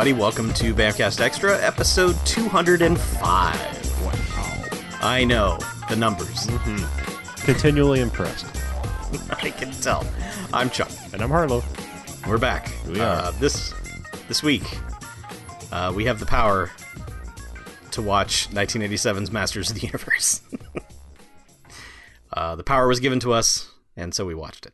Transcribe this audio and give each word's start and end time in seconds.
everybody. 0.00 0.18
Welcome 0.18 0.54
to 0.54 0.74
Bamcast 0.74 1.20
Extra, 1.20 1.62
episode 1.62 2.16
205. 2.24 3.20
Wow. 4.02 4.78
I 5.02 5.24
know, 5.24 5.58
the 5.90 5.96
numbers. 5.96 6.48
Continually 7.44 8.00
impressed. 8.00 8.46
I 9.30 9.50
can 9.50 9.70
tell. 9.72 10.06
I'm 10.54 10.70
Chuck. 10.70 10.90
And 11.12 11.20
I'm 11.20 11.28
Harlow. 11.28 11.62
We're 12.26 12.38
back. 12.38 12.72
We 12.86 12.98
are. 12.98 13.14
Uh, 13.14 13.30
this 13.32 13.74
this 14.26 14.42
week, 14.42 14.62
uh, 15.70 15.92
we 15.94 16.06
have 16.06 16.18
the 16.18 16.24
power 16.24 16.70
to 17.90 18.00
watch 18.00 18.48
1987's 18.48 19.30
Masters 19.30 19.68
of 19.68 19.78
the 19.78 19.86
Universe. 19.86 20.40
uh, 22.32 22.56
the 22.56 22.64
power 22.64 22.88
was 22.88 23.00
given 23.00 23.20
to 23.20 23.34
us, 23.34 23.68
and 23.98 24.14
so 24.14 24.24
we 24.24 24.34
watched 24.34 24.64
it. 24.64 24.72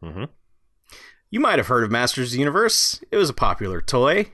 Mhm. 0.00 0.28
You 1.28 1.40
might 1.40 1.58
have 1.58 1.66
heard 1.66 1.82
of 1.82 1.90
Masters 1.90 2.28
of 2.28 2.32
the 2.34 2.38
Universe. 2.38 3.02
It 3.10 3.16
was 3.16 3.30
a 3.30 3.34
popular 3.34 3.80
toy. 3.80 4.30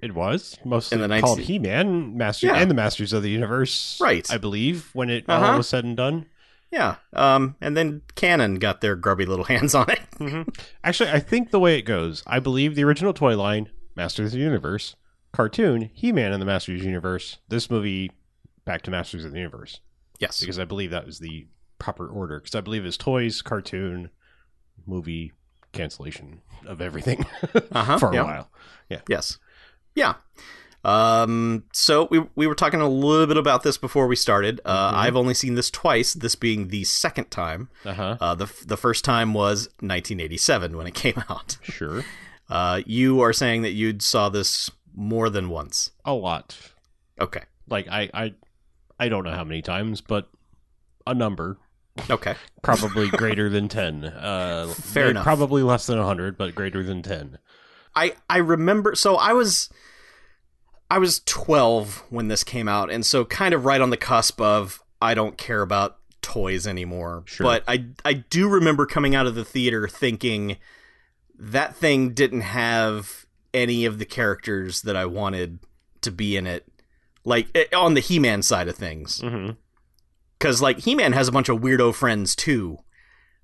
It 0.00 0.14
was 0.14 0.56
mostly 0.64 0.96
In 0.96 1.02
the 1.02 1.20
called 1.20 1.38
19 1.38 1.44
He-Man, 1.46 2.16
Master 2.16 2.46
Yeah. 2.46 2.56
and 2.56 2.70
the 2.70 2.74
Masters 2.74 3.12
of 3.12 3.22
the 3.22 3.30
Universe, 3.30 3.98
Right. 4.00 4.30
I 4.30 4.38
believe, 4.38 4.90
when 4.92 5.10
it 5.10 5.24
Uh-huh. 5.28 5.44
all 5.52 5.56
was 5.58 5.68
said 5.68 5.84
and 5.84 5.96
done. 5.96 6.26
Yeah. 6.70 6.96
Um, 7.14 7.56
and 7.60 7.76
then 7.76 8.02
Cannon 8.14 8.56
got 8.60 8.80
their 8.80 8.94
grubby 8.94 9.26
little 9.26 9.44
hands 9.52 9.74
on 9.74 9.86
it. 9.90 10.00
Actually, 10.84 11.10
I 11.10 11.18
think 11.18 11.50
the 11.50 11.58
way 11.58 11.78
it 11.78 11.82
goes, 11.82 12.22
I 12.26 12.38
believe 12.38 12.74
the 12.74 12.84
original 12.84 13.12
toy 13.12 13.36
line, 13.36 13.70
Masters 13.96 14.26
of 14.26 14.32
the 14.38 14.44
Universe, 14.44 14.94
cartoon, 15.32 15.90
He-Man 15.94 16.32
and 16.32 16.40
the 16.40 16.46
Masters 16.46 16.76
of 16.80 16.82
the 16.82 16.88
Universe, 16.88 17.38
this 17.48 17.70
movie, 17.70 18.12
back 18.64 18.82
to 18.82 18.90
Masters 18.90 19.24
of 19.24 19.32
the 19.32 19.38
Universe, 19.38 19.80
Yes. 20.20 20.40
because 20.40 20.58
I 20.58 20.64
believe 20.64 20.90
that 20.90 21.06
was 21.06 21.18
the 21.18 21.46
proper 21.78 22.06
order. 22.08 22.38
Because 22.38 22.54
I 22.54 22.60
believe 22.60 22.84
it's 22.84 22.96
toys, 22.96 23.40
cartoon, 23.42 24.10
movie, 24.86 25.32
cancellation 25.72 26.40
of 26.66 26.80
everything 26.80 27.24
Uh-huh. 27.72 27.98
for 27.98 28.10
a 28.10 28.14
yeah. 28.14 28.22
while. 28.22 28.50
Yeah. 28.88 29.00
Yes. 29.08 29.38
Yeah. 29.94 30.14
Um, 30.84 31.64
so 31.72 32.06
we 32.10 32.20
we 32.36 32.46
were 32.46 32.54
talking 32.54 32.80
a 32.80 32.88
little 32.88 33.26
bit 33.26 33.36
about 33.36 33.62
this 33.64 33.76
before 33.76 34.06
we 34.06 34.14
started. 34.16 34.60
Uh, 34.64 34.92
Mhm. 34.92 34.96
I've 34.96 35.16
only 35.16 35.34
seen 35.34 35.54
this 35.54 35.70
twice. 35.70 36.14
This 36.14 36.34
being 36.36 36.68
the 36.68 36.84
second 36.84 37.30
time. 37.30 37.68
Uh 37.84 37.94
huh. 37.94 38.16
Uh, 38.20 38.34
the 38.34 38.50
the 38.64 38.76
first 38.76 39.04
time 39.04 39.34
was 39.34 39.66
1987 39.80 40.76
when 40.76 40.86
it 40.86 40.94
came 40.94 41.22
out. 41.28 41.56
Sure. 41.62 42.04
Uh, 42.48 42.82
you 42.86 43.20
are 43.20 43.32
saying 43.32 43.62
that 43.62 43.72
you 43.72 43.96
saw 43.98 44.28
this 44.28 44.70
more 44.94 45.28
than 45.28 45.48
once. 45.48 45.90
A 46.04 46.12
lot. 46.14 46.56
Okay. 47.20 47.42
Like 47.68 47.88
I, 47.88 48.08
I, 48.14 48.34
I 48.98 49.08
don't 49.08 49.24
know 49.24 49.32
how 49.34 49.44
many 49.44 49.60
times, 49.60 50.00
but 50.00 50.30
a 51.06 51.12
number, 51.12 51.58
Okay. 52.08 52.34
probably 52.62 53.08
greater 53.10 53.50
than 53.50 53.68
ten. 53.68 54.04
Uh, 54.04 54.68
Fair 54.68 55.10
enough. 55.10 55.24
Probably 55.24 55.62
less 55.62 55.86
than 55.86 55.98
hundred, 55.98 56.38
but 56.38 56.54
greater 56.54 56.82
than 56.82 57.02
ten. 57.02 57.38
I 57.94 58.14
I 58.28 58.38
remember. 58.38 58.94
So 58.94 59.16
I 59.16 59.32
was 59.32 59.68
I 60.90 60.98
was 60.98 61.20
12 61.26 62.04
when 62.10 62.28
this 62.28 62.44
came 62.44 62.68
out, 62.68 62.90
and 62.90 63.04
so 63.04 63.24
kind 63.24 63.54
of 63.54 63.64
right 63.64 63.80
on 63.80 63.90
the 63.90 63.96
cusp 63.96 64.40
of 64.40 64.80
I 65.02 65.14
don't 65.14 65.36
care 65.38 65.62
about 65.62 65.98
toys 66.22 66.66
anymore. 66.66 67.22
Sure. 67.26 67.44
But 67.44 67.64
I 67.68 67.86
I 68.04 68.12
do 68.14 68.48
remember 68.48 68.86
coming 68.86 69.14
out 69.14 69.26
of 69.26 69.34
the 69.34 69.44
theater 69.44 69.88
thinking 69.88 70.56
that 71.38 71.76
thing 71.76 72.14
didn't 72.14 72.40
have 72.42 73.26
any 73.54 73.84
of 73.84 73.98
the 73.98 74.04
characters 74.04 74.82
that 74.82 74.96
I 74.96 75.06
wanted 75.06 75.58
to 76.02 76.10
be 76.10 76.36
in 76.36 76.46
it. 76.46 76.66
Like 77.24 77.48
eh, 77.54 77.64
on 77.76 77.94
the 77.94 78.00
He-Man 78.00 78.42
side 78.42 78.68
of 78.68 78.76
things 78.76 79.20
Mm-hmm. 79.20 79.52
because 80.38 80.62
like 80.62 80.80
he-man 80.80 81.12
has 81.12 81.28
a 81.28 81.32
bunch 81.32 81.48
of 81.48 81.60
weirdo 81.60 81.94
friends 81.94 82.34
too 82.36 82.78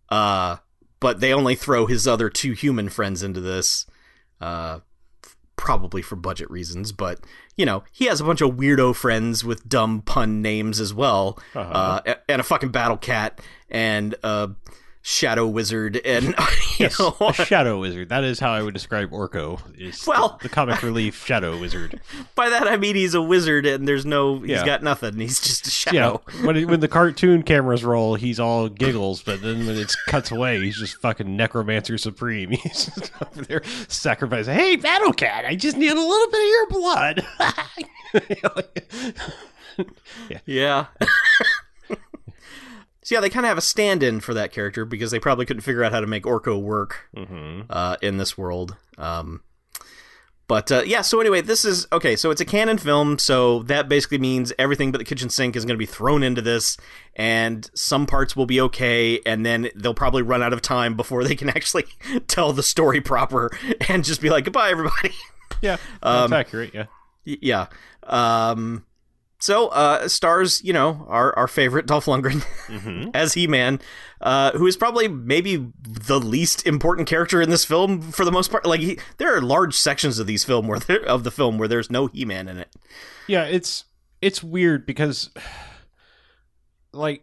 uh 0.08 0.56
but 1.00 1.20
they 1.20 1.32
only 1.34 1.54
throw 1.54 1.86
his 1.86 2.06
other 2.06 2.30
two 2.30 2.52
human 2.52 2.88
friends 2.88 3.22
into 3.22 3.40
this 3.40 3.84
uh 4.40 4.80
probably 5.56 6.02
for 6.02 6.16
budget 6.16 6.50
reasons 6.50 6.90
but 6.90 7.20
you 7.56 7.64
know 7.64 7.84
he 7.92 8.06
has 8.06 8.20
a 8.20 8.24
bunch 8.24 8.40
of 8.40 8.50
weirdo 8.56 8.94
friends 8.94 9.44
with 9.44 9.66
dumb 9.68 10.02
pun 10.02 10.42
names 10.42 10.80
as 10.80 10.92
well 10.92 11.38
Uh-huh. 11.54 12.00
uh 12.06 12.14
and 12.28 12.40
a 12.40 12.42
fucking 12.44 12.70
battle 12.70 12.96
cat 12.96 13.40
and 13.70 14.14
a 14.24 14.50
shadow 15.06 15.46
wizard 15.46 16.00
and 16.02 16.28
you 16.28 16.34
Yes, 16.78 16.98
know 16.98 17.14
a 17.20 17.32
shadow 17.34 17.78
wizard. 17.78 18.08
That 18.08 18.24
is 18.24 18.40
how 18.40 18.52
I 18.52 18.62
would 18.62 18.72
describe 18.72 19.10
Orko. 19.10 19.60
Is 19.78 20.06
Well- 20.06 20.38
the, 20.40 20.48
the 20.48 20.54
comic 20.54 20.82
relief 20.82 21.26
shadow 21.26 21.60
wizard. 21.60 22.00
by 22.34 22.48
that 22.48 22.66
i 22.66 22.78
mean 22.78 22.96
he's 22.96 23.12
a 23.12 23.20
wizard 23.20 23.66
and 23.66 23.86
there's 23.86 24.06
no 24.06 24.38
he's 24.40 24.48
Yeah. 24.50 24.64
got 24.64 24.82
nothing 24.82 25.18
he's 25.18 25.40
just 25.40 25.66
a 25.66 25.70
Yeah, 25.94 26.00
shadow 26.02 26.22
when 26.42 26.56
it- 26.56 26.64
when 26.68 26.80
the 26.80 26.88
cartoon 26.98 27.42
cameras 27.42 27.84
roll, 27.84 28.14
he's 28.14 28.40
all 28.40 28.70
giggles, 28.70 29.22
but 29.22 29.42
then 29.42 29.66
when 29.66 29.76
it 29.76 29.92
cuts 30.06 30.30
away, 30.30 30.58
he's 30.62 30.78
just 30.78 30.96
fucking 30.96 31.36
necromancer 31.36 31.98
supreme. 31.98 32.50
He's 32.52 32.86
just 32.86 33.12
over 33.22 33.42
there 33.44 33.62
sacrificing. 33.88 34.54
Hey, 34.54 34.76
Battle 34.76 35.12
Cat, 35.12 35.44
I 35.44 35.54
just 35.54 35.76
need 35.76 35.90
a 35.92 35.94
little 35.94 36.30
bit 36.30 36.40
of 36.40 36.48
your 36.48 36.66
blood. 36.68 37.26
Yeah. 40.46 40.86
So 43.04 43.14
yeah, 43.14 43.20
they 43.20 43.30
kind 43.30 43.46
of 43.46 43.48
have 43.48 43.58
a 43.58 43.62
stand-in 43.62 44.18
for 44.20 44.34
that 44.34 44.50
character 44.50 44.84
because 44.84 45.10
they 45.12 45.20
probably 45.20 45.46
couldn't 45.46 45.60
figure 45.62 45.84
out 45.84 45.92
how 45.92 46.00
to 46.00 46.06
make 46.06 46.24
Orko 46.24 46.60
work 46.60 47.08
hmm 47.14 47.60
uh, 47.70 47.96
in 48.02 48.16
this 48.16 48.36
world. 48.36 48.76
Um, 48.98 49.42
but 50.46 50.70
uh, 50.70 50.82
yeah, 50.84 51.00
so 51.00 51.20
anyway, 51.20 51.40
this 51.40 51.64
is 51.64 51.86
okay. 51.90 52.16
So 52.16 52.30
it's 52.30 52.40
a 52.40 52.44
cannon 52.44 52.76
film, 52.76 53.18
so 53.18 53.62
that 53.64 53.88
basically 53.88 54.18
means 54.18 54.52
everything 54.58 54.92
but 54.92 54.98
the 54.98 55.04
kitchen 55.04 55.30
sink 55.30 55.56
is 55.56 55.64
going 55.64 55.74
to 55.74 55.78
be 55.78 55.86
thrown 55.86 56.22
into 56.22 56.42
this, 56.42 56.76
and 57.16 57.70
some 57.74 58.04
parts 58.04 58.36
will 58.36 58.44
be 58.44 58.60
okay, 58.60 59.20
and 59.24 59.44
then 59.46 59.70
they'll 59.74 59.94
probably 59.94 60.20
run 60.22 60.42
out 60.42 60.52
of 60.52 60.60
time 60.60 60.96
before 60.96 61.24
they 61.24 61.34
can 61.34 61.48
actually 61.56 61.84
tell 62.26 62.52
the 62.52 62.62
story 62.62 63.00
proper, 63.00 63.50
and 63.88 64.04
just 64.04 64.20
be 64.20 64.28
like, 64.28 64.44
"Goodbye, 64.44 64.68
everybody." 64.70 65.12
Yeah, 65.62 65.76
that's 66.02 66.24
Um, 66.26 66.32
accurate. 66.34 66.74
Yeah. 66.74 66.86
Yeah. 67.24 67.66
Um, 68.02 68.84
so 69.44 69.68
uh, 69.68 70.08
stars, 70.08 70.64
you 70.64 70.72
know, 70.72 71.04
our 71.06 71.36
our 71.38 71.46
favorite 71.46 71.84
Dolph 71.84 72.06
Lundgren 72.06 72.42
hmm 72.66 73.10
as 73.14 73.34
He 73.34 73.46
Man, 73.46 73.78
uh, 74.22 74.52
who 74.52 74.66
is 74.66 74.74
probably 74.74 75.06
maybe 75.06 75.70
the 75.82 76.18
least 76.18 76.66
important 76.66 77.06
character 77.06 77.42
in 77.42 77.50
this 77.50 77.62
film 77.62 78.00
for 78.00 78.24
the 78.24 78.32
most 78.32 78.50
part. 78.50 78.64
Like, 78.64 78.80
he, 78.80 78.98
there 79.18 79.36
are 79.36 79.42
large 79.42 79.74
sections 79.74 80.18
of 80.18 80.26
these 80.26 80.44
film 80.44 80.66
where 80.66 80.78
there, 80.78 81.04
of 81.04 81.24
the 81.24 81.30
film 81.30 81.58
where 81.58 81.68
there's 81.68 81.90
no 81.90 82.06
He 82.06 82.24
Man 82.24 82.48
in 82.48 82.56
it. 82.56 82.74
Yeah, 83.26 83.44
it's 83.44 83.84
it's 84.22 84.42
weird 84.42 84.86
because 84.86 85.28
like 86.94 87.22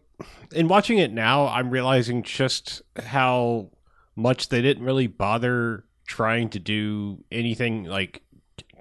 in 0.54 0.68
watching 0.68 1.00
it 1.00 1.12
now, 1.12 1.48
I'm 1.48 1.72
realizing 1.72 2.22
just 2.22 2.84
how 3.04 3.72
much 4.16 4.50
they 4.50 4.62
didn't 4.62 4.84
really 4.84 5.08
bother 5.08 5.86
trying 6.06 6.50
to 6.50 6.60
do 6.60 7.24
anything 7.32 7.86
like 7.86 8.22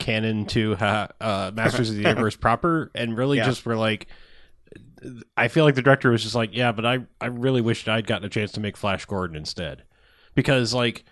canon 0.00 0.46
to 0.46 0.74
uh, 0.74 1.06
uh, 1.20 1.50
Masters 1.54 1.90
of 1.90 1.96
the 1.96 2.02
Universe 2.08 2.34
proper, 2.36 2.90
and 2.94 3.16
really 3.16 3.36
Yeah. 3.38 3.44
just 3.46 3.64
were 3.64 3.76
like. 3.76 4.08
I 5.36 5.48
feel 5.48 5.64
like 5.64 5.74
the 5.74 5.82
director 5.82 6.10
was 6.10 6.22
just 6.22 6.34
like, 6.34 6.50
yeah, 6.52 6.72
but 6.72 6.84
I, 6.84 6.98
I 7.20 7.26
really 7.26 7.60
wished 7.62 7.88
I'd 7.88 8.06
gotten 8.06 8.26
a 8.26 8.28
chance 8.28 8.52
to 8.52 8.60
make 8.60 8.76
Flash 8.76 9.04
Gordon 9.06 9.34
instead, 9.34 9.82
because 10.34 10.74
like, 10.74 11.04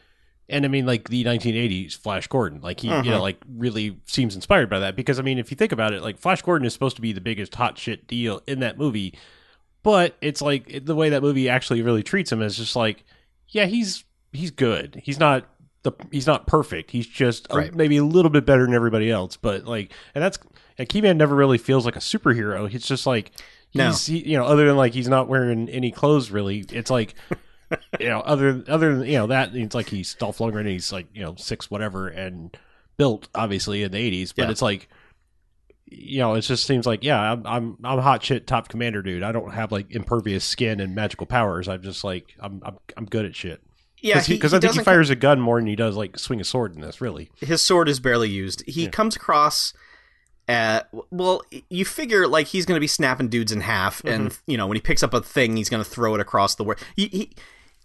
and 0.49 0.65
I 0.67 0.69
mean 0.69 0.85
like 0.87 1.09
the 1.09 1.25
1980s 1.25 1.97
Flash 1.97 2.27
Gordon, 2.27 2.61
like 2.61 2.81
he, 2.81 2.89
you 2.89 2.95
Mhm. 2.95 3.07
know, 3.07 3.23
like 3.23 3.39
really 3.51 3.99
seems 4.05 4.35
inspired 4.35 4.69
by 4.69 4.79
that. 4.81 4.95
Because 4.95 5.19
I 5.19 5.23
mean, 5.23 5.39
if 5.39 5.51
you 5.51 5.57
think 5.57 5.73
about 5.73 5.95
it, 5.95 6.03
like 6.03 6.19
Flash 6.19 6.43
Gordon 6.43 6.67
is 6.67 6.73
supposed 6.75 6.97
to 6.97 7.03
be 7.03 7.13
the 7.13 7.21
biggest 7.23 7.55
hot 7.55 7.79
shit 7.79 8.07
deal 8.07 8.43
in 8.47 8.61
that 8.61 8.77
movie, 8.79 9.19
but 9.83 10.17
it's 10.21 10.43
like 10.43 10.85
the 10.85 10.95
way 10.95 11.09
that 11.09 11.23
movie 11.23 11.49
actually 11.49 11.81
really 11.83 12.03
treats 12.03 12.31
him 12.31 12.43
is 12.43 12.57
just 12.59 12.77
like, 12.77 13.05
yeah, 13.49 13.65
he's 13.65 14.05
he's 14.33 14.51
good. 14.51 15.01
He's 15.03 15.19
not 15.19 15.47
the 15.83 15.93
he's 16.11 16.27
not 16.27 16.47
perfect. 16.47 16.91
He's 16.91 17.07
just 17.07 17.51
uh, 17.53 17.59
a- 17.59 17.73
maybe 17.73 17.97
a 17.99 18.05
little 18.05 18.31
bit 18.31 18.45
better 18.47 18.65
than 18.65 18.75
everybody 18.75 19.11
else. 19.11 19.37
But 19.37 19.65
like, 19.65 19.93
and 20.15 20.23
that's 20.25 20.39
and 20.79 20.91
He-Man 20.91 21.17
never 21.19 21.35
really 21.35 21.59
feels 21.59 21.85
like 21.85 21.97
a 21.97 22.01
superhero. 22.01 22.69
He's 22.69 22.87
just 22.87 23.07
like 23.07 23.33
No. 23.75 23.87
he's 23.89 24.07
he, 24.07 24.19
you 24.31 24.37
know 24.39 24.45
other 24.45 24.67
than 24.67 24.77
like 24.77 24.93
he's 24.95 25.09
not 25.09 25.29
wearing 25.29 25.69
any 25.69 25.91
clothes 25.91 26.31
really. 26.31 26.65
It's 26.71 26.91
like. 26.91 27.15
you 28.01 28.09
know, 28.09 28.21
other 28.21 28.65
other 28.67 28.97
than 28.97 29.07
you 29.07 29.19
know 29.19 29.27
that 29.27 29.55
it's 29.55 29.75
like 29.75 29.91
he's 29.91 30.15
Dolph 30.15 30.39
Lundgren. 30.39 30.61
And 30.61 30.69
he's 30.69 30.91
like 30.91 31.07
you 31.13 31.21
know 31.21 31.35
six 31.37 31.71
whatever 31.71 32.09
and 32.09 32.57
built 32.97 33.29
obviously 33.35 33.83
in 33.83 33.93
the 33.93 33.99
eighties, 33.99 34.33
but 34.33 34.47
Yeah. 34.47 34.51
it's 34.53 34.63
like 34.63 34.89
you 35.91 36.19
know, 36.19 36.33
it 36.35 36.41
just 36.43 36.67
seems 36.67 36.87
like 36.87 37.05
yeah, 37.05 37.21
I'm 37.21 37.47
I'm 37.47 37.77
I'm 37.85 37.99
hot 37.99 38.23
shit 38.23 38.47
top 38.47 38.69
commander 38.69 39.03
dude. 39.03 39.23
I 39.23 39.33
don't 39.33 39.53
have 39.53 39.71
like 39.71 39.91
impervious 39.91 40.45
skin 40.45 40.81
and 40.81 40.95
magical 40.95 41.27
powers. 41.27 41.69
I'm 41.69 41.83
just 41.83 42.05
like 42.05 42.35
I'm 42.41 42.63
I'm, 42.65 42.79
I'm 42.97 43.05
good 43.05 43.27
at 43.27 43.37
shit. 43.37 43.63
Yeah, 44.01 44.15
because 44.27 44.27
he- 44.53 44.57
I 44.57 44.61
he 44.61 44.67
think 44.69 44.75
he 44.81 44.85
fires 44.85 45.11
a 45.11 45.17
gun 45.17 45.41
more 45.41 45.59
than 45.59 45.67
he 45.67 45.77
does 45.77 45.97
like 45.97 46.19
swing 46.19 46.41
a 46.41 46.45
sword 46.45 46.75
in 46.75 46.81
this. 46.81 47.01
Really, 47.01 47.31
his 47.41 47.63
sword 47.63 47.89
is 47.89 48.01
barely 48.01 48.29
used. 48.29 48.63
He 48.67 48.85
Yeah. 48.85 48.91
comes 48.91 49.17
across 49.17 49.73
at 50.47 50.89
well, 51.11 51.43
you 51.69 51.85
figure 51.85 52.27
like 52.27 52.47
he's 52.47 52.65
going 52.65 52.77
to 52.77 52.81
be 52.81 52.87
snapping 52.87 53.29
dudes 53.29 53.53
in 53.53 53.61
half, 53.61 54.03
and 54.05 54.31
Mm-hmm. 54.31 54.51
you 54.51 54.57
know 54.57 54.67
when 54.67 54.77
he 54.77 54.81
picks 54.81 55.03
up 55.03 55.13
a 55.15 55.21
thing, 55.21 55.57
he's 55.57 55.69
going 55.69 55.83
to 55.85 55.89
throw 55.89 56.15
it 56.15 56.21
across 56.21 56.55
the 56.55 56.65
world. 56.65 56.79
He, 56.97 57.07
he, 57.09 57.31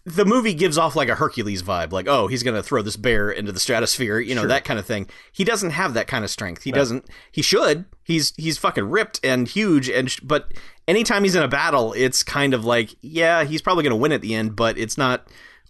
the 0.06 0.25
movie 0.25 0.54
gives 0.54 0.77
off 0.77 0.95
like 0.95 1.07
a 1.10 1.15
Hercules 1.15 1.62
vibe, 1.63 1.92
like 1.92 2.07
oh 2.07 2.27
he's 2.27 2.44
going 2.44 2.56
to 2.56 2.63
throw 2.63 2.81
this 2.81 2.95
bear 2.95 3.30
into 3.31 3.51
the 3.51 3.59
stratosphere, 3.59 4.19
you 4.19 4.33
know 4.36 4.42
Sure. 4.42 4.48
that 4.50 4.63
kind 4.66 4.80
of 4.80 4.86
thing. 4.86 5.09
He 5.33 5.44
doesn't 5.44 5.71
have 5.71 5.94
that 5.95 6.07
kind 6.07 6.24
of 6.24 6.30
strength. 6.31 6.63
He 6.63 6.71
No. 6.71 6.75
doesn't. 6.77 7.06
He 7.31 7.42
should. 7.42 7.86
He's 8.04 8.33
he's 8.38 8.57
fucking 8.57 8.89
ripped 8.89 9.19
and 9.24 9.48
huge, 9.48 9.89
and 9.89 10.09
sh- 10.12 10.19
but 10.24 10.54
anytime 10.88 11.24
he's 11.24 11.36
in 11.36 11.44
a 11.44 11.48
battle, 11.50 11.94
it's 11.98 12.24
kind 12.24 12.54
of 12.54 12.63
like 12.63 12.95
yeah 13.01 13.44
he's 13.44 13.62
probably 13.62 13.83
going 13.83 13.92
to 13.92 13.98
win 13.98 14.12
at 14.13 14.21
the 14.21 14.36
end, 14.36 14.56
but 14.56 14.77
it's 14.77 14.98
not 14.98 15.27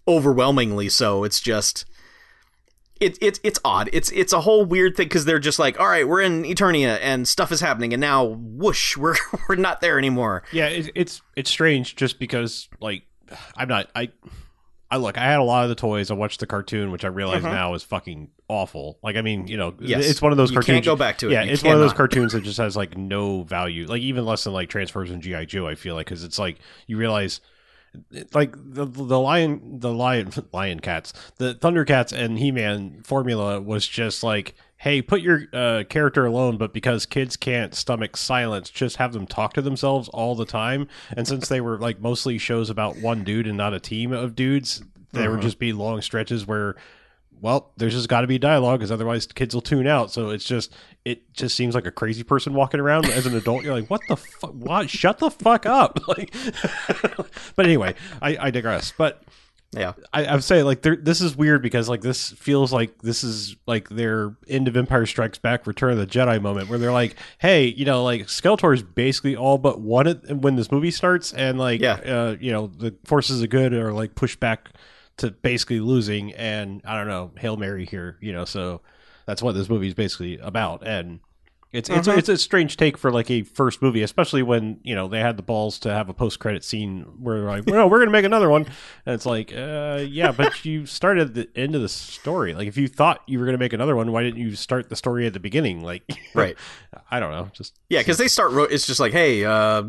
overwhelmingly 0.07 0.89
so. 0.89 1.23
It's 1.23 1.39
just 1.39 1.85
it, 2.99 3.17
it 3.21 3.39
it's 3.43 3.59
odd. 3.65 3.89
It's 3.93 4.11
it's 4.11 4.33
a 4.33 4.41
whole 4.41 4.65
weird 4.65 4.95
thing 4.95 5.07
because 5.07 5.25
they're 5.25 5.39
just 5.39 5.59
like, 5.59 5.79
all 5.79 5.87
right, 5.87 6.07
we're 6.07 6.21
in 6.21 6.43
Eternia 6.43 6.99
and 7.01 7.27
stuff 7.27 7.51
is 7.51 7.59
happening, 7.59 7.93
and 7.93 8.01
now 8.01 8.23
whoosh, 8.25 8.95
we're 8.97 9.15
we're 9.49 9.55
not 9.55 9.81
there 9.81 9.97
anymore. 9.97 10.43
Yeah, 10.51 10.67
it, 10.67 10.91
it's 10.95 11.21
it's 11.35 11.49
strange 11.49 11.95
just 11.95 12.19
because 12.19 12.69
like 12.79 13.03
I'm 13.55 13.67
not 13.67 13.89
I. 13.95 14.11
I 14.91 14.97
look. 14.97 15.17
I 15.17 15.23
had 15.23 15.39
a 15.39 15.43
lot 15.43 15.63
of 15.63 15.69
the 15.69 15.75
toys. 15.75 16.11
I 16.11 16.13
watched 16.13 16.39
the 16.39 16.45
cartoon, 16.45 16.91
which 16.91 17.03
I 17.03 17.07
realize 17.07 17.41
Mhm. 17.41 17.51
now 17.51 17.73
is 17.73 17.81
fucking 17.81 18.29
awful. 18.47 18.99
Like, 19.01 19.15
I 19.15 19.23
mean, 19.23 19.47
you 19.47 19.57
know, 19.57 19.73
Yes. 19.79 20.07
it's 20.07 20.21
one 20.21 20.31
of 20.31 20.37
those 20.37 20.51
You 20.51 20.57
cartoons. 20.57 20.75
can't 20.75 20.85
go 20.85 20.95
back 20.95 21.17
to 21.17 21.29
it. 21.29 21.31
Yeah, 21.31 21.41
You 21.41 21.51
it's 21.53 21.63
one 21.63 21.73
of 21.73 21.79
those 21.79 21.93
cartoons 21.93 22.33
that 22.33 22.43
just 22.43 22.59
has 22.59 22.77
like 22.77 22.95
no 22.95 23.41
value. 23.41 23.87
Like 23.87 24.03
even 24.03 24.23
less 24.23 24.43
than 24.43 24.53
like 24.53 24.69
Transformers 24.69 25.09
and 25.09 25.19
GI 25.19 25.47
Joe. 25.47 25.65
I 25.65 25.73
feel 25.73 25.95
like 25.95 26.05
because 26.05 26.23
it's 26.23 26.37
like 26.37 26.59
you 26.85 26.97
realize, 26.97 27.41
like 28.33 28.55
the 28.55 28.85
the 28.85 29.19
lion, 29.19 29.79
the 29.79 29.93
lion, 29.93 30.31
lion 30.53 30.79
cats, 30.79 31.13
the 31.37 31.55
Thundercats 31.55 32.11
and 32.11 32.39
He 32.39 32.51
Man 32.51 33.01
formula 33.03 33.61
was 33.61 33.87
just 33.87 34.23
like, 34.23 34.55
hey, 34.77 35.01
put 35.01 35.21
your 35.21 35.43
uh, 35.53 35.83
character 35.89 36.25
alone, 36.25 36.57
but 36.57 36.73
because 36.73 37.05
kids 37.05 37.35
can't 37.35 37.73
stomach 37.73 38.17
silence, 38.17 38.69
just 38.69 38.97
have 38.97 39.13
them 39.13 39.25
talk 39.27 39.53
to 39.53 39.61
themselves 39.61 40.09
all 40.09 40.35
the 40.35 40.45
time. 40.45 40.87
And 41.15 41.27
since 41.27 41.47
they 41.47 41.61
were 41.61 41.77
like 41.77 41.99
mostly 42.01 42.37
shows 42.37 42.69
about 42.69 42.97
one 42.97 43.23
dude 43.23 43.47
and 43.47 43.57
not 43.57 43.73
a 43.73 43.79
team 43.79 44.11
of 44.11 44.35
dudes, 44.35 44.83
there 45.11 45.29
would 45.31 45.39
Mhm. 45.39 45.43
just 45.43 45.59
be 45.59 45.71
long 45.73 46.01
stretches 46.01 46.45
where 46.47 46.75
well, 47.41 47.71
there's 47.77 47.93
just 47.93 48.07
got 48.09 48.21
to 48.21 48.27
be 48.27 48.37
dialogue 48.39 48.79
because 48.79 48.91
otherwise 48.91 49.25
kids 49.27 49.53
will 49.53 49.61
tune 49.61 49.87
out. 49.87 50.11
So 50.11 50.29
it's 50.29 50.45
just 50.45 50.73
it 51.05 51.33
just 51.33 51.55
seems 51.55 51.75
like 51.75 51.85
a 51.85 51.91
crazy 51.91 52.23
person 52.23 52.53
walking 52.53 52.79
around 52.79 53.05
as 53.05 53.25
an 53.25 53.35
adult. 53.35 53.63
You're 53.63 53.73
like, 53.73 53.89
what 53.89 54.01
the 54.07 54.15
fuck? 54.15 54.51
What? 54.51 54.89
Shut 54.89 55.19
the 55.19 55.29
fuck 55.31 55.65
up! 55.65 55.99
Like, 56.07 56.33
but 57.55 57.65
anyway, 57.65 57.95
I, 58.21 58.37
I 58.39 58.51
digress. 58.51 58.93
But 58.97 59.23
Yeah, 59.75 59.93
I, 60.13 60.25
I 60.25 60.33
would 60.35 60.43
say 60.43 60.61
like 60.63 60.81
this 60.83 61.19
is 61.21 61.35
weird 61.35 61.61
because 61.63 61.89
like 61.89 62.01
this 62.01 62.31
feels 62.33 62.71
like 62.71 63.01
this 63.01 63.23
is 63.23 63.55
like 63.65 63.89
their 63.89 64.35
end 64.47 64.67
of 64.67 64.77
Empire 64.77 65.05
Strikes 65.05 65.39
Back, 65.39 65.65
Return 65.65 65.91
of 65.93 65.97
the 65.97 66.05
Jedi 66.07 66.39
moment 66.41 66.69
where 66.69 66.77
they're 66.77 66.91
like, 66.91 67.15
hey, 67.39 67.65
you 67.65 67.83
know, 67.85 68.03
like 68.03 68.23
Skeletor 68.27 68.73
is 68.75 68.83
basically 68.83 69.35
all 69.35 69.57
but 69.57 69.79
it 70.07 70.37
when 70.37 70.55
this 70.55 70.71
movie 70.71 70.91
starts, 70.91 71.33
and 71.33 71.57
like, 71.57 71.81
Yeah. 71.81 71.93
uh, 71.95 72.35
you 72.39 72.51
know, 72.51 72.67
the 72.67 72.95
forces 73.05 73.41
of 73.41 73.49
good 73.49 73.73
are 73.73 73.91
like 73.93 74.13
pushed 74.15 74.39
back 74.39 74.69
to 75.17 75.31
basically 75.31 75.79
losing, 75.79 76.33
and 76.33 76.81
I 76.85 76.97
don't 76.97 77.07
know, 77.07 77.31
hail 77.37 77.57
mary 77.57 77.85
here, 77.85 78.17
you 78.21 78.31
know, 78.33 78.45
so 78.45 78.81
that's 79.25 79.41
what 79.41 79.53
this 79.53 79.69
movie 79.69 79.87
is 79.87 79.93
basically 79.93 80.37
about, 80.39 80.85
and. 80.85 81.19
It's 81.73 81.89
it's 81.89 82.07
Mhm. 82.07 82.17
it's 82.19 82.29
a 82.29 82.37
strange 82.37 82.77
take 82.77 82.97
for 82.99 83.11
like 83.11 83.29
a 83.31 83.41
first 83.41 83.81
movie, 83.81 84.03
especially 84.03 84.43
when 84.43 84.77
you 84.83 84.93
know 84.95 85.07
they 85.07 85.19
had 85.19 85.37
the 85.37 85.43
balls 85.43 85.79
to 85.79 85.91
have 85.91 86.07
a 86.07 86.13
post 86.13 86.39
credit 86.39 86.63
scene 86.63 87.01
where 87.19 87.39
they're 87.39 87.49
like, 87.49 87.65
"No, 87.67 87.87
we're 87.87 87.99
gonna 87.99 88.11
make 88.11 88.25
another 88.25 88.47
one," 88.49 88.67
and 89.07 89.15
it's 89.15 89.25
like, 89.25 89.51
uh, 89.51 90.03
yeah, 90.07 90.31
but 90.31 90.63
you 90.65 90.85
started 90.85 91.29
at 91.29 91.33
the 91.33 91.49
end 91.59 91.73
of 91.75 91.81
the 91.81 91.89
story. 91.89 92.53
Like, 92.53 92.67
if 92.67 92.77
you 92.77 92.87
thought 92.87 93.21
you 93.27 93.39
were 93.39 93.45
gonna 93.45 93.57
make 93.57 93.73
another 93.73 93.95
one, 93.95 94.11
why 94.11 94.21
didn't 94.23 94.39
you 94.39 94.55
start 94.55 94.89
the 94.89 94.95
story 94.95 95.25
at 95.25 95.33
the 95.33 95.39
beginning? 95.39 95.81
Like, 95.83 96.03
right. 96.35 96.55
I 97.09 97.19
don't 97.19 97.31
know, 97.31 97.49
just 97.53 97.73
Yeah, 97.89 98.01
because 98.01 98.17
they 98.19 98.27
start. 98.27 98.51
Ro- 98.51 98.63
it's 98.65 98.85
just 98.85 98.99
like, 98.99 99.11
hey, 99.11 99.43
uh, 99.43 99.81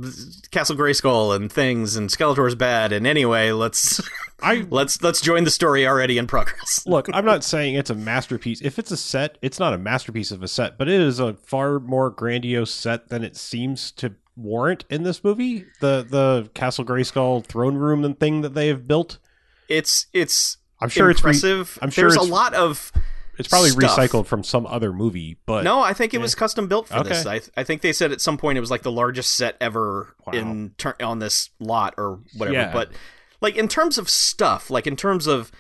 Castle 0.51 0.77
Grayskull 0.77 1.37
and 1.37 1.53
things, 1.53 1.97
and 1.97 2.09
Skeletor's 2.09 2.55
bad. 2.55 2.93
And 2.93 3.07
anyway, 3.07 3.53
let's 3.53 4.01
I 4.43 4.65
let's 4.71 5.03
let's 5.03 5.21
join 5.21 5.45
the 5.45 5.51
story 5.51 5.87
already 5.87 6.17
in 6.17 6.27
progress. 6.27 6.83
look. 6.87 7.09
I'm 7.13 7.27
not 7.27 7.45
saying 7.45 7.75
it's 7.75 7.91
a 7.91 7.95
masterpiece. 7.95 8.63
If 8.63 8.79
it's 8.79 8.91
a 8.91 8.97
set, 8.97 9.37
it's 9.43 9.59
not 9.59 9.75
a 9.75 9.79
masterpiece 9.79 10.31
of 10.31 10.43
a 10.43 10.49
set, 10.49 10.79
but 10.79 10.89
it 10.89 10.99
is 10.99 11.19
a 11.21 11.35
far 11.35 11.74
more 11.81 12.11
grandiose 12.11 12.73
set 12.73 13.09
than 13.09 13.23
it 13.25 13.37
seems 13.37 13.91
to 13.93 14.15
warrant 14.37 14.85
in 14.91 15.03
this 15.05 15.23
movie. 15.25 15.65
The 15.81 16.05
the 16.09 16.51
Castle 16.55 16.85
Grayskull 16.85 17.45
throne 17.45 17.77
room 17.77 18.05
and 18.05 18.19
thing 18.19 18.41
that 18.43 18.55
they 18.55 18.69
have 18.69 18.87
built. 18.89 19.19
It's 19.69 20.07
it's 20.13 20.59
I'm 20.81 20.89
sure 20.89 21.11
it's 21.11 21.23
re- 21.25 21.31
impressive. 21.31 21.79
I'm 21.83 21.91
sure 21.91 22.03
There's 22.03 22.15
it's- 22.17 22.29
a 22.29 22.33
lot 22.33 22.55
of 22.55 22.93
it's 23.39 23.49
probably 23.49 23.71
stuff. 23.71 23.97
recycled 23.99 24.27
from 24.27 24.45
some 24.45 24.65
other 24.67 24.93
movie, 24.93 25.39
but 25.45 25.65
no. 25.65 25.81
I 25.81 25.93
think 25.93 26.15
it 26.15 26.19
was 26.21 26.35
custom 26.37 26.69
built 26.69 26.87
for 26.89 27.03
this. 27.03 27.27
Okay. 27.27 27.41
I 27.57 27.61
I 27.61 27.65
think 27.65 27.83
they 27.83 27.93
said 27.93 28.13
at 28.13 28.21
some 28.21 28.37
point 28.39 28.59
it 28.59 28.61
was 28.61 28.71
like 28.71 28.83
the 28.83 28.93
largest 28.93 29.33
set 29.37 29.57
ever 29.61 30.15
Wow. 30.27 30.33
in 30.35 30.75
turn 30.79 30.95
on 31.01 31.19
this 31.19 31.51
lot 31.59 31.95
or 31.99 32.21
whatever. 32.37 32.57
Yeah. 32.59 32.73
But 32.73 32.91
like 33.41 33.57
in 33.57 33.67
terms 33.67 33.99
of 33.99 34.09
stuff, 34.09 34.71
like 34.71 34.87
in 34.87 34.95
terms 34.97 35.27
of 35.27 35.51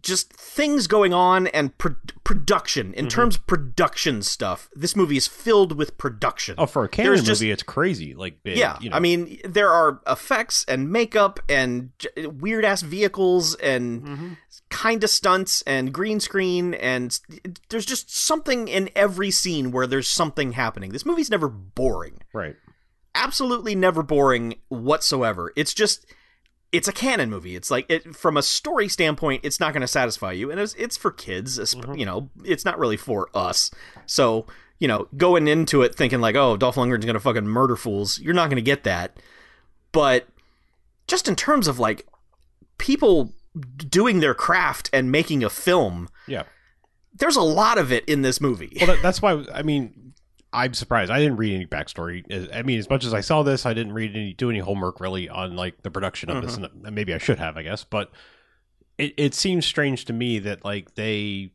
just 0.00 0.32
things 0.32 0.86
going 0.86 1.12
on 1.12 1.46
and 1.48 1.76
pro- 1.76 1.96
production. 2.24 2.88
Mm-hmm. 2.88 2.98
In 2.98 3.08
terms 3.08 3.36
of 3.36 3.46
production 3.46 4.22
stuff, 4.22 4.70
this 4.74 4.96
movie 4.96 5.16
is 5.18 5.26
filled 5.28 5.76
with 5.76 5.98
production. 5.98 6.54
oh, 6.58 6.66
for 6.66 6.82
a 6.84 6.88
cannon 6.88 7.12
There's 7.12 7.22
just- 7.26 7.40
movie, 7.42 7.50
it's 7.50 7.62
crazy. 7.62 8.14
Like, 8.14 8.42
big, 8.42 8.56
Yeah, 8.56 8.78
you 8.80 8.88
know. 8.90 8.96
I 8.96 9.00
mean, 9.00 9.38
there 9.44 9.70
are 9.70 10.00
effects 10.06 10.64
and 10.66 10.90
makeup 10.90 11.40
and 11.48 11.90
weird 12.16 12.64
ass 12.64 12.80
vehicles 12.82 13.54
and 13.56 14.02
Mhm. 14.02 14.36
kind 14.70 15.04
of 15.04 15.10
stunts 15.10 15.62
and 15.66 15.92
green 15.92 16.20
screen 16.20 16.72
and 16.74 17.20
there's 17.68 17.84
just 17.84 18.10
something 18.16 18.68
in 18.68 18.88
every 18.96 19.30
scene 19.30 19.70
where 19.72 19.86
there's 19.86 20.08
something 20.08 20.52
happening. 20.52 20.92
This 20.92 21.04
movie's 21.04 21.30
never 21.30 21.48
boring. 21.48 22.20
right. 22.32 22.56
Absolutely 23.14 23.74
never 23.74 24.02
boring 24.02 24.54
whatsoever. 24.68 25.52
It's 25.54 25.74
just 25.74 26.06
it's 26.72 26.88
a 26.88 26.92
cannon 26.92 27.28
movie. 27.30 27.54
It's 27.54 27.70
like 27.70 27.86
it 27.88 28.16
from 28.16 28.36
a 28.36 28.42
story 28.42 28.88
standpoint, 28.88 29.42
it's 29.44 29.60
not 29.60 29.72
going 29.72 29.82
to 29.82 29.86
satisfy 29.88 30.32
you, 30.32 30.50
and 30.50 30.58
it's 30.58 30.74
it's 30.74 30.96
for 30.96 31.10
kids. 31.10 31.58
Mhm. 31.58 31.98
You 31.98 32.06
know, 32.06 32.30
it's 32.44 32.64
not 32.64 32.78
really 32.78 32.96
for 32.96 33.28
us. 33.34 33.70
So 34.06 34.46
you 34.78 34.88
know, 34.88 35.06
going 35.16 35.46
into 35.46 35.82
it 35.82 35.94
thinking 35.94 36.20
like, 36.20 36.34
oh, 36.34 36.56
Dolph 36.56 36.74
Lundgren's 36.74 37.04
going 37.04 37.14
to 37.14 37.20
fucking 37.20 37.46
murder 37.46 37.76
fools, 37.76 38.18
you're 38.18 38.34
not 38.34 38.46
going 38.46 38.56
to 38.56 38.62
get 38.62 38.82
that. 38.82 39.16
But 39.92 40.26
just 41.06 41.28
in 41.28 41.36
terms 41.36 41.68
of 41.68 41.78
like 41.78 42.04
people 42.78 43.32
doing 43.76 44.18
their 44.18 44.34
craft 44.34 44.90
and 44.92 45.12
making 45.12 45.44
a 45.44 45.50
film, 45.50 46.08
Yeah. 46.26 46.44
there's 47.14 47.36
a 47.36 47.42
lot 47.42 47.78
of 47.78 47.92
it 47.92 48.04
in 48.06 48.22
this 48.22 48.40
movie. 48.40 48.76
Well, 48.80 48.88
that, 48.88 49.02
that's 49.02 49.22
why 49.22 49.44
I 49.54 49.62
mean, 49.62 50.11
I'm 50.52 50.74
surprised. 50.74 51.10
I 51.10 51.18
didn't 51.18 51.36
read 51.36 51.54
any 51.54 51.66
backstory. 51.66 52.24
Uh, 52.30 52.52
I 52.54 52.62
mean, 52.62 52.78
as 52.78 52.90
much 52.90 53.04
as 53.04 53.14
I 53.14 53.20
saw 53.20 53.42
this, 53.42 53.64
I 53.64 53.72
didn't 53.72 53.94
read 53.94 54.10
any, 54.14 54.34
do 54.34 54.50
any 54.50 54.58
homework 54.58 55.00
really 55.00 55.28
on 55.28 55.56
like 55.56 55.82
the 55.82 55.90
production 55.90 56.30
of 56.30 56.42
this, 56.42 56.56
mm-hmm. 56.56 56.64
and 56.64 56.86
uh, 56.86 56.90
maybe 56.90 57.14
I 57.14 57.18
should 57.18 57.38
have, 57.38 57.56
I 57.56 57.62
guess. 57.62 57.84
But 57.84 58.10
it 58.98 59.14
it 59.16 59.34
seems 59.34 59.64
strange 59.64 60.04
to 60.06 60.12
me 60.12 60.38
that 60.40 60.64
like 60.64 60.94
they 60.94 61.52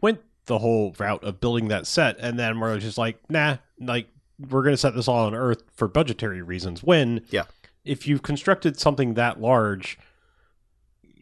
went 0.00 0.20
the 0.46 0.58
whole 0.58 0.94
route 0.98 1.22
of 1.22 1.40
building 1.40 1.68
that 1.68 1.86
set, 1.86 2.16
and 2.18 2.38
then 2.38 2.58
we're 2.58 2.78
just 2.78 2.98
like, 2.98 3.18
nah, 3.30 3.58
like 3.80 4.08
we're 4.50 4.62
gonna 4.62 4.76
set 4.76 4.94
this 4.94 5.06
all 5.06 5.26
on 5.26 5.34
Earth 5.34 5.62
for 5.72 5.86
budgetary 5.86 6.42
reasons. 6.42 6.82
When 6.82 7.24
Yeah. 7.30 7.44
if 7.84 8.08
you've 8.08 8.22
constructed 8.22 8.78
something 8.78 9.14
that 9.14 9.40
large. 9.40 9.98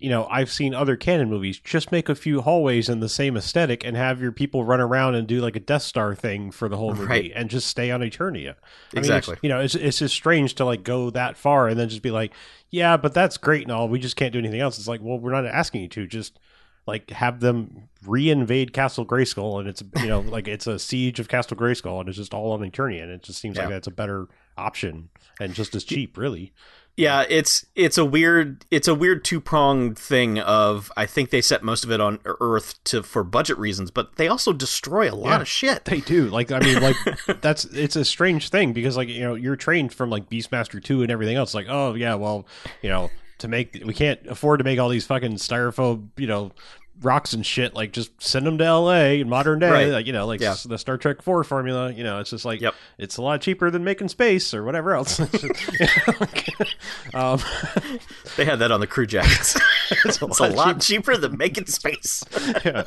You 0.01 0.09
know, 0.09 0.27
I've 0.31 0.51
seen 0.51 0.75
other 0.75 0.97
cannon 0.97 1.29
movies 1.29 1.61
just 1.61 1.93
make 1.93 2.09
a 2.09 2.15
few 2.15 2.41
hallways 2.41 2.89
in 2.89 3.01
the 3.01 3.09
same 3.09 3.37
aesthetic 3.37 3.85
and 3.85 3.97
have 3.97 4.21
your 4.21 4.33
people 4.33 4.65
run 4.65 4.81
around 4.81 5.15
and 5.15 5.29
do 5.29 5.41
like 5.41 5.57
a 5.57 5.61
Death 5.61 5.83
Star 5.83 6.15
thing 6.15 6.51
for 6.51 6.69
the 6.69 6.77
whole 6.79 6.95
movie 6.95 7.07
Right. 7.07 7.33
and 7.35 7.51
just 7.51 7.67
stay 7.69 7.91
on 7.91 8.01
Eternia. 8.01 8.55
I 8.55 8.95
mean, 8.95 8.99
Exactly. 8.99 9.37
you 9.43 9.49
know, 9.51 9.61
it's 9.61 9.75
it's 9.75 9.99
just 9.99 10.15
strange 10.15 10.55
to 10.57 10.65
like 10.65 10.83
go 10.85 11.11
that 11.11 11.37
far 11.37 11.69
and 11.69 11.79
then 11.79 11.89
just 11.91 12.01
be 12.03 12.11
like, 12.11 12.33
yeah, 12.71 12.97
but 12.97 13.13
that's 13.15 13.37
great 13.37 13.63
and 13.63 13.73
all. 13.73 13.89
We 13.89 13.99
just 13.99 14.17
can't 14.17 14.33
do 14.33 14.39
anything 14.39 14.61
else. 14.61 14.79
It's 14.79 14.89
like, 14.89 15.01
well, 15.03 15.19
we're 15.19 15.33
not 15.33 15.45
asking 15.47 15.83
you 15.83 15.89
to. 15.89 16.07
Just 16.07 16.39
like 16.87 17.11
have 17.11 17.41
them 17.41 17.89
reinvade 18.07 18.73
Castle 18.73 19.05
Grayskull 19.05 19.61
and 19.61 19.69
it's 19.69 19.83
you 19.99 20.07
know 20.09 20.21
like 20.21 20.49
it's 20.49 20.67
a 20.67 20.79
siege 20.79 21.21
of 21.21 21.29
Castle 21.29 21.57
Grayskull 21.57 22.01
and 22.01 22.09
it's 22.09 22.17
just 22.19 22.33
all 22.35 22.53
on 22.53 22.61
Eternia 22.61 23.03
and 23.03 23.13
it 23.13 23.23
just 23.23 23.39
seems 23.39 23.59
like 23.59 23.69
that's 23.69 23.87
a 23.87 23.91
better 23.93 24.29
option 24.57 25.11
and 25.39 25.55
just 25.55 25.75
as 25.75 25.85
cheap, 25.85 26.17
really. 26.17 26.53
Yeah, 26.97 27.25
it's 27.29 27.65
it's 27.75 27.97
a 27.97 28.05
weird 28.05 28.67
it's 28.71 28.87
a 28.87 28.95
weird 28.95 29.25
two 29.25 29.41
pronged 29.41 29.99
thing 29.99 30.39
of 30.39 30.93
I 30.97 31.07
think 31.07 31.31
they 31.31 31.41
set 31.41 31.63
most 31.63 31.83
of 31.83 31.91
it 31.91 32.01
on 32.01 32.19
Earth 32.27 32.83
to 32.85 33.03
for 33.03 33.25
budget 33.25 33.57
reasons, 33.59 33.91
but 33.91 34.17
they 34.17 34.29
also 34.29 34.53
destroy 34.53 35.11
a 35.11 35.15
lot 35.15 35.31
Yeah. 35.31 35.41
of 35.41 35.49
shit. 35.49 35.85
They 35.87 36.01
do. 36.01 36.29
Like 36.29 36.53
I 36.53 36.59
mean, 36.61 36.83
like 36.83 36.97
that's 37.41 37.65
it's 37.67 37.97
a 37.97 38.05
strange 38.05 38.51
thing 38.51 38.73
because 38.75 38.97
like 38.99 39.09
you 39.09 39.21
know 39.23 39.35
you're 39.35 39.57
trained 39.57 39.95
from 39.95 40.11
like 40.11 40.29
Beastmaster 40.29 40.83
two 40.83 41.03
and 41.03 41.11
everything 41.11 41.37
else. 41.37 41.55
Like 41.55 41.67
oh 41.71 41.95
yeah, 41.95 42.17
well 42.17 42.47
you 42.83 42.91
know 42.91 43.11
to 43.39 43.49
make 43.49 43.81
we 43.87 43.95
can't 43.95 44.21
afford 44.27 44.59
to 44.59 44.65
make 44.65 44.79
all 44.79 44.91
these 44.91 45.07
fucking 45.07 45.33
styrofoam 45.37 46.09
you 46.19 46.27
know 46.27 46.53
rocks 47.03 47.33
and 47.33 47.45
shit. 47.45 47.75
Like 47.75 47.93
just 47.93 48.11
send 48.23 48.47
them 48.47 48.59
to 48.59 48.65
L.A. 48.65 49.21
in 49.21 49.29
modern 49.29 49.59
day. 49.59 49.71
Right. 49.71 49.89
Like 49.89 50.07
you 50.07 50.13
know 50.13 50.27
like 50.27 50.41
Yeah. 50.41 50.55
the 50.65 50.79
Star 50.79 50.97
Trek 50.99 51.23
four 51.23 51.43
formula. 51.45 51.93
You 51.93 52.05
know 52.05 52.21
it's 52.21 52.31
just 52.31 52.45
like 52.45 52.61
Yep. 52.61 52.75
it's 52.99 53.17
a 53.17 53.23
lot 53.23 53.41
cheaper 53.41 53.71
than 53.71 53.85
making 53.85 54.09
space 54.09 54.53
or 54.55 54.65
whatever 54.65 54.95
else. 54.95 55.19
um, 57.15 57.41
They 58.37 58.45
had 58.45 58.61
that 58.61 58.71
on 58.71 58.81
the 58.81 58.87
crew 58.87 59.07
jackets. 59.07 59.59
it's 60.05 60.23
a 60.23 60.27
it's 60.27 60.41
a 60.41 60.49
lot 60.49 60.81
cheaper 60.81 61.17
than 61.17 61.37
making 61.37 61.67
space. 61.67 62.23
yeah. 62.65 62.85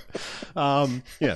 Um, 0.56 1.04
yeah. 1.20 1.36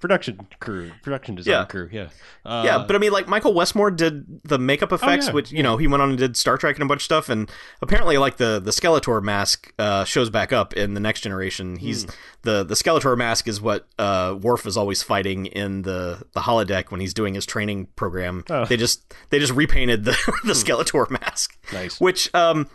Production 0.00 0.46
crew, 0.60 0.92
production 1.02 1.34
design 1.34 1.52
Yeah. 1.52 1.64
crew. 1.64 1.88
Yeah. 1.90 2.08
Uh, 2.44 2.62
yeah, 2.64 2.84
but 2.86 2.94
I 2.94 3.00
mean, 3.00 3.10
like 3.10 3.26
Michael 3.26 3.52
Westmore 3.52 3.90
did 3.90 4.42
the 4.44 4.56
makeup 4.58 4.92
effects, 4.92 5.26
yeah, 5.26 5.32
which 5.32 5.50
you 5.50 5.62
know 5.62 5.76
he 5.76 5.88
went 5.88 6.02
on 6.02 6.10
and 6.10 6.18
did 6.18 6.36
Star 6.36 6.56
Trek 6.56 6.76
and 6.76 6.84
a 6.84 6.86
bunch 6.86 7.00
of 7.00 7.04
stuff, 7.04 7.28
and 7.28 7.50
apparently, 7.82 8.16
like 8.16 8.36
the 8.36 8.60
the 8.64 8.70
Skeletor 8.70 9.20
mask 9.22 9.72
uh, 9.78 10.04
shows 10.04 10.30
back 10.30 10.52
up 10.52 10.72
in 10.74 10.94
the 10.94 11.00
Next 11.00 11.22
Generation. 11.22 11.76
He's 11.76 12.04
Hmm. 12.04 12.10
the 12.42 12.62
the 12.64 12.74
Skeletor 12.76 13.16
mask 13.18 13.48
is 13.48 13.60
what 13.60 13.88
uh, 13.98 14.36
Worf 14.40 14.66
is 14.66 14.76
always 14.76 15.02
fighting 15.02 15.46
in 15.46 15.82
the 15.82 16.22
the 16.32 16.40
holodeck 16.42 16.90
when 16.92 17.00
he's 17.00 17.12
doing 17.12 17.34
his 17.34 17.44
training 17.44 17.88
program. 17.96 18.44
Oh. 18.50 18.66
They 18.66 18.76
just 18.76 19.12
they 19.30 19.40
just 19.40 19.52
repainted 19.52 20.04
the 20.04 20.12
the 20.44 20.52
Skeletor 20.52 21.10
mask, 21.10 21.58
nice. 21.72 22.00
which 22.00 22.32
um. 22.34 22.68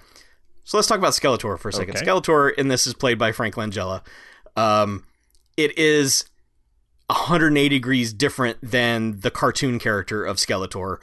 So 0.66 0.78
let's 0.78 0.88
talk 0.88 0.98
about 0.98 1.12
Skeletor 1.14 1.58
for 1.60 1.70
a 1.70 1.74
second. 1.74 1.96
Okay. 1.98 2.06
Skeletor 2.06 2.54
in 2.54 2.68
this 2.70 2.86
is 2.88 2.94
played 2.94 3.18
by 3.18 3.32
Frank 3.34 3.56
Langella. 3.56 4.02
Um, 4.56 5.06
it 5.58 5.78
is 5.78 6.24
180 7.14 7.70
degrees 7.70 8.12
different 8.12 8.58
than 8.62 9.20
the 9.20 9.30
cartoon 9.30 9.78
character 9.78 10.26
of 10.26 10.38
Skeletor, 10.38 10.98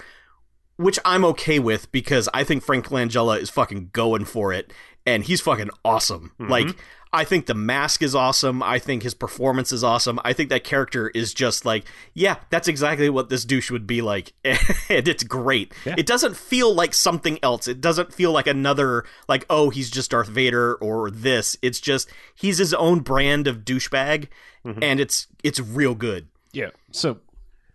which 0.76 0.98
I'm 1.04 1.24
okay 1.26 1.60
with 1.60 1.90
because 1.92 2.28
I 2.34 2.42
think 2.42 2.64
Frank 2.64 2.88
Langella 2.88 3.40
is 3.40 3.48
fucking 3.48 3.90
going 3.92 4.24
for 4.24 4.52
it 4.52 4.72
and 5.06 5.24
he's 5.24 5.40
fucking 5.40 5.70
awesome. 5.84 6.32
Mm-hmm. 6.40 6.50
Like 6.50 6.76
I 7.12 7.24
think 7.24 7.46
the 7.46 7.54
mask 7.54 8.02
is 8.04 8.14
awesome. 8.14 8.62
I 8.62 8.78
think 8.78 9.02
his 9.02 9.14
performance 9.14 9.72
is 9.72 9.82
awesome. 9.82 10.20
I 10.24 10.32
think 10.32 10.48
that 10.50 10.62
character 10.62 11.08
is 11.08 11.34
just 11.34 11.64
like, 11.64 11.84
yeah, 12.14 12.36
that's 12.50 12.68
exactly 12.68 13.10
what 13.10 13.28
this 13.30 13.44
douche 13.44 13.68
would 13.72 13.84
be 13.84 14.00
like. 14.00 14.32
and 14.44 15.08
it's 15.08 15.24
great. 15.24 15.72
Yeah. 15.84 15.96
It 15.98 16.06
doesn't 16.06 16.36
feel 16.36 16.72
like 16.72 16.94
something 16.94 17.40
else. 17.42 17.66
It 17.66 17.80
doesn't 17.80 18.14
feel 18.14 18.30
like 18.30 18.46
another 18.46 19.04
like, 19.28 19.44
oh, 19.50 19.70
he's 19.70 19.90
just 19.90 20.12
Darth 20.12 20.28
Vader 20.28 20.76
or 20.76 21.10
this. 21.10 21.56
It's 21.62 21.80
just 21.80 22.08
he's 22.36 22.58
his 22.58 22.72
own 22.74 23.00
brand 23.00 23.46
of 23.48 23.64
douchebag 23.64 24.28
Mhm. 24.64 24.78
and 24.82 25.00
it's 25.00 25.26
it's 25.42 25.58
real 25.58 25.94
good. 25.96 26.28
Yeah. 26.52 26.70
So, 26.92 27.18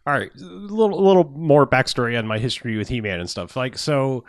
all 0.07 0.13
right, 0.13 0.29
a 0.39 0.43
little, 0.43 0.97
a 0.99 1.03
little 1.05 1.29
more 1.31 1.65
backstory 1.65 2.17
on 2.17 2.27
my 2.27 2.37
history 2.37 2.77
with 2.77 2.87
He-Man 2.89 3.19
and 3.19 3.29
stuff. 3.29 3.55
Like, 3.57 3.77
so 3.77 4.23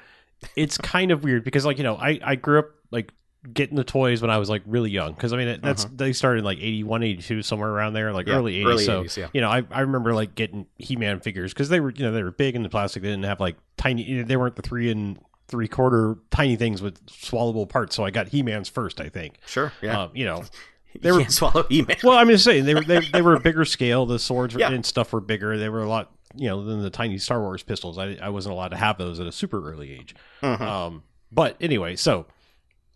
it's 0.57 0.79
kind 0.79 1.11
of 1.11 1.23
weird 1.23 1.45
because, 1.45 1.67
like, 1.67 1.77
you 1.79 1.85
know, 1.85 1.97
I 1.97 2.19
I 2.25 2.35
grew 2.35 2.61
up 2.61 2.71
like 2.91 3.13
getting 3.53 3.77
the 3.77 3.85
toys 3.85 4.21
when 4.21 4.31
I 4.31 4.39
was 4.39 4.51
like 4.51 4.63
really 4.67 4.91
young 4.91 5.13
because 5.15 5.33
I 5.33 5.37
mean 5.37 5.49
it- 5.49 5.63
that's 5.63 5.85
they 5.85 6.13
started 6.13 6.41
in 6.41 6.45
like 6.45 6.59
81, 6.59 7.03
82, 7.05 7.43
somewhere 7.43 7.71
around 7.71 7.93
there, 7.93 8.13
like 8.13 8.27
Uh-huh. 8.27 8.35
Yeah, 8.35 8.39
early 8.41 8.55
80s. 8.65 8.67
early 8.67 8.85
so 8.85 9.03
80s, 9.05 9.17
yeah. 9.17 9.29
you 9.33 9.41
know, 9.41 9.51
I 9.51 9.63
I 9.71 9.81
remember 9.83 10.15
like 10.15 10.35
getting 10.35 10.67
He-Man 10.79 11.21
figures 11.21 11.53
because 11.53 11.69
they 11.69 11.79
were 11.81 11.91
you 11.91 12.05
know 12.05 12.13
they 12.13 12.23
were 12.23 12.33
big 12.33 12.57
in 12.57 12.63
the 12.63 12.69
plastic. 12.69 13.03
They 13.03 13.09
didn't 13.11 13.25
have 13.25 13.39
like 13.41 13.57
tiny. 13.77 14.03
You 14.03 14.19
know, 14.19 14.25
they 14.25 14.37
weren't 14.37 14.57
the 14.57 14.63
three 14.63 14.91
and 14.91 15.19
three 15.49 15.69
quarter 15.69 16.17
tiny 16.33 16.57
things 16.57 16.83
with 16.83 17.05
swallowable 17.07 17.69
parts. 17.69 17.95
So 17.95 18.05
I 18.05 18.11
got 18.11 18.27
He-Man's 18.29 18.69
first, 18.69 19.01
I 19.01 19.09
think. 19.09 19.39
Sure. 19.47 19.73
Yeah. 19.81 20.03
Um, 20.03 20.11
you 20.13 20.25
know, 20.25 20.43
they 21.01 21.13
were- 21.13 21.25
swallow 21.29 21.63
He-Man. 21.69 21.99
well, 22.03 22.19
I'm 22.19 22.29
just 22.29 22.43
saying 22.45 22.65
they 22.65 22.75
were 22.75 22.83
they, 22.83 22.99
they 23.13 23.23
were 23.23 23.35
a 23.37 23.41
bigger 23.41 23.65
scale. 23.65 24.07
The 24.07 24.19
swords 24.19 24.57
Yeah. 24.57 24.73
and 24.73 24.85
stuff 24.85 25.13
were 25.13 25.21
bigger. 25.21 25.57
They 25.57 25.69
were 25.69 25.83
a 25.85 25.89
lot, 25.89 26.11
you 26.35 26.49
know, 26.49 26.65
than 26.65 26.83
the 26.83 26.91
tiny 26.91 27.19
Star 27.19 27.41
Wars 27.41 27.63
pistols. 27.63 27.97
I 27.97 28.17
I 28.21 28.31
wasn't 28.31 28.55
allowed 28.55 28.69
to 28.71 28.77
have 28.77 28.99
those 28.99 29.21
at 29.21 29.27
a 29.29 29.33
super 29.33 29.71
early 29.71 29.93
age. 29.93 30.17
Mhm. 30.43 30.61
Um, 30.61 31.03
but 31.31 31.57
anyway, 31.61 31.95
so 31.95 32.27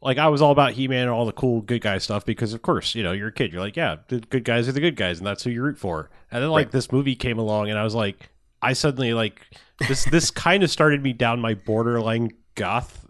like 0.02 0.18
I 0.18 0.28
was 0.28 0.40
all 0.42 0.50
about 0.52 0.72
He 0.72 0.88
Man 0.88 1.02
and 1.02 1.10
all 1.10 1.26
the 1.26 1.32
cool 1.32 1.60
good 1.60 1.80
guy 1.82 1.98
stuff 1.98 2.24
because 2.24 2.54
of 2.54 2.62
course 2.62 2.94
you 2.94 3.02
know 3.02 3.12
you're 3.12 3.28
a 3.28 3.32
kid. 3.32 3.52
You're 3.52 3.60
like, 3.62 3.76
yeah, 3.76 3.96
the 4.08 4.20
good 4.20 4.44
guys 4.44 4.68
are 4.68 4.72
the 4.72 4.80
good 4.80 4.96
guys, 4.96 5.18
and 5.18 5.26
that's 5.26 5.42
who 5.44 5.50
you 5.50 5.62
root 5.62 5.78
for. 5.78 6.10
And 6.30 6.42
then 6.42 6.50
like 6.50 6.66
Right. 6.66 6.72
this 6.72 6.90
movie 6.92 7.14
came 7.16 7.38
along, 7.38 7.68
and 7.70 7.78
I 7.78 7.84
was 7.84 7.94
like, 7.94 8.30
I 8.62 8.72
suddenly 8.72 9.12
like 9.14 9.42
this 9.88 10.04
this 10.04 10.30
kind 10.30 10.62
of 10.62 10.70
started 10.70 11.02
me 11.02 11.12
down 11.12 11.40
my 11.40 11.54
borderline 11.54 12.30
goth 12.54 13.06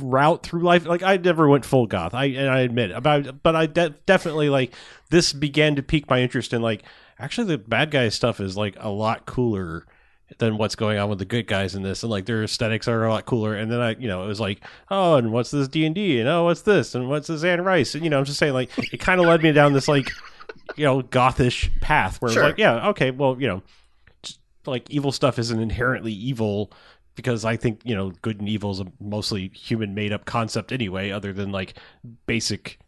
route 0.00 0.42
through 0.42 0.62
life. 0.62 0.86
Like 0.86 1.02
I 1.02 1.16
never 1.16 1.48
went 1.48 1.64
full 1.64 1.86
goth. 1.86 2.14
I 2.14 2.26
and 2.26 2.48
I 2.50 2.60
admit, 2.60 2.90
about 2.90 3.42
but 3.42 3.54
I 3.54 3.66
de- 3.66 3.94
definitely 4.06 4.48
like 4.48 4.74
this 5.10 5.32
began 5.32 5.76
to 5.76 5.82
pique 5.82 6.10
my 6.10 6.20
interest 6.20 6.52
in 6.52 6.62
like 6.62 6.82
actually 7.18 7.46
the 7.48 7.58
bad 7.58 7.90
guy 7.90 8.08
stuff 8.08 8.40
is 8.40 8.56
like 8.56 8.76
a 8.80 8.88
lot 8.90 9.26
cooler 9.26 9.86
than 10.36 10.58
what's 10.58 10.74
going 10.74 10.98
on 10.98 11.08
with 11.08 11.18
the 11.18 11.24
good 11.24 11.46
guys 11.46 11.74
in 11.74 11.82
this. 11.82 12.02
And 12.02 12.10
like 12.10 12.26
their 12.26 12.44
aesthetics 12.44 12.86
are 12.86 13.04
a 13.04 13.10
lot 13.10 13.24
cooler. 13.24 13.54
And 13.54 13.72
then 13.72 13.80
i 13.80 13.90
you 13.96 14.06
know 14.08 14.24
it 14.24 14.26
was 14.26 14.40
like 14.40 14.62
oh 14.90 15.14
and 15.16 15.32
what's 15.32 15.50
this 15.50 15.68
d&d 15.68 16.20
and 16.20 16.28
oh 16.28 16.44
what's 16.44 16.60
this? 16.62 16.94
And 16.94 17.08
what's 17.08 17.28
this 17.28 17.42
Anne 17.42 17.62
rice? 17.62 17.94
And 17.94 18.04
you 18.04 18.10
know 18.10 18.18
i'm 18.18 18.24
just 18.26 18.38
saying 18.38 18.52
like 18.52 18.70
it 18.92 18.98
kind 19.00 19.20
of 19.20 19.26
led 19.26 19.42
me 19.42 19.52
down 19.52 19.72
this 19.72 19.88
like 19.88 20.10
you 20.76 20.84
know 20.84 21.00
gothish 21.02 21.70
path 21.80 22.20
where 22.20 22.30
Sure. 22.30 22.42
it's 22.42 22.50
like 22.50 22.58
yeah 22.58 22.88
okay 22.90 23.10
well 23.10 23.40
you 23.40 23.48
know 23.48 23.62
just, 24.22 24.38
like 24.66 24.88
evil 24.90 25.12
stuff 25.12 25.38
isn't 25.38 25.58
inherently 25.58 26.12
evil 26.12 26.70
because 27.14 27.44
I 27.44 27.56
think 27.56 27.80
you 27.84 27.96
know 27.96 28.12
good 28.22 28.38
and 28.38 28.48
evil 28.48 28.70
is 28.70 28.78
a 28.80 28.86
mostly 29.00 29.48
human 29.48 29.92
made 29.92 30.12
up 30.12 30.24
concept 30.24 30.70
anyway, 30.70 31.10
other 31.10 31.32
than 31.32 31.50
like 31.50 31.74
basic 32.26 32.78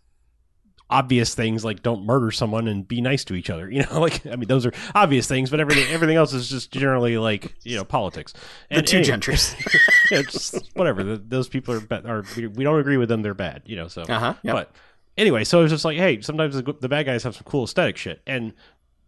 obvious 0.91 1.35
things 1.35 1.65
like 1.65 1.83
don't 1.83 2.05
murder 2.05 2.31
someone 2.31 2.69
and 2.69 2.87
be 2.87 3.01
nice 3.01 3.25
to 3.25 3.35
each 3.35 3.49
other. 3.49 3.71
You 3.71 3.85
know, 3.85 4.01
like 4.01 4.27
I 4.27 4.37
mean 4.37 4.49
those 4.49 4.67
are 4.67 4.73
obvious 4.95 5.27
things, 5.27 5.49
but 5.51 5.61
everything 5.61 5.91
everything 5.93 6.17
else 6.17 6.33
is 6.35 6.51
just 6.51 6.71
generally 6.73 7.17
like 7.17 7.55
you 7.63 7.77
know 7.77 7.85
politics. 7.85 8.35
the 8.71 8.83
two 8.83 8.99
anyway, 8.99 9.07
gentries. 9.07 9.55
yeah, 10.11 10.23
just 10.23 10.71
whatever. 10.75 11.03
The, 11.05 11.17
those 11.17 11.49
people 11.49 11.73
are 11.75 11.81
bad, 11.81 12.05
are 12.07 12.25
we, 12.37 12.65
don't 12.65 12.81
agree 12.81 12.97
with 12.97 13.09
them. 13.09 13.23
They're 13.23 13.33
bad. 13.35 13.63
You 13.65 13.77
know, 13.77 13.89
so 13.89 14.03
Uh 14.03 14.19
huh. 14.19 14.35
Yeah. 14.43 14.53
but 14.53 14.73
anyway, 15.17 15.45
so 15.45 15.61
it 15.61 15.63
was 15.63 15.73
just 15.73 15.85
like, 15.85 15.97
hey, 15.97 16.21
sometimes 16.21 16.55
the, 16.61 16.75
the 16.81 16.89
bad 16.89 17.07
guys 17.07 17.23
have 17.23 17.35
some 17.35 17.45
cool 17.45 17.65
aesthetic 17.65 17.97
shit, 17.97 18.21
and 18.27 18.53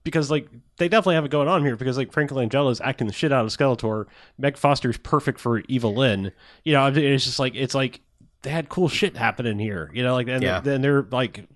because 0.04 0.30
like 0.30 0.48
they 0.78 0.88
definitely 0.88 1.14
have 1.16 1.24
it 1.24 1.30
going 1.30 1.48
on 1.48 1.64
here 1.64 1.76
because 1.76 1.96
like 1.96 2.12
Frank 2.12 2.30
Langella 2.30 2.70
is 2.72 2.80
acting 2.80 3.06
the 3.06 3.12
shit 3.12 3.32
out 3.32 3.44
of 3.44 3.50
Skeletor. 3.50 4.06
Meg 4.38 4.56
Foster's 4.56 4.98
perfect 4.98 5.38
for 5.40 5.60
Evil 5.68 5.94
Lynn. 5.94 6.32
You 6.64 6.72
know, 6.72 6.86
it's 6.88 7.24
just 7.24 7.38
like 7.38 7.54
it's 7.54 7.74
like 7.74 8.00
they 8.42 8.50
had 8.50 8.68
cool 8.68 8.88
shit 8.88 9.16
happening 9.16 9.58
here. 9.60 9.90
You 9.94 10.02
know, 10.02 10.14
like 10.14 10.26
and 10.28 10.42
Yeah. 10.42 10.58
then 10.60 10.80
they're 10.82 11.02
like 11.12 11.46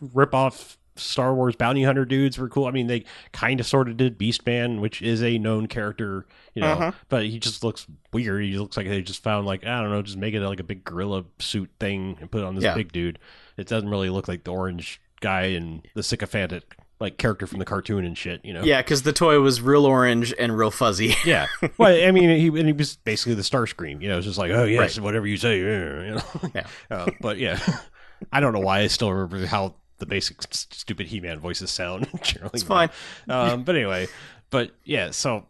rip 0.00 0.34
off 0.34 0.78
Star 0.96 1.34
Wars 1.34 1.54
bounty 1.56 1.82
hunter 1.82 2.04
dudes 2.06 2.38
were 2.38 2.48
cool. 2.48 2.66
I 2.66 2.70
mean, 2.70 2.86
they 2.86 3.04
kind 3.32 3.60
of 3.60 3.66
sort 3.66 3.88
of 3.88 3.96
did 3.98 4.18
Beastman, 4.18 4.80
which 4.80 5.02
is 5.02 5.22
a 5.22 5.36
known 5.38 5.66
character, 5.66 6.24
you 6.54 6.62
know, 6.62 6.72
Uh-huh. 6.72 6.92
but 7.10 7.26
he 7.26 7.38
just 7.38 7.62
looks 7.62 7.86
weird. 8.12 8.42
He 8.44 8.58
looks 8.58 8.76
like 8.78 8.88
they 8.88 9.02
just 9.02 9.22
found 9.22 9.46
like 9.46 9.66
I 9.66 9.82
don't 9.82 9.90
know, 9.90 10.00
just 10.02 10.16
make 10.16 10.32
it 10.34 10.40
like 10.40 10.60
a 10.60 10.64
big 10.64 10.84
gorilla 10.84 11.24
suit 11.38 11.70
thing 11.78 12.16
and 12.20 12.30
put 12.30 12.40
it 12.40 12.44
on 12.44 12.54
this 12.54 12.64
Yeah. 12.64 12.74
big 12.74 12.92
dude. 12.92 13.18
It 13.58 13.66
doesn't 13.66 13.88
really 13.90 14.08
look 14.10 14.26
like 14.28 14.44
the 14.44 14.52
orange 14.52 15.00
guy 15.20 15.42
and 15.48 15.86
the 15.94 16.02
sycophantic 16.02 16.76
like 16.98 17.18
character 17.18 17.46
from 17.46 17.58
the 17.58 17.66
cartoon 17.66 18.06
and 18.06 18.16
shit, 18.16 18.42
you 18.42 18.54
know. 18.54 18.62
Yeah, 18.64 18.80
because 18.80 19.02
the 19.02 19.12
toy 19.12 19.38
was 19.40 19.60
real 19.60 19.84
orange 19.84 20.32
and 20.38 20.56
real 20.56 20.70
fuzzy. 20.70 21.14
Yeah. 21.26 21.46
well, 21.76 21.90
I 21.92 22.10
mean, 22.10 22.30
he 22.38 22.46
and 22.48 22.66
he 22.66 22.72
was 22.72 22.96
basically 22.96 23.34
the 23.34 23.42
Starscream. 23.42 24.00
You 24.00 24.08
know, 24.08 24.16
it's 24.16 24.26
just 24.26 24.38
like, 24.38 24.50
oh 24.50 24.64
yes, 24.64 24.98
whatever 24.98 25.26
you 25.26 25.36
say. 25.36 25.58
You 25.58 25.66
know. 26.14 26.22
Yeah. 26.54 26.66
Uh, 26.90 27.10
but 27.20 27.36
yeah, 27.36 27.58
I 28.32 28.40
don't 28.40 28.54
know 28.54 28.60
why 28.60 28.80
I 28.80 28.86
still 28.86 29.12
remember 29.12 29.44
how 29.44 29.74
the 29.98 30.06
basic 30.06 30.38
s- 30.52 30.66
stupid 30.70 31.06
He-Man 31.08 31.38
voices 31.40 31.70
sound. 31.70 32.08
generally, 32.22 32.50
It's 32.54 32.62
fine. 32.62 32.90
Um, 33.28 33.62
but 33.64 33.74
anyway, 33.74 34.08
but 34.50 34.70
yeah, 34.84 35.10
so 35.10 35.46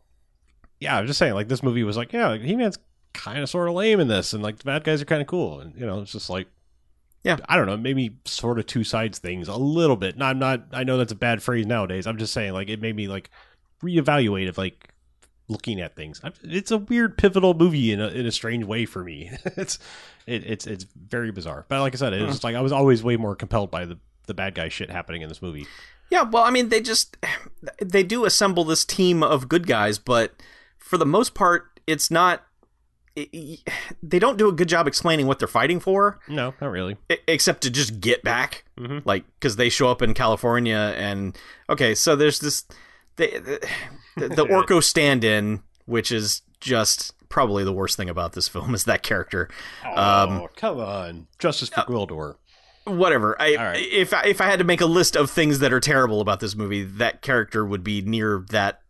yeah, 0.80 0.96
I'm 0.96 1.06
just 1.06 1.18
saying, 1.18 1.34
like 1.34 1.48
this 1.48 1.62
movie 1.62 1.82
was 1.84 1.96
like, 1.96 2.12
yeah, 2.12 2.36
He-Man's 2.36 2.78
kind 3.12 3.38
of 3.42 3.48
sort 3.48 3.68
of 3.68 3.74
lame 3.74 3.98
in 4.00 4.08
this, 4.08 4.32
and 4.32 4.42
like 4.42 4.58
the 4.58 4.64
bad 4.64 4.84
guys 4.84 5.00
are 5.02 5.06
kind 5.06 5.22
of 5.22 5.26
cool, 5.28 5.60
and 5.60 5.74
you 5.78 5.86
know, 5.86 6.00
it's 6.00 6.12
just 6.12 6.30
like. 6.30 6.48
Yeah. 7.24 7.38
I 7.48 7.56
don't 7.56 7.66
know, 7.66 7.76
maybe 7.76 8.18
sort 8.24 8.60
of 8.60 8.66
two 8.66 8.84
sides 8.84 9.18
things 9.18 9.48
a 9.48 9.56
little 9.56 9.96
bit. 9.96 10.16
No, 10.16 10.26
I'm 10.26 10.38
not 10.38 10.66
I 10.72 10.84
know 10.84 10.96
that's 10.96 11.10
a 11.10 11.16
bad 11.16 11.42
phrase 11.42 11.66
nowadays. 11.66 12.06
I'm 12.06 12.18
just 12.18 12.32
saying 12.32 12.52
like 12.52 12.68
it 12.68 12.80
made 12.80 12.94
me 12.94 13.08
like 13.08 13.30
reevaluate 13.82 14.48
of 14.48 14.58
like 14.58 14.90
looking 15.48 15.80
at 15.80 15.96
things. 15.96 16.20
I'm- 16.22 16.34
It's 16.44 16.70
a 16.70 16.78
weird 16.78 17.18
pivotal 17.18 17.54
movie 17.54 17.90
in 17.90 18.00
a, 18.00 18.08
in 18.08 18.26
a 18.26 18.30
strange 18.30 18.64
way 18.64 18.84
for 18.86 19.02
me. 19.02 19.30
it's 19.44 19.80
it, 20.28 20.44
it's 20.46 20.68
it's 20.68 20.84
very 20.84 21.32
bizarre. 21.32 21.64
But 21.68 21.80
like 21.80 21.94
I 21.94 21.96
said, 21.96 22.12
it 22.12 22.22
was 22.22 22.34
just 22.36 22.44
like 22.44 22.54
I 22.54 22.60
was 22.60 22.70
always 22.70 23.02
way 23.02 23.16
more 23.16 23.34
compelled 23.34 23.72
by 23.72 23.86
the 23.86 23.98
the 24.26 24.34
bad 24.34 24.54
guy 24.54 24.68
shit 24.68 24.90
happening 24.90 25.22
in 25.22 25.28
this 25.28 25.40
movie. 25.42 25.66
Yeah, 26.10 26.22
well, 26.22 26.44
I 26.44 26.50
mean, 26.50 26.68
they 26.68 26.80
just 26.80 27.16
they 27.82 28.02
do 28.02 28.24
assemble 28.24 28.64
this 28.64 28.84
team 28.84 29.22
of 29.22 29.48
good 29.48 29.66
guys, 29.66 29.98
but 29.98 30.34
for 30.78 30.96
the 30.98 31.06
most 31.06 31.34
part, 31.34 31.80
it's 31.86 32.10
not. 32.10 32.44
it- 33.16 33.60
they 34.02 34.18
don't 34.18 34.36
do 34.36 34.46
a 34.48 34.52
good 34.52 34.68
job 34.68 34.86
explaining 34.86 35.26
what 35.26 35.38
they're 35.38 35.48
fighting 35.48 35.80
for, 35.80 36.20
No, 36.28 36.52
not 36.60 36.70
really. 36.70 36.96
except 37.26 37.62
to 37.62 37.70
just 37.70 37.98
get 38.00 38.22
back. 38.22 38.64
Mhm. 38.78 39.02
Like, 39.06 39.24
because 39.40 39.56
they 39.56 39.68
show 39.70 39.88
up 39.88 40.02
in 40.02 40.12
California, 40.14 40.94
and 40.96 41.36
okay, 41.70 41.94
so 41.94 42.14
there's 42.14 42.38
this 42.40 42.64
the 43.16 43.60
the, 44.16 44.28
the 44.28 44.44
Orko 44.50 44.82
stand-in, 44.82 45.62
which 45.86 46.12
is 46.12 46.42
just 46.60 47.14
probably 47.28 47.64
the 47.64 47.72
worst 47.72 47.96
thing 47.96 48.08
about 48.10 48.34
this 48.34 48.46
film 48.48 48.74
is 48.74 48.84
that 48.84 49.02
character. 49.02 49.48
Um, 49.84 50.42
oh, 50.42 50.48
come 50.54 50.78
on. 50.78 51.26
Justice 51.38 51.68
for 51.70 51.80
Gwildor. 51.82 52.36
Whatever. 52.86 53.40
I 53.40 53.56
right. 53.56 53.86
if 53.90 54.14
I, 54.14 54.24
if 54.24 54.40
I 54.40 54.46
had 54.46 54.58
to 54.58 54.64
make 54.64 54.80
a 54.80 54.86
list 54.86 55.16
of 55.16 55.30
things 55.30 55.58
that 55.58 55.72
are 55.72 55.80
terrible 55.80 56.20
about 56.20 56.40
this 56.40 56.54
movie, 56.54 56.84
that 56.84 57.22
character 57.22 57.64
would 57.64 57.84
be 57.84 58.02
near 58.02 58.44
that. 58.50 58.80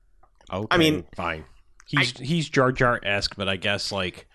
Okay, 0.53 0.67
I 0.71 0.79
mean, 0.79 1.05
fine. 1.15 1.45
He's 1.87 2.17
he's 2.19 2.49
Jar 2.49 2.73
Jar 2.73 3.01
esque, 3.03 3.37
but 3.37 3.49
I 3.49 3.57
guess 3.57 3.93
like 3.93 4.27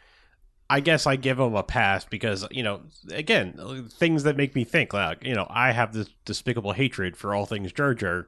I 0.69 0.79
guess 0.79 1.05
I 1.05 1.17
give 1.17 1.39
him 1.39 1.53
a 1.55 1.63
pass 1.63 2.05
because 2.05 2.47
you 2.49 2.63
know 2.63 2.81
again 3.11 3.89
things 3.91 4.23
that 4.23 4.37
make 4.37 4.55
me 4.55 4.63
think 4.63 4.93
like 4.93 5.23
you 5.25 5.35
know 5.35 5.45
I 5.49 5.71
have 5.71 5.93
this 5.93 6.07
despicable 6.23 6.71
hatred 6.71 7.17
for 7.17 7.35
all 7.35 7.45
things 7.45 7.73
Jar 7.73 7.93
Jar, 7.93 8.27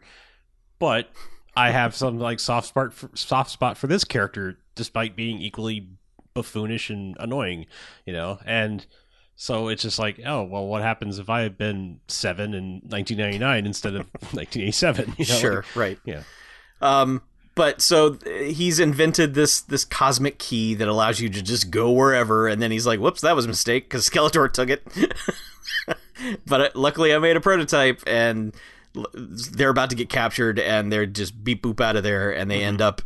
but 0.78 1.10
I 1.56 1.72
have 1.72 1.96
some 1.96 2.20
like 2.20 2.40
soft 2.40 2.68
spot 2.68 2.94
for, 2.94 3.10
soft 3.16 3.50
spot 3.50 3.78
for 3.78 3.88
this 3.88 4.04
character 4.04 4.60
despite 4.76 5.16
being 5.16 5.42
equally 5.42 5.88
buffoonish 6.34 6.90
and 6.90 7.16
annoying, 7.20 7.66
you 8.06 8.14
know 8.14 8.40
and. 8.46 8.86
So 9.44 9.68
it's 9.68 9.82
just 9.82 10.00
like, 10.00 10.22
oh 10.26 10.44
well, 10.44 10.66
what 10.66 10.82
happens 10.84 11.20
if 11.20 11.30
I 11.30 11.42
had 11.42 11.58
been 11.58 12.00
seven 12.08 12.54
in 12.54 12.76
1999 12.88 13.66
instead 13.66 13.94
of 13.94 14.06
1987? 14.32 15.16
You 15.18 15.26
know? 15.26 15.34
sure, 15.34 15.66
right. 15.76 16.00
yeah. 16.06 16.24
Um, 16.80 17.24
but 17.54 17.82
so 17.82 18.18
he's 18.24 18.80
invented 18.80 19.34
this 19.34 19.60
this 19.60 19.84
cosmic 19.84 20.40
key 20.40 20.76
that 20.76 20.88
allows 20.88 21.20
you 21.20 21.28
to 21.28 21.42
just 21.42 21.72
go 21.72 21.92
wherever, 21.92 22.48
and 22.48 22.62
then 22.62 22.72
he's 22.72 22.88
like, 22.88 23.02
"Whoops, 23.02 23.20
that 23.20 23.36
was 23.36 23.44
a 23.44 23.50
mistake 23.50 23.84
because 23.84 24.10
Skeletor 24.10 24.50
took 24.50 24.70
it." 24.70 24.88
but 26.46 26.62
uh, 26.62 26.70
luckily, 26.74 27.14
I 27.14 27.20
made 27.20 27.36
a 27.36 27.42
prototype, 27.42 28.02
and 28.08 28.56
they're 29.14 29.68
about 29.68 29.90
to 29.90 29.98
get 29.98 30.08
captured, 30.08 30.58
and 30.58 30.90
they're 30.90 31.06
just 31.06 31.44
beep 31.44 31.64
boop 31.64 31.82
out 31.82 31.98
of 31.98 32.04
there, 32.04 32.32
and 32.32 32.50
they 32.50 32.64
end 32.64 32.82
up 32.82 33.02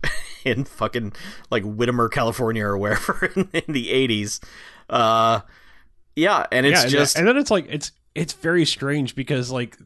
in 0.45 0.65
fucking 0.65 1.13
like 1.49 1.63
Whittimer, 1.63 2.09
California, 2.11 2.63
or 2.63 2.77
wherever 2.77 3.25
in, 3.35 3.49
in 3.53 3.73
the 3.73 3.89
eighties. 3.89 4.39
Uh, 4.87 5.39
yeah, 6.17 6.45
and 6.51 6.65
it's 6.65 6.81
and, 6.83 6.91
just 6.91 7.17
and 7.17 7.27
then 7.27 7.37
it's 7.37 7.51
like 7.51 7.67
it's 7.69 7.91
it's 8.15 8.33
very 8.33 8.65
strange 8.65 9.15
because 9.15 9.51
like 9.51 9.77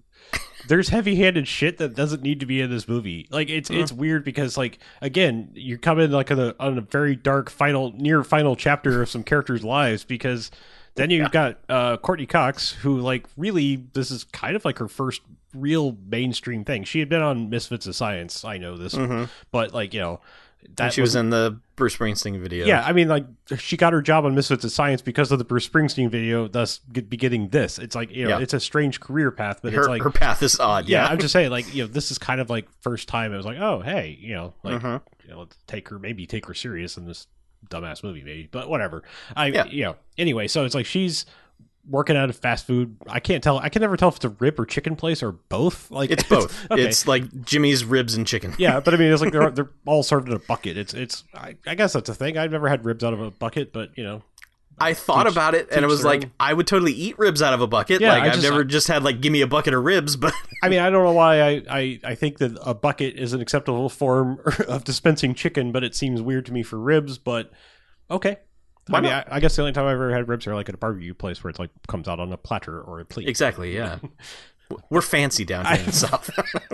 there's 0.68 0.90
heavy-handed 0.90 1.48
shit 1.48 1.78
that 1.80 1.96
doesn't 1.96 2.24
need 2.24 2.40
to 2.40 2.46
be 2.46 2.62
in 2.62 2.70
this 2.70 2.88
movie. 2.88 3.28
Like 3.30 3.50
it's 3.50 3.70
Uh-huh. 3.70 3.80
it's 3.82 3.92
weird 3.92 4.24
because 4.24 4.58
like 4.58 4.80
again, 5.02 5.50
you 5.54 5.78
come 5.78 6.00
in 6.00 6.12
like 6.12 6.32
on 6.32 6.40
a 6.40 6.56
on 6.60 6.78
a 6.78 6.82
very 6.82 7.16
dark 7.16 7.50
final 7.50 7.92
near 7.96 8.24
final 8.24 8.56
chapter 8.56 9.02
of 9.02 9.10
some 9.10 9.24
characters' 9.24 9.64
lives 9.64 10.04
because 10.06 10.50
then 10.96 11.10
you've 11.10 11.32
got 11.32 11.58
uh 11.68 11.98
Courteney 11.98 12.26
Cox 12.28 12.72
who 12.72 13.00
like 13.00 13.26
really 13.36 13.84
this 13.94 14.10
is 14.12 14.24
kind 14.24 14.56
of 14.56 14.64
like 14.64 14.78
her 14.78 14.88
first 14.88 15.22
real 15.54 15.98
mainstream 16.08 16.64
thing. 16.64 16.86
She 16.86 17.00
had 17.00 17.10
been 17.10 17.22
on 17.22 17.50
Misfits 17.50 17.86
of 17.88 17.96
Science, 17.96 18.46
I 18.46 18.58
know 18.58 18.78
this, 18.78 18.96
but 19.52 19.74
like, 19.74 19.94
you 19.94 20.00
know, 20.00 20.22
that 20.76 20.84
And 20.86 20.94
she 20.94 21.02
was 21.02 21.16
in 21.16 21.30
the 21.32 21.60
Bruce 21.76 21.96
Springsteen 21.98 22.40
video. 22.40 22.66
yeah, 22.66 22.84
I 22.86 22.94
mean, 22.94 23.08
like 23.08 23.26
she 23.58 23.76
got 23.78 23.94
her 23.94 24.02
job 24.02 24.26
on 24.26 24.36
Misfits 24.36 24.64
of 24.64 24.72
Science 24.72 25.02
because 25.02 25.32
of 25.32 25.40
the 25.40 25.44
Bruce 25.46 25.68
Springsteen 25.68 26.10
video, 26.10 26.48
thus 26.48 26.80
be 26.80 27.18
getting 27.18 27.50
this. 27.50 27.80
It's 27.80 27.96
like 27.96 28.12
you 28.12 28.24
know, 28.26 28.38
Yeah. 28.38 28.40
it's 28.44 28.54
a 28.54 28.60
strange 28.60 29.00
career 29.00 29.32
path, 29.32 29.60
but 29.62 29.74
her, 29.74 29.82
it's 29.82 29.90
like 29.90 30.02
her 30.04 30.12
path 30.12 30.42
is 30.44 30.60
odd. 30.60 30.88
yeah, 30.88 31.04
Yeah, 31.06 31.10
I'm 31.12 31.20
just 31.20 31.34
saying, 31.34 31.50
like 31.52 31.74
you 31.74 31.84
know, 31.84 31.88
this 31.88 32.12
is 32.12 32.18
kind 32.18 32.40
of 32.40 32.50
like 32.50 32.68
first 32.82 33.08
time 33.08 33.34
it 33.34 33.38
was 33.38 33.46
like, 33.46 33.58
oh 33.60 33.82
hey, 33.82 34.18
you 34.20 34.34
know, 34.34 34.54
like 34.64 34.82
Mhm. 34.82 35.02
you 35.26 35.32
know, 35.32 35.40
let's 35.40 35.58
take 35.68 35.90
her, 35.90 36.00
maybe 36.00 36.26
take 36.26 36.46
her 36.46 36.54
serious 36.54 36.98
in 36.98 37.06
this 37.06 37.28
dumbass 37.70 38.04
movie, 38.04 38.24
maybe, 38.24 38.48
but 38.52 38.70
whatever. 38.70 39.04
I 39.36 39.48
Yeah. 39.48 39.66
you 39.66 39.84
know, 39.84 39.96
anyway, 40.18 40.48
so 40.48 40.66
it's 40.66 40.76
like 40.76 40.86
she's 40.86 41.26
working 41.88 42.16
at 42.16 42.30
a 42.30 42.34
fast 42.34 42.66
food. 42.68 42.96
I 43.08 43.20
can't 43.20 43.44
tell. 43.44 43.58
I 43.60 43.70
can 43.70 43.82
never 43.82 43.98
tell 43.98 44.10
if 44.10 44.18
it's 44.18 44.26
a 44.26 44.30
rib 44.30 44.60
or 44.60 44.66
chicken 44.66 44.96
place 44.96 45.22
or 45.24 45.32
both. 45.32 45.90
Like 45.92 46.10
it's 46.12 46.24
both. 46.30 46.72
okay. 46.72 46.82
It's 46.84 47.08
like 47.08 47.44
Jimmy's 47.46 47.84
ribs 47.86 48.16
and 48.16 48.26
chicken. 48.28 48.54
yeah, 48.58 48.80
but 48.80 48.94
I 48.94 48.98
mean, 48.98 49.12
it's 49.12 49.22
like 49.22 49.32
they're 49.34 49.50
they're 49.52 49.70
all 49.86 50.04
served 50.04 50.28
in 50.28 50.34
a 50.34 50.40
bucket. 50.40 50.78
It's 50.78 50.94
it's. 50.94 51.24
I, 51.34 51.56
I 51.66 51.76
guess 51.76 51.94
that's 51.94 52.10
a 52.10 52.16
thing. 52.16 52.38
I've 52.38 52.52
never 52.52 52.68
had 52.70 52.86
ribs 52.86 53.04
out 53.04 53.14
of 53.14 53.22
a 53.22 53.32
bucket, 53.32 53.74
but 53.74 53.98
you 53.98 54.04
know, 54.04 54.24
I 54.80 54.94
thought 54.94 55.24
Teach- 55.26 55.34
about 55.34 55.54
it, 55.56 55.70
and 55.72 55.84
it 55.84 55.88
was 55.88 56.04
like 56.04 56.24
own. 56.26 56.32
I 56.40 56.54
would 56.54 56.66
totally 56.68 56.94
eat 56.94 57.20
ribs 57.20 57.42
out 57.42 57.54
of 57.54 57.62
a 57.62 57.68
bucket. 57.68 58.02
Yeah, 58.02 58.14
like 58.14 58.24
I 58.24 58.26
I've 58.28 58.34
just- 58.34 58.44
never 58.44 58.64
just 58.64 58.88
had 58.88 59.04
like 59.04 59.22
give 59.22 59.32
me 59.32 59.42
a 59.42 59.48
bucket 59.48 59.74
of 59.74 59.84
ribs, 59.84 60.16
but 60.16 60.34
I 60.64 60.70
mean, 60.70 60.80
I 60.80 60.90
don't 60.90 61.04
know 61.04 61.12
why 61.14 61.42
I, 61.42 61.62
I, 61.70 62.00
I 62.04 62.16
think 62.16 62.38
that 62.40 62.58
a 62.66 62.74
bucket 62.74 63.16
is 63.18 63.34
an 63.34 63.42
acceptable 63.42 63.90
form 63.90 64.40
of 64.68 64.84
dispensing 64.84 65.34
chicken, 65.36 65.72
but 65.72 65.84
it 65.84 65.96
seems 65.96 66.22
weird 66.22 66.46
to 66.48 66.54
me 66.54 66.64
for 66.64 66.80
ribs. 66.80 67.18
But 67.18 67.52
okay, 68.10 68.38
Why 68.92 69.00
I 69.00 69.02
mean, 69.02 69.12
I. 69.12 69.26
I 69.30 69.40
guess 69.40 69.56
the 69.56 69.62
only 69.64 69.72
time 69.74 69.86
I've 69.86 69.94
ever 69.94 70.14
had 70.14 70.28
ribs 70.28 70.46
are 70.48 70.56
like 70.56 70.70
at 70.70 70.76
a 70.76 70.78
barbecue 70.78 71.14
place 71.14 71.44
where 71.44 71.50
it's 71.50 71.60
like 71.60 71.72
comes 71.88 72.08
out 72.08 72.20
on 72.20 72.32
a 72.32 72.38
platter 72.38 72.80
or 72.82 73.00
a 73.00 73.06
plate, 73.06 73.28
exactly, 73.28 73.74
yeah. 73.76 74.00
We're 74.90 75.02
fancy 75.02 75.44
down 75.44 75.66
here 75.66 75.76
in 75.80 75.86
the 75.88 75.92
south. 75.92 76.30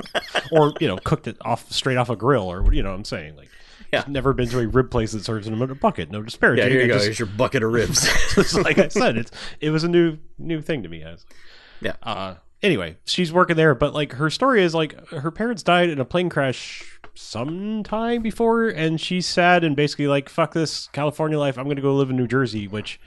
or 0.51 0.73
you 0.79 0.87
know, 0.87 0.97
cooked 0.97 1.27
it 1.27 1.37
off 1.41 1.71
straight 1.71 1.97
off 1.97 2.09
a 2.11 2.15
grill, 2.15 2.43
or 2.51 2.71
you 2.73 2.83
know, 2.83 2.89
what 2.89 2.95
I'm 2.97 3.05
saying 3.05 3.35
like. 3.35 3.49
Yeah. 3.91 4.03
Never 4.05 4.33
been 4.33 4.49
to 4.49 4.59
a 4.59 4.67
rib 4.67 4.91
place 4.91 5.13
that 5.13 5.23
serves 5.23 5.45
them 5.49 5.61
in 5.61 5.71
a 5.71 5.73
bucket. 5.73 6.11
No 6.11 6.21
disparity. 6.21 6.61
yeah, 6.61 6.67
here 6.67 6.81
you 6.81 6.87
go. 6.87 6.93
just- 6.95 7.05
Here's 7.05 7.19
your 7.19 7.27
bucket 7.29 7.63
of 7.63 7.71
ribs. 7.71 8.05
like 8.55 8.79
I 8.79 8.89
said, 8.89 9.17
it's 9.17 9.31
it 9.61 9.69
was 9.69 9.85
a 9.85 9.87
new 9.87 10.17
new 10.37 10.61
thing 10.61 10.83
to 10.83 10.89
me. 10.89 11.05
I 11.05 11.11
was 11.11 11.25
like, 11.29 11.37
Yeah. 11.81 11.93
Uh, 12.11 12.35
anyway, 12.63 12.97
she's 13.05 13.31
working 13.31 13.55
there, 13.55 13.75
but 13.75 13.93
like 13.93 14.13
her 14.13 14.29
story 14.29 14.63
is 14.63 14.73
like 14.75 15.09
her 15.09 15.31
parents 15.31 15.63
died 15.63 15.89
in 15.89 15.99
a 15.99 16.05
plane 16.05 16.29
crash 16.29 16.99
sometime 17.13 18.21
before, 18.21 18.67
and 18.67 18.99
she's 18.99 19.25
sad 19.25 19.63
and 19.63 19.75
basically 19.75 20.07
like 20.07 20.29
fuck 20.29 20.53
this 20.53 20.87
California 20.87 21.37
life. 21.39 21.57
I'm 21.57 21.65
going 21.65 21.75
to 21.75 21.81
go 21.81 21.95
live 21.95 22.09
in 22.09 22.15
New 22.17 22.27
Jersey, 22.27 22.67
which. 22.67 22.99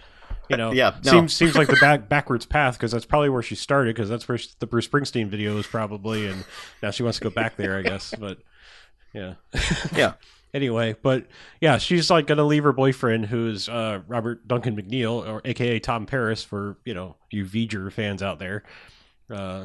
You 0.49 0.57
know, 0.57 0.73
Yeah, 0.73 0.97
no. 1.05 1.11
seems 1.13 1.33
seems 1.33 1.55
like 1.55 1.69
the 1.69 1.77
back 1.81 2.09
backwards 2.09 2.45
path 2.45 2.77
because 2.77 2.91
that's 2.91 3.05
probably 3.07 3.29
where 3.29 3.43
she 3.43 3.55
started 3.55 3.95
because 3.95 4.09
that's 4.09 4.27
where 4.29 4.37
she- 4.37 4.51
the 4.59 4.67
Bruce 4.67 4.89
Springsteen 4.89 5.29
video 5.29 5.55
was 5.55 5.67
probably, 5.69 6.27
and 6.27 6.45
now 6.83 6.91
she 6.91 7.05
wants 7.05 7.19
to 7.19 7.25
go 7.25 7.31
back 7.31 7.57
there, 7.57 7.77
I 7.79 7.83
guess. 7.83 8.13
But 8.19 8.39
yeah, 9.15 9.35
yeah. 9.95 10.15
anyway, 10.53 10.97
but 11.03 11.27
yeah, 11.61 11.79
she's 11.79 12.11
like 12.11 12.27
gonna 12.27 12.45
leave 12.45 12.65
her 12.65 12.73
boyfriend, 12.73 13.27
who's 13.27 13.69
uh, 13.69 14.01
Robert 14.09 14.47
Duncan 14.49 14.75
McNeil, 14.75 15.25
or 15.29 15.41
AKA 15.45 15.79
Tom 15.79 16.05
Paris, 16.05 16.43
for 16.43 16.77
you 16.85 16.95
know 16.95 17.15
you 17.31 17.45
V'ger 17.45 17.93
fans 17.93 18.21
out 18.21 18.41
there. 18.41 18.65
Uh, 19.31 19.65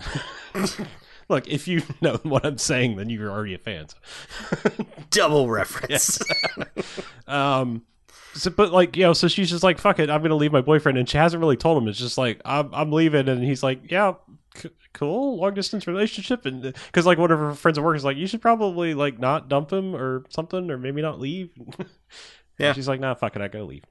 look, 1.30 1.48
if 1.48 1.68
you 1.68 1.82
know 2.02 2.20
what 2.24 2.46
I'm 2.46 2.58
saying, 2.58 2.98
then 2.98 3.10
you're 3.10 3.32
already 3.32 3.54
a 3.54 3.58
fan. 3.58 3.88
Double 5.10 5.50
reference. 5.50 6.20
Um, 7.28 7.84
so, 8.34 8.52
but 8.52 8.72
like 8.72 8.96
you 8.98 9.04
know, 9.04 9.14
so 9.14 9.28
she's 9.28 9.50
just 9.50 9.64
like, 9.64 9.80
"Fuck 9.80 10.00
it, 10.00 10.10
I'm 10.10 10.22
gonna 10.22 10.36
leave 10.36 10.52
my 10.52 10.62
boyfriend," 10.62 10.98
and 10.98 11.08
she 11.08 11.18
hasn't 11.18 11.40
really 11.40 11.58
told 11.58 11.82
him. 11.82 11.88
It's 11.88 11.98
just 12.00 12.18
like, 12.18 12.42
"I'm 12.46 12.74
I'm 12.74 12.92
leaving," 12.92 13.28
and 13.30 13.44
he's 13.44 13.64
like, 13.64 13.90
"Yeah." 13.92 14.14
c- 14.56 14.70
Cool, 14.94 15.38
long 15.42 15.54
distance 15.54 15.88
relationship, 15.88 16.46
and 16.46 16.62
because 16.62 17.06
like 17.06 17.18
one 17.18 17.30
of 17.30 17.38
her 17.38 17.54
friends 17.54 17.78
at 17.78 17.84
work 17.84 17.98
is 17.98 18.06
like, 18.06 18.16
you 18.16 18.28
should 18.28 18.42
probably 18.42 18.94
like 18.94 19.20
not 19.20 19.50
dump 19.50 19.74
him 19.74 19.94
or 19.94 20.24
something, 20.30 20.72
or 20.72 20.78
maybe 20.78 21.02
not 21.02 21.20
leave. 21.20 21.50
Yeah. 22.58 22.68
And 22.68 22.76
she's 22.78 22.88
like, 22.88 23.02
nah, 23.02 23.14
fuck 23.16 23.36
it, 23.36 23.42
I 23.42 23.50
gotta 23.50 23.66
leave. 23.66 23.84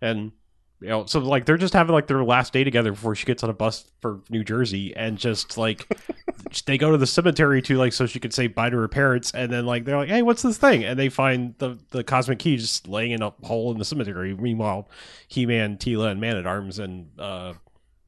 And 0.00 0.32
you 0.80 0.88
know, 0.88 1.06
so 1.06 1.18
like 1.20 1.44
they're 1.44 1.56
just 1.56 1.74
having 1.74 1.92
like 1.92 2.06
their 2.06 2.22
last 2.22 2.52
day 2.52 2.62
together 2.64 2.92
before 2.92 3.14
she 3.14 3.26
gets 3.26 3.42
on 3.42 3.50
a 3.50 3.54
bus 3.54 3.90
for 4.00 4.20
New 4.30 4.44
Jersey, 4.44 4.94
and 4.96 5.18
just 5.18 5.58
like 5.58 5.86
they 6.66 6.78
go 6.78 6.90
to 6.92 6.96
the 6.98 7.06
cemetery 7.06 7.60
to 7.62 7.76
like 7.76 7.92
so 7.92 8.06
she 8.06 8.20
could 8.20 8.32
say 8.32 8.46
bye 8.46 8.70
to 8.70 8.76
her 8.76 8.88
parents, 8.88 9.32
and 9.32 9.52
then 9.52 9.66
like 9.66 9.84
they're 9.84 9.96
like, 9.96 10.08
hey, 10.08 10.22
what's 10.22 10.42
this 10.42 10.56
thing? 10.58 10.84
And 10.84 10.98
they 10.98 11.08
find 11.08 11.54
the 11.58 11.78
the 11.90 12.04
cosmic 12.04 12.38
key 12.38 12.56
just 12.56 12.86
laying 12.86 13.10
in 13.10 13.22
a 13.22 13.30
hole 13.42 13.72
in 13.72 13.78
the 13.78 13.84
cemetery. 13.84 14.34
Meanwhile, 14.34 14.88
He 15.26 15.46
Man, 15.46 15.76
Teela, 15.78 16.10
and 16.10 16.20
Man 16.20 16.36
at 16.36 16.46
Arms 16.46 16.78
and 16.78 17.08
uh 17.18 17.54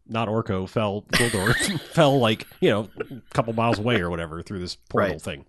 not 0.08 0.26
Orko 0.28 0.68
fell 0.68 1.02
Gwildor 1.12 1.54
fell 1.92 2.18
like 2.18 2.46
you 2.60 2.70
know 2.70 2.88
a 3.10 3.34
couple 3.34 3.52
miles 3.52 3.78
away 3.78 4.00
or 4.00 4.10
whatever 4.10 4.42
through 4.42 4.58
this 4.60 4.76
portal 4.76 5.12
Right. 5.12 5.22
thing. 5.22 5.44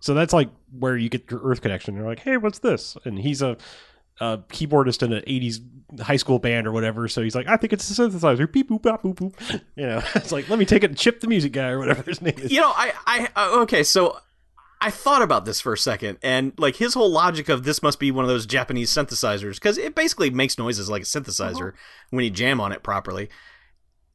So 0.00 0.12
that's 0.12 0.34
like 0.34 0.50
where 0.78 0.96
you 0.96 1.08
get 1.08 1.30
your 1.30 1.40
Earth 1.42 1.62
connection. 1.62 1.94
They're 1.94 2.04
like, 2.04 2.18
hey, 2.18 2.36
what's 2.36 2.58
this? 2.58 2.94
And 3.06 3.18
he's 3.18 3.40
a, 3.40 3.56
a 4.20 4.38
keyboardist 4.48 5.02
in 5.02 5.12
an 5.12 5.22
'80s 5.26 5.60
high 6.00 6.16
school 6.16 6.38
band 6.38 6.66
or 6.66 6.72
whatever. 6.72 7.08
So 7.08 7.22
he's 7.22 7.34
like, 7.34 7.46
I 7.48 7.56
think 7.56 7.72
it's 7.72 7.88
a 7.90 8.02
synthesizer. 8.02 8.50
Beep 8.50 8.70
boop 8.70 8.82
bop 8.82 9.02
boop 9.02 9.14
boop. 9.16 9.62
You 9.76 9.86
know, 9.86 10.02
it's 10.14 10.32
like 10.32 10.48
let 10.48 10.58
me 10.58 10.64
take 10.64 10.82
it 10.82 10.90
and 10.90 10.98
chip 10.98 11.20
the 11.20 11.26
music 11.26 11.52
guy 11.52 11.68
or 11.68 11.78
whatever 11.78 12.02
his 12.02 12.22
name 12.22 12.34
is. 12.38 12.50
you 12.52 12.60
know, 12.60 12.72
I, 12.74 12.92
I, 13.06 13.28
uh, 13.36 13.60
okay, 13.62 13.82
so 13.82 14.18
I 14.80 14.90
thought 14.90 15.22
about 15.22 15.44
this 15.44 15.60
for 15.60 15.72
a 15.72 15.78
second, 15.78 16.18
and 16.22 16.52
like 16.58 16.76
his 16.76 16.94
whole 16.94 17.10
logic 17.10 17.48
of 17.48 17.64
this 17.64 17.82
must 17.82 17.98
be 17.98 18.10
one 18.10 18.24
of 18.24 18.28
those 18.28 18.46
Japanese 18.46 18.90
synthesizers 18.90 19.54
because 19.54 19.78
it 19.78 19.94
basically 19.94 20.30
makes 20.30 20.58
noises 20.58 20.90
like 20.90 21.02
a 21.02 21.06
synthesizer 21.06 21.72
when 22.10 22.24
you 22.24 22.30
jam 22.30 22.60
on 22.60 22.72
it 22.72 22.82
properly. 22.82 23.30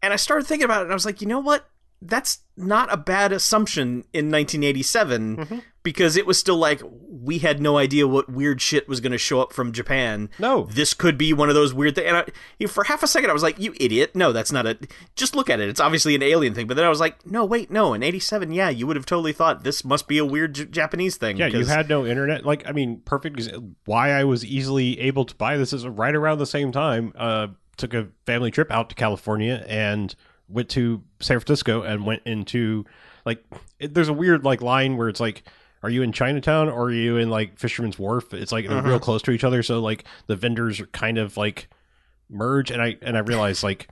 And 0.01 0.13
I 0.13 0.15
started 0.15 0.47
thinking 0.47 0.65
about 0.65 0.81
it, 0.81 0.83
and 0.83 0.91
I 0.91 0.95
was 0.95 1.05
like, 1.05 1.21
you 1.21 1.27
know 1.27 1.39
what? 1.39 1.67
That's 2.01 2.39
not 2.55 2.91
a 2.93 2.97
bad 2.97 3.31
assumption 3.33 4.05
in 4.13 4.29
1987 4.29 5.37
Mhm. 5.37 5.61
because 5.83 6.15
it 6.15 6.25
was 6.25 6.37
still 6.37 6.57
like 6.57 6.81
we 7.09 7.39
had 7.39 7.61
no 7.61 7.77
idea 7.77 8.07
what 8.07 8.29
weird 8.29 8.61
shit 8.61 8.87
was 8.87 9.01
going 9.01 9.11
to 9.11 9.17
show 9.17 9.41
up 9.41 9.51
from 9.51 9.71
Japan. 9.73 10.29
No, 10.39 10.67
This 10.71 10.93
could 10.93 11.17
be 11.17 11.33
one 11.33 11.49
of 11.49 11.55
those 11.55 11.73
weird 11.73 11.95
things. 11.95 12.07
And 12.07 12.17
I, 12.17 12.65
for 12.67 12.85
half 12.85 13.03
a 13.03 13.07
second, 13.07 13.29
I 13.29 13.33
was 13.33 13.43
like, 13.43 13.59
"You 13.59 13.73
idiot! 13.79 14.15
No, 14.15 14.31
that's 14.31 14.51
not 14.53 14.65
a. 14.65 14.77
Just 15.15 15.35
look 15.35 15.49
at 15.49 15.59
it. 15.59 15.67
It's 15.67 15.81
obviously 15.81 16.15
an 16.15 16.23
alien 16.23 16.53
thing." 16.53 16.67
But 16.67 16.75
then 16.77 16.85
I 16.85 16.89
was 16.89 17.01
like, 17.01 17.25
"No, 17.25 17.43
wait, 17.43 17.69
no. 17.69 17.93
In 17.93 18.01
'87, 18.03 18.51
yeah, 18.53 18.69
you 18.69 18.87
would 18.87 18.95
have 18.95 19.05
totally 19.05 19.33
thought 19.33 19.63
this 19.65 19.83
must 19.83 20.07
be 20.07 20.17
a 20.17 20.25
weird 20.25 20.55
J- 20.55 20.65
Japanese 20.65 21.17
thing." 21.17 21.35
Yeah, 21.37 21.47
you 21.47 21.65
had 21.65 21.89
no 21.89 22.05
internet. 22.05 22.45
Like, 22.45 22.63
I 22.67 22.71
mean, 22.71 23.01
perfect. 23.03 23.49
Why 23.85 24.11
I 24.11 24.23
was 24.23 24.45
easily 24.45 24.99
able 25.01 25.25
to 25.25 25.35
buy 25.35 25.57
this 25.57 25.73
is 25.73 25.85
right 25.85 26.15
around 26.15 26.37
the 26.39 26.45
same 26.45 26.71
time. 26.71 27.11
Uh, 27.17 27.47
took 27.77 27.93
a 27.93 28.07
family 28.25 28.51
trip 28.51 28.71
out 28.71 28.89
to 28.89 28.95
California 28.95 29.65
and 29.67 30.13
went 30.49 30.69
to 30.69 31.01
San 31.19 31.39
Francisco 31.39 31.83
and 31.83 32.05
went 32.05 32.23
into 32.25 32.85
like. 33.25 33.43
It, 33.79 33.93
there's 33.93 34.09
a 34.09 34.13
weird 34.13 34.43
like 34.43 34.61
line 34.61 34.97
where 34.97 35.07
it's 35.09 35.19
like, 35.19 35.43
are 35.83 35.89
you 35.89 36.01
in 36.01 36.11
Chinatown 36.11 36.67
or 36.69 36.85
are 36.87 36.91
you 36.91 37.17
in 37.17 37.29
like 37.29 37.57
Fisherman's 37.57 37.97
Wharf? 37.97 38.33
It's 38.33 38.51
like 38.51 38.67
they're 38.67 38.77
Uh-huh. 38.79 38.87
real 38.89 38.99
close 38.99 39.21
to 39.23 39.31
each 39.31 39.43
other, 39.45 39.63
so 39.63 39.79
like 39.79 40.03
the 40.27 40.35
vendors 40.35 40.79
are 40.81 40.87
kind 40.87 41.17
of 41.17 41.37
like 41.37 41.69
merge. 42.29 42.71
And 42.71 42.81
I 42.81 42.97
and 43.01 43.15
I 43.15 43.21
realize 43.21 43.63
like 43.63 43.87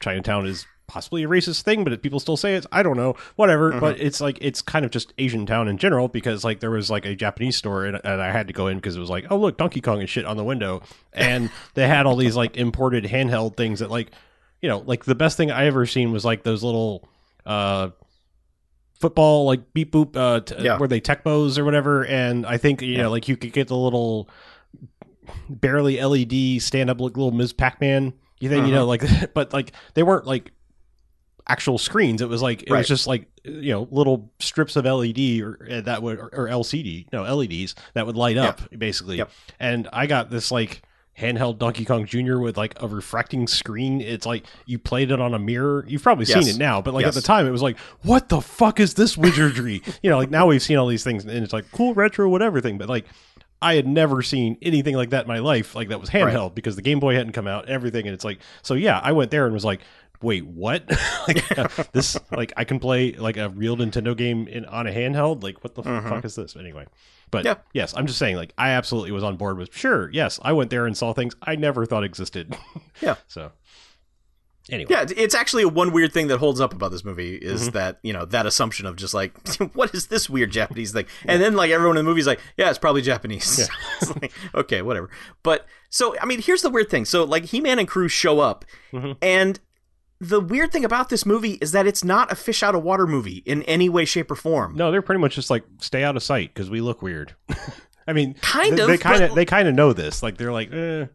Chinatown 0.00 0.46
is 0.46 0.66
possibly 0.86 1.22
a 1.24 1.28
racist 1.28 1.62
thing, 1.62 1.82
but 1.82 2.02
people 2.02 2.20
still 2.20 2.36
say 2.36 2.56
it. 2.56 2.66
I 2.70 2.82
don't 2.82 2.96
know, 2.98 3.14
whatever. 3.36 3.70
Uh-huh. 3.70 3.80
But 3.80 4.00
it's 4.00 4.20
like 4.20 4.36
it's 4.42 4.60
kind 4.60 4.84
of 4.84 4.90
just 4.90 5.14
Asian 5.16 5.46
town 5.46 5.66
in 5.68 5.78
general 5.78 6.08
because 6.08 6.44
like 6.44 6.60
there 6.60 6.70
was 6.70 6.90
like 6.90 7.06
a 7.06 7.14
Japanese 7.16 7.56
store 7.56 7.86
and, 7.86 7.98
and 8.04 8.20
I 8.20 8.30
had 8.30 8.46
to 8.48 8.52
go 8.52 8.66
in 8.66 8.76
because 8.76 8.94
it 8.96 9.00
was 9.00 9.08
like, 9.10 9.24
oh 9.30 9.36
look, 9.38 9.56
Donkey 9.56 9.80
Kong 9.80 10.00
and 10.00 10.08
shit 10.08 10.26
on 10.26 10.36
the 10.36 10.44
window, 10.44 10.82
and 11.14 11.50
they 11.72 11.88
had 11.88 12.04
all 12.04 12.16
these 12.16 12.36
like 12.36 12.56
imported 12.58 13.04
handheld 13.04 13.56
things 13.56 13.78
that 13.80 13.90
like, 13.90 14.10
you 14.64 14.68
know, 14.70 14.78
like 14.78 15.04
the 15.04 15.14
best 15.14 15.36
thing 15.36 15.50
I 15.50 15.66
ever 15.66 15.84
seen 15.84 16.10
was 16.10 16.24
like 16.24 16.42
those 16.42 16.62
little. 16.64 17.06
uh 17.44 17.90
football 19.00 19.44
like 19.44 19.74
beep 19.74 19.92
boop 19.92 20.16
uh 20.16 20.40
t- 20.40 20.54
Yeah. 20.64 20.78
where 20.78 20.88
they 20.88 21.00
tecmos 21.00 21.58
or 21.58 21.64
whatever 21.64 22.06
and 22.06 22.46
i 22.46 22.56
think 22.56 22.80
you 22.80 22.96
know 22.96 23.10
like 23.10 23.28
you 23.28 23.36
could 23.36 23.52
get 23.52 23.68
the 23.68 23.76
little 23.76 24.30
barely 25.50 25.96
led 25.98 26.60
stand 26.62 26.88
up 26.88 27.00
like 27.00 27.16
little 27.16 27.32
ms 27.32 27.52
pac-man 27.52 28.14
you 28.40 28.48
think 28.48 28.66
you 28.66 28.72
know 28.72 28.86
like 28.86 29.02
but 29.34 29.52
like 29.52 29.72
they 29.94 30.02
weren't 30.02 30.26
like 30.26 30.52
actual 31.46 31.76
screens 31.76 32.22
it 32.22 32.28
was 32.28 32.40
like 32.40 32.62
it 32.62 32.70
Right. 32.70 32.78
was 32.78 32.88
just 32.88 33.06
like 33.06 33.26
you 33.44 33.72
know 33.72 33.88
little 33.90 34.32
strips 34.38 34.76
of 34.76 34.84
led 34.84 35.42
or 35.44 35.68
uh, 35.70 35.80
that 35.82 36.02
would 36.02 36.18
or, 36.18 36.28
or 36.32 36.48
lcd 36.48 37.06
no 37.12 37.24
leds 37.24 37.74
that 37.92 38.06
would 38.06 38.16
light 38.16 38.38
up 38.38 38.62
basically 38.78 39.18
Yep. 39.18 39.30
and 39.60 39.88
i 39.92 40.06
got 40.06 40.30
this 40.30 40.50
like 40.50 40.82
handheld 41.18 41.58
donkey 41.58 41.84
kong 41.84 42.04
jr 42.06 42.38
with 42.38 42.56
like 42.56 42.74
a 42.82 42.88
refracting 42.88 43.46
screen 43.46 44.00
it's 44.00 44.26
like 44.26 44.44
you 44.66 44.78
played 44.78 45.12
it 45.12 45.20
on 45.20 45.32
a 45.32 45.38
mirror 45.38 45.84
you've 45.86 46.02
probably 46.02 46.24
Yes. 46.26 46.44
seen 46.44 46.54
it 46.56 46.58
now 46.58 46.82
but 46.82 46.92
like 46.92 47.04
Yes. 47.04 47.16
at 47.16 47.22
the 47.22 47.26
time 47.26 47.46
it 47.46 47.50
was 47.50 47.62
like 47.62 47.78
what 48.02 48.28
the 48.28 48.40
fuck 48.40 48.80
is 48.80 48.94
this 48.94 49.16
wizardry 49.16 49.80
you 50.02 50.10
know 50.10 50.18
like 50.18 50.30
now 50.30 50.46
we've 50.46 50.62
seen 50.62 50.76
all 50.76 50.88
these 50.88 51.04
things 51.04 51.24
and 51.24 51.32
it's 51.44 51.52
like 51.52 51.70
cool 51.70 51.94
retro 51.94 52.28
whatever 52.28 52.60
thing 52.60 52.78
but 52.78 52.88
like 52.88 53.04
I 53.62 53.76
had 53.76 53.86
never 53.86 54.20
seen 54.20 54.58
anything 54.60 54.94
like 54.94 55.10
that 55.10 55.22
in 55.22 55.28
my 55.28 55.38
life, 55.38 55.74
like 55.74 55.88
that 55.88 55.98
was 55.98 56.10
handheld 56.10 56.54
because 56.54 56.76
the 56.76 56.82
Game 56.82 57.00
Boy 57.00 57.14
hadn't 57.14 57.32
come 57.32 57.46
out, 57.46 57.66
everything, 57.66 58.06
and 58.06 58.12
it's 58.12 58.24
like, 58.24 58.40
so 58.60 58.74
yeah, 58.74 59.00
I 59.02 59.12
went 59.12 59.30
there 59.30 59.46
and 59.46 59.54
was 59.54 59.64
like, 59.64 59.80
wait, 60.20 60.44
what? 60.44 60.84
like 61.28 61.58
uh, 61.58 61.68
this, 61.92 62.18
like 62.30 62.52
I 62.58 62.64
can 62.64 62.78
play 62.78 63.12
like 63.12 63.38
a 63.38 63.48
real 63.48 63.74
Nintendo 63.78 64.14
game 64.14 64.48
in 64.48 64.66
on 64.66 64.86
a 64.86 64.90
handheld. 64.90 65.42
Like 65.42 65.64
what 65.64 65.74
the 65.76 65.82
Mhm. 65.82 66.06
fuck 66.10 66.26
is 66.26 66.34
this? 66.34 66.56
Anyway, 66.56 66.84
but 67.34 67.44
Yeah. 67.44 67.54
yes, 67.72 67.94
I'm 67.96 68.06
just 68.06 68.18
saying. 68.18 68.36
Like 68.36 68.52
I 68.58 68.70
absolutely 68.70 69.12
was 69.12 69.22
on 69.24 69.36
board 69.36 69.58
with. 69.58 69.74
Sure, 69.74 70.10
yes, 70.12 70.38
I 70.42 70.52
went 70.52 70.70
there 70.70 70.86
and 70.86 70.96
saw 70.96 71.12
things 71.12 71.34
I 71.42 71.56
never 71.56 71.86
thought 71.86 72.04
existed. 72.04 72.56
Yeah. 73.00 73.16
So 73.26 73.50
anyway, 74.70 74.88
Yeah, 74.90 75.04
it's 75.16 75.34
actually 75.34 75.64
one 75.64 75.92
weird 75.92 76.12
thing 76.12 76.28
that 76.28 76.38
holds 76.38 76.60
up 76.60 76.72
about 76.72 76.90
this 76.90 77.04
movie 77.04 77.34
is 77.36 77.62
Mm-hmm. 77.62 77.70
that 77.72 77.98
you 78.02 78.12
know 78.12 78.24
that 78.26 78.46
assumption 78.46 78.86
of 78.86 78.96
just 78.96 79.14
like 79.14 79.32
what 79.74 79.94
is 79.94 80.06
this 80.06 80.30
weird 80.30 80.50
Japanese 80.50 80.92
thing, 80.92 81.06
and 81.26 81.42
then 81.42 81.54
like 81.54 81.70
everyone 81.70 81.96
in 81.96 82.04
the 82.04 82.08
movie's 82.10 82.26
like, 82.26 82.40
yeah, 82.56 82.70
it's 82.70 82.78
probably 82.78 83.02
Japanese. 83.02 83.58
Yeah. 83.58 83.66
it's 84.00 84.16
like, 84.22 84.32
okay, 84.54 84.82
whatever. 84.82 85.10
But 85.42 85.66
so 85.90 86.16
I 86.20 86.24
mean, 86.26 86.40
here's 86.40 86.62
the 86.62 86.70
weird 86.70 86.88
thing. 86.90 87.04
So 87.04 87.24
like 87.24 87.46
He 87.46 87.60
Man 87.60 87.78
and 87.78 87.88
crew 87.88 88.08
show 88.08 88.40
up, 88.40 88.64
Mhm. 88.92 89.16
and 89.20 89.60
the 90.20 90.40
weird 90.40 90.72
thing 90.72 90.84
about 90.84 91.08
this 91.08 91.26
movie 91.26 91.54
is 91.60 91.72
that 91.72 91.86
it's 91.86 92.04
not 92.04 92.30
a 92.32 92.34
fish 92.34 92.62
out 92.62 92.74
of 92.74 92.82
water 92.82 93.06
movie 93.06 93.42
in 93.44 93.62
any 93.64 93.88
way, 93.88 94.04
shape, 94.04 94.30
or 94.30 94.36
form. 94.36 94.74
No, 94.76 94.90
they're 94.90 95.02
pretty 95.02 95.20
much 95.20 95.34
just 95.34 95.50
like 95.50 95.64
stay 95.80 96.02
out 96.04 96.16
of 96.16 96.22
sight 96.22 96.54
because 96.54 96.70
we 96.70 96.80
look 96.80 97.02
weird. 97.02 97.34
I 98.06 98.12
mean, 98.12 98.34
Kind 98.34 98.76
they, 98.78 98.82
of, 98.82 98.88
They 98.88 98.98
kind 98.98 99.22
of 99.24 99.34
they 99.34 99.44
kind 99.44 99.66
of 99.68 99.74
know 99.74 99.92
this. 99.92 100.22
Like 100.22 100.36
they're 100.36 100.52
like, 100.52 100.72
eh. 100.72 101.06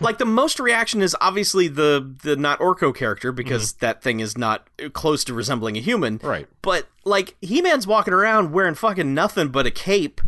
like 0.00 0.18
the 0.18 0.24
most 0.24 0.58
reaction 0.60 1.02
is 1.02 1.14
obviously 1.20 1.68
the 1.68 2.14
the 2.22 2.36
not 2.36 2.58
Orko 2.58 2.94
character 2.94 3.32
because 3.32 3.72
Mm-hmm. 3.74 3.86
that 3.86 4.02
thing 4.02 4.20
is 4.20 4.36
not 4.38 4.66
close 4.92 5.24
to 5.24 5.34
resembling 5.34 5.76
a 5.76 5.80
human. 5.80 6.18
right. 6.22 6.48
But 6.62 6.88
like 7.04 7.36
He 7.40 7.60
Man's 7.62 7.86
walking 7.86 8.14
around 8.14 8.52
wearing 8.52 8.74
fucking 8.74 9.12
nothing 9.14 9.48
but 9.48 9.66
a 9.66 9.70
cape, 9.70 10.20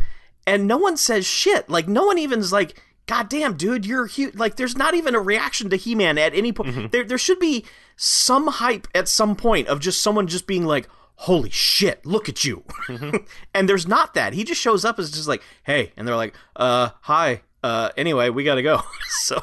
and 0.47 0.67
no 0.67 0.77
one 0.79 0.97
says 0.97 1.27
shit. 1.27 1.69
Like 1.71 1.89
no 1.89 2.05
one 2.07 2.19
even's 2.19 2.53
like, 2.53 2.83
"God 3.07 3.29
damn, 3.31 3.57
dude, 3.57 3.87
you're 3.87 4.07
huge." 4.07 4.35
Like 4.35 4.57
there's 4.57 4.77
not 4.77 4.95
even 4.95 5.15
a 5.15 5.21
reaction 5.21 5.71
to 5.71 5.77
He 5.77 5.95
Man 5.95 6.19
at 6.19 6.35
any 6.35 6.53
point. 6.53 6.71
Mm-hmm. 6.71 6.87
There 6.89 7.05
there 7.05 7.19
should 7.19 7.39
be 7.39 7.65
some 8.03 8.47
hype 8.47 8.89
at 8.95 9.09
some 9.09 9.37
point 9.37 9.69
of 9.69 9.79
just 9.79 10.03
someone 10.03 10.27
just 10.27 10.47
being 10.47 10.65
like. 10.65 10.89
Holy 11.25 11.51
shit, 11.51 12.07
look 12.07 12.31
at 12.31 12.47
you. 12.47 12.65
Mm-hmm. 12.89 13.15
and 13.55 13.69
there's 13.69 13.87
not 13.87 14.15
that. 14.15 14.33
He 14.33 14.43
just 14.43 14.59
shows 14.59 14.87
up 14.87 14.99
as 14.99 15.11
just 15.11 15.29
like, 15.29 15.43
hey, 15.65 15.93
and 15.95 16.09
they're 16.09 16.17
like, 16.17 16.35
uh, 16.57 16.93
hi. 17.03 17.43
Uh, 17.63 17.91
anyway, 17.95 18.31
we 18.31 18.43
gotta 18.43 18.63
go. 18.63 18.81
so, 19.25 19.43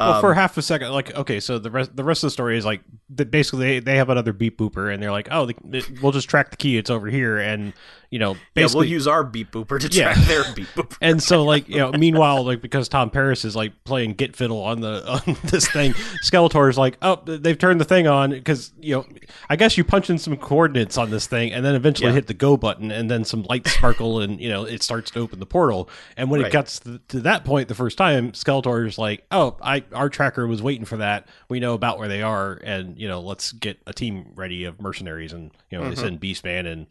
Well, 0.00 0.14
um, 0.14 0.20
for 0.20 0.34
half 0.34 0.56
a 0.56 0.62
second, 0.62 0.90
like 0.92 1.14
okay, 1.14 1.40
so 1.40 1.58
the 1.58 1.70
rest 1.70 1.94
the 1.94 2.04
rest 2.04 2.22
of 2.24 2.28
the 2.28 2.32
story 2.32 2.56
is 2.58 2.64
like 2.64 2.80
that 3.10 3.30
basically 3.30 3.66
they, 3.66 3.78
they 3.80 3.96
have 3.96 4.08
another 4.08 4.32
beep 4.32 4.58
booper 4.58 4.92
and 4.92 5.02
they're 5.02 5.12
like, 5.12 5.28
oh, 5.30 5.46
the, 5.46 5.54
it- 5.72 6.00
we'll 6.02 6.12
just 6.12 6.28
track 6.28 6.50
the 6.50 6.56
key. 6.56 6.76
It's 6.78 6.90
over 6.90 7.08
here, 7.08 7.38
and 7.38 7.72
you 8.10 8.18
know, 8.18 8.36
yeah, 8.56 8.66
we'll 8.74 8.82
use 8.84 9.06
our 9.06 9.22
beep 9.22 9.52
booper 9.52 9.78
to 9.78 9.86
Yeah. 9.96 10.12
track 10.14 10.26
their 10.26 10.54
beep 10.54 10.66
booper. 10.74 10.96
and 11.02 11.22
so 11.22 11.44
like 11.44 11.68
you 11.68 11.76
know, 11.78 11.92
meanwhile, 11.92 12.44
like 12.44 12.60
because 12.60 12.88
Tom 12.88 13.10
Paris 13.10 13.44
is 13.44 13.54
like 13.54 13.72
playing 13.84 14.14
git 14.14 14.34
fiddle 14.36 14.62
on 14.62 14.80
the 14.80 15.06
on 15.08 15.36
this 15.44 15.68
thing, 15.68 15.92
Skeletor's 16.24 16.76
like, 16.78 16.96
oh, 17.02 17.20
they've 17.24 17.58
turned 17.58 17.80
the 17.80 17.84
thing 17.84 18.06
on 18.06 18.30
because 18.30 18.72
you 18.80 18.96
know, 18.96 19.06
I 19.48 19.56
guess 19.56 19.76
you 19.78 19.84
punch 19.84 20.10
in 20.10 20.18
some 20.18 20.36
coordinates 20.36 20.98
on 20.98 21.10
this 21.10 21.26
thing, 21.26 21.52
and 21.52 21.64
then 21.64 21.74
eventually 21.74 22.08
Yeah. 22.08 22.14
hit 22.14 22.26
the 22.26 22.34
go 22.34 22.56
button, 22.56 22.90
and 22.90 23.10
then 23.10 23.24
some 23.24 23.42
lights 23.48 23.72
sparkle, 23.72 24.20
and 24.20 24.40
you 24.40 24.48
know, 24.48 24.64
it 24.64 24.82
starts 24.82 25.10
to 25.12 25.20
open 25.20 25.38
the 25.40 25.46
portal. 25.46 25.88
And 26.16 26.30
when 26.30 26.40
Right. 26.40 26.48
it 26.48 26.52
gets 26.52 26.80
to, 26.80 27.00
to 27.08 27.20
that 27.20 27.44
point, 27.44 27.68
the 27.68 27.74
first 27.74 27.98
time, 27.98 28.32
Skeletor's 28.32 28.98
like, 28.98 29.24
oh, 29.30 29.56
I 29.62 29.84
our 29.92 30.08
tracker 30.08 30.46
was 30.46 30.62
waiting 30.62 30.84
for 30.84 30.98
that. 30.98 31.28
We 31.48 31.60
know 31.60 31.74
about 31.74 31.98
where 31.98 32.08
they 32.08 32.22
are, 32.22 32.54
and 32.64 32.98
you 32.98 33.08
know, 33.08 33.20
let's 33.20 33.52
get 33.52 33.78
a 33.86 33.92
team 33.92 34.32
ready 34.34 34.64
of 34.64 34.80
mercenaries, 34.80 35.32
and 35.32 35.50
you 35.70 35.78
know, 35.78 35.84
Mhm. 35.84 35.90
they 35.90 35.96
send 35.96 36.20
Beastman 36.20 36.66
and 36.70 36.86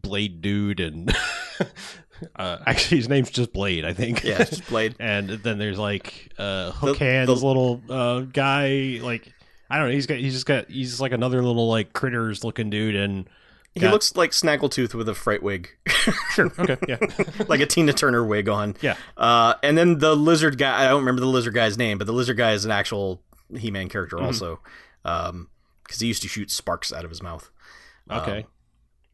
Blade 0.00 0.40
Dude, 0.40 0.80
and 0.80 1.14
uh, 2.36 2.58
actually 2.66 2.98
his 2.98 3.08
name's 3.08 3.30
just 3.30 3.52
Blade, 3.52 3.84
I 3.84 3.92
think. 3.92 4.22
Yeah, 4.24 4.40
it's 4.42 4.50
just 4.50 4.68
Blade. 4.68 4.94
and 5.00 5.28
then 5.28 5.58
there's 5.58 5.78
like 5.78 6.32
uh, 6.38 6.72
Hook 6.72 6.98
The- 6.98 7.04
Hands, 7.04 7.26
the- 7.26 7.46
little 7.46 7.82
uh, 7.88 8.20
guy. 8.20 9.00
Like 9.02 9.32
I 9.70 9.78
don't 9.78 9.88
know, 9.88 9.92
he's 9.94 10.06
got 10.06 10.18
he's 10.18 10.34
just 10.34 10.46
got 10.46 10.68
he's 10.70 10.90
just 10.90 11.00
like 11.00 11.12
another 11.12 11.42
little 11.42 11.68
like 11.68 11.92
critters 11.92 12.44
looking 12.44 12.70
dude, 12.70 12.94
and 12.96 13.28
He 13.74 13.80
got- 13.80 13.92
looks 13.92 14.16
like 14.16 14.30
Snaggletooth 14.32 14.94
with 14.94 15.08
a 15.08 15.14
fright 15.14 15.42
wig, 15.42 15.68
sure, 16.30 16.50
okay, 16.58 16.76
yeah, 16.88 16.98
like 17.48 17.60
a 17.60 17.66
Tina 17.66 17.92
Turner 17.92 18.24
wig 18.24 18.48
on. 18.48 18.76
yeah, 18.80 18.96
Uh, 19.16 19.54
and 19.62 19.76
then 19.78 19.98
the 19.98 20.16
lizard 20.16 20.58
guy, 20.58 20.84
I 20.84 20.88
don't 20.88 21.00
remember 21.00 21.20
the 21.20 21.26
lizard 21.26 21.54
guy's 21.54 21.78
name, 21.78 21.98
but 21.98 22.06
the 22.06 22.12
lizard 22.12 22.36
guy 22.36 22.52
is 22.52 22.64
an 22.64 22.70
actual 22.70 23.22
He-Man 23.56 23.88
character 23.88 24.16
Mm-hmm. 24.16 24.26
also, 24.26 24.60
because 25.02 26.00
he 26.00 26.06
used 26.06 26.22
to 26.22 26.28
shoot 26.28 26.50
sparks 26.50 26.92
out 26.92 27.04
of 27.04 27.10
his 27.10 27.22
mouth. 27.22 27.50
okay. 28.10 28.38
Um, 28.38 28.44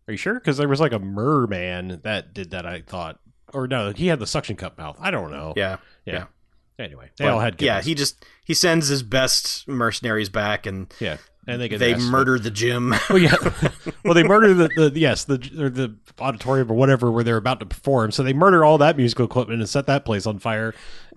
Are 0.08 0.12
you 0.12 0.16
sure? 0.16 0.34
Because 0.34 0.56
there 0.56 0.68
was 0.68 0.80
like 0.80 0.92
a 0.92 0.98
merman 0.98 2.00
that 2.04 2.32
did 2.34 2.50
that. 2.52 2.64
I 2.66 2.80
thought, 2.82 3.18
or 3.52 3.66
no, 3.66 3.92
he 3.92 4.06
had 4.06 4.18
the 4.18 4.26
suction 4.26 4.56
cup 4.56 4.78
mouth. 4.78 4.96
I 5.00 5.10
don't 5.10 5.30
know. 5.30 5.52
yeah, 5.56 5.76
yeah. 6.06 6.12
yeah. 6.14 6.24
Anyway, 6.84 7.10
they 7.18 7.24
But, 7.26 7.32
all 7.34 7.40
had 7.40 7.60
yeah. 7.62 7.80
He 7.82 7.94
just 7.94 8.24
he 8.44 8.52
sends 8.54 8.88
his 8.88 9.02
best 9.04 9.68
mercenaries 9.68 10.28
back, 10.28 10.66
and 10.66 10.92
yeah, 11.00 11.18
and 11.46 11.60
they 11.60 11.68
get 11.68 11.78
they 11.78 11.94
murder 11.96 12.38
the 12.38 12.50
gym. 12.50 12.94
Well, 13.10 13.18
yeah. 13.18 13.36
well, 14.04 14.14
they 14.14 14.22
murder 14.22 14.54
the, 14.54 14.90
the 14.90 14.98
yes 14.98 15.24
the 15.24 15.34
or 15.58 15.68
the 15.68 15.94
auditorium 16.18 16.70
or 16.70 16.74
whatever 16.74 17.10
where 17.10 17.22
they're 17.24 17.36
about 17.36 17.60
to 17.60 17.66
perform. 17.66 18.12
So 18.12 18.22
they 18.22 18.32
murder 18.32 18.64
all 18.64 18.78
that 18.78 18.96
musical 18.96 19.24
equipment 19.24 19.60
and 19.60 19.68
set 19.68 19.86
that 19.86 20.04
place 20.04 20.26
on 20.26 20.38
fire. 20.38 20.74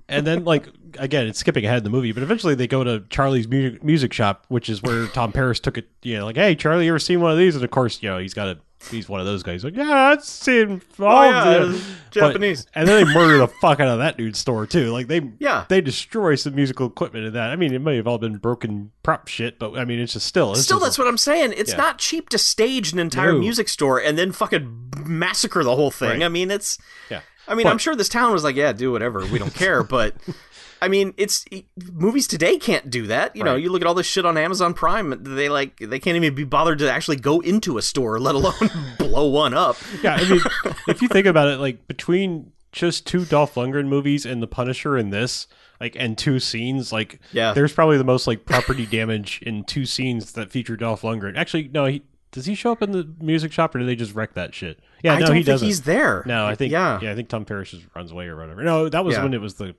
And 0.09 0.25
then, 0.25 0.45
like 0.45 0.67
again, 0.97 1.27
it's 1.27 1.39
skipping 1.39 1.65
ahead 1.65 1.79
in 1.79 1.83
the 1.83 1.89
movie, 1.89 2.11
but 2.11 2.23
eventually 2.23 2.55
they 2.55 2.67
go 2.67 2.83
to 2.83 3.03
Charlie's 3.09 3.47
music, 3.47 3.83
music 3.83 4.13
shop, 4.13 4.45
which 4.47 4.69
is 4.69 4.81
where 4.81 5.07
Tom 5.07 5.31
Paris 5.31 5.59
took 5.59 5.77
it. 5.77 5.87
You 6.01 6.17
know, 6.17 6.25
like, 6.25 6.37
hey, 6.37 6.55
Charlie, 6.55 6.85
you 6.85 6.91
ever 6.91 6.99
seen 6.99 7.19
one 7.21 7.31
of 7.31 7.37
these? 7.37 7.55
And 7.55 7.63
of 7.63 7.71
course, 7.71 8.01
you 8.01 8.09
know, 8.09 8.17
he's 8.17 8.33
got 8.33 8.47
a 8.47 8.57
he's 8.91 9.09
one 9.09 9.19
of 9.19 9.25
those 9.25 9.43
guys. 9.43 9.63
Like, 9.63 9.75
yeah, 9.75 10.15
seen 10.19 10.81
oh, 10.99 11.05
all 11.05 11.23
Oh, 11.23 11.69
yeah, 11.69 11.79
Japanese. 12.11 12.65
But- 12.65 12.71
and 12.79 12.87
then 12.87 13.05
they 13.05 13.13
murder 13.13 13.37
the 13.39 13.47
fuck 13.47 13.79
out 13.79 13.87
of 13.87 13.99
that 13.99 14.17
dude's 14.17 14.39
store 14.39 14.65
too. 14.65 14.91
Like 14.91 15.07
they 15.07 15.21
Yeah. 15.39 15.65
they 15.69 15.81
destroy 15.81 16.35
some 16.35 16.55
musical 16.55 16.87
equipment 16.87 17.25
in 17.25 17.33
that. 17.33 17.49
I 17.51 17.55
mean, 17.55 17.73
it 17.73 17.79
may 17.81 17.95
have 17.97 18.07
all 18.07 18.17
been 18.17 18.37
broken 18.37 18.91
prop 19.03 19.27
shit, 19.27 19.59
but 19.59 19.77
I 19.77 19.85
mean, 19.85 19.99
it's 19.99 20.13
just 20.13 20.25
still 20.27 20.51
it's 20.51 20.61
Still, 20.61 20.77
just 20.77 20.85
that's 20.85 20.97
what 20.99 21.07
I'm 21.07 21.17
saying. 21.17 21.53
It's 21.57 21.71
Yeah. 21.71 21.77
not 21.77 21.97
cheap 21.99 22.29
to 22.29 22.37
stage 22.37 22.93
an 22.93 22.99
entire 22.99 23.33
No. 23.33 23.39
music 23.39 23.67
store 23.69 23.99
and 23.99 24.17
then 24.17 24.31
fucking 24.31 24.91
massacre 25.05 25.63
the 25.63 25.75
whole 25.75 25.91
thing. 25.91 26.09
Right. 26.19 26.23
I 26.23 26.29
mean, 26.29 26.51
it's. 26.51 26.77
Yeah. 27.09 27.21
I 27.47 27.55
mean, 27.55 27.63
But- 27.63 27.71
I'm 27.71 27.77
sure 27.77 27.95
this 27.95 28.09
town 28.09 28.33
was 28.33 28.43
like, 28.43 28.55
yeah, 28.57 28.73
do 28.73 28.91
whatever, 28.91 29.25
we 29.25 29.39
don't 29.39 29.53
care. 29.53 29.81
But 29.83 30.15
I 30.81 30.87
mean, 30.87 31.13
it's 31.17 31.45
movies 31.91 32.27
today 32.27 32.57
can't 32.57 32.89
do 32.89 33.07
that. 33.07 33.35
You 33.35 33.43
know, 33.43 33.55
you 33.55 33.71
look 33.71 33.81
at 33.81 33.87
all 33.87 33.93
this 33.93 34.05
shit 34.07 34.25
on 34.25 34.37
Amazon 34.37 34.73
Prime. 34.73 35.23
They 35.23 35.49
like 35.49 35.77
they 35.77 35.99
can't 35.99 36.15
even 36.15 36.35
be 36.35 36.43
bothered 36.43 36.79
to 36.79 36.91
actually 36.91 37.17
go 37.17 37.39
into 37.39 37.77
a 37.77 37.81
store, 37.81 38.19
let 38.19 38.35
alone 38.35 38.53
blow 38.99 39.27
one 39.27 39.53
up. 39.53 39.77
yeah, 40.03 40.15
I 40.15 40.29
mean, 40.29 40.41
if 40.87 41.01
you 41.01 41.07
think 41.07 41.25
about 41.27 41.47
it, 41.47 41.57
like 41.59 41.87
between 41.87 42.51
just 42.71 43.07
two 43.07 43.25
Dolph 43.25 43.55
Lundgren 43.55 43.87
movies 43.87 44.25
and 44.25 44.41
The 44.43 44.47
Punisher 44.47 44.97
and 44.97 45.11
this, 45.11 45.47
like, 45.79 45.95
and 45.97 46.17
two 46.17 46.39
scenes, 46.39 46.91
like, 46.91 47.19
Yeah. 47.31 47.53
there's 47.53 47.73
probably 47.73 47.97
the 47.97 48.03
most 48.03 48.27
like 48.27 48.45
property 48.45 48.85
damage 48.85 49.41
in 49.43 49.63
two 49.63 49.85
scenes 49.85 50.33
that 50.33 50.51
feature 50.51 50.75
Dolph 50.77 51.01
Lundgren. 51.01 51.37
Actually, 51.37 51.69
no, 51.69 51.85
he 51.85 52.03
does 52.31 52.45
he 52.45 52.53
show 52.55 52.71
up 52.73 52.83
in 52.83 52.91
the 52.91 53.09
music 53.19 53.51
shop 53.51 53.73
or 53.73 53.79
do 53.79 53.85
they 53.85 53.95
just 53.95 54.13
wreck 54.13 54.33
that 54.35 54.53
shit? 54.53 54.79
Yeah, 55.01 55.13
I 55.13 55.19
no, 55.19 55.27
he 55.27 55.31
think 55.35 55.45
doesn't. 55.47 55.65
he's 55.65 55.83
there. 55.83 56.23
no, 56.27 56.45
I 56.45 56.53
think 56.55 56.71
yeah. 56.71 56.99
yeah, 57.01 57.11
I 57.11 57.15
think 57.15 57.29
Tom 57.29 57.45
just 57.45 57.87
runs 57.95 58.11
away 58.11 58.27
or 58.27 58.35
whatever. 58.35 58.61
No, 58.63 58.89
that 58.89 59.03
was 59.05 59.15
Yeah. 59.15 59.23
when 59.23 59.33
it 59.33 59.41
was 59.41 59.55
the 59.55 59.75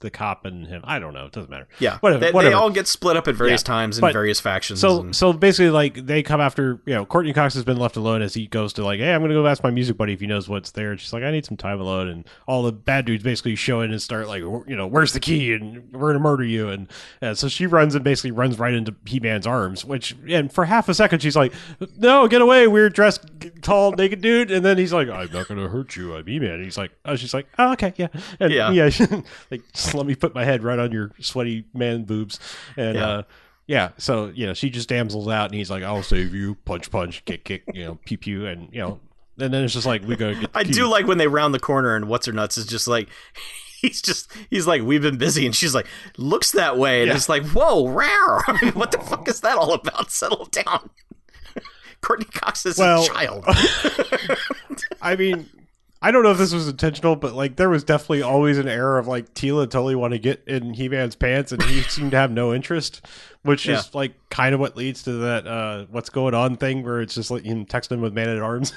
the 0.00 0.10
cop 0.10 0.44
and 0.44 0.66
him. 0.66 0.82
I 0.84 0.98
don't 0.98 1.14
know. 1.14 1.24
It 1.24 1.32
doesn't 1.32 1.48
matter. 1.50 1.66
Yeah, 1.78 1.96
Whatever, 2.00 2.20
They, 2.20 2.30
they 2.48 2.52
all 2.52 2.68
get 2.68 2.86
split 2.86 3.16
up 3.16 3.28
at 3.28 3.34
various 3.34 3.62
Yeah. 3.62 3.66
times 3.66 3.96
in 3.96 4.02
But- 4.02 4.12
various 4.12 4.38
factions. 4.40 4.78
So 4.78 5.00
and- 5.00 5.16
so 5.16 5.32
basically, 5.32 5.70
like 5.70 6.04
they 6.06 6.22
come 6.22 6.40
after 6.40 6.80
you 6.84 6.94
know 6.94 7.06
Courteney 7.06 7.32
Cox 7.32 7.54
has 7.54 7.64
been 7.64 7.78
left 7.78 7.96
alone 7.96 8.20
as 8.20 8.34
he 8.34 8.46
goes 8.46 8.74
to 8.74 8.84
like, 8.84 9.00
hey, 9.00 9.14
I'm 9.14 9.22
gonna 9.22 9.32
go 9.32 9.46
ask 9.46 9.62
my 9.64 9.70
music 9.70 9.96
buddy 9.96 10.12
if 10.12 10.20
he 10.20 10.26
knows 10.26 10.48
what's 10.50 10.70
there. 10.72 10.90
And 10.90 11.00
she's 11.00 11.12
like, 11.14 11.22
I 11.22 11.30
need 11.30 11.46
some 11.46 11.56
time 11.56 11.80
alone. 11.80 12.08
And 12.08 12.24
all 12.46 12.62
the 12.62 12.72
bad 12.72 13.06
dudes 13.06 13.22
basically 13.24 13.54
show 13.56 13.80
in 13.80 13.90
and 13.90 14.02
start 14.02 14.28
like, 14.28 14.40
you 14.42 14.64
know, 14.76 14.86
where's 14.86 15.12
the 15.14 15.20
key? 15.20 15.54
And 15.54 15.90
we're 15.92 16.08
gonna 16.12 16.18
murder 16.22 16.44
you. 16.44 16.68
And 16.68 16.88
uh, 17.22 17.34
so 17.34 17.48
she 17.48 17.66
runs 17.66 17.94
and 17.94 18.04
basically 18.04 18.32
runs 18.32 18.58
right 18.58 18.74
into 18.74 18.94
He 19.06 19.18
Man's 19.18 19.46
arms. 19.46 19.82
Which 19.82 20.14
and 20.28 20.52
for 20.52 20.66
half 20.66 20.90
a 20.90 20.94
second 20.94 21.20
she's 21.20 21.36
like, 21.36 21.54
no, 21.96 22.28
get 22.28 22.42
away, 22.42 22.66
weird 22.68 22.92
dressed, 22.92 23.24
tall, 23.62 23.92
naked 23.92 24.20
dude. 24.20 24.50
And 24.50 24.62
then 24.62 24.76
he's 24.76 24.92
like, 24.92 25.08
I'm 25.08 25.32
not 25.32 25.48
gonna 25.48 25.68
hurt 25.68 25.96
you. 25.96 26.14
I'm 26.14 26.26
He 26.26 26.38
Man. 26.38 26.62
He's 26.62 26.76
like, 26.76 26.90
oh, 27.06 27.16
she's 27.16 27.32
like, 27.32 27.46
oh, 27.58 27.72
okay, 27.72 27.94
yeah, 27.96 28.08
and 28.40 28.52
Yeah. 28.52 28.70
yeah, 28.70 28.90
like 29.50 29.62
just 29.86 29.94
let 29.94 30.06
me 30.06 30.14
put 30.14 30.34
my 30.34 30.44
head 30.44 30.62
right 30.62 30.78
on 30.78 30.92
your 30.92 31.10
sweaty 31.20 31.64
man 31.74 32.04
boobs. 32.04 32.38
And 32.76 32.96
Yeah. 32.96 33.06
uh, 33.08 33.22
yeah, 33.66 33.88
so 33.98 34.26
you 34.34 34.46
know, 34.46 34.54
she 34.54 34.70
just 34.70 34.88
damsels 34.88 35.26
out, 35.28 35.46
and 35.46 35.54
he's 35.54 35.70
like, 35.70 35.82
"I'll 35.82 36.02
save 36.02 36.32
you." 36.34 36.54
Punch, 36.64 36.90
punch, 36.90 37.24
kick, 37.24 37.44
kick, 37.44 37.64
you 37.74 37.84
know, 37.84 37.98
pew, 38.04 38.16
pew, 38.18 38.46
and 38.46 38.68
you 38.72 38.80
know, 38.80 39.00
and 39.40 39.52
then 39.52 39.64
it's 39.64 39.72
just 39.74 39.86
like 39.86 40.02
we 40.04 40.14
go. 40.16 40.34
Get 40.34 40.50
I 40.54 40.62
key. 40.64 40.70
do 40.72 40.86
like 40.86 41.06
when 41.06 41.18
they 41.18 41.26
round 41.26 41.52
the 41.52 41.58
corner 41.58 41.96
and 41.96 42.08
what's 42.08 42.26
her 42.26 42.32
nuts 42.32 42.56
is 42.58 42.64
just 42.66 42.86
like 42.86 43.08
he's 43.80 44.00
just 44.00 44.30
he's 44.50 44.66
like 44.68 44.82
we've 44.82 45.02
been 45.02 45.18
busy 45.18 45.44
and 45.46 45.54
she's 45.54 45.74
like 45.74 45.86
looks 46.16 46.52
that 46.52 46.78
way 46.78 47.02
and 47.02 47.08
Yeah. 47.08 47.16
it's 47.16 47.28
like 47.28 47.44
whoa 47.48 47.88
rare 47.88 48.08
I 48.48 48.58
mean, 48.62 48.72
what 48.74 48.92
the 48.92 48.98
fuck 48.98 49.28
is 49.28 49.40
that 49.42 49.56
all 49.58 49.74
about 49.74 50.10
settle 50.12 50.46
down 50.46 50.88
Courteney 52.00 52.30
Cox 52.32 52.64
is 52.66 52.78
Well- 52.78 53.02
a 53.02 53.06
child 53.06 53.44
I 55.02 55.16
mean, 55.16 55.48
I 56.02 56.10
don't 56.10 56.22
know 56.22 56.30
if 56.30 56.38
this 56.38 56.52
was 56.52 56.68
intentional, 56.68 57.16
but 57.16 57.34
like 57.34 57.56
there 57.56 57.68
was 57.70 57.82
definitely 57.82 58.22
always 58.22 58.58
an 58.58 58.68
air 58.68 58.98
of 58.98 59.06
like 59.06 59.32
Teela 59.34 59.68
totally 59.68 59.94
want 59.94 60.12
to 60.12 60.18
get 60.18 60.42
in 60.46 60.74
He 60.74 60.88
Man's 60.88 61.16
pants, 61.16 61.52
and 61.52 61.62
he 61.62 61.80
seemed 61.88 62.10
to 62.12 62.16
have 62.18 62.30
no 62.30 62.52
interest, 62.54 63.00
which 63.42 63.66
Yeah. 63.66 63.78
is 63.78 63.94
like 63.94 64.12
kind 64.30 64.54
of 64.54 64.60
what 64.60 64.76
leads 64.76 65.02
to 65.04 65.12
that 65.12 65.46
uh, 65.46 65.86
"what's 65.90 66.10
going 66.10 66.34
on" 66.34 66.56
thing, 66.56 66.84
where 66.84 67.00
it's 67.00 67.14
just 67.14 67.30
like 67.30 67.44
you 67.44 67.64
text 67.64 67.90
him 67.90 68.00
with 68.02 68.12
Man 68.12 68.28
at 68.28 68.42
Arms. 68.42 68.72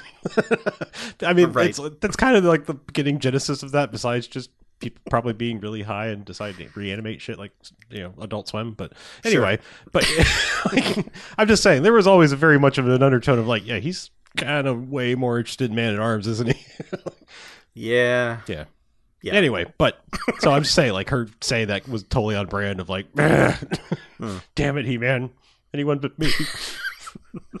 I 1.22 1.32
mean, 1.34 1.52
Right. 1.52 1.68
it's 1.70 1.80
that's 2.00 2.16
kind 2.16 2.36
of 2.36 2.44
like 2.44 2.66
the 2.66 2.74
beginning 2.74 3.18
genesis 3.18 3.62
of 3.62 3.72
that. 3.72 3.92
Besides 3.92 4.26
just 4.26 4.50
people 4.80 5.02
probably 5.10 5.34
being 5.34 5.60
really 5.60 5.82
high 5.82 6.06
and 6.06 6.24
deciding 6.24 6.66
to 6.66 6.78
reanimate 6.78 7.20
shit 7.20 7.38
like 7.38 7.52
you 7.90 8.02
know 8.02 8.14
Adult 8.20 8.48
Swim. 8.48 8.72
But 8.72 8.94
anyway, 9.24 9.58
but 9.92 10.08
like, 10.72 11.06
I'm 11.36 11.46
just 11.48 11.62
saying 11.62 11.82
there 11.82 11.92
was 11.92 12.06
always 12.06 12.32
a 12.32 12.36
very 12.36 12.58
much 12.58 12.78
of 12.78 12.88
an 12.88 13.02
undertone 13.02 13.38
of 13.38 13.46
like, 13.46 13.66
yeah, 13.66 13.76
he's 13.78 14.10
kind 14.36 14.66
of 14.66 14.88
way 14.90 15.14
more 15.14 15.38
interested 15.38 15.70
in 15.70 15.76
Man 15.76 15.94
at 15.94 16.00
Arms, 16.00 16.26
isn't 16.26 16.52
he? 16.54 16.66
Yeah. 17.72 18.40
yeah. 18.48 18.64
Yeah. 19.22 19.34
Anyway, 19.34 19.72
but 19.78 20.02
so 20.40 20.50
I'm 20.50 20.62
just 20.64 20.74
saying, 20.74 20.92
like 20.92 21.10
her 21.10 21.28
saying 21.40 21.68
that 21.68 21.88
was 21.88 22.02
totally 22.02 22.34
on 22.36 22.46
brand 22.46 22.80
of 22.80 22.88
like, 22.88 23.06
damn 23.14 24.78
it, 24.78 24.86
he 24.86 24.98
man, 24.98 25.30
anyone 25.72 25.98
but 25.98 26.18
me. 26.18 26.30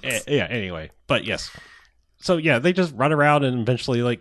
Eh, 0.04 0.20
yeah. 0.28 0.46
Anyway, 0.48 0.90
but 1.06 1.24
yes, 1.24 1.50
so 2.18 2.36
yeah, 2.36 2.58
they 2.60 2.72
just 2.72 2.94
run 2.94 3.12
around 3.12 3.44
and 3.44 3.60
eventually 3.60 4.02
like 4.02 4.20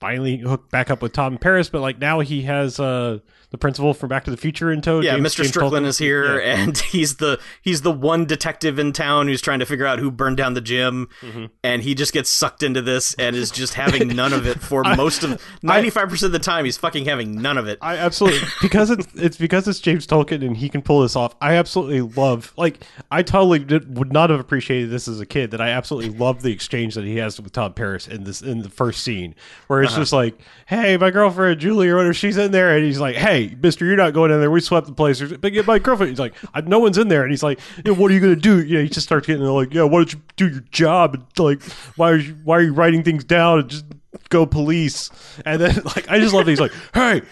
finally 0.00 0.36
hook 0.36 0.70
back 0.70 0.90
up 0.90 1.00
with 1.02 1.12
Tom 1.12 1.38
Paris, 1.38 1.68
but 1.70 1.80
like 1.80 1.98
now 1.98 2.20
he 2.20 2.42
has 2.42 2.78
uh 2.78 3.18
the 3.56 3.60
principal 3.60 3.94
from 3.94 4.08
Back 4.10 4.24
to 4.24 4.30
the 4.30 4.36
Future 4.36 4.70
in 4.70 4.82
tow. 4.82 5.00
Yeah, 5.00 5.14
James- 5.16 5.32
Mr. 5.32 5.36
James 5.38 5.48
Strickland 5.48 5.86
Tolkan. 5.86 5.88
is 5.88 5.98
here, 5.98 6.38
Yeah. 6.40 6.56
and 6.62 6.76
he's 6.92 7.16
the 7.16 7.40
he's 7.62 7.82
the 7.82 7.90
one 7.90 8.26
detective 8.26 8.78
in 8.78 8.92
town 8.92 9.28
who's 9.28 9.40
trying 9.40 9.60
to 9.60 9.66
figure 9.66 9.86
out 9.86 9.98
who 9.98 10.10
burned 10.10 10.36
down 10.36 10.54
the 10.54 10.60
gym, 10.60 11.08
Mhm. 11.22 11.50
and 11.64 11.82
he 11.82 11.94
just 11.94 12.12
gets 12.12 12.28
sucked 12.30 12.62
into 12.62 12.82
this 12.82 13.14
and 13.14 13.34
is 13.34 13.50
just 13.50 13.74
having 13.74 14.08
none 14.08 14.32
of 14.32 14.46
it 14.46 14.60
for 14.60 14.82
I- 14.86 14.94
most 14.94 15.24
of 15.24 15.40
ninety 15.62 15.90
five 15.90 16.08
percent 16.08 16.28
of 16.28 16.32
the 16.32 16.38
time. 16.44 16.64
He's 16.66 16.76
fucking 16.76 17.06
having 17.06 17.40
none 17.40 17.56
of 17.58 17.66
it. 17.66 17.78
I 17.80 17.96
absolutely 17.96 18.40
because 18.62 18.90
it's 18.90 19.06
it's 19.14 19.36
because 19.38 19.66
it's 19.66 19.80
James 19.80 20.06
Tolkan 20.06 20.44
and 20.46 20.56
he 20.56 20.68
can 20.68 20.82
pull 20.82 21.00
this 21.02 21.16
off. 21.16 21.34
I 21.40 21.54
absolutely 21.54 22.02
love 22.02 22.52
like 22.56 22.80
I 23.10 23.22
totally 23.22 23.60
did, 23.60 23.96
would 23.96 24.12
not 24.12 24.30
have 24.30 24.40
appreciated 24.40 24.90
this 24.90 25.08
as 25.08 25.20
a 25.20 25.26
kid. 25.26 25.50
That 25.52 25.60
I 25.60 25.70
absolutely 25.70 26.10
love 26.18 26.42
the 26.42 26.52
exchange 26.52 26.94
that 26.94 27.04
he 27.04 27.16
has 27.16 27.40
with 27.40 27.52
Tom 27.52 27.72
Paris 27.72 28.06
in 28.06 28.24
this 28.24 28.42
in 28.42 28.62
the 28.62 28.68
first 28.68 29.02
scene 29.02 29.34
where 29.68 29.82
it's 29.82 29.94
just 29.94 30.12
like, 30.12 30.38
"Hey, 30.66 30.96
my 30.96 31.10
girlfriend 31.10 31.60
Julie 31.60 31.88
or 31.88 31.96
whatever, 31.96 32.12
she's 32.14 32.36
in 32.36 32.50
there," 32.52 32.76
and 32.76 32.84
he's 32.84 32.98
like, 33.00 33.16
"Hey, 33.16 33.45
Mister, 33.62 33.84
you're 33.84 33.96
not 33.96 34.12
going 34.12 34.30
in 34.30 34.40
there. 34.40 34.50
We 34.50 34.60
swept 34.60 34.86
the 34.86 34.92
place." 34.92 35.22
But 35.22 35.52
yeah, 35.52 35.62
my 35.66 35.78
girlfriend, 35.78 36.10
he's 36.10 36.18
like, 36.18 36.34
"I- 36.54 36.60
"No 36.62 36.78
one's 36.78 36.98
in 36.98 37.08
there," 37.08 37.22
and 37.22 37.30
he's 37.30 37.42
like, 37.42 37.58
"Yeah, 37.84 37.92
"What 37.92 38.10
are 38.10 38.14
you 38.14 38.20
gonna 38.20 38.36
do?" 38.36 38.62
You 38.64 38.76
know, 38.78 38.82
he 38.82 38.88
just 38.88 39.06
starts 39.06 39.26
getting 39.26 39.42
like, 39.44 39.72
"Yeah, 39.74 39.82
why 39.84 39.98
don't 39.98 40.12
you 40.12 40.20
do 40.36 40.48
your 40.48 40.64
job?" 40.70 41.14
And 41.14 41.24
like, 41.38 41.62
why 41.96 42.10
are 42.12 42.16
you 42.16 42.36
why 42.44 42.56
are 42.58 42.62
you 42.62 42.72
writing 42.72 43.02
things 43.02 43.24
down 43.24 43.60
and 43.60 43.68
just 43.70 43.84
go 44.28 44.46
police? 44.46 45.10
And 45.44 45.60
then 45.60 45.74
like, 45.84 46.10
I 46.10 46.18
just 46.18 46.34
love 46.34 46.46
that 46.46 46.52
he's 46.52 46.60
like, 46.60 46.72
"Hey." 46.94 47.22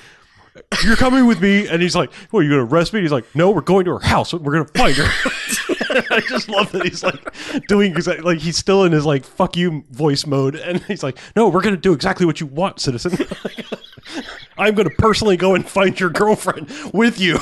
you're 0.85 0.95
coming 0.95 1.27
with 1.27 1.41
me 1.41 1.67
and 1.67 1.83
he's 1.83 1.97
like 1.97 2.13
what 2.31 2.39
are 2.39 2.43
you 2.45 2.51
gonna 2.51 2.65
arrest 2.65 2.93
me 2.93 3.01
he's 3.01 3.11
like 3.11 3.25
no 3.35 3.51
we're 3.51 3.61
going 3.61 3.85
to 3.85 3.91
her 3.91 3.99
house 4.07 4.33
we're 4.33 4.53
gonna 4.53 4.65
find 4.77 4.95
her 4.95 5.03
i 6.13 6.21
just 6.29 6.49
love 6.49 6.71
that 6.71 6.85
he's 6.85 7.03
like 7.03 7.67
doing 7.67 7.91
exactly 7.91 8.23
like 8.25 8.39
he's 8.39 8.57
still 8.57 8.85
in 8.85 8.93
his 8.93 9.05
like 9.05 9.25
fuck 9.25 9.57
you 9.57 9.85
voice 9.91 10.27
mode 10.29 10.55
and 10.55 10.81
he's 10.85 11.03
like 11.03 11.19
no 11.35 11.49
we're 11.49 11.61
gonna 11.61 11.77
do 11.77 11.93
exactly 11.93 12.25
what 12.25 12.39
you 12.41 12.47
want 12.47 12.79
citizen 12.79 13.11
i'm 14.59 14.75
gonna 14.75 14.91
personally 14.91 15.37
go 15.37 15.55
and 15.55 15.67
find 15.69 15.99
your 15.99 16.11
girlfriend 16.11 16.71
with 16.93 17.19
you 17.21 17.39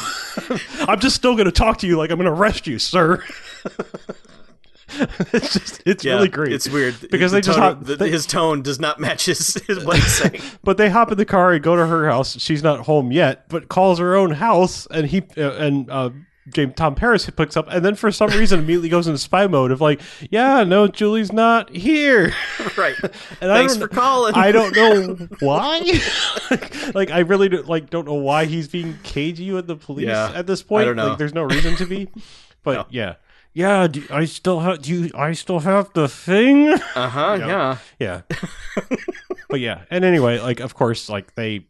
i'm 0.89 0.99
just 1.01 1.17
still 1.17 1.37
gonna 1.37 1.51
talk 1.53 1.79
to 1.79 1.87
you 1.87 1.97
like 1.97 2.11
i'm 2.11 2.19
gonna 2.19 2.33
arrest 2.33 2.67
you 2.67 2.79
sir 2.79 3.23
it's 5.33 5.55
just 5.55 5.83
it's 5.87 6.05
Yeah, 6.05 6.15
really 6.17 6.29
great 6.29 6.53
It's 6.53 6.69
weird 6.69 6.95
Because 7.11 7.33
The 7.33 7.37
they 7.39 7.41
just 7.41 7.59
hop- 7.59 7.85
the- 7.85 7.97
they- 7.97 8.11
his 8.11 8.27
tone 8.27 8.61
does 8.63 8.79
not 8.79 9.01
match 9.01 9.25
his, 9.27 9.55
his 9.67 9.85
what 9.85 9.97
he's 9.97 10.13
saying. 10.13 10.43
but 10.65 10.77
they 10.77 10.91
hop 10.91 11.11
in 11.11 11.17
the 11.19 11.25
car 11.25 11.53
and 11.53 11.63
go 11.63 11.77
to 11.77 11.87
her 11.87 12.09
house. 12.11 12.39
She's 12.39 12.63
not 12.63 12.81
home 12.81 13.11
yet, 13.11 13.49
but 13.49 13.69
calls 13.69 13.99
her 13.99 14.15
own 14.15 14.33
house, 14.33 14.87
and 14.91 15.07
he 15.07 15.23
uh, 15.39 15.53
and 15.53 15.89
uh, 15.91 16.11
James 16.49 16.73
Tom 16.75 16.95
Paris 16.97 17.29
picks 17.31 17.57
up, 17.57 17.67
and 17.71 17.85
then 17.85 17.95
for 17.95 18.11
some 18.11 18.31
reason 18.31 18.59
immediately 18.59 18.89
goes 18.89 19.07
into 19.07 19.19
spy 19.19 19.47
mode 19.47 19.71
of 19.71 19.81
like, 19.81 20.01
yeah, 20.31 20.65
no, 20.65 20.89
Julie's 20.89 21.33
not 21.33 21.71
here. 21.71 22.35
right. 22.77 22.97
And 23.41 23.53
I 23.53 23.59
Thanks 23.59 23.75
don't- 23.77 23.83
for 23.83 23.95
calling. 23.95 24.35
I 24.35 24.51
don't 24.51 24.75
know 24.75 25.29
why. 25.41 25.79
like, 26.95 27.11
I 27.13 27.21
really 27.21 27.49
do, 27.49 27.63
like 27.63 27.91
don't 27.91 28.07
know 28.07 28.15
why 28.15 28.47
he's 28.47 28.67
being 28.69 28.99
cagey 29.05 29.53
with 29.53 29.69
the 29.69 29.77
police 29.77 30.07
Yeah, 30.07 30.33
at 30.35 30.47
this 30.49 30.63
point. 30.65 30.83
I 30.83 30.85
don't 30.87 30.97
know. 30.97 31.09
Like, 31.11 31.19
there's 31.19 31.35
no 31.35 31.45
reason 31.45 31.77
to 31.77 31.87
be. 31.87 32.09
But 32.65 32.75
No. 32.75 32.87
yeah, 32.91 33.15
yeah. 33.55 33.87
Do, 33.87 34.03
I 34.11 34.25
still 34.25 34.61
have. 34.61 34.83
Do 34.83 34.93
you? 34.93 35.11
I 35.15 35.33
still 35.35 35.61
have 35.61 35.93
the 35.95 36.09
thing. 36.09 36.73
Uh 36.73 37.09
huh. 37.09 37.37
Yeah. 37.39 37.77
Yeah. 38.01 38.23
but 39.49 39.61
yeah. 39.61 39.83
And 39.91 40.05
anyway, 40.05 40.41
like 40.41 40.59
of 40.61 40.75
course, 40.75 41.09
like 41.09 41.35
they 41.37 41.67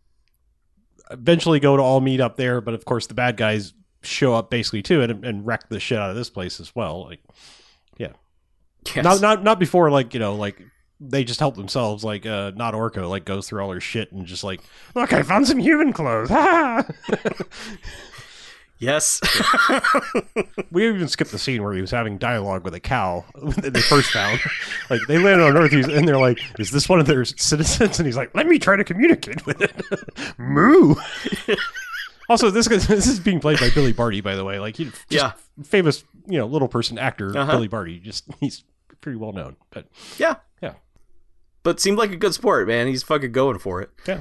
eventually 1.10 1.60
go 1.60 1.76
to 1.76 1.82
all 1.82 2.00
meet 2.00 2.20
up 2.20 2.36
there, 2.36 2.60
but 2.60 2.74
of 2.74 2.84
course 2.84 3.06
the 3.06 3.14
bad 3.14 3.36
guys 3.36 3.74
show 4.02 4.34
up 4.34 4.50
basically 4.50 4.82
too 4.82 5.00
and, 5.02 5.24
and 5.24 5.46
wreck 5.46 5.68
the 5.68 5.78
shit 5.80 5.98
out 5.98 6.10
of 6.10 6.16
this 6.16 6.30
place 6.30 6.58
as 6.60 6.74
well. 6.74 7.04
Like 7.04 7.20
Yes. 8.84 9.04
not 9.04 9.20
not 9.20 9.44
not 9.44 9.58
before 9.60 9.90
like, 9.92 10.12
you 10.12 10.18
know, 10.18 10.34
like 10.34 10.60
they 10.98 11.22
just 11.24 11.38
help 11.40 11.54
themselves, 11.54 12.02
like 12.02 12.26
uh 12.26 12.50
not 12.56 12.74
Orko 12.74 13.08
like 13.08 13.24
goes 13.24 13.48
through 13.48 13.62
all 13.62 13.70
her 13.72 13.80
shit 13.80 14.10
and 14.10 14.26
just 14.26 14.42
like, 14.42 14.60
look, 14.96 15.12
I 15.12 15.22
found 15.22 15.46
some 15.46 15.58
human 15.58 15.92
clothes. 15.92 16.30
yes. 18.78 19.20
we 20.72 20.88
even 20.88 21.06
skipped 21.08 21.30
the 21.30 21.38
scene 21.38 21.62
where 21.62 21.72
he 21.72 21.80
was 21.80 21.90
having 21.92 22.18
dialogue 22.18 22.64
with 22.64 22.74
a 22.74 22.80
cow 22.80 23.24
that 23.58 23.72
they 23.72 23.80
first 23.80 24.10
found. 24.10 24.40
like 24.90 25.00
they 25.06 25.18
landed 25.18 25.44
on 25.44 25.56
Earth, 25.56 25.70
he's, 25.72 25.86
and 25.88 26.06
they're 26.08 26.18
like, 26.18 26.40
"Is 26.58 26.70
this 26.72 26.88
one 26.88 26.98
of 27.00 27.06
their 27.06 27.24
citizens?" 27.24 27.98
And 28.00 28.06
he's 28.06 28.16
like, 28.16 28.34
"Let 28.34 28.46
me 28.46 28.58
try 28.58 28.74
to 28.76 28.84
communicate 28.84 29.46
with 29.46 29.60
it." 29.62 29.72
Moo. 30.38 30.96
Also, 32.28 32.50
this 32.50 32.68
guy- 32.68 32.76
this 32.94 33.06
is 33.06 33.20
being 33.20 33.40
played 33.40 33.58
by 33.60 33.70
Billy 33.70 33.92
Barty, 33.92 34.20
by 34.20 34.34
the 34.34 34.44
way. 34.44 34.58
Like, 34.58 34.76
he 34.76 34.84
just 34.86 34.96
Yeah. 35.10 35.32
famous, 35.64 36.04
you 36.26 36.38
know, 36.38 36.46
little 36.46 36.68
person 36.68 36.98
actor 36.98 37.36
Uh-huh. 37.36 37.52
Billy 37.52 37.68
Barty. 37.68 37.98
Just 37.98 38.24
he's 38.40 38.64
pretty 39.00 39.16
well 39.18 39.32
known, 39.32 39.56
but 39.70 39.86
yeah. 40.18 40.36
Yeah. 40.62 40.74
But 41.62 41.80
seemed 41.80 41.98
like 41.98 42.10
a 42.12 42.16
good 42.16 42.34
sport, 42.34 42.66
man. 42.68 42.86
He's 42.86 43.02
fucking 43.02 43.32
going 43.32 43.58
for 43.58 43.80
it. 43.82 43.90
yeah. 44.06 44.20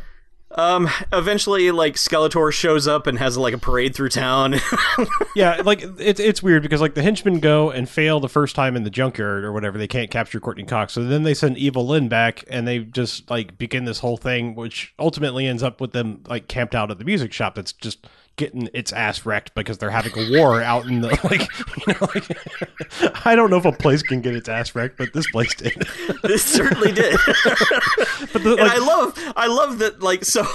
Um. 0.55 0.89
Eventually, 1.13 1.71
like 1.71 1.95
Skeletor 1.95 2.51
shows 2.51 2.87
up 2.87 3.07
and 3.07 3.17
has 3.19 3.37
like 3.37 3.53
a 3.53 3.57
parade 3.57 3.95
through 3.95 4.09
town. 4.09 4.55
yeah, 5.35 5.61
like 5.63 5.83
it's 5.97 6.19
it's 6.19 6.43
weird 6.43 6.63
because 6.63 6.81
like 6.81 6.93
the 6.93 7.03
henchmen 7.03 7.39
go 7.39 7.71
and 7.71 7.89
fail 7.89 8.19
the 8.19 8.29
first 8.29 8.55
time 8.55 8.75
in 8.75 8.83
the 8.83 8.89
junkyard 8.89 9.43
or 9.43 9.51
whatever. 9.51 9.77
They 9.77 9.87
can't 9.87 10.11
capture 10.11 10.39
Courteney 10.39 10.65
Cox, 10.65 10.93
so 10.93 11.03
then 11.03 11.23
they 11.23 11.33
send 11.33 11.57
Evil 11.57 11.87
Lynn 11.87 12.09
back, 12.09 12.43
and 12.49 12.67
they 12.67 12.79
just 12.79 13.29
like 13.29 13.57
begin 13.57 13.85
this 13.85 13.99
whole 13.99 14.17
thing, 14.17 14.55
which 14.55 14.93
ultimately 14.99 15.47
ends 15.47 15.63
up 15.63 15.79
with 15.79 15.91
them 15.91 16.23
like 16.27 16.47
camped 16.47 16.75
out 16.75 16.91
at 16.91 16.97
the 16.97 17.05
music 17.05 17.33
shop. 17.33 17.55
That's 17.55 17.73
just 17.73 18.07
getting 18.41 18.67
its 18.73 18.91
ass 18.91 19.25
wrecked 19.25 19.53
because 19.55 19.77
they're 19.77 19.91
having 19.91 20.11
a 20.17 20.37
war 20.39 20.61
out 20.61 20.85
in 20.87 21.01
the 21.01 21.09
like. 21.23 21.47
You 21.87 21.93
know, 21.93 22.07
like 22.13 23.25
I 23.25 23.35
don't 23.35 23.49
know 23.51 23.57
if 23.57 23.65
a 23.65 23.71
place 23.71 24.01
can 24.01 24.21
get 24.21 24.35
its 24.35 24.49
ass 24.49 24.73
wrecked, 24.75 24.97
but 24.97 25.13
this 25.13 25.29
place 25.31 25.53
did. 25.55 25.73
this 26.23 26.43
certainly 26.43 26.91
did. 26.91 27.15
but 28.33 28.43
the, 28.43 28.55
and 28.57 28.59
like, 28.61 28.71
I 28.71 28.77
love, 28.79 29.33
I 29.35 29.47
love 29.47 29.77
that. 29.79 30.01
Like 30.01 30.25
so, 30.25 30.45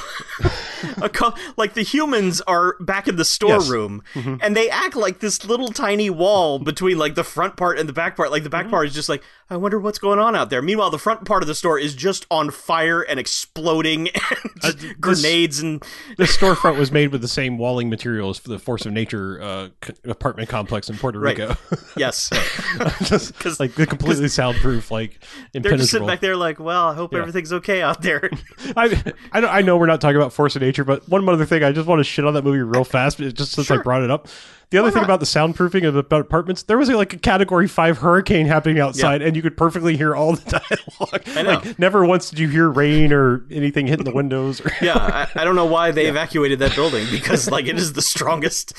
a 1.00 1.08
co- 1.08 1.34
like 1.56 1.74
the 1.74 1.82
humans 1.82 2.40
are 2.42 2.76
back 2.80 3.06
in 3.08 3.16
the 3.16 3.24
storeroom, 3.24 4.02
Mm-hmm. 4.14 4.36
and 4.42 4.56
they 4.56 4.68
act 4.68 4.96
like 4.96 5.20
this 5.20 5.44
little 5.44 5.68
tiny 5.68 6.10
wall 6.10 6.58
between 6.58 6.98
like 6.98 7.14
the 7.14 7.24
front 7.24 7.56
part 7.56 7.78
and 7.78 7.88
the 7.88 7.92
back 7.92 8.16
part. 8.16 8.30
Like 8.30 8.42
the 8.42 8.50
back 8.50 8.64
Mm-hmm. 8.64 8.70
part 8.70 8.86
is 8.88 8.94
just 8.94 9.08
like, 9.08 9.22
I 9.48 9.56
wonder 9.56 9.78
what's 9.78 9.98
going 10.00 10.18
on 10.18 10.34
out 10.34 10.50
there. 10.50 10.60
Meanwhile, 10.60 10.90
the 10.90 10.98
front 10.98 11.24
part 11.24 11.42
of 11.42 11.46
the 11.46 11.54
store 11.54 11.78
is 11.78 11.94
just 11.94 12.26
on 12.32 12.50
fire 12.50 13.00
and 13.02 13.20
exploding, 13.20 14.08
and 14.42 14.62
just 14.62 14.78
this- 14.80 14.92
grenades 14.94 15.60
and 15.60 15.80
the 16.18 16.24
storefront 16.24 16.78
was 16.78 16.90
made 16.90 17.12
with 17.12 17.20
the 17.20 17.28
same 17.28 17.56
walling 17.56 17.88
materials 17.88 18.38
for 18.38 18.48
the 18.48 18.58
Force 18.58 18.86
of 18.86 18.92
Nature 18.92 19.40
uh, 19.40 19.68
c- 19.84 19.94
apartment 20.04 20.48
complex 20.48 20.90
in 20.90 20.96
Puerto 20.96 21.20
Right. 21.20 21.38
Rico. 21.38 21.56
yes, 21.96 22.28
because 22.78 23.60
like 23.60 23.74
the 23.76 23.86
completely 23.86 24.26
soundproof, 24.28 24.90
like 24.90 25.22
they're 25.52 25.76
just 25.76 25.90
sitting 25.92 26.08
back 26.08 26.20
there 26.20 26.36
like, 26.36 26.58
well, 26.58 26.88
I 26.88 26.94
hope 26.94 27.12
Yeah. 27.12 27.20
everything's 27.20 27.52
okay 27.52 27.82
out 27.82 28.02
there. 28.02 28.28
I, 28.76 29.14
I, 29.30 29.40
know, 29.40 29.48
I 29.48 29.62
know 29.62 29.76
we're 29.76 29.86
not 29.86 30.00
talking 30.00 30.16
about 30.16 30.32
Force 30.32 30.56
of 30.56 30.62
Nature, 30.62 30.82
but 30.82 31.08
one 31.08 31.26
other 31.28 31.46
thing, 31.46 31.62
I 31.62 31.70
just 31.70 31.86
want 31.86 32.00
to 32.00 32.04
shit 32.04 32.24
on 32.24 32.34
that 32.34 32.42
movie 32.42 32.58
real 32.62 32.82
fast, 32.84 33.18
just 33.18 33.52
since 33.52 33.70
I 33.70 33.76
brought 33.76 34.02
it 34.02 34.10
up. 34.10 34.26
The 34.70 34.78
other 34.78 34.88
Why 34.88 34.92
thing 34.94 35.02
not? 35.02 35.06
about 35.06 35.20
the 35.20 35.26
soundproofing 35.26 35.86
of 35.86 35.94
the 35.94 36.16
apartments, 36.16 36.64
there 36.64 36.76
was 36.76 36.88
like 36.88 37.12
a 37.12 37.18
Category 37.18 37.68
Five 37.68 37.98
hurricane 37.98 38.46
happening 38.46 38.80
outside, 38.80 39.22
and 39.22 39.36
you 39.36 39.42
could 39.42 39.56
perfectly 39.56 39.96
hear 39.96 40.16
all 40.16 40.34
the 40.34 40.50
dialogue. 41.00 41.22
I 41.36 41.42
know. 41.42 41.60
Like, 41.60 41.78
never 41.78 42.04
once 42.04 42.30
did 42.30 42.40
you 42.40 42.48
hear 42.48 42.68
rain 42.68 43.12
or 43.12 43.44
anything 43.50 43.86
hitting 43.86 44.04
the 44.04 44.12
windows. 44.12 44.60
Or, 44.60 44.72
yeah, 44.82 44.96
I, 44.96 45.40
I 45.40 45.44
don't 45.44 45.54
know 45.54 45.66
why 45.66 45.92
they 45.92 46.06
evacuated 46.06 46.58
that 46.58 46.74
building 46.74 47.06
because 47.12 47.48
like 47.50 47.66
it 47.66 47.76
is 47.76 47.92
the 47.92 48.02
strongest 48.02 48.72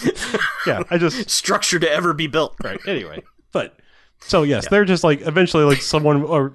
yeah, 0.65 0.84
I 0.89 0.97
just 0.97 1.30
structure 1.30 1.80
to 1.80 1.89
ever 1.89 2.13
be 2.13 2.28
built. 2.28 2.56
right. 2.63 2.80
Anyway, 2.86 3.23
but 3.54 3.80
so 4.19 4.43
yes, 4.43 4.67
they're 4.67 4.84
just 4.84 5.06
like 5.06 5.21
eventually 5.21 5.63
like 5.63 5.82
someone 5.82 6.23
or 6.23 6.54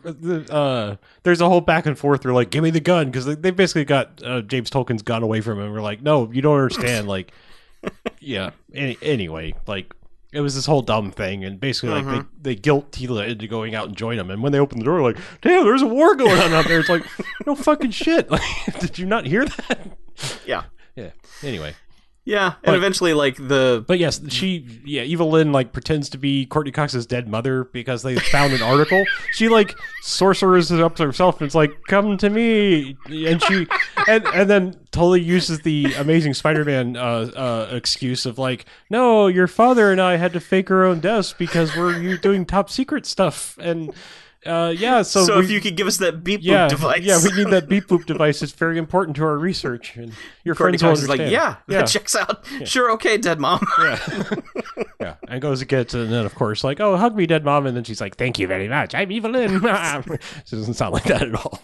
uh, 0.50 0.96
there's 1.22 1.40
a 1.40 1.48
whole 1.48 1.62
back 1.62 1.86
and 1.86 1.98
forth. 1.98 2.20
They're 2.20 2.34
like, 2.34 2.50
"Give 2.50 2.62
me 2.62 2.70
the 2.70 2.80
gun," 2.80 3.06
because 3.06 3.24
they, 3.24 3.34
they 3.34 3.50
basically 3.50 3.86
got 3.86 4.22
uh, 4.22 4.42
James 4.42 4.68
Tolkan's 4.68 5.02
gun 5.02 5.22
away 5.22 5.40
from 5.40 5.58
him. 5.58 5.72
We're 5.72 5.80
like, 5.80 6.02
"No, 6.02 6.30
you 6.30 6.42
don't 6.42 6.58
understand." 6.58 7.08
like, 7.08 7.32
yeah. 8.20 8.50
Any, 8.74 8.96
anyway, 9.02 9.54
like. 9.66 9.92
It 10.34 10.40
was 10.40 10.54
this 10.54 10.64
whole 10.64 10.80
dumb 10.80 11.10
thing, 11.10 11.44
and 11.44 11.60
basically, 11.60 11.90
like 11.90 12.04
Mm-hmm. 12.06 12.26
they, 12.40 12.54
they 12.54 12.58
guilt 12.58 12.90
Teela 12.90 13.28
into 13.28 13.46
going 13.46 13.74
out 13.74 13.88
and 13.88 13.94
join 13.94 14.16
them. 14.16 14.30
And 14.30 14.42
when 14.42 14.50
they 14.50 14.58
open 14.60 14.78
the 14.78 14.84
door, 14.86 15.02
like, 15.02 15.18
damn, 15.42 15.62
there's 15.66 15.82
a 15.82 15.86
war 15.86 16.14
going 16.16 16.40
on 16.40 16.54
out 16.54 16.66
there. 16.66 16.80
It's 16.80 16.88
like, 16.88 17.04
no 17.46 17.54
fucking 17.54 17.90
shit. 17.90 18.30
Like, 18.30 18.40
did 18.80 18.98
you 18.98 19.04
not 19.04 19.26
hear 19.26 19.44
that? 19.44 19.98
Yeah. 20.46 20.62
Yeah. 20.96 21.10
Anyway, 21.42 21.74
Yeah, 22.24 22.46
and 22.46 22.54
But- 22.62 22.74
eventually, 22.76 23.14
like 23.14 23.36
the 23.36 23.84
But 23.88 23.98
yes, 23.98 24.20
she 24.28 24.80
yeah, 24.84 25.02
Evil 25.02 25.28
Lynn 25.30 25.50
like 25.50 25.72
pretends 25.72 26.08
to 26.10 26.18
be 26.18 26.46
Courteney 26.46 26.70
Cox's 26.70 27.04
dead 27.04 27.26
mother 27.26 27.64
because 27.64 28.02
they 28.04 28.14
found 28.16 28.52
an 28.52 28.62
article. 28.62 29.04
She 29.32 29.48
like 29.48 29.74
sorcerers 30.02 30.70
it 30.70 30.80
up 30.80 30.94
to 30.96 31.04
herself 31.04 31.40
and 31.40 31.46
it's 31.46 31.54
like, 31.54 31.72
"Come 31.88 32.16
to 32.18 32.30
me," 32.30 32.96
and 33.06 33.42
she 33.42 33.66
and 34.06 34.24
and 34.26 34.48
then 34.48 34.76
totally 34.92 35.20
uses 35.20 35.60
the 35.62 35.94
Amazing 35.98 36.34
Spider-Man 36.34 36.96
uh, 36.96 37.30
uh, 37.34 37.68
excuse 37.72 38.24
of 38.26 38.38
like, 38.38 38.66
"No, 38.88 39.26
your 39.26 39.48
father 39.48 39.90
and 39.90 40.00
I 40.00 40.16
had 40.16 40.32
to 40.34 40.40
fake 40.40 40.70
our 40.70 40.84
own 40.84 41.00
deaths 41.00 41.34
because 41.36 41.74
we're 41.76 41.98
you 41.98 42.18
doing 42.18 42.46
top 42.46 42.70
secret 42.70 43.04
stuff." 43.04 43.58
And 43.60 43.92
uh, 44.44 44.74
yeah, 44.76 45.02
so, 45.02 45.24
so, 45.24 45.38
we, 45.38 45.44
if 45.44 45.50
you 45.50 45.60
could 45.60 45.76
give 45.76 45.86
us 45.86 45.98
that 45.98 46.24
beep 46.24 46.40
yeah 46.42 46.66
boop 46.66 46.70
device, 46.70 47.02
yeah, 47.02 47.18
we 47.22 47.30
need 47.32 47.50
that 47.52 47.68
beep 47.68 47.86
boop 47.86 48.04
device. 48.06 48.42
It's 48.42 48.50
very 48.52 48.76
important 48.76 49.16
to 49.18 49.24
our 49.24 49.38
research, 49.38 49.96
and 49.96 50.12
your 50.42 50.56
Courteney 50.56 50.78
friends 50.78 50.82
will 50.82 50.90
Cox 50.90 51.02
is 51.02 51.08
like, 51.08 51.20
understand. 51.20 51.60
yeah, 51.68 51.78
that 51.80 51.86
checks 51.86 52.16
out. 52.16 52.44
Sure, 52.64 52.90
okay, 52.92 53.16
dead 53.18 53.38
mom. 53.38 53.64
Yeah. 53.78 54.34
yeah. 55.00 55.14
And 55.28 55.40
goes 55.42 55.60
to 55.60 55.64
get 55.64 55.94
and 55.94 56.12
then 56.12 56.24
of 56.26 56.34
course 56.34 56.62
like, 56.64 56.80
oh 56.80 56.96
hug 56.96 57.14
me, 57.16 57.26
dead 57.26 57.44
mom, 57.44 57.66
and 57.66 57.76
then 57.76 57.84
she's 57.84 58.00
like, 58.00 58.16
Thank 58.16 58.38
you 58.38 58.46
very 58.46 58.68
much. 58.68 58.94
I'm 58.94 59.10
Evelyn. 59.10 59.60
she 60.44 60.56
doesn't 60.56 60.74
sound 60.74 60.92
like 60.94 61.04
that 61.04 61.22
at 61.22 61.34
all. 61.34 61.60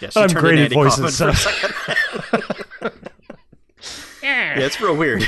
yeah, 0.00 0.10
she 0.10 0.20
I'm 0.20 0.28
great 0.30 0.58
at 0.58 0.72
voices, 0.72 1.16
so- 1.16 1.32
second. 1.32 1.74
yeah, 4.22 4.58
it's 4.58 4.80
real 4.80 4.96
weird. 4.96 5.24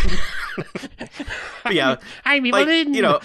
yeah, 1.71 1.97
I'm 2.25 2.45
like 2.45 2.69
you 2.69 3.03
know, 3.03 3.21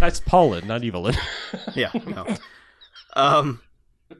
That's 0.00 0.20
Paulin, 0.20 0.66
not 0.66 0.84
Evelyn. 0.84 1.14
yeah, 1.74 1.90
no. 2.06 2.26
Um, 3.14 3.60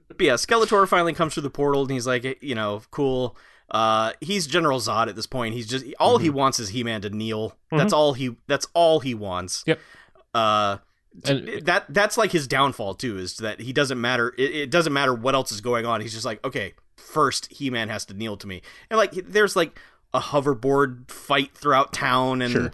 but 0.09 0.21
yeah, 0.21 0.35
Skeletor 0.35 0.87
finally 0.88 1.12
comes 1.15 1.35
through 1.35 1.43
the 1.45 1.51
portal, 1.51 1.83
and 1.83 1.91
he's 1.91 2.07
like, 2.07 2.43
you 2.43 2.55
know, 2.55 2.83
cool. 2.91 3.37
Uh, 3.71 4.12
he's 4.21 4.47
General 4.47 4.79
Zod 4.81 5.09
at 5.09 5.17
this 5.17 5.27
point. 5.27 5.55
He's 5.55 5.67
just 5.67 5.85
all 5.99 6.19
he 6.19 6.29
wants 6.31 6.61
is 6.61 6.69
He-Man 6.71 7.01
to 7.03 7.11
kneel. 7.11 7.57
That's 7.71 7.93
all 7.93 8.12
he. 8.12 8.37
That's 8.47 8.67
all 8.75 9.01
he 9.01 9.15
wants. 9.15 9.65
Yep. 9.67 9.81
Uh, 10.35 10.79
And- 11.27 11.49
that 11.67 11.87
that's 11.88 12.17
like 12.19 12.33
his 12.33 12.47
downfall 12.47 12.95
too. 12.95 13.19
Is 13.19 13.37
that 13.38 13.61
he 13.61 13.73
doesn't 13.73 14.01
matter. 14.01 14.35
It, 14.38 14.55
it 14.55 14.71
doesn't 14.71 14.93
matter 14.93 15.15
what 15.15 15.35
else 15.35 15.53
is 15.53 15.61
going 15.62 15.87
on. 15.87 16.01
He's 16.03 16.12
just 16.12 16.25
like, 16.27 16.45
okay, 16.45 16.75
first 16.97 17.51
He-Man 17.53 17.88
has 17.88 18.05
to 18.07 18.15
kneel 18.15 18.37
to 18.38 18.47
me, 18.47 18.61
and 18.91 18.99
like 18.99 19.12
there's 19.12 19.57
like 19.57 19.79
a 20.15 20.21
hoverboard 20.21 21.11
fight 21.11 21.55
throughout 21.57 21.93
town, 21.95 22.43
and 22.43 22.53
Sure. 22.53 22.73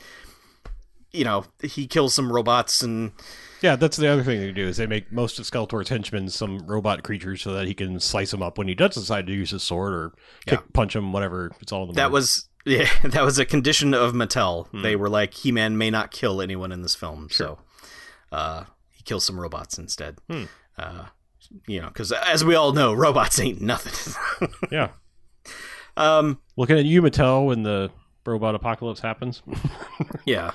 You 1.12 1.24
know 1.24 1.44
he 1.62 1.86
kills 1.86 2.14
some 2.14 2.30
robots 2.32 2.82
and 2.82 3.12
yeah, 3.62 3.76
that's 3.76 3.96
the 3.96 4.08
other 4.08 4.22
thing 4.22 4.40
they 4.40 4.52
do 4.52 4.66
is 4.68 4.76
they 4.76 4.86
make 4.86 5.10
most 5.10 5.38
of 5.38 5.44
Skeletor's 5.46 5.88
henchmen 5.88 6.28
some 6.28 6.58
robot 6.66 7.02
creatures 7.02 7.42
so 7.42 7.52
that 7.54 7.66
he 7.66 7.74
can 7.74 7.98
slice 7.98 8.30
them 8.30 8.42
up 8.42 8.56
when 8.58 8.68
he 8.68 8.74
does 8.74 8.94
decide 8.94 9.26
to 9.26 9.32
use 9.32 9.50
his 9.50 9.62
sword 9.64 9.92
or 9.94 10.10
kick, 10.46 10.60
Yeah. 10.60 10.66
punch 10.74 10.94
him, 10.94 11.12
whatever. 11.12 11.50
It's 11.60 11.72
all 11.72 11.82
in 11.82 11.88
the 11.88 11.94
That 11.94 12.02
mind. 12.04 12.12
was 12.12 12.48
yeah, 12.66 12.88
that 13.04 13.24
was 13.24 13.38
a 13.38 13.46
condition 13.46 13.94
of 13.94 14.12
Mattel. 14.12 14.68
They 14.82 14.94
were 14.96 15.08
like, 15.08 15.32
He-Man 15.34 15.78
may 15.78 15.90
not 15.90 16.10
kill 16.10 16.42
anyone 16.42 16.70
in 16.72 16.82
this 16.82 16.94
film, 16.94 17.28
so 17.30 17.58
uh, 18.30 18.64
he 18.90 19.02
kills 19.02 19.24
some 19.24 19.40
robots 19.40 19.78
instead. 19.78 20.18
Hmm. 20.30 20.44
Uh, 20.76 21.06
you 21.66 21.80
know, 21.80 21.88
because 21.88 22.12
as 22.12 22.44
we 22.44 22.54
all 22.54 22.72
know, 22.72 22.92
robots 23.06 23.40
ain't 23.40 23.62
nothing. 23.62 24.48
yeah. 24.70 24.90
um, 25.96 26.38
Looking 26.56 26.78
at 26.78 26.84
you, 26.84 27.00
Mattel, 27.02 27.46
when 27.46 27.62
the 27.62 27.90
robot 28.26 28.54
apocalypse 28.54 29.00
happens. 29.00 29.42
yeah, 30.26 30.50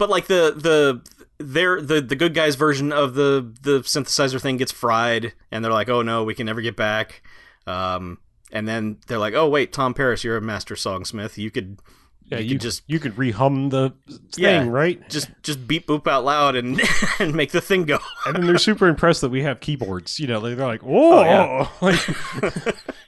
but 0.00 0.10
like 0.10 0.26
the 0.26 0.52
the 0.56 1.00
their 1.38 1.80
the 1.80 2.00
the 2.00 2.16
good 2.16 2.34
guys 2.34 2.56
version 2.56 2.92
of 2.92 3.14
the 3.14 3.54
the 3.62 3.80
synthesizer 3.82 4.40
thing 4.40 4.56
gets 4.56 4.72
fried, 4.72 5.32
and 5.52 5.64
they're 5.64 5.72
like, 5.72 5.88
oh 5.88 6.02
no, 6.02 6.24
we 6.24 6.34
can 6.34 6.46
never 6.46 6.60
get 6.60 6.74
back. 6.74 7.22
Um, 7.68 8.18
and 8.50 8.66
then 8.66 8.96
they're 9.06 9.18
like, 9.18 9.34
oh 9.34 9.48
wait, 9.48 9.72
Tom 9.72 9.94
Paris, 9.94 10.24
you're 10.24 10.36
a 10.36 10.40
master 10.40 10.74
songsmith. 10.74 11.36
You 11.38 11.50
could 11.52 11.78
Yeah, 12.24 12.38
You 12.38 12.44
you, 12.44 12.50
could 12.54 12.60
just- 12.62 12.82
you 12.86 12.98
could 12.98 13.14
rehum 13.16 13.70
the 13.70 13.90
thing, 14.32 14.44
Yeah. 14.44 14.68
right? 14.68 15.08
just 15.08 15.30
just 15.42 15.66
beep 15.68 15.86
boop 15.86 16.06
out 16.08 16.24
loud 16.24 16.56
and 16.56 16.80
and 17.20 17.34
make 17.34 17.52
the 17.52 17.60
thing 17.60 17.84
go. 17.84 17.98
And 18.26 18.36
then 18.36 18.46
they're 18.46 18.58
super 18.58 18.88
impressed 18.88 19.20
that 19.20 19.30
we 19.30 19.42
have 19.42 19.60
keyboards. 19.60 20.18
You 20.20 20.26
know, 20.28 20.40
they're 20.40 20.56
like, 20.66 20.82
"Whoa, 20.82 21.22
yeah. 21.22 21.68
like, 21.80 22.00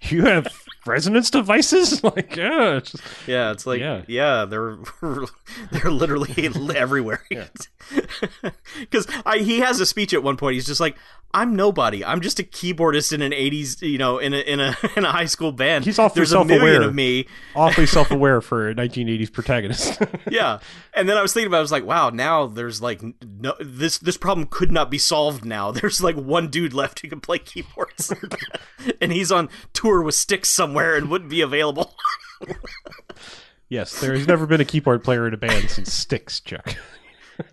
you 0.11 0.25
have 0.25 0.47
resonance 0.87 1.31
devices?" 1.31 2.03
Like, 2.13 2.37
yeah, 2.37 2.77
it's 2.77 2.93
just- 2.93 3.05
Yeah, 3.27 3.51
it's 3.53 3.67
like 3.67 3.81
Yeah. 3.81 4.03
yeah, 4.09 4.45
they're 4.45 4.77
they're 5.73 5.91
literally 5.91 6.35
everywhere. 6.77 7.23
Because 8.79 9.07
I 9.27 9.39
he 9.39 9.61
has 9.61 9.81
a 9.81 9.87
speech 9.87 10.13
at 10.15 10.23
one 10.23 10.37
point. 10.37 10.55
He's 10.55 10.67
just 10.67 10.81
like, 10.81 10.97
"I'm 11.35 11.57
nobody. 11.57 12.05
I'm 12.05 12.21
just 12.21 12.39
a 12.39 12.43
keyboardist 12.43 13.13
in 13.13 13.23
an 13.23 13.33
'80s, 13.33 13.83
you 13.83 13.99
know, 13.99 14.19
in 14.19 14.33
a 14.35 14.39
in 14.39 14.61
a 14.61 14.77
in 14.97 15.05
a 15.05 15.13
high 15.13 15.27
school 15.27 15.53
band. 15.53 15.85
He's 15.85 15.99
awfully 15.99 16.21
There's 16.21 16.31
self-aware. 16.31 16.83
of 16.83 16.95
me. 16.95 17.27
awfully 17.55 17.87
self-aware 17.87 18.41
for 18.41 18.69
a 18.71 18.75
1980s 18.75 19.33
protagonist. 19.33 20.01
Yeah." 20.31 20.59
And 20.95 21.09
then 21.09 21.17
I 21.17 21.23
was 21.23 21.33
thinking 21.33 21.47
about, 21.49 21.57
it, 21.57 21.61
I 21.61 21.63
was 21.63 21.73
like, 21.73 21.87
"Wow, 21.87 22.11
now 22.11 22.47
there's 22.47 22.81
like 22.83 23.03
no 23.23 23.55
this 23.61 23.99
this 23.99 24.17
problem 24.17 24.47
could 24.51 24.71
not 24.73 24.91
be 24.91 24.99
solved. 24.99 25.45
Now 25.45 25.71
there's 25.73 26.03
like 26.03 26.17
one 26.17 26.49
dude 26.49 26.75
left 26.75 27.01
who 27.01 27.09
can 27.09 27.21
play 27.21 27.39
keyboards, 27.39 28.13
and 29.01 29.13
he's 29.13 29.33
on 29.33 29.49
tour 29.73 30.03
with 30.03 30.15
Styx 30.15 30.49
somewhere 30.49 30.72
and 30.79 31.11
wouldn't 31.11 31.31
be 31.31 31.41
available." 31.41 31.95
yes, 33.69 34.01
there 34.01 34.15
has 34.15 34.27
never 34.27 34.47
been 34.47 34.61
a 34.61 34.65
keyboard 34.65 35.05
player 35.05 35.27
in 35.27 35.35
a 35.35 35.37
band 35.37 35.71
since 35.71 35.93
Styx, 35.93 36.41
Chuck. 36.41 36.77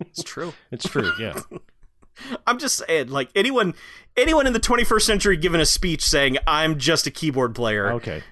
It's 0.00 0.22
true. 0.22 0.52
It's 0.70 0.88
true, 0.88 1.10
yeah. 1.18 1.40
I'm 2.46 2.58
just 2.58 2.76
saying, 2.76 3.08
like 3.08 3.30
anyone, 3.34 3.74
anyone 4.16 4.46
in 4.46 4.52
the 4.52 4.60
21st 4.60 5.02
century 5.02 5.36
giving 5.38 5.60
a 5.60 5.66
speech 5.66 6.04
saying 6.04 6.36
"I'm 6.46 6.78
just 6.78 7.06
a 7.06 7.10
keyboard 7.10 7.54
player," 7.54 7.92
Okay. 7.92 8.22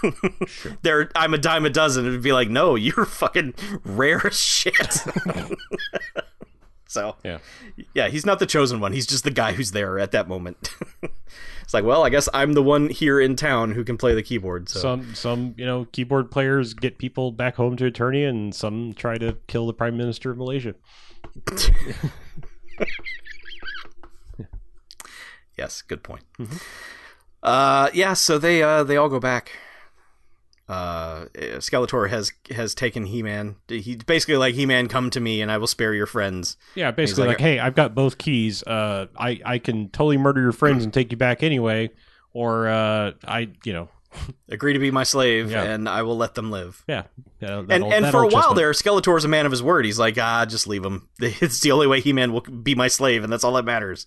there, 0.82 1.10
I'm 1.14 1.32
a 1.32 1.38
dime 1.38 1.64
a 1.64 1.70
dozen. 1.70 2.06
It'd 2.06 2.22
be 2.22 2.32
like, 2.32 2.48
no, 2.48 2.74
you're 2.74 3.04
fucking 3.04 3.54
rare 3.84 4.26
as 4.26 4.40
shit. 4.40 5.04
So, 6.90 7.14
Yeah. 7.22 7.38
yeah, 7.94 8.08
he's 8.08 8.26
not 8.26 8.40
the 8.40 8.46
chosen 8.46 8.80
one. 8.80 8.92
He's 8.92 9.06
just 9.06 9.22
the 9.22 9.30
guy 9.30 9.52
who's 9.52 9.70
there 9.70 10.00
at 10.00 10.10
that 10.10 10.26
moment. 10.26 10.74
it's 11.62 11.72
like, 11.72 11.84
well, 11.84 12.02
I 12.04 12.08
guess 12.10 12.28
I'm 12.34 12.54
the 12.54 12.64
one 12.64 12.88
here 12.88 13.20
in 13.20 13.36
town 13.36 13.70
who 13.70 13.84
can 13.84 13.96
play 13.96 14.12
the 14.12 14.24
keyboard. 14.24 14.68
So, 14.68 14.80
Some 14.80 15.14
some, 15.14 15.54
you 15.56 15.64
know, 15.64 15.86
keyboard 15.92 16.32
players 16.32 16.74
get 16.74 16.98
people 16.98 17.30
back 17.30 17.54
home 17.54 17.76
to 17.76 17.88
Eternia 17.88 18.28
and 18.28 18.52
some 18.52 18.92
try 18.92 19.18
to 19.18 19.36
kill 19.46 19.68
the 19.68 19.72
Prime 19.72 19.96
Minister 19.96 20.32
of 20.32 20.38
Malaysia. 20.38 20.74
yes, 25.56 25.82
good 25.82 26.02
point. 26.02 26.24
Mm-hmm. 26.40 26.56
Uh, 27.40 27.90
yeah, 27.94 28.14
so 28.14 28.36
they 28.36 28.64
uh 28.64 28.82
they 28.82 28.96
all 28.96 29.08
go 29.08 29.20
back. 29.20 29.52
Uh, 30.70 31.26
Skeletor 31.58 32.08
has 32.08 32.32
has 32.52 32.74
taken 32.76 33.04
He-Man. 33.06 33.56
He's 33.68 33.96
basically 33.96 34.36
like 34.36 34.54
He-Man, 34.54 34.86
come 34.86 35.10
to 35.10 35.20
me, 35.20 35.42
and 35.42 35.50
I 35.50 35.58
will 35.58 35.66
spare 35.66 35.92
your 35.94 36.06
friends. 36.06 36.56
Yeah, 36.76 36.92
basically 36.92 37.24
like 37.24 37.38
like, 37.38 37.40
hey, 37.40 37.58
I've 37.58 37.74
got 37.74 37.94
both 37.94 38.18
keys. 38.18 38.62
Uh, 38.62 39.06
I 39.18 39.40
I 39.44 39.58
can 39.58 39.88
totally 39.88 40.16
murder 40.16 40.40
your 40.40 40.52
friends 40.52 40.84
and 40.84 40.94
take 40.94 41.10
you 41.10 41.16
back 41.16 41.42
anyway, 41.42 41.90
or 42.32 42.68
uh, 42.68 43.12
I 43.26 43.48
you 43.64 43.72
know 43.72 43.88
Agree 44.48 44.72
to 44.72 44.78
be 44.78 44.90
my 44.90 45.02
slave, 45.04 45.50
Yeah. 45.50 45.62
and 45.62 45.88
I 45.88 46.02
will 46.02 46.16
let 46.16 46.34
them 46.34 46.50
live. 46.50 46.84
yeah. 46.88 47.04
yeah 47.40 47.62
And 47.68 47.84
and 47.84 48.06
for 48.08 48.22
a 48.22 48.28
while 48.28 48.54
there, 48.54 48.70
Skeletor 48.72 49.16
is 49.16 49.24
a 49.24 49.28
man 49.28 49.46
of 49.46 49.52
his 49.52 49.62
word. 49.62 49.84
He's 49.84 49.98
like, 49.98 50.18
ah, 50.18 50.44
just 50.46 50.66
leave 50.66 50.84
him. 50.84 51.08
It's 51.20 51.60
the 51.60 51.72
only 51.72 51.86
way 51.86 52.00
He-Man 52.00 52.32
will 52.32 52.40
be 52.42 52.74
my 52.74 52.88
slave, 52.88 53.24
and 53.24 53.32
that's 53.32 53.44
all 53.44 53.52
that 53.54 53.64
matters. 53.64 54.06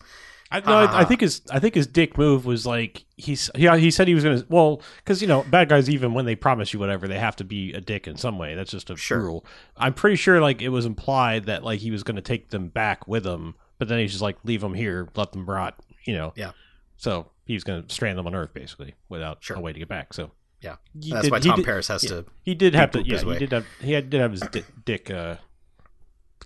I, 0.54 0.60
no, 0.60 0.78
I, 0.78 1.00
I 1.02 1.04
think 1.04 1.22
his 1.22 1.42
I 1.50 1.60
think 1.60 1.74
his 1.74 1.88
dick 1.88 2.18
move 2.18 2.46
was 2.46 2.66
like 2.66 3.06
he's 3.18 3.50
yeah 3.56 3.76
he 3.76 3.90
said 3.92 4.08
he 4.08 4.14
was 4.14 4.24
gonna 4.24 4.46
well 4.50 4.82
because 4.98 5.20
you 5.22 5.28
know 5.28 5.44
bad 5.50 5.68
guys 5.68 5.90
even 5.90 6.14
when 6.14 6.26
they 6.26 6.36
promise 6.36 6.72
you 6.74 6.80
whatever 6.80 7.08
they 7.08 7.18
have 7.18 7.36
to 7.38 7.44
be 7.44 7.74
a 7.74 7.82
dick 7.82 8.08
in 8.08 8.16
some 8.18 8.38
way 8.38 8.54
that's 8.54 8.70
just 8.72 8.90
a 8.92 8.96
Sure. 8.96 9.20
rule. 9.20 9.46
I'm 9.76 9.94
pretty 9.96 10.16
sure 10.16 10.40
like 10.40 10.62
it 10.62 10.70
was 10.70 10.86
implied 10.86 11.46
that 11.46 11.64
like 11.64 11.80
he 11.80 11.90
was 11.92 12.04
gonna 12.04 12.22
take 12.22 12.50
them 12.52 12.68
back 12.68 13.08
with 13.08 13.26
him, 13.26 13.56
but 13.80 13.88
then 13.88 13.98
he's 14.00 14.12
just 14.12 14.22
like 14.22 14.38
leave 14.44 14.62
them 14.62 14.76
here, 14.76 15.10
let 15.16 15.32
them 15.32 15.46
rot, 15.46 15.76
you 16.06 16.14
know. 16.14 16.34
Yeah. 16.36 16.52
So 16.98 17.32
he 17.46 17.54
was 17.56 17.64
gonna 17.64 17.86
strand 17.90 18.18
them 18.20 18.28
on 18.28 18.36
Earth 18.36 18.54
basically 18.54 18.94
without 19.10 19.44
Sure. 19.44 19.58
a 19.58 19.60
way 19.60 19.74
to 19.74 19.80
get 19.80 19.90
back. 19.90 20.14
So 20.14 20.30
Yeah, 20.62 20.76
he 21.02 21.10
that's 21.12 21.24
did- 21.24 21.32
why 21.32 21.40
Tom 21.40 21.56
did- 21.58 21.66
Paris 21.66 21.88
has 21.88 22.04
yeah. 22.04 22.10
to. 22.12 22.26
He 22.44 22.54
did 22.54 22.76
have 22.76 22.92
to. 22.92 23.02
Yeah, 23.04 23.18
he 23.18 23.26
way. 23.26 23.40
did 23.40 23.52
have. 23.54 23.66
He 23.82 23.94
had, 23.94 24.10
did 24.12 24.22
have 24.22 24.32
his 24.32 24.42
di- 24.42 24.64
dick. 24.86 25.10
Uh, 25.10 25.38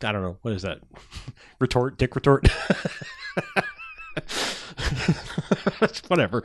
I 0.02 0.12
don't 0.14 0.22
know 0.22 0.38
what 0.44 0.54
is 0.54 0.62
that. 0.62 0.80
retort. 1.60 1.98
Dick 1.98 2.16
retort. 2.16 2.48
Whatever. 6.08 6.44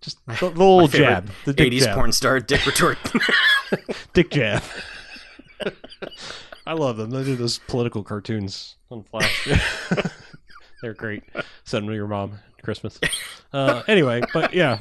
Just 0.00 0.18
the, 0.26 0.46
little 0.48 0.88
jab. 0.88 1.30
The 1.44 1.52
dick 1.52 1.72
80s 1.72 1.80
jab. 1.80 1.94
porn 1.96 2.12
star 2.12 2.40
Dick 2.40 2.64
Retort. 2.64 2.98
Dick 4.14 4.30
jab. 4.30 4.62
I 6.66 6.72
love 6.72 6.96
them. 6.96 7.10
They 7.10 7.22
do 7.24 7.36
those 7.36 7.58
political 7.58 8.02
cartoons 8.02 8.76
on 8.90 9.04
Flash. 9.04 9.48
They're 10.82 10.94
great. 10.94 11.22
Send 11.64 11.84
them 11.84 11.90
to 11.90 11.94
your 11.94 12.06
mom 12.06 12.38
Christmas. 12.62 12.98
Uh, 13.52 13.82
anyway, 13.88 14.22
but 14.32 14.54
yeah. 14.54 14.78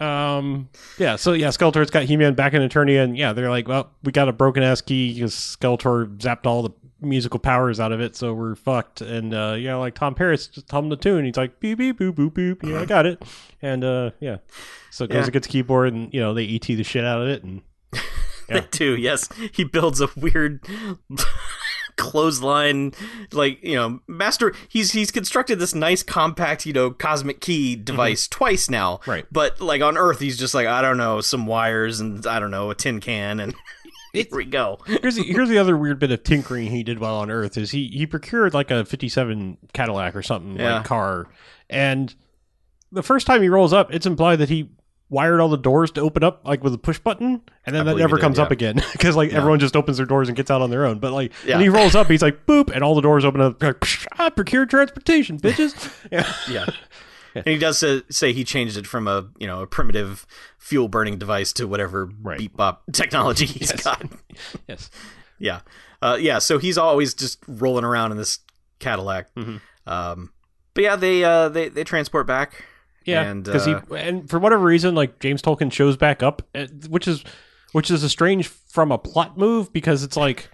Um, 0.00 0.68
yeah, 0.98 1.16
so 1.16 1.32
yeah, 1.32 1.48
Skeletor's 1.48 1.90
got 1.90 2.04
He-Man 2.04 2.34
back 2.34 2.52
in 2.54 2.62
Eternia, 2.62 3.02
and 3.02 3.16
yeah, 3.16 3.32
they're 3.32 3.50
like, 3.50 3.66
well, 3.66 3.90
we 4.02 4.12
got 4.12 4.28
a 4.28 4.32
broken 4.32 4.62
ass 4.62 4.80
key 4.80 5.14
because 5.14 5.34
Skeletor 5.34 6.16
zapped 6.18 6.46
all 6.46 6.62
the 6.62 6.70
musical 7.00 7.38
powers 7.38 7.78
out 7.80 7.92
of 7.92 8.00
it, 8.00 8.16
so 8.16 8.32
we're 8.34 8.54
fucked. 8.54 9.00
And 9.00 9.34
uh, 9.34 9.54
you 9.58 9.68
know, 9.68 9.80
like 9.80 9.94
Tom 9.94 10.14
Paris 10.14 10.46
just 10.46 10.70
hum 10.70 10.88
the 10.88 10.96
tune. 10.96 11.24
He's 11.24 11.36
like 11.36 11.60
beep 11.60 11.78
beep 11.78 11.98
boop 11.98 12.12
boop 12.12 12.30
boop. 12.32 12.68
Yeah, 12.68 12.80
I 12.80 12.84
got 12.86 13.06
it. 13.06 13.22
And 13.62 13.84
uh, 13.84 14.10
yeah, 14.20 14.38
so 14.90 15.04
it 15.04 15.10
goes 15.10 15.26
Yeah. 15.26 15.30
gets 15.30 15.46
keyboard, 15.46 15.92
and 15.92 16.12
you 16.12 16.20
know 16.20 16.34
they 16.34 16.46
et 16.46 16.62
the 16.62 16.82
shit 16.82 17.04
out 17.04 17.20
of 17.22 17.28
it, 17.28 17.42
and 17.42 17.62
They 18.48 18.60
do, 18.70 18.96
yes. 18.96 19.28
He 19.52 19.64
builds 19.64 20.00
a 20.00 20.08
weird 20.16 20.64
clothesline 21.96 22.92
like, 23.32 23.62
you 23.62 23.74
know, 23.74 24.00
master 24.06 24.54
he's 24.68 24.92
he's 24.92 25.10
constructed 25.10 25.58
this 25.58 25.74
nice 25.74 26.02
compact, 26.02 26.64
you 26.66 26.72
know, 26.72 26.90
cosmic 26.90 27.40
key 27.40 27.74
device 27.74 28.28
twice 28.28 28.68
now. 28.70 28.98
Mm-hmm. 28.98 29.10
Right. 29.10 29.26
But 29.32 29.60
like 29.60 29.82
on 29.82 29.96
Earth 29.96 30.20
he's 30.20 30.38
just 30.38 30.54
like, 30.54 30.66
I 30.66 30.82
don't 30.82 30.96
know, 30.98 31.20
some 31.20 31.46
wires 31.46 31.98
and 32.00 32.24
I 32.26 32.38
don't 32.38 32.50
know, 32.50 32.70
a 32.70 32.74
tin 32.74 33.00
can 33.00 33.40
and 33.40 33.54
here 34.16 34.36
we 34.36 34.44
go. 34.44 34.78
here's 34.86 35.16
the, 35.16 35.22
here's 35.22 35.48
the 35.48 35.58
other 35.58 35.76
weird 35.76 35.98
bit 35.98 36.10
of 36.10 36.22
tinkering 36.22 36.70
he 36.70 36.82
did 36.82 36.98
while 36.98 37.16
on 37.16 37.30
Earth 37.30 37.56
is 37.56 37.70
he 37.70 37.88
he 37.88 38.06
procured 38.06 38.54
like 38.54 38.70
a 38.70 38.84
'57 38.84 39.58
Cadillac 39.72 40.14
or 40.16 40.22
something 40.22 40.56
Yeah. 40.58 40.76
like 40.76 40.84
car, 40.84 41.26
and 41.70 42.14
the 42.92 43.02
first 43.02 43.26
time 43.26 43.42
he 43.42 43.48
rolls 43.48 43.72
up, 43.72 43.92
it's 43.92 44.06
implied 44.06 44.36
that 44.36 44.48
he 44.48 44.70
wired 45.08 45.38
all 45.40 45.48
the 45.48 45.56
doors 45.56 45.92
to 45.92 46.00
open 46.00 46.24
up 46.24 46.40
like 46.44 46.64
with 46.64 46.74
a 46.74 46.78
push 46.78 46.98
button, 46.98 47.40
and 47.64 47.74
then 47.76 47.86
I 47.86 47.92
that 47.92 47.98
never 47.98 48.16
did, 48.16 48.22
comes 48.22 48.38
up 48.40 48.50
again 48.50 48.82
because 48.92 49.14
like 49.14 49.30
Yeah. 49.30 49.38
everyone 49.38 49.60
just 49.60 49.76
opens 49.76 49.98
their 49.98 50.06
doors 50.06 50.28
and 50.28 50.36
gets 50.36 50.50
out 50.50 50.62
on 50.62 50.70
their 50.70 50.84
own. 50.84 50.98
But 50.98 51.12
like 51.12 51.32
Yeah. 51.44 51.56
when 51.56 51.62
he 51.62 51.68
rolls 51.68 51.94
up, 51.94 52.08
he's 52.08 52.22
like 52.22 52.44
boop, 52.46 52.72
and 52.74 52.82
all 52.82 52.94
the 52.96 53.02
doors 53.02 53.24
open 53.24 53.40
up. 53.40 53.62
Like, 53.62 53.84
I 53.84 54.06
ah, 54.26 54.30
procured 54.30 54.68
transportation, 54.70 55.38
bitches. 55.38 55.92
yeah. 56.10 56.32
Yeah. 56.50 56.66
And 57.44 57.46
he 57.46 57.58
does 57.58 57.78
say, 57.78 58.02
say 58.10 58.32
he 58.32 58.44
changed 58.44 58.76
it 58.76 58.86
from 58.86 59.06
a 59.08 59.28
you 59.38 59.46
know 59.46 59.62
a 59.62 59.66
primitive 59.66 60.26
fuel 60.58 60.88
burning 60.88 61.18
device 61.18 61.52
to 61.54 61.66
whatever 61.68 62.10
Right. 62.22 62.38
beep 62.38 62.56
bop 62.56 62.82
technology 62.92 63.46
he's 63.46 63.70
Yes. 63.70 63.82
got. 63.84 64.02
Yes. 64.68 64.90
Yeah, 65.38 65.60
uh, 66.02 66.16
yeah. 66.20 66.38
So 66.38 66.58
he's 66.58 66.78
always 66.78 67.12
just 67.14 67.38
rolling 67.46 67.84
around 67.84 68.12
in 68.12 68.16
this 68.18 68.38
Cadillac. 68.78 69.34
Mhm. 69.34 69.60
Um, 69.86 70.32
but 70.74 70.84
yeah, 70.84 70.96
they 70.96 71.24
uh, 71.24 71.48
they 71.50 71.68
they 71.68 71.84
transport 71.84 72.26
back. 72.26 72.64
Yeah, 73.04 73.22
and 73.22 73.44
because 73.44 73.68
uh, 73.68 73.80
he 73.90 73.96
and 73.96 74.28
for 74.28 74.38
whatever 74.38 74.64
reason, 74.64 74.94
like 74.94 75.20
James 75.20 75.40
Tolkan 75.42 75.70
shows 75.72 75.96
back 75.96 76.22
up, 76.22 76.42
uh, 76.54 76.66
which 76.88 77.06
is 77.06 77.22
which 77.72 77.90
is 77.90 78.02
a 78.02 78.08
strange 78.08 78.48
from 78.48 78.90
a 78.90 78.98
plot 78.98 79.36
move 79.38 79.72
because 79.72 80.02
it's 80.02 80.16
like 80.16 80.48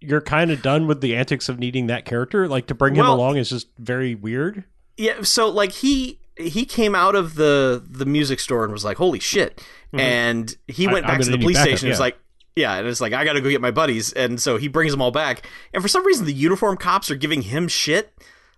you're 0.00 0.20
kind 0.20 0.50
of 0.50 0.62
done 0.62 0.86
with 0.86 1.00
the 1.00 1.16
antics 1.16 1.48
of 1.48 1.58
needing 1.58 1.86
that 1.88 2.04
character. 2.04 2.46
Like 2.46 2.66
to 2.68 2.74
bring 2.74 2.94
him 2.94 3.06
along 3.06 3.36
is 3.36 3.48
just 3.48 3.68
very 3.78 4.14
weird. 4.14 4.64
yeah. 4.96 5.22
So 5.22 5.48
like 5.48 5.72
he 5.72 6.17
he 6.38 6.64
came 6.64 6.94
out 6.94 7.14
of 7.14 7.34
the 7.34 7.82
the 7.88 8.06
music 8.06 8.40
store 8.40 8.64
and 8.64 8.72
was 8.72 8.84
like, 8.84 8.96
"Holy 8.96 9.18
shit!" 9.20 9.62
And 9.92 10.54
he 10.66 10.84
Mm-hmm. 10.84 10.90
I- 10.90 10.92
went 10.92 11.06
I'm 11.06 11.12
back 11.18 11.24
to 11.26 11.30
the 11.30 11.38
police 11.38 11.60
station. 11.60 11.86
and 11.86 11.92
was 11.92 12.00
like. 12.00 12.18
Yeah, 12.56 12.74
and 12.74 12.88
it's 12.88 13.00
like 13.00 13.12
I 13.12 13.24
got 13.24 13.34
to 13.34 13.40
go 13.40 13.48
get 13.50 13.60
my 13.60 13.70
buddies, 13.70 14.12
and 14.14 14.40
so 14.40 14.56
he 14.56 14.66
brings 14.66 14.90
them 14.90 15.00
all 15.00 15.12
back. 15.12 15.46
And 15.72 15.80
for 15.80 15.86
some 15.88 16.04
reason, 16.04 16.26
the 16.26 16.32
uniform 16.32 16.76
cops 16.76 17.08
are 17.08 17.14
giving 17.14 17.42
him 17.42 17.68
shit. 17.68 18.12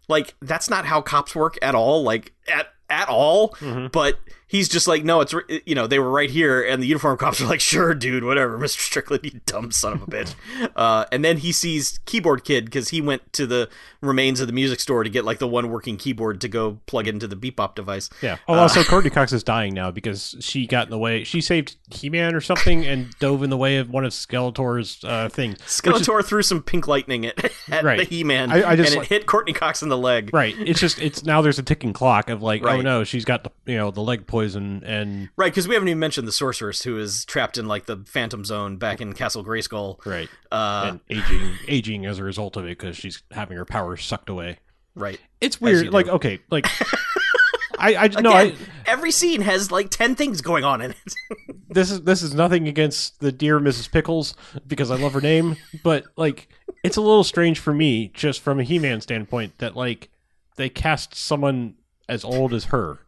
Like 0.08 0.34
that's 0.40 0.70
not 0.70 0.86
how 0.86 1.02
cops 1.02 1.34
work 1.36 1.58
at 1.60 1.74
all. 1.74 2.02
Like 2.02 2.32
at 2.48 2.68
at 2.88 3.10
all. 3.10 3.50
Mm-hmm. 3.56 3.88
But 3.92 4.18
he's 4.50 4.68
just 4.68 4.86
like, 4.88 5.04
no, 5.04 5.20
it's 5.20 5.32
you 5.64 5.74
know 5.74 5.86
they 5.86 5.98
were 5.98 6.10
right 6.10 6.28
here, 6.28 6.60
and 6.62 6.82
the 6.82 6.86
uniform 6.86 7.16
cops 7.16 7.40
are 7.40 7.46
like, 7.46 7.60
sure, 7.60 7.94
dude, 7.94 8.24
whatever, 8.24 8.58
Mister 8.58 8.80
Strickland, 8.82 9.24
you 9.24 9.40
dumb 9.46 9.70
son 9.70 9.92
of 9.94 10.02
a 10.02 10.06
bitch. 10.06 10.34
uh, 10.76 11.06
and 11.12 11.24
then 11.24 11.38
he 11.38 11.52
sees 11.52 12.00
keyboard 12.04 12.44
kid 12.44 12.64
because 12.66 12.88
he 12.90 13.00
went 13.00 13.32
to 13.32 13.46
the 13.46 13.68
remains 14.02 14.40
of 14.40 14.46
the 14.46 14.52
music 14.52 14.80
store 14.80 15.04
to 15.04 15.10
get 15.10 15.24
like 15.24 15.38
the 15.38 15.46
one 15.48 15.70
working 15.70 15.96
keyboard 15.96 16.40
to 16.40 16.48
go 16.48 16.80
plug 16.86 17.06
into 17.06 17.26
the 17.28 17.36
bebop 17.36 17.74
device. 17.74 18.10
Yeah. 18.22 18.38
Oh, 18.48 18.54
Uh, 18.54 18.58
also 18.60 18.82
Courteney 18.90 19.10
Cox 19.10 19.32
is 19.32 19.42
dying 19.44 19.74
now 19.74 19.90
because 19.90 20.36
she 20.40 20.66
got 20.66 20.86
in 20.86 20.90
the 20.90 20.98
way. 20.98 21.22
She 21.24 21.40
saved 21.40 21.76
He-Man 21.90 22.34
or 22.34 22.40
something 22.40 22.84
and 22.86 23.10
dove 23.18 23.42
in 23.42 23.50
the 23.50 23.56
way 23.58 23.76
of 23.76 23.90
one 23.90 24.04
of 24.04 24.12
Skeletor's 24.12 25.04
uh, 25.04 25.28
thing. 25.28 25.50
which 25.50 25.60
is- 25.60 25.66
Skeletor 25.80 26.24
threw 26.24 26.42
some 26.42 26.62
pink 26.62 26.88
lightning 26.88 27.26
at, 27.26 27.44
at 27.70 27.84
Right. 27.84 27.98
the 27.98 28.04
He-Man, 28.04 28.50
I- 28.50 28.70
I 28.70 28.76
just 28.76 28.88
and 28.92 28.96
it 28.96 28.98
like- 29.00 29.08
hit 29.08 29.26
Courteney 29.26 29.52
Cox 29.52 29.82
in 29.82 29.90
the 29.90 29.98
leg. 29.98 30.30
Right. 30.32 30.54
It's 30.58 30.80
just 30.80 31.00
it's 31.00 31.22
now 31.24 31.42
there's 31.42 31.58
a 31.58 31.62
ticking 31.62 31.92
clock 31.92 32.30
of 32.30 32.42
like, 32.42 32.62
oh 32.64 32.80
no, 32.80 33.04
she's 33.04 33.24
got 33.26 33.44
the 33.44 33.50
you 33.66 33.76
know 33.76 33.90
the 33.90 34.00
leg 34.00 34.26
poison 34.40 34.82
and 34.84 35.28
Right, 35.36 35.52
because 35.52 35.68
we 35.68 35.74
haven't 35.74 35.88
even 35.88 35.98
mentioned 35.98 36.26
the 36.26 36.32
sorceress 36.32 36.82
who 36.82 36.98
is 36.98 37.24
trapped 37.24 37.58
in 37.58 37.66
like 37.66 37.86
the 37.86 37.98
Phantom 38.06 38.44
Zone 38.44 38.76
back 38.76 39.00
in 39.00 39.12
Castle 39.12 39.44
Grayskull. 39.44 40.04
right 40.06 40.28
Uh, 40.50 40.92
and 40.92 41.00
aging 41.10 41.52
aging 41.68 42.06
as 42.06 42.18
a 42.18 42.24
result 42.24 42.56
of 42.56 42.64
it 42.64 42.78
because 42.78 42.96
she's 42.96 43.22
having 43.30 43.56
her 43.56 43.64
powers 43.64 44.04
sucked 44.04 44.28
away. 44.28 44.58
right. 44.94 45.20
It's 45.40 45.60
weird. 45.60 45.92
Like 45.92 46.08
okay, 46.08 46.40
like 46.50 46.66
I 47.78 47.94
I 47.96 48.20
no 48.20 48.32
I 48.32 48.54
every 48.86 49.10
scene 49.10 49.40
has 49.42 49.70
like 49.70 49.90
ten 49.90 50.14
things 50.14 50.40
going 50.42 50.64
on 50.64 50.80
in 50.82 50.90
it. 50.90 51.14
this 51.70 51.90
is 51.90 52.02
this 52.02 52.22
is 52.22 52.34
nothing 52.34 52.68
against 52.68 53.20
the 53.20 53.32
dear 53.32 53.58
Mrs. 53.60 53.90
Pickles 53.90 54.34
because 54.66 54.90
I 54.90 54.96
love 54.96 55.12
her 55.14 55.20
name, 55.20 55.56
but 55.82 56.04
like 56.16 56.48
it's 56.84 56.96
a 56.96 57.00
little 57.00 57.24
strange 57.24 57.58
for 57.58 57.72
me 57.72 58.10
just 58.14 58.40
from 58.40 58.60
a 58.60 58.62
He-Man 58.64 59.00
standpoint 59.00 59.58
that 59.58 59.76
like 59.76 60.10
they 60.56 60.68
cast 60.68 61.14
someone 61.14 61.74
as 62.08 62.24
old 62.24 62.52
as 62.52 62.64
her. 62.66 62.98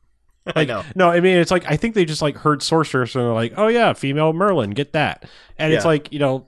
I 0.57 0.65
know. 0.65 0.83
No, 0.95 1.09
I 1.11 1.21
mean 1.21 1.37
it's 1.37 1.51
like 1.51 1.65
I 1.71 1.77
think 1.77 1.95
they 1.95 2.05
just 2.05 2.23
like 2.23 2.37
heard 2.37 2.63
sorceress 2.63 3.15
and 3.15 3.25
they're 3.25 3.33
like, 3.33 3.55
oh 3.57 3.69
yeah, 3.69 3.93
female 3.93 4.33
Merlin, 4.33 4.71
get 4.71 4.93
that. 4.93 5.25
And 5.59 5.73
it's 5.73 5.85
like 5.85 6.13
you 6.13 6.19
know, 6.19 6.47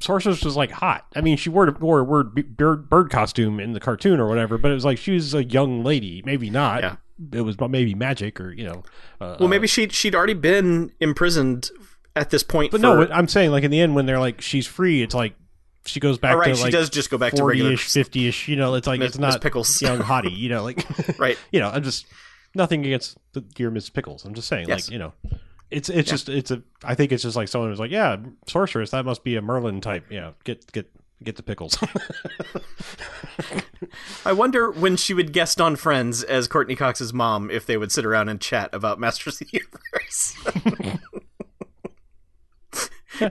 sorceress 0.00 0.44
was 0.44 0.56
like 0.56 0.70
hot. 0.70 1.06
I 1.14 1.20
mean, 1.20 1.36
she 1.36 1.50
wore 1.50 1.70
wore 1.80 2.00
a 2.00 2.04
word 2.04 2.56
bird 2.56 2.88
bird 2.88 3.10
costume 3.10 3.60
in 3.60 3.72
the 3.72 3.80
cartoon 3.80 4.20
or 4.20 4.28
whatever, 4.28 4.56
but 4.58 4.70
it 4.70 4.74
was 4.74 4.84
like 4.84 4.98
she 4.98 5.12
was 5.12 5.34
a 5.34 5.44
young 5.44 5.84
lady. 5.84 6.22
Maybe 6.24 6.50
not. 6.50 6.82
Yeah. 6.82 6.96
It 7.32 7.40
was 7.42 7.58
maybe 7.60 7.94
magic 7.94 8.40
or 8.40 8.52
you 8.52 8.64
know. 8.64 8.82
Uh, 9.20 9.36
Well, 9.40 9.48
maybe 9.48 9.66
she 9.66 9.88
she'd 9.88 10.14
already 10.14 10.34
been 10.34 10.92
imprisoned 11.00 11.70
at 12.14 12.30
this 12.30 12.42
point. 12.42 12.70
But 12.70 12.80
for, 12.80 12.82
no, 12.82 13.08
I'm 13.12 13.28
saying 13.28 13.50
like 13.50 13.64
in 13.64 13.70
the 13.70 13.80
end 13.80 13.94
when 13.94 14.06
they're 14.06 14.20
like 14.20 14.40
she's 14.40 14.66
free, 14.66 15.02
it's 15.02 15.14
like 15.14 15.34
she 15.84 16.00
goes 16.00 16.16
back 16.18 16.32
all 16.32 16.38
right, 16.38 16.48
to 16.50 16.54
she 16.54 16.62
like 16.64 16.72
does 16.72 16.90
just 16.90 17.10
go 17.10 17.18
back 17.18 17.32
to 17.34 17.44
regular. 17.44 17.72
40ish, 17.72 18.04
50ish. 18.10 18.48
You 18.48 18.56
know, 18.56 18.74
it's 18.74 18.86
like 18.86 19.00
Miss- 19.00 19.10
it's 19.10 19.18
not 19.18 19.40
Pickles. 19.40 19.82
young 19.82 19.98
hottie. 19.98 20.36
You 20.36 20.48
know, 20.48 20.62
like 20.62 20.86
Right. 21.18 21.36
you 21.52 21.58
know, 21.60 21.70
I'm 21.70 21.82
just 21.82 22.06
nothing 22.54 22.84
against 22.84 23.18
the 23.32 23.40
dear 23.40 23.70
Miss 23.70 23.90
Pickles. 23.90 24.24
I'm 24.24 24.34
just 24.34 24.48
saying, 24.48 24.68
Yes. 24.68 24.86
like 24.86 24.92
you 24.92 24.98
know, 24.98 25.12
it's 25.70 25.88
it's 25.88 26.08
just 26.10 26.28
it's 26.28 26.50
a. 26.50 26.62
I 26.84 26.94
think 26.94 27.12
it's 27.12 27.22
just 27.22 27.36
like 27.36 27.48
someone 27.48 27.70
was 27.70 27.80
like, 27.80 27.90
yeah, 27.90 28.16
sorceress. 28.46 28.90
That 28.90 29.04
must 29.04 29.22
be 29.24 29.36
a 29.36 29.42
Merlin 29.42 29.80
type. 29.80 30.06
Yeah, 30.10 30.32
get 30.44 30.70
get 30.72 30.90
get 31.22 31.36
the 31.36 31.42
pickles. 31.42 31.76
I 34.24 34.32
wonder 34.32 34.70
when 34.70 34.96
she 34.96 35.14
would 35.14 35.32
guest 35.32 35.60
on 35.60 35.76
Friends 35.76 36.22
as 36.22 36.48
Courteney 36.48 36.76
Cox's 36.76 37.12
mom 37.12 37.50
if 37.50 37.66
they 37.66 37.76
would 37.76 37.92
sit 37.92 38.04
around 38.04 38.28
and 38.28 38.40
chat 38.40 38.70
about 38.72 38.98
Masters 39.00 39.40
of 39.40 39.48
the 39.50 39.60
Universe. 39.60 40.36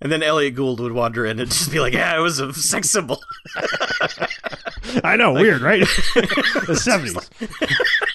and 0.00 0.10
then 0.12 0.22
Elliott 0.22 0.54
Gould 0.54 0.80
would 0.80 0.92
wander 0.92 1.26
in 1.26 1.38
and 1.38 1.50
just 1.50 1.70
be 1.70 1.80
like, 1.80 1.92
"Yeah, 1.92 2.16
it 2.16 2.20
was 2.20 2.40
a 2.40 2.52
sex 2.54 2.90
symbol." 2.90 3.20
I 5.04 5.16
know, 5.16 5.32
weird, 5.34 5.60
right? 5.60 5.80
the 6.66 6.78
seventies. 6.80 7.30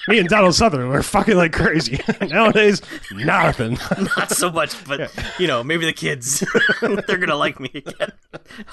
Me 0.08 0.18
and 0.18 0.28
Donald 0.28 0.54
Sutherland 0.54 0.90
were 0.90 1.02
fucking 1.02 1.36
like 1.36 1.52
crazy. 1.52 1.98
Nowadays, 2.20 2.82
nothing. 3.12 3.78
Not 4.16 4.30
so 4.30 4.50
much, 4.50 4.82
but 4.86 5.10
you 5.38 5.46
know, 5.46 5.64
maybe 5.64 5.86
the 5.86 5.92
kids 5.92 6.44
they're 6.80 7.18
gonna 7.18 7.36
like 7.36 7.58
me 7.58 7.70
again. 7.74 8.12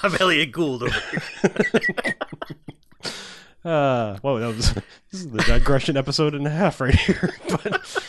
I'm 0.02 0.14
Elliott 0.16 0.52
Gould 0.52 0.82
over 0.82 0.98
here. 1.42 2.14
Uh, 3.64 4.18
whoa, 4.18 4.40
that 4.40 4.56
was 4.56 4.74
this 4.74 5.20
is 5.20 5.30
the 5.30 5.42
digression 5.42 5.96
episode 5.96 6.34
and 6.34 6.46
a 6.46 6.50
half 6.50 6.80
right 6.80 6.94
here. 6.94 7.32
But 7.48 8.02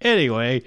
anyway, 0.00 0.62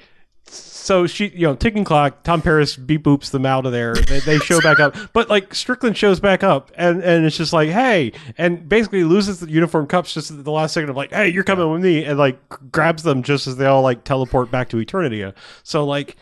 so 0.92 1.08
she, 1.08 1.30
you 1.30 1.48
know, 1.48 1.56
ticking 1.56 1.86
clock. 1.86 2.22
Tom 2.24 2.42
Paris 2.42 2.76
beep 2.76 3.04
boops 3.04 3.32
them 3.32 3.46
out 3.46 3.66
of 3.66 3.72
there. 3.72 3.96
They, 3.96 4.20
they 4.20 4.40
show 4.40 4.60
back 4.60 4.82
up, 4.82 4.94
but 5.14 5.30
like 5.30 5.56
Strickland 5.56 5.98
shows 5.98 6.20
back 6.20 6.44
up, 6.44 6.70
and 6.76 7.02
and 7.02 7.26
it's 7.26 7.38
just 7.38 7.54
like, 7.54 7.70
hey, 7.70 8.12
and 8.38 8.68
basically 8.68 9.06
loses 9.06 9.40
the 9.40 9.50
uniform 9.50 9.88
cups 9.88 10.14
just 10.14 10.32
at 10.32 10.44
the 10.44 10.52
last 10.52 10.74
second 10.74 10.90
of 10.90 10.98
like, 10.98 11.14
hey, 11.14 11.30
you're 11.30 11.46
coming 11.46 11.72
with 11.72 11.82
me, 11.82 12.04
and 12.04 12.20
like 12.20 12.38
grabs 12.74 13.04
them 13.04 13.24
just 13.24 13.48
as 13.48 13.56
they 13.56 13.66
all 13.66 13.82
like 13.82 14.04
teleport 14.04 14.52
back 14.52 14.68
to 14.70 14.78
Eternia. 14.78 15.34
So 15.64 15.86
like. 15.86 16.18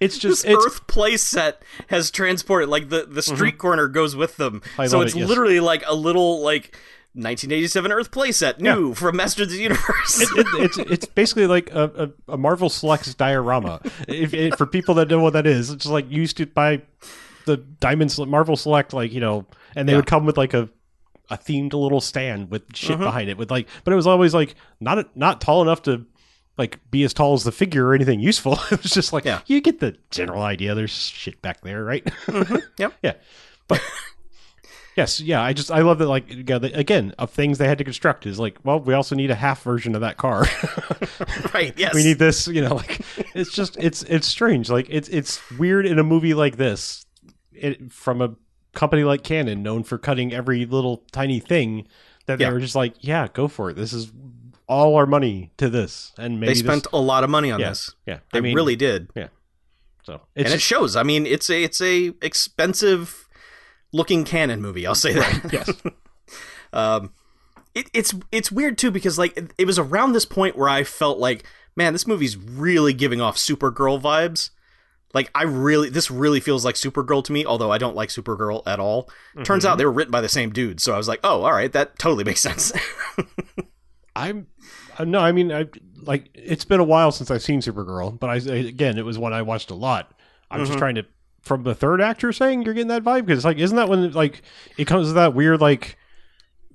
It's 0.00 0.16
This 0.16 0.22
just 0.22 0.44
it's 0.44 0.66
Earth 0.66 0.86
play 0.88 1.16
set 1.16 1.62
has 1.86 2.10
transported 2.10 2.68
like 2.68 2.88
the 2.88 3.06
the 3.06 3.22
street 3.22 3.52
mm-hmm. 3.54 3.58
corner 3.58 3.88
goes 3.88 4.14
with 4.16 4.36
them, 4.36 4.60
I 4.76 4.88
so 4.88 5.00
it's 5.00 5.14
it, 5.14 5.20
yes. 5.20 5.28
literally 5.28 5.60
like 5.60 5.84
a 5.86 5.94
little 5.94 6.42
like 6.42 6.76
1987 7.14 7.92
Earth 7.92 8.10
play 8.10 8.32
set 8.32 8.60
new 8.60 8.92
from 8.94 9.16
Masters 9.16 9.46
of 9.46 9.52
the 9.52 9.62
Universe. 9.62 10.20
it, 10.20 10.28
it, 10.36 10.46
it's 10.64 10.78
it's 10.78 11.06
basically 11.06 11.46
like 11.46 11.72
a, 11.72 12.12
a, 12.28 12.32
a 12.34 12.36
Marvel 12.36 12.68
Selects 12.68 13.14
diorama. 13.14 13.80
If 14.08 14.34
it, 14.34 14.58
for 14.58 14.66
people 14.66 14.94
that 14.96 15.08
know 15.08 15.20
what 15.20 15.32
that 15.34 15.46
is, 15.46 15.70
it's 15.70 15.86
like 15.86 16.10
you 16.10 16.20
used 16.20 16.36
to 16.38 16.46
buy 16.46 16.82
the 17.46 17.56
Diamond 17.58 18.16
Marvel 18.26 18.56
Select, 18.56 18.92
like 18.92 19.12
you 19.12 19.20
know, 19.20 19.46
and 19.76 19.88
they 19.88 19.92
Yeah. 19.92 19.98
would 19.98 20.06
come 20.06 20.26
with 20.26 20.36
like 20.36 20.54
a 20.54 20.68
a 21.30 21.38
themed 21.38 21.72
little 21.72 22.00
stand 22.00 22.50
with 22.50 22.62
shit 22.74 22.92
Mm-hmm. 22.96 23.04
behind 23.04 23.30
it, 23.30 23.38
with 23.38 23.50
like, 23.50 23.68
but 23.84 23.92
it 23.92 23.96
was 23.96 24.06
always 24.06 24.34
like 24.34 24.56
not 24.80 25.16
not 25.16 25.40
tall 25.40 25.62
enough 25.62 25.82
to 25.82 26.04
like 26.58 26.78
be 26.90 27.02
as 27.04 27.14
tall 27.14 27.34
as 27.34 27.44
the 27.44 27.52
figure 27.52 27.86
or 27.86 27.94
anything 27.94 28.20
useful. 28.20 28.54
it 28.72 28.82
was 28.82 28.90
just 28.92 29.12
like 29.12 29.24
Yeah. 29.24 29.40
you 29.46 29.60
get 29.60 29.78
the 29.80 29.96
general 30.10 30.42
idea. 30.42 30.74
There's 30.74 30.90
shit 30.92 31.40
back 31.42 31.60
there, 31.62 31.84
right? 31.84 32.06
Yep. 32.78 32.92
yeah, 33.02 33.14
but. 33.68 33.80
Yes, 34.96 35.20
yeah, 35.20 35.42
I 35.42 35.52
just 35.52 35.70
I 35.70 35.80
love 35.80 35.98
that 35.98 36.06
like 36.08 36.30
you 36.32 36.44
know, 36.44 36.58
the- 36.60 36.72
again 36.78 37.14
of 37.18 37.30
things 37.30 37.58
they 37.58 37.66
had 37.66 37.78
to 37.78 37.84
construct 37.84 38.26
is 38.26 38.38
like 38.38 38.58
well 38.64 38.78
we 38.80 38.94
also 38.94 39.14
need 39.16 39.30
a 39.30 39.34
half 39.34 39.62
version 39.62 39.94
of 39.94 40.00
that 40.02 40.16
car. 40.16 40.46
right? 41.54 41.74
Yes. 41.78 41.94
we 41.94 42.04
need 42.04 42.18
this 42.18 42.46
you 42.46 42.60
know 42.62 42.74
like 42.76 43.00
it's 43.34 43.50
just 43.52 43.76
it's 43.78 44.02
it's 44.04 44.26
strange 44.26 44.70
like 44.70 44.86
it's 44.88 45.08
it's 45.08 45.40
weird 45.52 45.86
in 45.86 45.98
a 45.98 46.04
movie 46.04 46.34
like 46.34 46.56
this 46.56 47.04
it, 47.52 47.92
from 47.92 48.20
a 48.22 48.34
company 48.72 49.04
like 49.04 49.22
Cannon, 49.22 49.62
known 49.62 49.82
for 49.84 49.98
cutting 49.98 50.32
every 50.34 50.66
little 50.66 51.04
tiny 51.12 51.38
thing, 51.38 51.86
that 52.26 52.40
Yeah. 52.40 52.48
they 52.48 52.52
were 52.54 52.58
just 52.60 52.74
like, 52.74 52.94
yeah, 53.00 53.28
go 53.32 53.46
for 53.46 53.70
it. 53.70 53.74
This 53.76 53.92
is 53.92 54.10
all 54.66 54.96
our 54.96 55.06
money 55.06 55.52
to 55.58 55.68
this, 55.70 56.12
and 56.18 56.40
maybe 56.40 56.54
they 56.54 56.58
spent 56.58 56.82
this, 56.82 56.92
a 56.92 56.96
lot 56.98 57.22
of 57.22 57.30
money 57.30 57.52
on 57.52 57.60
Yeah. 57.60 57.68
this. 57.68 57.94
yeah. 58.06 58.18
They 58.32 58.38
I 58.38 58.42
mean, 58.42 58.56
really 58.56 58.74
did. 58.74 59.10
Yeah. 59.14 59.28
So 60.02 60.22
and 60.34 60.48
it 60.48 60.60
shows. 60.60 60.96
I 60.96 61.04
mean, 61.04 61.24
it's 61.26 61.48
a 61.50 61.62
it's 61.62 61.80
a 61.80 62.12
expensive 62.20 63.23
looking 63.94 64.24
cannon 64.24 64.60
movie. 64.60 64.86
I'll 64.86 64.94
say 64.94 65.12
that. 65.14 65.50
yes, 65.52 65.70
um, 66.72 67.12
it, 67.74 67.88
it's 67.94 68.12
it's 68.32 68.50
weird 68.52 68.76
too 68.76 68.90
because 68.90 69.18
like 69.18 69.36
it, 69.36 69.52
it 69.56 69.66
was 69.66 69.78
around 69.78 70.12
this 70.12 70.24
point 70.26 70.56
where 70.58 70.68
I 70.68 70.84
felt 70.84 71.18
like, 71.18 71.44
man, 71.76 71.92
this 71.92 72.06
movie's 72.06 72.36
really 72.36 72.92
giving 72.92 73.20
off 73.20 73.36
Supergirl 73.36 74.00
vibes. 74.02 74.50
Like 75.14 75.30
I 75.32 75.44
really, 75.44 75.90
this 75.90 76.10
really 76.10 76.40
feels 76.40 76.64
like 76.64 76.74
Supergirl 76.74 77.22
to 77.24 77.32
me. 77.32 77.46
Although 77.46 77.70
I 77.70 77.78
don't 77.78 77.94
like 77.94 78.08
Supergirl 78.08 78.62
at 78.66 78.80
all. 78.80 79.08
Turns 79.44 79.64
Mhm. 79.64 79.68
out 79.68 79.78
they 79.78 79.84
were 79.86 79.92
written 79.92 80.10
by 80.10 80.20
the 80.20 80.28
same 80.28 80.50
dude, 80.50 80.80
so 80.80 80.92
I 80.92 80.96
was 80.96 81.06
like, 81.06 81.20
oh, 81.22 81.44
all 81.44 81.52
right, 81.52 81.72
that 81.72 81.98
totally 82.00 82.24
makes 82.24 82.40
sense. 82.48 82.72
I'm 84.16 84.46
uh, 84.98 85.04
no, 85.04 85.18
I 85.20 85.32
mean, 85.32 85.52
I 85.52 85.66
like 86.02 86.30
it's 86.34 86.64
been 86.64 86.80
a 86.80 86.84
while 86.84 87.10
since 87.10 87.30
I've 87.30 87.42
seen 87.42 87.60
Supergirl, 87.60 88.18
but 88.18 88.30
I 88.30 88.36
again, 88.36 88.98
it 88.98 89.04
was 89.04 89.18
one 89.18 89.32
I 89.32 89.42
watched 89.42 89.70
a 89.70 89.74
lot. 89.74 90.12
I'm 90.50 90.60
Mhm. 90.60 90.66
just 90.66 90.78
trying 90.78 90.94
to 90.96 91.06
from 91.44 91.62
the 91.62 91.74
third 91.74 92.00
actor 92.00 92.32
saying 92.32 92.62
you're 92.62 92.74
getting 92.74 92.88
that 92.88 93.04
vibe 93.04 93.26
because 93.26 93.38
it's 93.40 93.44
like 93.44 93.58
isn't 93.58 93.76
that 93.76 93.88
when 93.88 94.10
like 94.12 94.42
it 94.78 94.86
comes 94.86 95.08
to 95.08 95.12
that 95.14 95.34
weird 95.34 95.60
like 95.60 95.96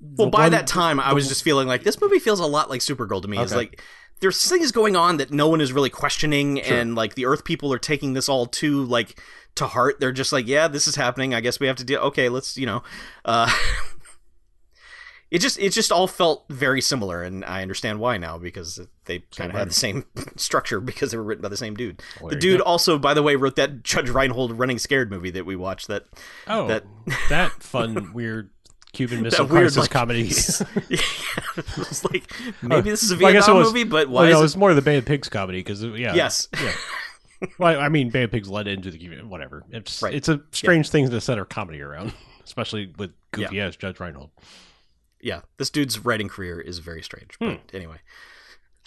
Well, 0.00 0.30
by 0.30 0.42
one- 0.44 0.52
that 0.52 0.66
time, 0.66 0.98
I 1.00 1.12
was 1.12 1.28
just 1.28 1.42
feeling 1.42 1.66
like 1.68 1.82
this 1.82 2.00
movie 2.00 2.18
feels 2.18 2.40
a 2.40 2.46
lot 2.46 2.70
like 2.70 2.80
Supergirl 2.80 3.20
to 3.22 3.28
me. 3.28 3.38
It's 3.38 3.54
like 3.54 3.82
there's 4.20 4.48
things 4.48 4.70
going 4.70 4.96
on 4.96 5.16
that 5.16 5.30
no 5.32 5.48
one 5.48 5.60
is 5.60 5.72
really 5.72 5.90
questioning, 5.90 6.62
Sure. 6.62 6.76
and 6.76 6.94
like 6.94 7.14
the 7.14 7.26
Earth 7.26 7.44
people 7.44 7.72
are 7.72 7.78
taking 7.78 8.12
this 8.12 8.28
all 8.28 8.46
too 8.46 8.84
like 8.84 9.18
to 9.56 9.66
heart. 9.66 9.98
They're 9.98 10.12
just 10.12 10.32
like, 10.32 10.46
yeah, 10.46 10.68
this 10.68 10.86
is 10.86 10.94
happening. 10.96 11.34
I 11.34 11.40
guess 11.40 11.58
we 11.58 11.66
have 11.66 11.76
to 11.76 11.84
deal 11.84 12.00
Okay, 12.00 12.28
let's 12.28 12.56
you 12.56 12.66
know. 12.66 12.82
Uh, 13.24 13.50
it 15.30 15.38
just 15.40 15.58
it 15.58 15.72
just 15.72 15.92
all 15.92 16.06
felt 16.06 16.44
very 16.48 16.80
similar, 16.80 17.22
and 17.22 17.44
I 17.44 17.62
understand 17.62 18.00
why 18.00 18.16
now 18.18 18.36
because 18.38 18.80
they 19.04 19.20
kind 19.36 19.50
of 19.50 19.56
had 19.56 19.70
the 19.70 19.74
same 19.74 20.04
structure 20.36 20.80
because 20.80 21.10
they 21.12 21.16
were 21.16 21.22
written 21.22 21.42
by 21.42 21.48
the 21.48 21.56
same 21.56 21.74
dude. 21.74 22.02
Well, 22.20 22.30
the 22.30 22.36
dude 22.36 22.58
go. 22.58 22.64
also, 22.64 22.98
by 22.98 23.14
the 23.14 23.22
way, 23.22 23.36
wrote 23.36 23.56
that 23.56 23.82
Judge 23.82 24.10
Reinhold 24.10 24.58
Running 24.58 24.78
Scared 24.78 25.10
movie 25.10 25.30
that 25.30 25.46
we 25.46 25.56
watched. 25.56 25.88
That 25.88 26.06
oh 26.46 26.66
that- 26.68 26.84
that, 27.28 27.52
fun 27.62 28.12
weird 28.12 28.50
Cuban 28.92 29.22
Missile 29.22 29.46
that 29.46 29.52
weird 29.52 29.72
Crisis 29.72 29.82
like, 29.82 29.90
comedy. 29.90 30.22
yeah, 30.88 30.98
it 31.56 31.76
was 31.78 32.04
like 32.04 32.32
maybe 32.62 32.90
this 32.90 33.02
is 33.04 33.12
a 33.12 33.16
Well, 33.16 33.26
I 33.28 33.32
guess 33.32 33.44
it 33.44 33.52
Vietnam 33.52 33.56
was- 33.58 33.68
movie, 33.68 33.84
but 33.84 34.08
well, 34.08 34.22
why 34.24 34.28
yeah, 34.30 34.34
it 34.34 34.38
is 34.38 34.42
was 34.42 34.56
more 34.56 34.74
the 34.74 34.82
Bay 34.82 34.96
of 34.98 35.04
Pigs 35.04 35.28
comedy 35.28 35.60
because 35.60 35.84
uh, 35.84 35.92
yeah, 35.92 36.14
Yes. 36.14 36.48
yeah. 36.60 36.72
well, 37.58 37.78
I 37.80 37.88
mean, 37.88 38.10
Bay 38.10 38.24
of 38.24 38.32
Pigs 38.32 38.48
led 38.48 38.66
into 38.66 38.90
the 38.90 38.98
Cuban 38.98 39.28
whatever. 39.28 39.62
It's 39.70 40.02
Right. 40.02 40.12
it's 40.14 40.28
a 40.28 40.40
strange 40.50 40.90
thing 40.90 41.08
to 41.08 41.20
set 41.20 41.38
a 41.38 41.44
comedy 41.44 41.80
around, 41.80 42.12
especially 42.44 42.92
with 42.98 43.12
goofy 43.30 43.60
ass 43.60 43.76
Judge 43.76 44.00
Reinhold. 44.00 44.30
Yeah, 45.22 45.40
this 45.58 45.70
dude's 45.70 46.04
writing 46.04 46.28
career 46.28 46.60
is 46.60 46.78
very 46.78 47.02
strange. 47.02 47.36
But 47.38 47.46
Hmm. 47.48 47.56
anyway, 47.76 47.96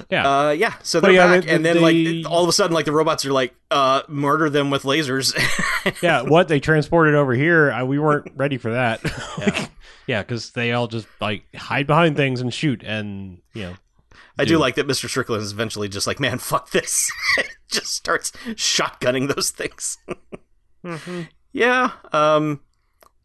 Yeah, 0.10 0.48
uh, 0.48 0.50
yeah. 0.52 0.74
So 0.82 1.00
they're 1.00 1.12
yeah, 1.12 1.28
back, 1.28 1.44
they- 1.46 1.52
and 1.52 1.64
then 1.64 1.76
they- 1.82 2.22
like 2.22 2.32
all 2.32 2.44
of 2.44 2.50
a 2.50 2.52
sudden, 2.54 2.74
like 2.74 2.86
the 2.86 2.92
robots 2.92 3.26
are 3.26 3.32
like, 3.34 3.54
uh, 3.72 4.02
murder 4.08 4.50
them 4.50 4.70
with 4.72 4.84
lasers. 4.84 5.34
yeah, 6.02 6.22
what 6.24 6.48
they 6.48 6.60
transported 6.60 7.14
over 7.16 7.34
here, 7.34 7.72
I, 7.72 7.84
we 7.84 8.00
weren't 8.00 8.32
ready 8.36 8.58
for 8.58 8.72
that. 8.72 9.02
Yeah. 9.38 9.68
yeah, 10.08 10.22
because 10.24 10.52
they 10.52 10.72
all 10.74 10.88
just 10.88 11.08
like 11.22 11.44
hide 11.56 11.88
behind 11.88 12.16
things 12.18 12.42
and 12.42 12.54
shoot, 12.54 12.84
and 12.84 13.42
you 13.54 13.64
know, 13.64 13.74
I 14.38 14.46
do 14.46 14.54
Dude. 14.56 14.60
like 14.62 14.76
that 14.76 14.88
Mr. 14.88 15.08
Strickland 15.08 15.44
is 15.44 15.52
eventually 15.52 15.88
just 15.90 16.08
like, 16.08 16.20
man, 16.20 16.40
fuck 16.40 16.72
this. 16.72 17.10
just 17.70 17.94
starts 17.94 18.32
shotgunning 18.56 19.34
those 19.34 19.52
things. 19.52 19.98
yeah. 21.52 21.92
Um, 22.12 22.62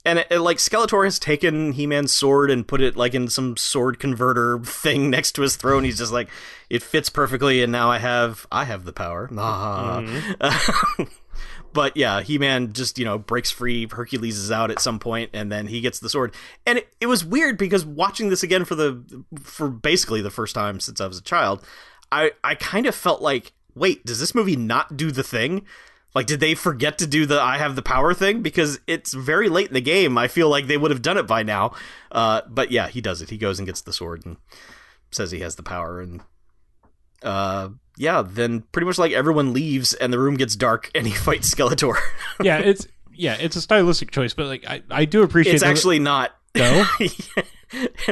and 0.09 0.21
it, 0.21 0.27
it, 0.31 0.41
like 0.41 0.57
Skeletor 0.57 1.05
has 1.05 1.19
taken 1.19 1.73
He-Man's 1.73 2.15
sword 2.15 2.51
and 2.51 2.67
put 2.67 2.81
it 2.81 2.97
like 2.97 3.15
in 3.15 3.29
some 3.29 3.59
sword 3.59 3.99
converter 3.99 4.59
thing 4.61 5.11
next 5.11 5.33
to 5.33 5.43
his 5.43 5.57
throne. 5.57 5.85
He's 5.85 5.99
just 5.99 6.13
like, 6.13 6.31
it 6.71 6.83
fits 6.83 7.11
perfectly, 7.11 7.63
and 7.63 7.71
now 7.71 7.91
I 7.91 7.99
have 7.99 8.47
I 8.51 8.65
have 8.65 8.85
the 8.85 8.93
power. 8.93 9.29
Ah. 9.37 10.03
but 11.75 11.95
yeah, 11.95 12.23
He-Man 12.23 12.73
just 12.73 12.99
you 12.99 13.05
know 13.05 13.19
breaks 13.19 13.51
free. 13.51 13.87
Hercules 13.91 14.39
is 14.39 14.51
out 14.51 14.71
at 14.71 14.81
some 14.81 14.99
point, 14.99 15.31
and 15.35 15.53
then 15.53 15.67
he 15.67 15.83
gets 15.83 15.99
the 15.99 16.09
sword. 16.09 16.35
And 16.67 16.79
it, 16.79 16.89
it 17.03 17.07
was 17.07 17.23
weird 17.23 17.59
because 17.59 17.85
watching 17.85 18.31
this 18.31 18.43
again 18.43 18.65
for 18.65 18.75
the 18.75 19.25
for 19.43 19.69
basically 19.69 20.23
the 20.23 20.31
first 20.31 20.55
time 20.55 20.81
since 20.81 21.03
I 21.03 21.07
was 21.07 21.19
a 21.19 21.23
child, 21.23 21.63
I 22.11 22.33
I 22.43 22.55
kind 22.55 22.87
of 22.87 22.95
felt 22.95 23.21
like, 23.21 23.53
wait, 23.75 24.07
does 24.07 24.21
this 24.21 24.35
movie 24.35 24.57
not 24.57 24.97
do 24.97 25.11
the 25.11 25.23
thing? 25.23 25.67
Like, 26.15 26.27
did 26.27 26.41
they 26.41 26.55
forget 26.55 26.99
to 26.99 27.07
do 27.07 27.27
the 27.27 27.41
"I 27.41 27.59
have 27.59 27.77
the 27.77 27.83
power" 27.83 28.15
thing? 28.15 28.43
Because 28.43 28.81
it's 28.87 29.13
very 29.13 29.49
late 29.49 29.69
in 29.69 29.75
the 29.75 29.81
game. 29.81 30.17
I 30.17 30.29
feel 30.29 30.49
like 30.49 30.67
they 30.67 30.77
would 30.77 30.91
have 30.91 31.03
done 31.03 31.19
it 31.19 31.27
by 31.27 31.43
now. 31.43 31.73
Uh, 32.11 32.43
but 32.49 32.71
yeah, 32.71 32.89
he 32.89 33.01
does 33.01 33.23
it. 33.23 33.31
He 33.31 33.39
goes 33.39 33.59
and 33.59 33.67
gets 33.67 33.83
the 33.83 33.93
sword 33.93 34.25
and 34.25 34.37
says 35.11 35.31
he 35.31 35.41
has 35.41 35.57
the 35.57 35.63
power. 35.63 36.01
And 36.01 36.23
uh, 37.23 37.71
yeah, 37.97 38.23
then 38.23 38.63
pretty 38.73 38.87
much 38.87 38.99
like 38.99 39.13
everyone 39.13 39.53
leaves 39.53 39.93
and 39.95 40.13
the 40.13 40.19
room 40.19 40.37
gets 40.37 40.57
dark 40.57 40.91
and 40.95 41.07
he 41.07 41.13
fights 41.15 41.55
Skeletor. 41.55 41.97
yeah, 42.43 42.59
it's 42.59 42.87
yeah, 43.13 43.37
it's 43.39 43.57
a 43.57 43.61
stylistic 43.61 44.11
choice, 44.11 44.33
but 44.33 44.47
like 44.47 44.65
I, 44.67 44.83
I 44.91 45.05
do 45.05 45.23
appreciate 45.23 45.55
it's 45.55 45.63
actually 45.63 45.99
not. 45.99 46.35
No. 46.55 46.85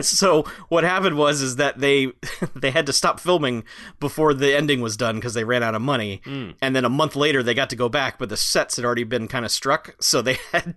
So 0.03 0.43
what 0.68 0.84
happened 0.84 1.16
was 1.16 1.41
is 1.41 1.57
that 1.57 1.78
they 1.78 2.12
they 2.55 2.70
had 2.70 2.84
to 2.87 2.93
stop 2.93 3.18
filming 3.18 3.64
before 4.01 4.34
the 4.34 4.55
ending 4.55 4.82
was 4.82 4.99
done 4.99 5.14
because 5.14 5.32
they 5.32 5.45
ran 5.45 5.62
out 5.62 5.74
of 5.74 5.80
money. 5.80 6.20
Mm. 6.26 6.55
and 6.61 6.76
then 6.76 6.84
a 6.84 6.91
month 6.91 7.16
later 7.16 7.43
they 7.43 7.55
got 7.55 7.70
to 7.70 7.76
go 7.76 7.89
back 7.89 8.18
but 8.18 8.28
the 8.28 8.37
sets 8.37 8.76
had 8.76 8.84
already 8.84 9.05
been 9.05 9.28
kind 9.28 9.47
of 9.47 9.51
struck. 9.51 9.97
So 9.99 10.20
they 10.20 10.34
had 10.53 10.74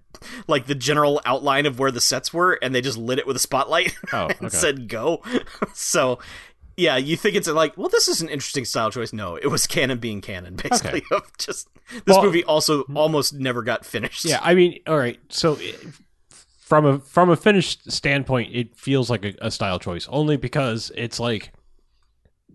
like 0.47 0.67
the 0.67 0.75
general 0.75 1.19
outline 1.25 1.65
of 1.65 1.77
where 1.77 1.91
the 1.91 1.99
sets 1.99 2.33
were 2.33 2.57
and 2.61 2.73
they 2.73 2.79
just 2.79 2.97
lit 2.97 3.19
it 3.19 3.27
with 3.27 3.35
a 3.35 3.39
spotlight 3.39 3.93
Oh, 4.13 4.29
and 4.39 4.49
said 4.49 4.87
go. 4.87 5.21
So 5.73 6.19
yeah 6.77 6.95
you 6.95 7.17
think 7.17 7.35
it's 7.35 7.49
like 7.49 7.77
well 7.77 7.89
this 7.89 8.07
is 8.07 8.21
an 8.21 8.29
interesting 8.29 8.63
style 8.63 8.91
choice. 8.91 9.11
No 9.11 9.35
it 9.35 9.47
was 9.47 9.67
cannon 9.67 9.97
being 9.97 10.21
cannon 10.21 10.55
basically 10.55 11.03
of 11.11 11.23
just 11.37 11.67
this 11.89 12.03
Well- 12.07 12.23
movie 12.23 12.45
also 12.45 12.83
almost 12.95 13.33
never 13.33 13.61
got 13.61 13.85
finished. 13.85 14.23
Yeah, 14.23 14.39
I 14.41 14.53
mean, 14.55 14.79
all 14.87 14.97
right. 14.97 15.19
So 15.27 15.57
i- 15.57 15.75
from 16.69 16.85
a 16.85 16.99
from 16.99 17.31
a 17.31 17.35
finished 17.35 17.91
standpoint, 17.91 18.53
it 18.55 18.75
feels 18.77 19.09
like 19.09 19.25
a, 19.25 19.33
a 19.41 19.49
style 19.49 19.79
choice 19.79 20.07
only 20.11 20.37
because 20.37 20.91
it's 20.95 21.19
like 21.19 21.51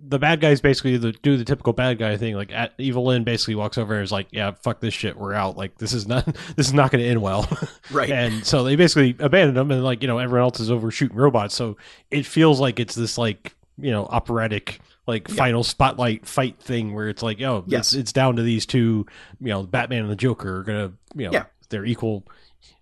the 0.06 0.18
bad 0.18 0.40
guys 0.40 0.60
basically 0.60 0.96
the, 0.98 1.12
do 1.12 1.36
the 1.36 1.44
typical 1.44 1.72
bad 1.72 1.98
guy 1.98 2.16
thing. 2.16 2.34
Like 2.36 2.52
at, 2.52 2.74
Evil 2.78 3.06
Lynn 3.06 3.24
basically 3.24 3.56
walks 3.56 3.76
over 3.76 3.94
and 3.94 4.04
is 4.04 4.12
like, 4.12 4.28
"Yeah, 4.30 4.52
fuck 4.62 4.78
this 4.80 4.94
shit, 4.94 5.16
we're 5.16 5.34
out. 5.34 5.56
Like 5.56 5.78
this 5.78 5.92
is 5.92 6.06
not 6.06 6.24
this 6.56 6.68
is 6.68 6.72
not 6.72 6.92
going 6.92 7.02
to 7.02 7.10
end 7.10 7.22
well." 7.22 7.48
right 7.90 8.08
and 8.08 8.46
so 8.46 8.62
they 8.62 8.76
basically 8.76 9.16
abandon 9.18 9.54
them, 9.56 9.72
and 9.72 9.82
like 9.82 10.00
you 10.02 10.06
know 10.06 10.18
everyone 10.18 10.44
else 10.44 10.60
is 10.60 10.70
over 10.70 10.92
shooting 10.92 11.16
robots. 11.16 11.54
So 11.56 11.76
it 12.12 12.24
feels 12.24 12.60
like 12.60 12.78
it's 12.78 12.94
this 12.94 13.18
like 13.18 13.56
you 13.78 13.90
know 13.90 14.06
operatic 14.06 14.78
like 15.08 15.26
final 15.28 15.64
spotlight 15.64 16.24
fight 16.24 16.58
thing 16.60 16.94
where 16.94 17.08
it's 17.08 17.22
like 17.22 17.42
oh 17.42 17.64
Yes. 17.66 17.88
it's, 17.88 17.94
it's 17.94 18.12
down 18.12 18.36
to 18.36 18.42
these 18.42 18.64
two 18.64 19.04
you 19.40 19.48
know 19.48 19.64
Batman 19.64 20.02
and 20.02 20.10
the 20.10 20.16
Joker 20.16 20.60
are 20.60 20.62
gonna 20.62 20.92
you 21.16 21.24
know 21.26 21.32
Yeah. 21.32 21.44
they're 21.70 21.84
equal. 21.84 22.24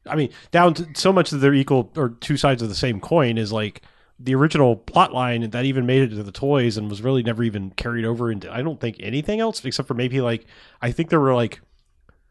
I 0.07 0.17
mean 0.17 0.31
down 0.51 0.75
to 0.75 0.89
so 0.95 1.13
much 1.13 1.31
that 1.31 1.39
they're 1.39 1.55
equal 1.55 1.91
or 1.97 2.11
two 2.11 2.37
sides 2.37 2.63
of 2.63 2.69
the 2.69 2.75
same 2.75 3.01
coin 3.01 3.39
is 3.39 3.53
like 3.53 3.83
the 4.19 4.35
original 4.35 4.77
plot 4.77 5.13
line 5.13 5.51
that 5.51 5.65
even 5.65 5.87
made 5.87 6.03
it 6.03 6.09
to 6.17 6.23
the 6.23 6.33
toys 6.33 6.77
and 6.77 6.89
was 6.89 7.03
really 7.03 7.23
never 7.23 7.43
even 7.43 7.71
carried 7.71 8.05
over 8.05 8.31
into 8.31 8.53
I 8.53 8.63
don't 8.63 8.81
think 8.81 8.97
anything 9.01 9.41
else 9.41 9.65
except 9.65 9.89
for 9.89 9.95
maybe 9.95 10.21
like 10.21 10.47
I 10.81 10.93
think 10.93 11.11
there 11.11 11.21
were 11.21 11.35
like 11.35 11.61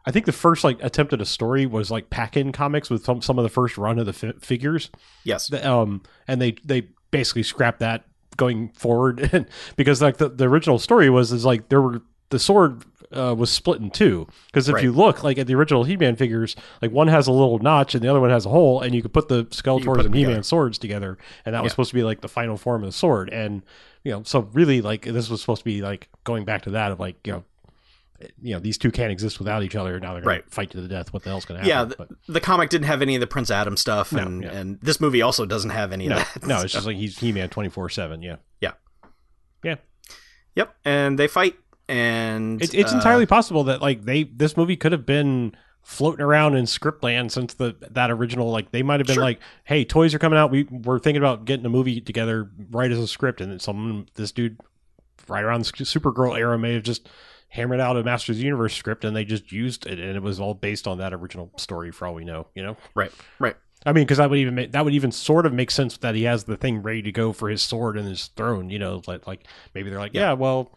I 0.06 0.12
think 0.12 0.26
the 0.26 0.32
first 0.32 0.64
like 0.64 0.82
attempt 0.84 1.14
at 1.14 1.22
a 1.22 1.26
story 1.26 1.66
was 1.66 1.92
like 1.92 2.10
pack-in 2.10 2.52
comics 2.52 2.90
with 2.90 3.04
some 3.04 3.22
some 3.22 3.38
of 3.38 3.44
the 3.44 3.50
first 3.50 3.78
run 3.78 4.00
of 4.00 4.06
the 4.06 4.14
fi- 4.14 4.34
figures. 4.40 4.90
yes 5.24 5.48
The, 5.48 5.70
um, 5.70 6.02
and 6.28 6.42
they 6.42 6.54
they 6.64 6.88
basically 7.12 7.44
scrapped 7.44 7.80
that 7.80 8.06
going 8.38 8.70
forward 8.70 9.46
because 9.76 10.02
like 10.02 10.18
the, 10.18 10.30
the 10.30 10.46
original 10.48 10.80
story 10.80 11.10
was 11.10 11.32
is 11.32 11.46
like 11.46 11.70
there 11.70 11.82
were 11.82 12.02
the 12.30 12.40
sword 12.40 12.84
uh, 13.14 13.34
was 13.38 13.52
split 13.52 13.82
in 13.82 13.90
two 13.92 14.28
because 14.48 14.68
if 14.70 14.76
Right. 14.76 14.84
you 14.84 14.92
look 14.92 15.24
like 15.24 15.38
at 15.38 15.48
the 15.48 15.56
original 15.56 15.84
He-Man 15.84 16.16
figures, 16.16 16.56
like 16.82 16.92
one 16.92 17.08
has 17.08 17.28
a 17.28 17.32
little 17.32 17.60
notch 17.60 17.94
and 17.96 18.04
the 18.04 18.08
other 18.10 18.20
one 18.20 18.30
has 18.30 18.46
a 18.46 18.50
hole, 18.50 18.82
and 18.82 18.94
you 18.96 19.02
could 19.02 19.14
put 19.14 19.28
the 19.28 19.44
put 19.46 19.52
Skeletors 19.54 20.06
and 20.06 20.14
He-Man 20.16 20.30
together. 20.30 20.44
swords 20.44 20.78
together, 20.78 21.18
and 21.46 21.56
that 21.56 21.64
was 21.64 21.72
supposed 21.72 21.90
to 21.90 21.96
be 21.96 22.04
like 22.04 22.22
the 22.22 22.28
final 22.30 22.58
form 22.58 22.84
of 22.84 22.88
the 22.88 22.94
sword. 22.94 23.30
And 23.30 23.64
you 24.04 24.12
know, 24.12 24.24
so 24.24 24.42
really 24.54 24.82
like 24.82 25.04
this 25.06 25.30
was 25.30 25.42
supposed 25.42 25.60
to 25.62 25.66
be 25.66 25.82
like 25.82 26.10
going 26.24 26.46
back 26.46 26.64
to 26.64 26.72
that 26.72 26.92
of 26.92 27.00
like 27.00 27.16
you 27.26 27.34
know. 27.34 27.44
You 28.40 28.54
know 28.54 28.60
these 28.60 28.78
two 28.78 28.92
can't 28.92 29.12
exist 29.12 29.40
without 29.40 29.64
each 29.64 29.76
other. 29.76 30.00
Now 30.00 30.14
they're 30.14 30.22
going 30.22 30.36
Right. 30.36 30.46
to 30.48 30.52
fight 30.54 30.70
to 30.72 30.82
the 30.82 30.88
death. 30.88 31.12
What 31.12 31.24
the 31.24 31.32
hell's 31.32 31.44
going 31.44 31.60
to 31.60 31.68
yeah, 31.68 31.78
happen? 31.80 31.90
the, 31.90 31.96
But- 31.98 32.10
the 32.28 32.40
comic 32.40 32.70
didn't 32.70 32.86
have 32.86 33.02
any 33.02 33.16
of 33.16 33.20
the 33.20 33.26
Prince 33.26 33.50
Adam 33.50 33.76
stuff, 33.76 34.12
No, 34.14 34.20
and 34.22 34.44
yeah. 34.44 34.52
and 34.52 34.80
this 34.80 35.02
movie 35.02 35.24
also 35.24 35.44
doesn't 35.48 35.72
have 35.72 35.92
any 35.92 36.08
no, 36.08 36.18
of 36.18 36.34
that. 36.36 36.46
no, 36.46 36.60
it's 36.62 36.72
just 36.74 36.86
like 36.86 36.98
he's 36.98 37.18
He-Man 37.18 37.50
twenty 37.50 37.70
four 37.70 37.90
seven. 37.90 38.22
Yeah, 38.22 38.36
yeah, 38.60 38.74
Yeah, 39.64 39.78
yep. 40.56 40.76
And 40.86 41.18
they 41.18 41.28
fight, 41.28 41.56
and 41.92 42.62
it's 42.62 42.74
it's 42.74 42.94
uh, 42.94 42.96
entirely 42.96 43.26
possible 43.26 43.64
that 43.66 43.82
like 43.82 44.04
they 44.06 44.24
this 44.24 44.56
movie 44.58 44.76
could 44.76 44.92
have 44.92 45.06
been 45.06 45.54
floating 45.84 46.22
around 46.24 46.56
in 46.56 46.66
script 46.68 47.04
land 47.04 47.32
since 47.32 47.56
the 47.56 47.76
that 47.92 48.12
original 48.12 48.50
like 48.52 48.72
they 48.72 48.84
might 48.84 49.00
have 49.00 49.08
been 49.08 49.16
Sure. 49.16 49.24
like 49.24 49.40
hey 49.64 49.84
toys 49.84 50.14
are 50.14 50.20
coming 50.20 50.38
out 50.38 50.52
we 50.52 50.64
we're 50.64 51.00
thinking 51.00 51.22
about 51.22 51.46
getting 51.46 51.66
a 51.66 51.70
movie 51.70 52.00
together 52.00 52.50
right 52.70 52.92
as 52.92 53.00
a 53.00 53.08
script 53.08 53.42
and 53.42 53.52
then 53.52 53.60
someone 53.60 54.08
this 54.14 54.32
dude 54.32 54.58
right 55.28 55.44
around 55.44 55.66
the 55.66 55.72
Supergirl 55.86 56.38
era 56.38 56.58
may 56.58 56.74
have 56.76 56.84
just 56.84 57.10
hammered 57.50 57.80
out 57.80 57.98
a 57.98 58.04
Masters 58.04 58.38
of 58.38 58.40
the 58.40 58.46
Universe 58.46 58.74
script 58.76 59.04
and 59.04 59.16
they 59.16 59.26
just 59.26 59.52
used 59.52 59.86
it, 59.86 60.00
and 60.00 60.16
it 60.16 60.22
was 60.24 60.40
all 60.40 60.54
based 60.54 60.88
on 60.88 60.98
that 61.00 61.14
original 61.14 61.52
story 61.58 61.92
for 61.92 62.08
all 62.08 62.14
we 62.14 62.24
know. 62.26 62.48
You 62.56 62.64
know, 62.64 62.78
Right. 62.96 63.12
Right. 63.40 63.56
I 63.86 63.92
mean, 63.94 64.04
because 64.06 64.20
that 64.20 64.30
would 64.30 64.40
even 64.40 64.56
make, 64.56 64.72
that 64.72 64.86
would 64.86 64.94
even 64.94 65.12
sort 65.12 65.46
of 65.46 65.54
make 65.54 65.70
sense 65.72 65.98
that 65.98 66.16
he 66.16 66.24
has 66.24 66.44
the 66.46 66.56
thing 66.56 66.82
ready 66.82 67.02
to 67.02 67.12
go 67.12 67.34
for 67.34 67.50
his 67.50 67.62
sword 67.62 67.98
and 67.98 68.08
his 68.08 68.28
throne. 68.38 68.70
You 68.70 68.80
know, 68.80 69.02
like 69.08 69.28
like 69.28 69.46
maybe 69.76 69.90
they're 69.90 70.00
like, 70.00 70.14
Yeah. 70.14 70.30
yeah, 70.30 70.34
well, 70.34 70.72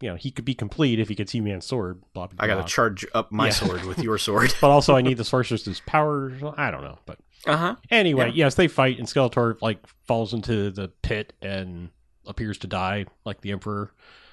you 0.00 0.08
know, 0.10 0.16
he 0.16 0.30
could 0.30 0.44
be 0.44 0.54
complete 0.54 0.98
if 1.00 1.08
he 1.08 1.14
gets 1.14 1.32
He-Man's 1.32 1.64
sword. 1.66 2.02
Blah 2.12 2.26
blah. 2.28 2.36
I 2.44 2.46
got 2.46 2.66
to 2.66 2.72
charge 2.72 3.06
up 3.14 3.32
my 3.32 3.46
Yeah. 3.46 3.52
sword 3.52 3.84
with 3.84 3.98
your 4.00 4.18
sword. 4.18 4.54
but 4.60 4.68
also 4.70 4.94
I 4.96 5.00
need 5.02 5.16
the 5.16 5.24
sorceress's 5.24 5.80
power. 5.86 6.32
I 6.56 6.70
don't 6.70 6.82
know, 6.84 6.98
but 7.06 7.18
Uh 7.46 7.56
huh. 7.56 7.76
anyway, 7.90 8.26
Yeah. 8.28 8.44
yes, 8.46 8.54
they 8.56 8.68
fight, 8.68 8.98
and 8.98 9.08
Skeletor 9.08 9.56
like 9.62 9.78
falls 10.06 10.32
into 10.34 10.70
the 10.70 10.88
pit 11.02 11.32
and 11.40 11.90
appears 12.26 12.58
to 12.58 12.66
die, 12.66 13.06
like 13.24 13.40
the 13.40 13.52
Emperor. 13.52 13.92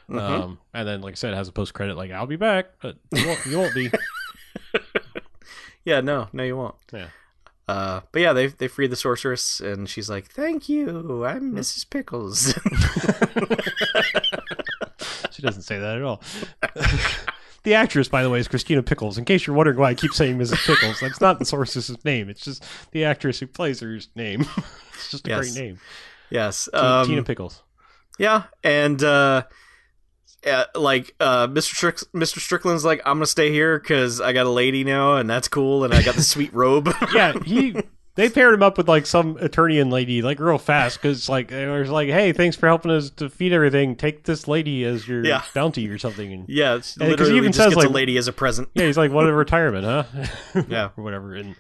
Mhm. 0.10 0.20
Um, 0.20 0.60
and 0.74 0.86
then, 0.88 1.02
like 1.02 1.14
I 1.14 1.16
said, 1.16 1.34
has 1.34 1.48
a 1.48 1.52
post 1.54 1.74
credit 1.74 1.96
like 1.96 2.12
"I'll 2.12 2.28
be 2.28 2.36
back," 2.36 2.66
but 2.82 2.98
you 3.14 3.26
won't, 3.28 3.46
you 3.46 3.58
won't 3.58 3.74
be. 3.76 3.90
Yeah. 5.86 6.00
No. 6.02 6.30
No, 6.32 6.44
you 6.44 6.56
won't. 6.56 6.76
Yeah. 6.94 7.08
Uh, 7.68 8.02
but 8.14 8.22
yeah, 8.22 8.32
they 8.34 8.48
they 8.48 8.68
free 8.70 8.88
the 8.88 8.96
sorceress, 8.96 9.60
and 9.60 9.88
she's 9.90 10.10
like, 10.10 10.28
"Thank 10.32 10.68
you, 10.70 11.24
I'm 11.26 11.54
Mrs. 11.54 11.90
Pickles." 11.90 12.54
Doesn't 15.44 15.62
say 15.64 15.78
that 15.78 15.98
at 15.98 16.02
all. 16.04 16.22
the 17.64 17.74
actress, 17.76 18.08
by 18.08 18.24
the 18.24 18.30
way, 18.30 18.40
is 18.40 18.48
Christina 18.48 18.82
Pickles. 18.82 19.18
In 19.18 19.26
case 19.26 19.46
you're 19.46 19.56
wondering 19.56 19.78
why 19.78 19.90
I 19.90 19.94
keep 19.94 20.12
saying 20.14 20.38
Mrs. 20.40 20.66
Pickles, 20.66 21.00
that's 21.02 21.20
not 21.22 21.38
the 21.38 21.46
source's 21.46 21.96
name. 22.06 22.30
It's 22.30 22.46
just 22.46 22.64
the 22.92 23.04
actress 23.06 23.40
who 23.40 23.48
plays 23.48 23.82
her's 23.82 24.08
name. 24.16 24.42
it's 24.94 25.12
just 25.12 25.28
a 25.28 25.30
Yes. 25.32 25.40
great 25.54 25.64
name, 25.66 25.80
yes. 26.30 26.70
Tina, 26.74 26.84
Um, 26.84 27.08
Tina 27.08 27.24
Pickles. 27.24 27.62
Yeah, 28.18 28.44
and 28.64 29.04
uh, 29.04 29.44
uh, 30.48 30.66
like 30.76 31.14
uh, 31.20 31.48
Mr. 31.48 31.74
Strick- 31.74 31.98
Mr. 32.16 32.40
Strickland's 32.40 32.86
like, 32.86 33.02
I'm 33.06 33.18
gonna 33.18 33.26
stay 33.26 33.52
here 33.52 33.80
because 33.80 34.22
I 34.22 34.34
got 34.34 34.46
a 34.46 34.50
lady 34.52 34.84
now, 34.84 35.16
and 35.16 35.30
that's 35.30 35.48
cool, 35.48 35.84
and 35.84 35.94
I 35.94 36.04
got 36.04 36.16
the 36.16 36.22
sweet 36.22 36.54
robe. 36.54 36.90
yeah, 37.14 37.34
he 37.44 37.76
they 38.16 38.30
paired 38.30 38.54
him 38.54 38.62
up 38.64 38.78
with 38.78 38.88
like 38.88 39.06
some 39.06 39.36
Eternian 39.38 39.92
lady, 39.92 40.22
like 40.22 40.40
real 40.40 40.58
fast, 40.58 41.02
because 41.02 41.28
like 41.30 41.48
they 41.50 41.66
was 41.66 41.90
like, 41.90 42.10
"Hey, 42.10 42.32
thanks 42.32 42.56
for 42.56 42.68
helping 42.68 42.92
us 42.92 43.10
defeat 43.10 43.52
everything. 43.52 43.96
Take 43.96 44.24
this 44.24 44.48
lady 44.48 44.84
as 44.84 45.08
your 45.08 45.26
Yeah. 45.26 45.42
bounty 45.56 45.88
or 45.90 45.98
something." 45.98 46.32
And 46.32 46.46
yeah, 46.48 46.76
it's 46.76 46.96
And 46.98 47.18
'cause 47.18 47.30
he 47.30 47.38
even 47.38 47.52
just 47.52 47.58
says, 47.58 47.70
gets 47.70 47.78
like- 47.78 47.90
a 47.90 47.92
lady 47.94 48.18
as 48.18 48.28
a 48.28 48.34
present. 48.34 48.70
yeah, 48.76 48.86
he's 48.86 48.98
like, 48.98 49.12
"What 49.12 49.28
a 49.28 49.34
retirement, 49.46 49.86
huh?" 49.86 50.64
Yeah. 50.70 50.90
or 50.98 51.04
whatever. 51.04 51.34
And 51.36 51.56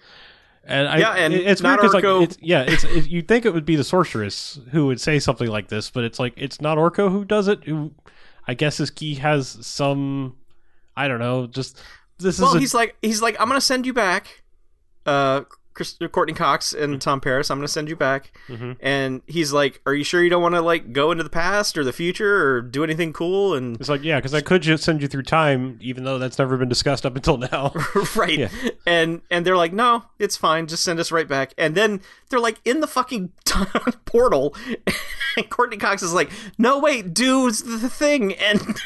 and 0.66 0.88
I, 0.88 0.97
Yeah, 0.99 1.14
and 1.16 1.34
it's 1.34 1.62
not 1.62 1.80
weird 1.80 1.91
'cause, 1.91 1.93
like 1.95 2.04
Orko- 2.04 2.24
it's 2.24 2.38
yeah, 2.39 2.62
it's 2.62 2.84
it, 2.84 3.08
you'd 3.08 3.28
think 3.28 3.45
it 3.45 3.54
would 3.54 3.66
be 3.66 3.76
the 3.76 3.84
sorceress 3.84 4.60
who 4.72 4.86
would 4.88 5.01
say 5.01 5.20
something 5.20 5.47
like 5.49 5.68
this, 5.70 5.89
but 5.89 6.04
it's 6.04 6.20
like 6.20 6.34
it's 6.38 6.62
not 6.62 6.78
Orko 6.78 7.12
who 7.12 7.26
does 7.26 7.47
it. 7.47 7.64
Who 7.66 7.91
I 8.47 8.54
guess 8.54 8.78
his 8.78 8.89
key 8.91 9.16
has 9.16 9.58
some, 9.66 10.36
I 10.95 11.08
don't 11.08 11.20
know, 11.20 11.47
just 11.47 11.82
this 12.20 12.39
Well, 12.39 12.49
is 12.51 12.56
a, 12.56 12.60
he's 12.60 12.74
like, 12.74 12.95
he's 13.01 13.22
like, 13.22 13.36
I'm 13.39 13.47
gonna 13.47 13.60
send 13.62 13.86
you 13.86 13.93
back, 13.93 14.43
uh, 15.06 15.41
Chris, 15.74 15.98
Courteney 16.12 16.36
Cox 16.36 16.74
and 16.74 17.02
Tom 17.02 17.20
Paris. 17.22 17.50
I'm 17.50 17.58
gonna 17.58 17.68
send 17.68 17.90
you 17.90 17.96
back, 17.96 18.32
Mhm. 18.48 18.78
and 18.82 19.22
he's 19.28 19.52
like, 19.54 19.82
Are 19.86 19.94
you 19.94 20.04
sure 20.04 20.24
you 20.24 20.30
don't 20.30 20.42
want 20.42 20.56
to 20.56 20.62
like 20.62 20.94
go 20.94 21.12
into 21.12 21.24
the 21.24 21.30
past 21.30 21.78
or 21.78 21.84
the 21.84 21.94
future 21.94 22.46
or 22.48 22.62
do 22.62 22.84
anything 22.84 23.12
cool? 23.14 23.54
And 23.56 23.76
It's 23.80 23.90
like, 23.90 24.04
yeah, 24.04 24.18
because 24.18 24.34
I 24.34 24.42
could 24.42 24.62
just 24.62 24.84
send 24.84 25.02
you 25.02 25.08
through 25.08 25.24
time, 25.24 25.78
even 25.82 26.04
though 26.04 26.20
that's 26.20 26.38
never 26.38 26.58
been 26.58 26.70
discussed 26.70 27.06
up 27.06 27.16
until 27.16 27.38
now. 27.38 27.74
right 28.16 28.38
Yeah. 28.40 28.50
and 28.86 29.22
and 29.32 29.46
they're 29.46 29.58
like 29.58 29.74
no 29.74 30.04
it's 30.20 30.38
fine 30.38 30.68
just 30.68 30.84
send 30.84 31.00
us 31.00 31.12
right 31.12 31.28
back 31.28 31.54
and 31.58 31.76
then 31.76 32.02
they're 32.30 32.40
like 32.40 32.60
in 32.66 32.80
the 32.82 32.88
fucking 32.88 33.32
portal 34.06 34.56
and 35.38 35.50
courteney 35.50 35.78
cox 35.78 36.02
is 36.04 36.14
like 36.14 36.30
no 36.58 36.80
wait 36.80 37.14
do 37.14 37.50
the 37.52 37.90
thing 37.90 38.34
and 38.34 38.78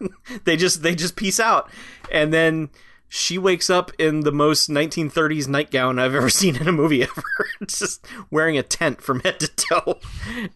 they 0.44 0.56
just 0.56 0.82
they 0.82 0.94
just 0.94 1.16
peace 1.16 1.40
out 1.40 1.70
and 2.10 2.32
then 2.32 2.68
she 3.08 3.38
wakes 3.38 3.70
up 3.70 3.92
in 3.98 4.20
the 4.20 4.32
most 4.32 4.68
1930s 4.68 5.46
nightgown 5.48 5.98
I've 5.98 6.14
ever 6.14 6.28
seen 6.40 6.56
in 6.56 6.66
a 6.68 6.72
movie 6.72 7.02
ever. 7.02 7.22
It's 7.60 7.78
just 7.78 8.04
wearing 8.30 8.58
a 8.58 8.62
tent 8.62 9.00
from 9.00 9.20
head 9.20 9.38
to 9.40 9.48
toe, 9.48 9.98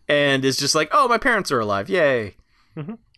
and 0.08 0.44
is 0.44 0.56
just 0.56 0.74
like, 0.74 0.88
"Oh, 0.92 1.08
my 1.08 1.18
parents 1.18 1.50
are 1.52 1.60
alive! 1.60 1.88
Yay!" 1.88 2.36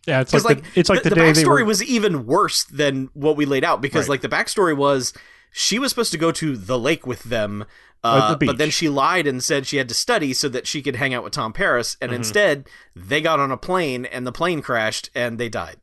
Yeah, 0.05 0.19
it's 0.21 0.33
like, 0.33 0.43
like, 0.43 0.73
the, 0.73 0.79
it's 0.79 0.89
like 0.89 1.03
the, 1.03 1.09
the, 1.11 1.15
backstory 1.15 1.45
were. 1.61 1.65
was 1.65 1.81
even 1.81 2.25
worse 2.25 2.65
than 2.65 3.09
what 3.13 3.37
we 3.37 3.45
laid 3.45 3.63
out 3.63 3.81
because 3.81 4.05
Right. 4.09 4.15
like 4.15 4.21
the 4.21 4.27
backstory 4.29 4.75
was 4.75 5.13
she 5.53 5.79
was 5.79 5.91
supposed 5.91 6.11
to 6.11 6.17
go 6.17 6.31
to 6.33 6.57
the 6.57 6.77
lake 6.77 7.07
with 7.07 7.23
them, 7.23 7.63
uh, 8.03 8.35
the 8.35 8.45
but 8.45 8.57
then 8.57 8.69
she 8.69 8.89
lied 8.89 9.25
and 9.27 9.41
said 9.41 9.65
she 9.65 9.77
had 9.77 9.87
to 9.87 9.95
study 9.95 10.33
so 10.33 10.49
that 10.49 10.67
she 10.67 10.81
could 10.81 10.97
hang 10.97 11.13
out 11.13 11.23
with 11.23 11.31
Tom 11.33 11.53
Paris, 11.53 11.95
Mm-hmm. 11.95 12.03
and 12.03 12.13
instead 12.13 12.67
they 12.95 13.21
got 13.21 13.39
on 13.39 13.49
a 13.51 13.55
plane 13.57 14.03
and 14.05 14.27
the 14.27 14.31
plane 14.33 14.61
crashed 14.61 15.09
and 15.15 15.39
they 15.39 15.47
died. 15.47 15.77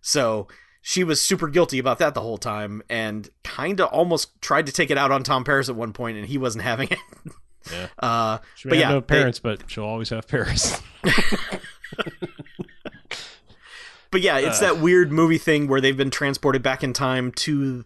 So 0.00 0.46
she 0.88 1.02
was 1.02 1.20
super 1.20 1.48
guilty 1.48 1.80
about 1.80 1.98
that 1.98 2.14
the 2.14 2.20
whole 2.20 2.38
time 2.38 2.80
and 2.88 3.28
kind 3.42 3.80
of 3.80 3.88
almost 3.88 4.40
tried 4.40 4.66
to 4.66 4.72
take 4.72 4.88
it 4.88 4.96
out 4.96 5.10
on 5.10 5.24
Tom 5.24 5.42
Paris 5.42 5.68
at 5.68 5.74
one 5.74 5.92
point, 5.92 6.16
and 6.16 6.24
he 6.28 6.38
wasn't 6.38 6.62
having 6.62 6.88
it. 6.90 6.98
Yeah. 7.72 7.88
Uh, 7.98 8.38
she 8.54 8.68
but 8.68 8.78
yeah, 8.78 8.90
no 8.90 9.00
they- 9.00 9.06
parents, 9.06 9.40
but 9.40 9.64
she'll 9.66 9.82
always 9.82 10.10
have 10.10 10.28
Paris. 10.28 10.80
But 14.12 14.20
yeah, 14.22 14.38
it's 14.38 14.62
Uh. 14.62 14.72
that 14.72 14.78
weird 14.80 15.10
movie 15.12 15.36
thing 15.38 15.66
where 15.66 15.80
they've 15.80 15.96
been 15.96 16.10
transported 16.12 16.62
back 16.62 16.84
in 16.84 16.92
time 16.92 17.32
to 17.32 17.84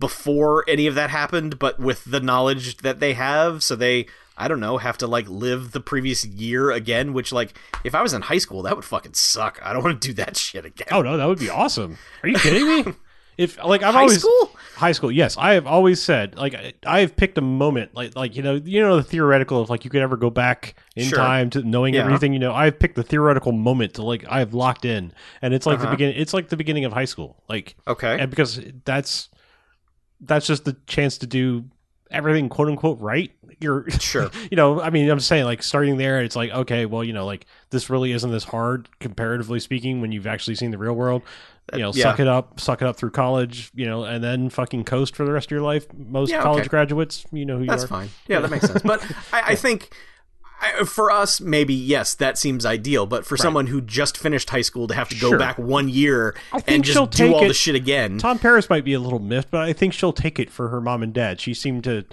before 0.00 0.64
any 0.68 0.86
of 0.86 0.94
that 0.94 1.10
happened, 1.10 1.58
but 1.58 1.78
with 1.78 2.04
the 2.04 2.20
knowledge 2.20 2.78
that 2.78 3.00
they 3.00 3.14
have, 3.14 3.62
so 3.62 3.74
they 3.76 4.06
I 4.40 4.46
don't 4.46 4.60
know, 4.60 4.78
have 4.78 4.96
to 4.98 5.06
like 5.08 5.28
live 5.28 5.72
the 5.72 5.80
previous 5.80 6.24
year 6.24 6.70
again, 6.70 7.12
which 7.12 7.32
like 7.32 7.58
if 7.84 7.94
I 7.94 8.02
was 8.02 8.12
in 8.12 8.22
high 8.22 8.38
school, 8.38 8.62
that 8.62 8.76
would 8.76 8.84
fucking 8.84 9.14
suck. 9.14 9.58
I 9.62 9.72
don't 9.72 9.82
want 9.84 10.00
to 10.00 10.08
do 10.08 10.14
that 10.14 10.36
shit 10.36 10.64
again. 10.64 10.88
oh 10.92 11.02
no, 11.02 11.16
that 11.16 11.26
would 11.26 11.40
be 11.40 11.50
awesome. 11.50 11.98
Are 12.22 12.28
you 12.28 12.36
kidding 12.36 12.66
me? 12.86 12.94
If 13.38 13.56
like 13.64 13.84
I've 13.84 13.94
high 13.94 14.00
always 14.00 14.18
school? 14.18 14.50
high 14.74 14.90
school, 14.90 15.12
yes, 15.12 15.36
I 15.36 15.52
have 15.54 15.64
always 15.64 16.02
said 16.02 16.34
like 16.36 16.74
I- 16.84 16.98
have 17.02 17.14
picked 17.14 17.38
a 17.38 17.40
moment 17.40 17.94
like 17.94 18.16
like 18.16 18.34
you 18.34 18.42
know 18.42 18.54
you 18.56 18.80
know 18.80 18.96
the 18.96 19.04
theoretical 19.04 19.60
of 19.60 19.70
like 19.70 19.84
you 19.84 19.90
could 19.92 20.02
ever 20.02 20.16
go 20.16 20.28
back 20.28 20.74
in 20.96 21.04
Sure. 21.08 21.18
time 21.18 21.48
to 21.50 21.62
knowing 21.62 21.94
Yeah. 21.94 22.00
everything 22.04 22.32
you 22.32 22.40
know. 22.40 22.52
I've 22.52 22.80
picked 22.80 22.96
the 22.96 23.04
theoretical 23.04 23.52
moment 23.52 23.94
to 23.94 24.02
like 24.02 24.24
I've 24.28 24.54
locked 24.54 24.84
in, 24.84 25.12
and 25.40 25.54
it's 25.54 25.66
like 25.66 25.78
the 25.78 25.84
Uh-huh. 25.84 25.92
beginning. 25.94 26.16
It's 26.20 26.34
like 26.34 26.48
the 26.48 26.56
beginning 26.56 26.84
of 26.84 26.92
high 26.92 27.04
school, 27.04 27.40
like 27.48 27.76
Okay. 27.86 28.18
and 28.18 28.28
because 28.28 28.60
that's 28.84 29.28
that's 30.20 30.46
just 30.46 30.64
the 30.64 30.76
chance 30.86 31.18
to 31.18 31.26
do 31.26 31.64
everything 32.10 32.48
quote 32.48 32.68
unquote 32.68 33.00
right. 33.00 33.32
You're 33.60 33.88
Sure. 33.90 34.30
you 34.50 34.56
know, 34.56 34.80
I 34.80 34.90
mean, 34.90 35.08
I'm 35.10 35.20
saying 35.20 35.44
like 35.44 35.62
starting 35.62 35.96
there, 35.96 36.20
it's 36.22 36.36
like 36.36 36.50
okay, 36.50 36.86
well, 36.86 37.04
you 37.04 37.12
know, 37.12 37.26
like 37.26 37.46
this 37.70 37.90
really 37.90 38.12
isn't 38.12 38.30
this 38.30 38.44
hard 38.44 38.88
comparatively 39.00 39.60
speaking 39.60 40.00
when 40.00 40.12
you've 40.12 40.26
actually 40.26 40.54
seen 40.54 40.70
the 40.70 40.78
real 40.78 40.94
world. 40.94 41.22
Uh, 41.72 41.76
you 41.76 41.82
know, 41.82 41.92
yeah. 41.94 42.04
suck 42.04 42.20
it 42.20 42.28
up, 42.28 42.58
suck 42.58 42.80
it 42.80 42.88
up 42.88 42.96
through 42.96 43.10
college, 43.10 43.70
you 43.74 43.84
know, 43.84 44.04
and 44.04 44.24
then 44.24 44.48
fucking 44.48 44.84
coast 44.84 45.14
for 45.14 45.26
the 45.26 45.32
rest 45.32 45.48
of 45.48 45.50
your 45.50 45.60
life. 45.60 45.86
Most 45.94 46.30
Yeah, 46.30 46.40
college 46.40 46.60
okay. 46.60 46.68
graduates, 46.68 47.26
you 47.30 47.44
know 47.44 47.58
who 47.58 47.66
That's 47.66 47.82
you 47.82 47.84
are. 47.84 47.88
fine. 47.88 48.08
Yeah, 48.26 48.40
that 48.40 48.50
makes 48.50 48.66
sense. 48.68 48.80
But 48.82 49.04
I, 49.32 49.42
I 49.48 49.54
think 49.54 49.90
I, 50.60 50.84
for 50.84 51.10
us, 51.10 51.40
maybe 51.40 51.72
yes, 51.74 52.14
that 52.16 52.36
seems 52.38 52.66
ideal. 52.66 53.06
But 53.06 53.24
for 53.24 53.36
someone 53.36 53.68
who 53.68 53.80
just 53.80 54.18
finished 54.18 54.50
high 54.50 54.62
school 54.62 54.88
to 54.88 54.94
have 54.94 55.08
to 55.10 55.14
go 55.14 55.30
Sure. 55.30 55.38
back 55.38 55.56
one 55.58 55.88
year 55.88 56.34
and 56.66 56.84
just 56.84 57.10
do 57.12 57.32
all 57.34 57.44
it- 57.44 57.48
the 57.48 57.54
shit 57.54 57.74
again, 57.76 58.18
Tom 58.18 58.38
Paris 58.38 58.68
might 58.68 58.84
be 58.84 58.92
a 58.94 59.00
little 59.00 59.20
miffed, 59.20 59.50
but 59.50 59.60
I 59.62 59.72
think 59.72 59.92
she'll 59.92 60.12
take 60.12 60.38
it 60.38 60.50
for 60.50 60.68
her 60.68 60.80
mom 60.80 61.02
and 61.02 61.12
dad. 61.14 61.40
She 61.40 61.54
seemed 61.54 61.84
to 61.84 62.04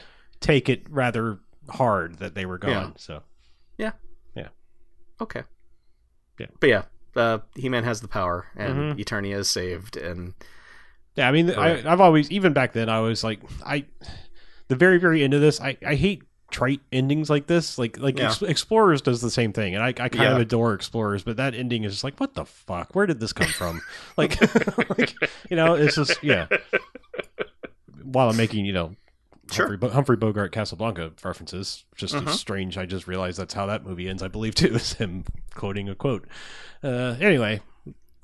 take 0.42 0.70
it 0.70 0.84
rather 0.90 1.40
hard 1.70 2.20
that 2.20 2.36
they 2.36 2.46
were 2.46 2.58
gone. 2.60 2.70
Yeah. 2.72 2.90
So 2.98 3.24
yeah, 3.78 3.92
yeah, 4.36 4.50
okay. 5.20 5.44
Yeah. 6.40 6.48
But 6.60 6.70
yeah, 6.70 6.82
uh, 7.16 7.40
He-Man 7.56 7.84
has 7.86 8.02
the 8.02 8.08
power, 8.08 8.46
and 8.56 8.96
Mhm. 8.98 9.04
Eternia 9.04 9.38
is 9.38 9.50
saved, 9.50 9.98
and 9.98 10.34
Yeah, 11.16 11.30
I 11.30 11.32
mean, 11.32 11.48
Right. 11.48 11.86
I, 11.86 11.92
I've 11.94 12.02
always, 12.02 12.30
even 12.30 12.52
back 12.52 12.74
then, 12.74 12.90
I 12.90 13.00
was 13.00 13.24
like, 13.24 13.40
I, 13.66 13.86
the 14.68 14.76
very, 14.76 14.98
very 15.00 15.24
end 15.24 15.34
of 15.34 15.40
this, 15.40 15.62
I, 15.62 15.78
I 15.86 15.96
hate 15.96 16.24
trite 16.52 16.82
endings 16.92 17.30
like 17.30 17.48
this. 17.48 17.78
Like, 17.78 17.98
like 18.00 18.18
Yeah. 18.20 18.28
Ex- 18.28 18.42
Explorers 18.42 19.02
does 19.02 19.22
the 19.22 19.32
same 19.32 19.52
thing, 19.54 19.74
and 19.76 19.84
I, 19.84 19.88
I 19.90 19.94
kind 19.94 20.16
Yeah. 20.16 20.34
of 20.36 20.40
adore 20.40 20.74
Explorers, 20.74 21.24
but 21.24 21.38
that 21.38 21.54
ending 21.56 21.84
is 21.84 21.94
just 21.94 22.04
like, 22.04 22.20
what 22.20 22.34
the 22.36 22.46
fuck? 22.46 22.94
Where 22.96 23.06
did 23.06 23.20
this 23.20 23.34
come 23.34 23.48
from? 23.50 23.82
like, 24.18 24.40
like, 24.98 25.14
you 25.50 25.56
know, 25.58 25.74
it's 25.74 25.96
just 25.96 26.24
yeah. 26.24 26.48
While 28.04 28.30
I'm 28.30 28.38
making, 28.38 28.66
you 28.66 28.74
know, 28.74 28.96
Sure. 29.52 29.66
Humphrey, 29.66 29.78
Bo- 29.78 29.90
Humphrey 29.94 30.16
Bogart 30.18 30.52
Casablanca 30.52 31.12
references, 31.24 31.86
just 31.96 32.16
Mhm. 32.16 32.30
strange. 32.30 32.78
I 32.80 32.86
just 32.88 33.06
realized 33.08 33.38
that's 33.38 33.54
how 33.54 33.68
that 33.68 33.86
movie 33.86 34.10
ends. 34.10 34.24
I 34.24 34.28
believe 34.28 34.56
too 34.56 34.68
is 34.76 34.94
him 34.94 35.24
quoting 35.54 35.88
a 35.88 35.94
quote. 35.96 36.26
Uh, 36.84 37.16
anyway. 37.20 37.62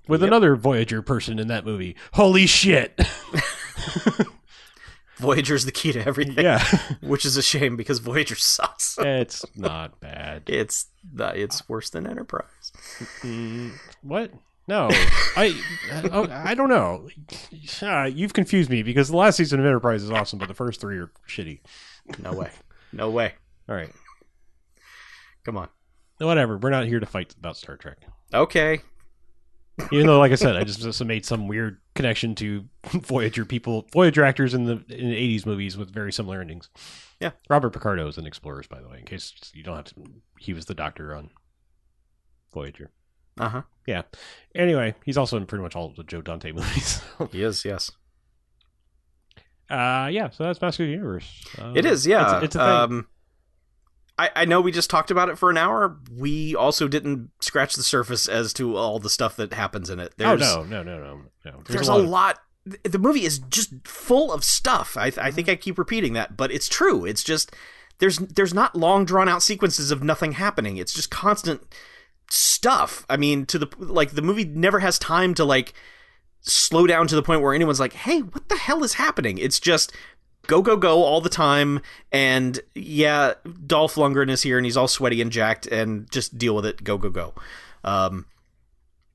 With 0.07 0.21
Yep. 0.21 0.27
another 0.29 0.55
Voyager 0.55 1.03
person 1.03 1.37
in 1.37 1.47
that 1.47 1.63
movie. 1.63 1.95
Holy 2.13 2.47
shit! 2.47 2.99
Voyager's 5.21 5.65
the 5.65 5.71
key 5.71 5.91
to 5.93 6.05
everything. 6.05 6.43
yeah. 6.43 6.63
which 7.01 7.25
is 7.25 7.37
a 7.37 7.41
shame 7.41 7.75
because 7.75 7.99
Voyager 7.99 8.35
sucks. 8.35 8.97
It's 8.99 9.45
not 9.55 9.99
bad. 9.99 10.43
It's 10.47 10.87
the, 11.13 11.27
it's 11.39 11.67
worse 11.69 11.89
than 11.89 12.05
Enterprise. 12.07 12.71
Mm, 13.21 13.71
what? 14.01 14.31
No, 14.67 14.89
I 15.35 15.59
oh, 16.11 16.27
I 16.29 16.53
don't 16.53 16.69
know. 16.69 17.09
Uh, 17.81 18.03
you've 18.05 18.33
confused 18.33 18.69
me 18.69 18.83
because 18.83 19.09
the 19.09 19.17
last 19.17 19.35
season 19.37 19.59
of 19.59 19.65
Enterprise 19.65 20.03
is 20.03 20.11
awesome, 20.11 20.39
but 20.39 20.47
the 20.47 20.53
first 20.53 20.79
three 20.79 20.97
are 20.97 21.11
shitty. 21.27 21.59
No 22.21 22.31
way. 22.33 22.51
No 22.93 23.09
way. 23.09 23.33
All 23.67 23.75
right, 23.75 23.89
Come 25.43 25.57
on. 25.57 25.67
whatever. 26.19 26.57
We're 26.57 26.69
not 26.69 26.85
here 26.85 26.99
to 26.99 27.05
fight 27.05 27.33
about 27.37 27.57
Star 27.57 27.75
Trek. 27.75 27.97
Okay. 28.33 28.81
Even 29.91 30.05
though, 30.07 30.19
like 30.19 30.31
I 30.31 30.35
said, 30.35 30.55
I 30.55 30.63
just, 30.63 30.79
just 30.81 31.03
made 31.05 31.25
some 31.25 31.47
weird 31.47 31.80
connection 31.95 32.35
to 32.35 32.65
Voyager 32.91 33.45
people, 33.45 33.87
Voyager 33.93 34.23
actors 34.23 34.53
in 34.53 34.65
the 34.65 34.83
in 34.89 35.09
the 35.09 35.15
eighties 35.15 35.45
movies 35.45 35.77
with 35.77 35.91
very 35.91 36.11
similar 36.13 36.41
endings. 36.41 36.69
Yeah. 37.19 37.31
Robert 37.49 37.71
Picardo 37.71 38.07
is 38.07 38.17
in 38.17 38.25
Explorers, 38.25 38.67
by 38.67 38.81
the 38.81 38.87
way, 38.89 38.99
in 38.99 39.05
case 39.05 39.33
you 39.53 39.63
don't 39.63 39.75
have 39.75 39.85
to. 39.85 39.95
He 40.39 40.53
was 40.53 40.65
the 40.65 40.73
Doctor 40.73 41.15
on 41.15 41.29
Voyager. 42.53 42.89
Uh 43.39 43.49
huh. 43.49 43.61
Yeah. 43.87 44.01
Anyway, 44.55 44.95
he's 45.05 45.17
also 45.17 45.37
in 45.37 45.45
pretty 45.45 45.61
much 45.63 45.75
all 45.75 45.85
of 45.87 45.95
the 45.95 46.03
Joe 46.03 46.21
Dante 46.21 46.51
movies. 46.53 47.01
He 47.31 47.43
is. 47.43 47.63
Yes. 47.63 47.91
uh, 49.69 50.09
yeah, 50.11 50.29
so 50.29 50.43
that's 50.43 50.61
Master 50.61 50.83
of 50.83 50.87
the 50.87 50.93
Universe. 50.93 51.45
Uh, 51.57 51.73
It 51.75 51.85
is. 51.85 52.05
Yeah. 52.05 52.37
it's, 52.37 52.45
it's 52.45 52.55
a 52.55 52.59
thing. 52.59 52.67
Um, 52.67 53.07
I, 54.19 54.29
I 54.35 54.45
know 54.45 54.61
we 54.61 54.71
just 54.71 54.89
talked 54.89 55.09
about 55.09 55.29
it 55.29 55.37
for 55.37 55.49
an 55.49 55.57
hour. 55.57 55.97
We 56.11 56.55
also 56.55 56.87
didn't 56.87 57.31
scratch 57.39 57.75
the 57.75 57.83
surface 57.83 58.27
as 58.27 58.53
to 58.53 58.75
all 58.75 58.99
the 58.99 59.09
stuff 59.09 59.35
that 59.37 59.53
happens 59.53 59.89
in 59.89 59.99
it. 59.99 60.13
oh 60.19 60.35
There's, 60.35 60.41
no, 60.41 60.63
no, 60.63 60.83
no, 60.83 60.97
no, 60.99 61.21
no. 61.45 61.61
there's, 61.67 61.87
a 61.87 61.91
a 61.91 61.93
lot. 61.93 61.99
of- 62.03 62.09
lot. 62.09 62.39
The 62.83 62.99
movie 62.99 63.25
is 63.25 63.39
just 63.39 63.73
full 63.87 64.31
of 64.31 64.43
stuff. 64.43 64.95
I, 64.95 65.11
I 65.17 65.31
think 65.31 65.49
I 65.49 65.55
keep 65.55 65.79
repeating 65.79 66.13
that, 66.13 66.37
but 66.37 66.51
it's 66.51 66.69
true. 66.69 67.05
It's 67.05 67.23
just 67.23 67.51
there's 67.97 68.17
there's 68.19 68.53
not 68.53 68.75
long 68.75 69.03
drawn 69.03 69.27
out 69.27 69.41
sequences 69.41 69.89
of 69.89 70.03
nothing 70.03 70.33
happening. 70.33 70.77
It's 70.77 70.93
just 70.93 71.09
constant 71.09 71.63
stuff. 72.29 73.05
I 73.09 73.17
mean, 73.17 73.45
to 73.47 73.57
the 73.57 73.67
like 73.79 74.11
the 74.11 74.21
movie 74.21 74.45
never 74.45 74.79
has 74.79 74.99
time 74.99 75.33
to 75.35 75.43
like 75.45 75.73
slow 76.41 76.85
down 76.87 77.07
to 77.07 77.15
the 77.15 77.23
point 77.23 77.41
where 77.41 77.53
anyone's 77.53 77.79
like, 77.79 77.93
"Hey, 77.93 78.19
what 78.19 78.49
the 78.49 78.55
hell 78.57 78.83
is 78.83 78.93
happening?" 78.93 79.37
It's 79.39 79.59
just 79.59 79.91
go 80.47 80.61
go 80.61 80.75
go 80.75 81.03
all 81.03 81.21
the 81.21 81.29
time 81.29 81.81
and 82.11 82.59
yeah, 82.75 83.33
Dolph 83.65 83.95
Lundgren 83.95 84.29
is 84.29 84.43
here 84.43 84.57
and 84.57 84.65
he's 84.65 84.77
all 84.77 84.87
sweaty 84.87 85.21
and 85.21 85.31
jacked 85.31 85.67
and 85.67 86.09
just 86.11 86.37
deal 86.37 86.55
with 86.55 86.65
it. 86.65 86.83
Go 86.83 86.97
go 86.97 87.09
go. 87.09 87.33
Um 87.83 88.25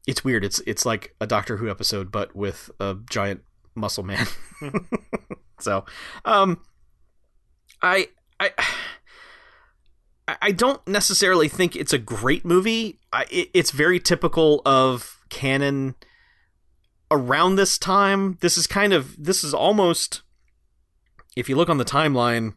it's 0.07 0.25
weird. 0.25 0.45
It's 0.45 0.61
it's 0.67 0.87
like 0.87 1.15
a 1.21 1.27
Doctor 1.27 1.57
Who 1.57 1.69
episode, 1.69 2.13
but 2.13 2.35
with 2.35 2.71
a 2.79 2.97
giant 3.11 3.43
muscle 3.75 4.05
man. 4.05 4.27
so, 5.61 5.85
um, 6.25 6.61
I 7.83 8.09
I 8.39 8.53
I 10.29 10.53
don't 10.53 10.87
necessarily 10.87 11.49
think 11.49 11.77
it's 11.77 11.93
a 11.93 11.99
great 11.99 12.45
movie. 12.45 13.01
I, 13.13 13.27
it, 13.31 13.51
it's 13.53 13.71
very 13.71 14.01
typical 14.01 14.63
of 14.65 15.25
cannon. 15.29 15.95
Around 17.09 17.55
this 17.55 17.79
time, 17.79 18.37
this 18.41 18.59
is 18.59 18.67
kind 18.67 18.93
of 18.93 19.23
this 19.23 19.45
is 19.45 19.55
almost. 19.55 20.23
If 21.37 21.49
you 21.49 21.57
look 21.57 21.69
on 21.69 21.79
the 21.79 21.85
timeline, 21.85 22.55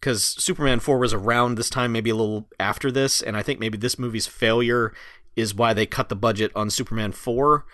because 0.00 0.24
Superman 0.24 0.80
4 0.80 0.98
was 0.98 1.12
around 1.12 1.54
this 1.54 1.70
time, 1.70 1.92
maybe 1.92 2.10
a 2.10 2.16
little 2.16 2.48
after 2.58 2.90
this, 2.90 3.20
and 3.20 3.36
I 3.36 3.42
think 3.42 3.60
maybe 3.60 3.78
this 3.78 3.98
movie's 3.98 4.26
failure 4.26 4.92
is 5.36 5.54
why 5.54 5.72
they 5.72 5.86
cut 5.86 6.08
the 6.08 6.16
budget 6.16 6.50
on 6.56 6.70
Superman 6.70 7.12
4. 7.12 7.64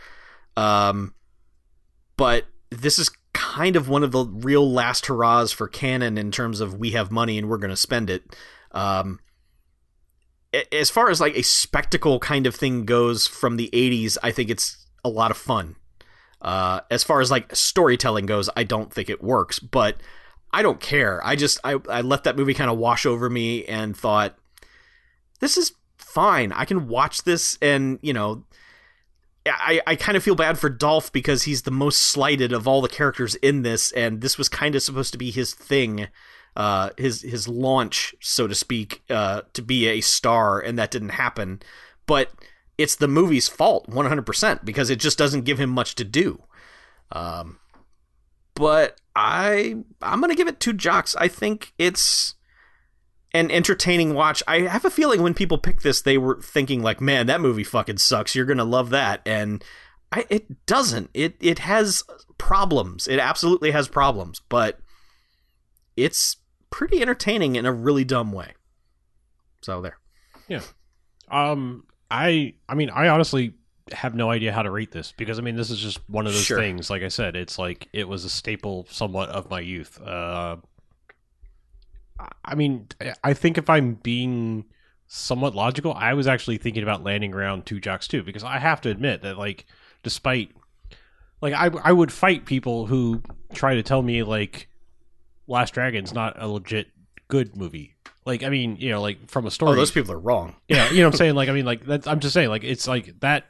Um, 0.57 1.15
but 2.17 2.47
this 2.71 2.99
is 2.99 3.11
kind 3.33 3.77
of 3.77 3.89
one 3.89 4.03
of 4.03 4.13
the 4.13 4.25
real 4.25 4.71
last 4.71 5.07
hurrahs 5.07 5.53
for 5.53 5.69
cannon 5.69 6.19
in 6.19 6.31
terms 6.31 6.61
of 6.61 6.79
we 6.79 6.93
have 6.93 7.11
money 7.11 7.39
and 7.39 7.49
we're 7.49 7.59
going 7.59 7.71
to 7.71 7.77
spend 7.77 8.11
it. 8.11 8.37
Um, 8.73 9.21
as 10.73 10.91
far 10.91 11.11
as 11.11 11.21
like 11.21 11.37
a 11.37 11.43
spectacle 11.43 12.19
kind 12.19 12.47
of 12.47 12.55
thing 12.55 12.85
goes 12.85 13.27
from 13.27 13.57
the 13.57 13.71
80s, 13.73 14.17
I 14.23 14.31
think 14.31 14.51
it's 14.51 14.87
a 15.05 15.09
lot 15.09 15.31
of 15.31 15.37
fun. 15.37 15.77
Uh, 16.41 16.81
as 16.91 17.03
far 17.03 17.21
as 17.21 17.31
like 17.31 17.55
storytelling 17.55 18.27
goes, 18.27 18.51
I 18.57 18.65
don't 18.65 18.93
think 18.93 19.09
it 19.09 19.23
works, 19.23 19.59
but 19.59 19.97
I 20.55 20.63
don't 20.63 20.81
care. 20.81 21.21
I 21.27 21.37
just 21.37 21.59
I, 21.65 21.79
I 21.89 22.01
let 22.01 22.25
that 22.25 22.37
movie 22.37 22.55
kind 22.55 22.71
of 22.71 22.79
wash 22.79 23.05
over 23.07 23.29
me 23.29 23.65
and 23.65 23.97
thought 23.97 24.39
this 25.41 25.57
is 25.57 25.73
fine. 25.99 26.53
I 26.53 26.65
can 26.65 26.87
watch 26.89 27.25
this 27.25 27.59
and, 27.61 27.99
you 28.03 28.13
know, 28.13 28.45
I, 29.47 29.83
I 29.87 29.97
kind 29.97 30.17
of 30.17 30.23
feel 30.23 30.37
bad 30.37 30.59
for 30.59 30.71
Dolph 30.71 31.13
because 31.13 31.43
he's 31.43 31.63
the 31.63 31.71
most 31.71 32.01
slighted 32.01 32.53
of 32.53 32.67
all 32.67 32.81
the 32.81 32.89
characters 32.89 33.35
in 33.37 33.61
this, 33.61 33.93
and 33.93 34.23
this 34.23 34.39
was 34.39 34.49
kind 34.49 34.75
of 34.75 34.83
supposed 34.83 35.13
to 35.13 35.19
be 35.19 35.31
his 35.31 35.53
thing, 35.53 36.09
uh, 36.57 36.91
his 36.97 37.21
his 37.21 37.47
launch, 37.47 38.15
so 38.21 38.47
to 38.47 38.55
speak, 38.55 39.03
uh, 39.11 39.43
to 39.53 39.61
be 39.61 39.87
a 39.87 40.01
star, 40.01 40.61
and 40.61 40.79
that 40.79 40.91
didn't 40.91 41.11
happen. 41.11 41.61
But 42.07 42.31
it's 42.79 42.97
the 42.97 43.09
movie's 43.09 43.49
fault, 43.49 43.87
one 43.87 44.07
hundred 44.07 44.25
percent, 44.25 44.65
because 44.65 44.89
it 44.89 44.99
just 44.99 45.19
doesn't 45.19 45.45
give 45.45 45.61
him 45.61 45.69
much 45.69 45.95
to 45.97 46.05
do. 46.05 46.43
Um, 47.13 47.59
but 48.55 48.99
I 49.17 49.77
I'm 50.03 50.21
gonna 50.21 50.35
give 50.35 50.49
it 50.49 50.61
two 50.61 50.73
jocks. 50.73 51.15
I 51.17 51.29
think 51.29 51.73
it's 51.79 52.35
an 53.33 53.51
entertaining 53.51 54.15
watch. 54.15 54.43
I 54.47 54.61
have 54.63 54.85
a 54.85 54.91
feeling 54.91 55.23
when 55.23 55.35
people 55.35 55.59
pick 55.59 55.83
this, 55.83 56.01
they 56.01 56.19
were 56.19 56.41
thinking 56.41 56.83
like, 56.83 57.01
"Man, 57.01 57.27
that 57.27 57.41
movie 57.41 57.65
fucking 57.65 57.99
sucks. 57.99 58.35
You're 58.35 58.47
gonna 58.47 58.65
love 58.65 58.91
that," 58.91 59.21
and 59.27 59.65
I, 60.13 60.27
it 60.31 60.67
doesn't. 60.67 61.11
It 61.15 61.37
it 61.41 61.61
has 61.61 62.05
problems. 62.39 63.09
It 63.09 63.19
absolutely 63.19 63.73
has 63.73 63.89
problems, 63.89 64.41
but 64.49 64.79
it's 65.97 66.37
pretty 66.71 67.01
entertaining 67.03 67.57
in 67.57 67.67
a 67.67 67.73
really 67.73 68.05
dumb 68.05 68.33
way. 68.33 68.53
So 69.63 69.81
there. 69.81 69.99
Yeah. 70.49 70.63
Um, 71.31 71.85
I, 72.11 72.55
I 72.69 72.75
mean, 72.75 72.91
I 72.91 73.09
honestly 73.09 73.55
have 73.93 74.15
no 74.15 74.31
idea 74.31 74.53
how 74.53 74.63
to 74.63 74.71
rate 74.71 74.93
this 74.93 75.13
because 75.17 75.39
I 75.39 75.43
mean, 75.43 75.57
this 75.57 75.71
is 75.71 75.79
just 75.79 75.99
one 76.09 76.27
of 76.27 76.33
those 76.33 76.43
Sure. 76.45 76.59
things. 76.59 76.89
Like 76.91 77.03
I 77.03 77.09
said, 77.09 77.37
it's 77.37 77.59
like 77.59 77.89
it 77.93 78.09
was 78.09 78.25
a 78.25 78.31
staple, 78.31 78.87
somewhat 78.91 79.29
of 79.29 79.51
my 79.51 79.61
youth. 79.61 80.01
Uh, 80.01 80.57
I- 82.45 82.55
mean, 82.55 82.89
I 83.23 83.35
think 83.35 83.59
if 83.59 83.69
I'm 83.69 83.95
being 83.95 84.65
somewhat 85.07 85.55
logical, 85.55 85.93
I 85.95 86.15
was 86.15 86.27
actually 86.27 86.59
thinking 86.59 86.83
about 86.83 87.03
landing 87.05 87.35
around 87.35 87.67
two 87.67 87.81
jocks 87.81 88.07
too 88.09 88.23
because 88.23 88.45
I 88.45 88.59
have 88.59 88.81
to 88.83 88.91
admit 88.91 89.23
that, 89.23 89.37
like, 89.37 89.67
despite 90.03 90.51
like 91.41 91.53
I, 91.53 91.67
I 91.83 91.93
would 91.93 92.11
fight 92.13 92.47
people 92.47 92.87
who 92.87 93.23
try 93.53 93.75
to 93.75 93.83
tell 93.83 94.01
me 94.01 94.23
like 94.23 94.69
Last 95.47 95.75
Dragon's 95.75 96.15
not 96.15 96.41
a 96.41 96.49
legit 96.49 96.89
good 97.29 97.55
movie. 97.57 97.95
Like, 98.25 98.43
I 98.43 98.49
mean, 98.49 98.77
you 98.77 98.91
know, 98.91 99.03
like 99.03 99.29
from 99.29 99.47
a 99.47 99.51
story. 99.51 99.73
Oh, 99.73 99.75
those 99.77 99.91
people 99.91 100.13
are 100.15 100.19
wrong. 100.19 100.57
Yeah, 100.69 100.89
you 100.91 101.01
know 101.03 101.09
what 101.09 101.15
I'm 101.15 101.19
saying? 101.19 101.35
Like, 101.35 101.51
I 101.51 101.53
mean, 101.53 101.67
like 101.67 101.85
that's, 101.85 102.07
I'm 102.07 102.21
just 102.21 102.33
saying, 102.33 102.49
like 102.49 102.65
it's 102.65 102.89
like 102.89 103.21
that. 103.21 103.45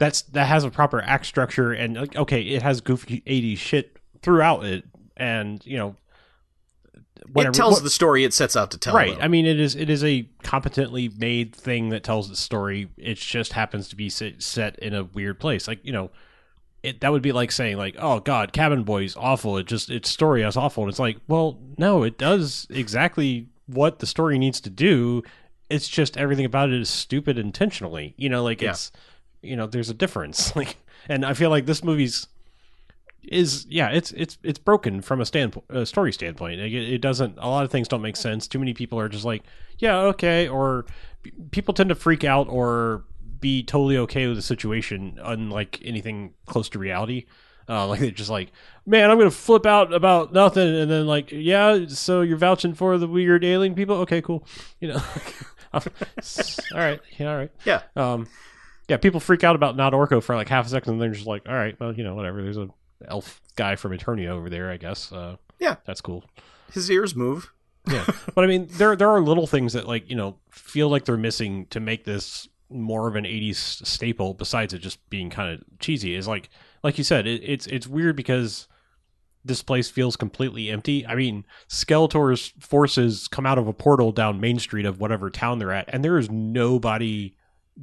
That's 0.00 0.22
that 0.22 0.46
has 0.46 0.64
a 0.64 0.70
proper 0.70 1.00
act 1.02 1.26
structure, 1.26 1.70
and 1.72 1.94
like, 1.94 2.16
okay, 2.16 2.40
it 2.42 2.62
has 2.62 2.80
goofy 2.80 3.22
'80s 3.26 3.58
shit 3.58 3.96
throughout 4.22 4.64
it, 4.64 4.84
and 5.16 5.64
you 5.64 5.76
know, 5.78 5.94
it 7.36 7.52
tells 7.54 7.74
what- 7.74 7.82
the 7.84 7.90
story 7.90 8.24
it 8.24 8.32
sets 8.32 8.56
out 8.56 8.70
to 8.72 8.78
tell. 8.78 8.94
right. 8.94 9.14
though. 9.16 9.22
I 9.22 9.28
mean, 9.28 9.46
it 9.46 9.60
is 9.60 9.76
it 9.76 9.90
is 9.90 10.02
a 10.02 10.26
competently 10.42 11.08
made 11.18 11.54
thing 11.54 11.90
that 11.90 12.02
tells 12.02 12.28
the 12.28 12.36
story. 12.36 12.88
It 12.96 13.18
just 13.18 13.52
happens 13.52 13.88
to 13.90 13.96
be 13.96 14.08
set, 14.08 14.42
set 14.42 14.78
in 14.78 14.94
a 14.94 15.04
weird 15.04 15.38
place. 15.38 15.68
Like 15.68 15.80
you 15.84 15.92
know, 15.92 16.10
it 16.82 17.00
that 17.02 17.12
would 17.12 17.22
be 17.22 17.32
like 17.32 17.52
saying 17.52 17.76
like, 17.76 17.96
oh 17.98 18.20
God, 18.20 18.52
Cabin 18.52 18.84
Boy's 18.84 19.14
awful. 19.16 19.58
It 19.58 19.66
just 19.66 19.90
its 19.90 20.08
story 20.08 20.42
is 20.42 20.56
awful. 20.56 20.84
And 20.84 20.90
it's 20.90 20.98
like, 20.98 21.18
well, 21.28 21.58
no, 21.78 22.02
it 22.02 22.16
does 22.18 22.66
exactly 22.70 23.48
what 23.66 23.98
the 23.98 24.06
story 24.06 24.38
needs 24.38 24.60
to 24.62 24.70
do. 24.70 25.22
It's 25.68 25.88
just 25.88 26.16
everything 26.16 26.46
about 26.46 26.70
it 26.70 26.80
is 26.80 26.88
stupid 26.90 27.38
intentionally. 27.38 28.14
You 28.16 28.28
know, 28.30 28.42
like 28.42 28.60
Yeah. 28.62 28.70
it's 28.70 28.90
you 29.42 29.56
know, 29.56 29.66
there's 29.66 29.90
a 29.90 29.94
difference. 29.94 30.54
Like, 30.60 30.76
and 31.08 31.24
I 31.24 31.32
feel 31.32 31.48
like 31.48 31.64
this 31.64 31.82
movie's 31.82 32.26
is 33.22 33.66
yeah, 33.70 33.88
it's 33.88 34.12
it's 34.12 34.36
it's 34.42 34.58
broken 34.58 35.00
from 35.00 35.20
a 35.20 35.24
standpoint, 35.24 35.64
a 35.70 35.86
story 35.86 36.12
standpoint. 36.12 36.60
Like, 36.60 36.72
it, 36.72 36.92
it 36.94 36.98
doesn't. 37.00 37.38
A 37.38 37.48
lot 37.48 37.64
of 37.64 37.70
things 37.70 37.88
don't 37.88 38.02
make 38.02 38.16
sense. 38.16 38.46
Too 38.46 38.58
many 38.58 38.74
people 38.74 38.98
are 38.98 39.08
just 39.08 39.24
like, 39.24 39.42
yeah, 39.78 39.96
okay, 40.00 40.46
or 40.46 40.84
people 41.50 41.72
tend 41.72 41.88
to 41.88 41.94
freak 41.94 42.24
out 42.24 42.48
or 42.48 43.04
be 43.40 43.62
totally 43.62 43.96
okay 43.96 44.26
with 44.26 44.36
the 44.36 44.42
situation, 44.42 45.18
unlike 45.22 45.80
anything 45.82 46.34
close 46.46 46.68
to 46.70 46.78
reality. 46.78 47.24
Uh, 47.68 47.86
like 47.86 48.00
they're 48.00 48.10
just 48.10 48.30
like, 48.30 48.52
man, 48.84 49.10
I'm 49.10 49.16
gonna 49.18 49.30
flip 49.30 49.64
out 49.64 49.94
about 49.94 50.32
nothing, 50.32 50.74
and 50.74 50.90
then 50.90 51.06
like, 51.06 51.30
yeah, 51.32 51.86
so 51.88 52.20
you're 52.20 52.36
vouching 52.36 52.74
for 52.74 52.98
the 52.98 53.06
weird 53.06 53.44
alien 53.44 53.74
people? 53.74 53.96
Okay, 53.96 54.20
cool. 54.20 54.46
You 54.80 54.88
know, 54.88 55.02
all 55.72 55.82
right, 56.74 57.00
yeah, 57.18 57.30
all 57.30 57.36
right. 57.36 57.50
Yeah. 57.64 57.82
Um, 57.94 58.26
yeah, 58.90 58.96
people 58.96 59.20
freak 59.20 59.44
out 59.44 59.54
about 59.56 59.76
not 59.76 59.92
Orko 59.92 60.20
for 60.22 60.34
like 60.34 60.48
half 60.48 60.66
a 60.66 60.68
second, 60.68 60.94
and 60.94 61.00
they're 61.00 61.12
just 61.12 61.26
like, 61.26 61.48
all 61.48 61.54
right, 61.54 61.78
well, 61.80 61.94
you 61.94 62.02
know, 62.04 62.14
whatever. 62.16 62.42
There's 62.42 62.58
a 62.58 62.68
elf 63.06 63.40
guy 63.56 63.76
from 63.76 63.92
Eternia 63.96 64.28
over 64.28 64.50
there, 64.50 64.70
I 64.70 64.76
guess. 64.76 65.10
Uh, 65.12 65.36
Yeah. 65.60 65.76
that's 65.86 66.00
cool. 66.00 66.24
his 66.72 66.90
ears 66.90 67.14
move. 67.16 67.52
Yeah, 67.88 68.04
but 68.34 68.44
I 68.44 68.46
mean, 68.46 68.66
there 68.72 68.94
there 68.96 69.08
are 69.08 69.20
little 69.22 69.46
things 69.46 69.72
that 69.72 69.86
like 69.88 70.10
you 70.10 70.16
know 70.16 70.36
feel 70.50 70.88
like 70.90 71.04
they're 71.06 71.16
missing 71.16 71.66
to 71.70 71.80
make 71.80 72.04
this 72.04 72.48
more 72.68 73.08
of 73.08 73.16
an 73.16 73.24
'80s 73.24 73.86
staple. 73.86 74.34
Besides 74.34 74.74
it 74.74 74.80
just 74.80 74.98
being 75.08 75.30
kind 75.30 75.54
of 75.54 75.62
cheesy, 75.78 76.14
is 76.14 76.28
like 76.28 76.50
like 76.82 76.98
you 76.98 77.04
said, 77.04 77.26
it, 77.26 77.42
it's 77.44 77.66
it's 77.68 77.86
weird 77.86 78.16
because 78.16 78.66
this 79.44 79.62
place 79.62 79.88
feels 79.88 80.16
completely 80.16 80.68
empty. 80.68 81.06
I 81.06 81.14
mean, 81.14 81.44
Skeletor's 81.68 82.52
forces 82.58 83.26
come 83.28 83.46
out 83.46 83.56
of 83.56 83.66
a 83.66 83.72
portal 83.72 84.12
down 84.12 84.40
Main 84.40 84.58
Street 84.58 84.84
of 84.84 85.00
whatever 85.00 85.30
town 85.30 85.58
they're 85.58 85.72
at, 85.72 85.86
and 85.88 86.04
there 86.04 86.18
is 86.18 86.28
nobody 86.30 87.34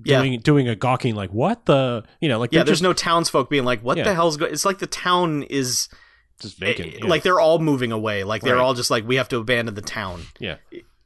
Yeah. 0.04 0.20
doing 0.22 0.40
doing 0.40 0.68
a 0.68 0.76
gawking 0.76 1.16
like 1.16 1.32
what 1.32 1.66
the 1.66 2.04
you 2.22 2.30
know 2.30 2.40
like 2.40 2.52
Yeah, 2.54 2.64
there's 2.64 2.78
just, 2.80 2.84
no 2.84 2.94
townsfolk 2.94 3.50
being 3.50 3.66
like, 3.66 3.82
"What 3.82 3.98
Yeah. 3.98 4.04
the 4.04 4.14
hell's 4.14 4.38
going?" 4.38 4.54
It's 4.54 4.66
like 4.66 4.80
the 4.80 4.88
town 4.88 5.44
is 5.44 5.90
just 6.40 6.58
vacant. 6.60 6.94
eh, 6.94 6.98
yeah. 7.02 7.08
like 7.08 7.24
they're 7.24 7.40
all 7.40 7.60
moving 7.60 7.92
away. 7.92 8.24
Like 8.24 8.42
they're 8.44 8.56
Right. 8.56 8.62
all 8.62 8.74
just 8.74 8.92
like, 8.92 9.08
"We 9.08 9.16
have 9.16 9.28
to 9.30 9.38
abandon 9.38 9.74
the 9.76 9.82
town." 9.82 10.24
Yeah. 10.40 10.58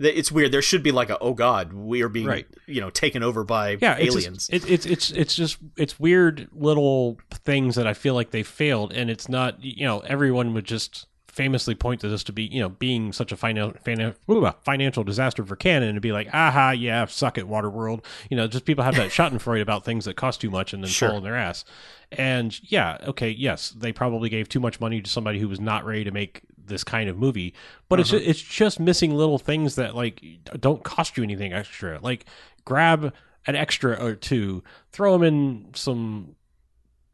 It's 0.04 0.32
weird. 0.32 0.52
There 0.52 0.64
should 0.64 0.82
be 0.82 0.92
like 0.92 1.12
a 1.12 1.20
oh 1.20 1.34
god, 1.36 1.74
we 1.74 2.02
are 2.02 2.10
being 2.10 2.26
Right. 2.26 2.48
you 2.66 2.82
know 2.82 2.90
taken 2.90 3.22
over 3.24 3.44
by 3.44 3.78
yeah 3.82 3.98
it's 3.98 4.16
aliens. 4.16 4.48
just, 4.48 4.66
it, 4.66 4.72
it's 4.72 4.86
it's 4.88 5.12
it's 5.12 5.36
just 5.36 5.58
it's 5.78 6.00
weird 6.00 6.48
little 6.54 7.18
things 7.46 7.76
that 7.76 7.86
i 7.86 7.94
feel 7.94 8.16
like 8.16 8.32
they 8.32 8.42
failed 8.44 8.92
and 8.94 9.10
it's 9.12 9.30
not 9.30 9.64
you 9.64 9.86
know 9.86 10.00
everyone 10.00 10.54
would 10.56 10.66
just 10.66 11.06
famously 11.32 11.74
point 11.74 12.02
to 12.02 12.10
this 12.10 12.24
to 12.26 12.34
be 12.34 12.44
you 12.44 12.60
know 12.60 12.68
being 12.70 13.14
such 13.14 13.32
a 13.32 13.36
finan- 13.38 13.82
finan- 13.84 14.56
financial 14.64 15.04
disaster 15.04 15.46
for 15.46 15.56
cannon 15.56 15.90
and 15.90 16.02
be 16.02 16.12
like 16.12 16.28
aha 16.34 16.72
yeah 16.72 17.06
suck 17.06 17.38
it 17.38 17.48
waterworld 17.48 18.04
you 18.30 18.36
know 18.36 18.48
just 18.48 18.66
people 18.66 18.84
have 18.84 18.96
that 18.96 19.10
schadenfreude 19.10 19.62
about 19.62 19.86
things 19.86 20.04
that 20.06 20.16
cost 20.18 20.42
too 20.42 20.50
much 20.50 20.74
and 20.74 20.84
then 20.84 20.90
Sure. 20.90 21.08
fall 21.10 21.18
on 21.18 21.24
their 21.24 21.38
ass. 21.38 21.64
And 22.12 22.60
yeah 22.70 22.98
okay 23.08 23.30
yes 23.30 23.70
they 23.70 23.94
probably 23.94 24.28
gave 24.30 24.50
too 24.50 24.60
much 24.60 24.80
money 24.82 25.02
to 25.02 25.10
somebody 25.10 25.40
who 25.40 25.48
was 25.48 25.60
not 25.62 25.86
ready 25.86 26.04
to 26.04 26.12
make 26.12 26.42
this 26.64 26.84
kind 26.84 27.10
of 27.10 27.18
movie. 27.18 27.54
But 27.90 28.00
it's 28.02 28.12
Uh-huh. 28.14 28.22
it's 28.24 28.42
just 28.42 28.80
missing 28.80 29.16
little 29.16 29.40
things 29.40 29.76
that 29.76 29.96
like 29.96 30.22
don't 30.60 30.84
cost 30.84 31.16
you 31.18 31.24
anything 31.24 31.54
extra. 31.54 32.00
Like 32.02 32.26
grab 32.66 33.14
an 33.48 33.56
extra 33.56 33.94
or 34.04 34.16
two 34.16 34.64
throw 34.92 35.14
them 35.14 35.24
in 35.24 35.68
some 35.74 36.36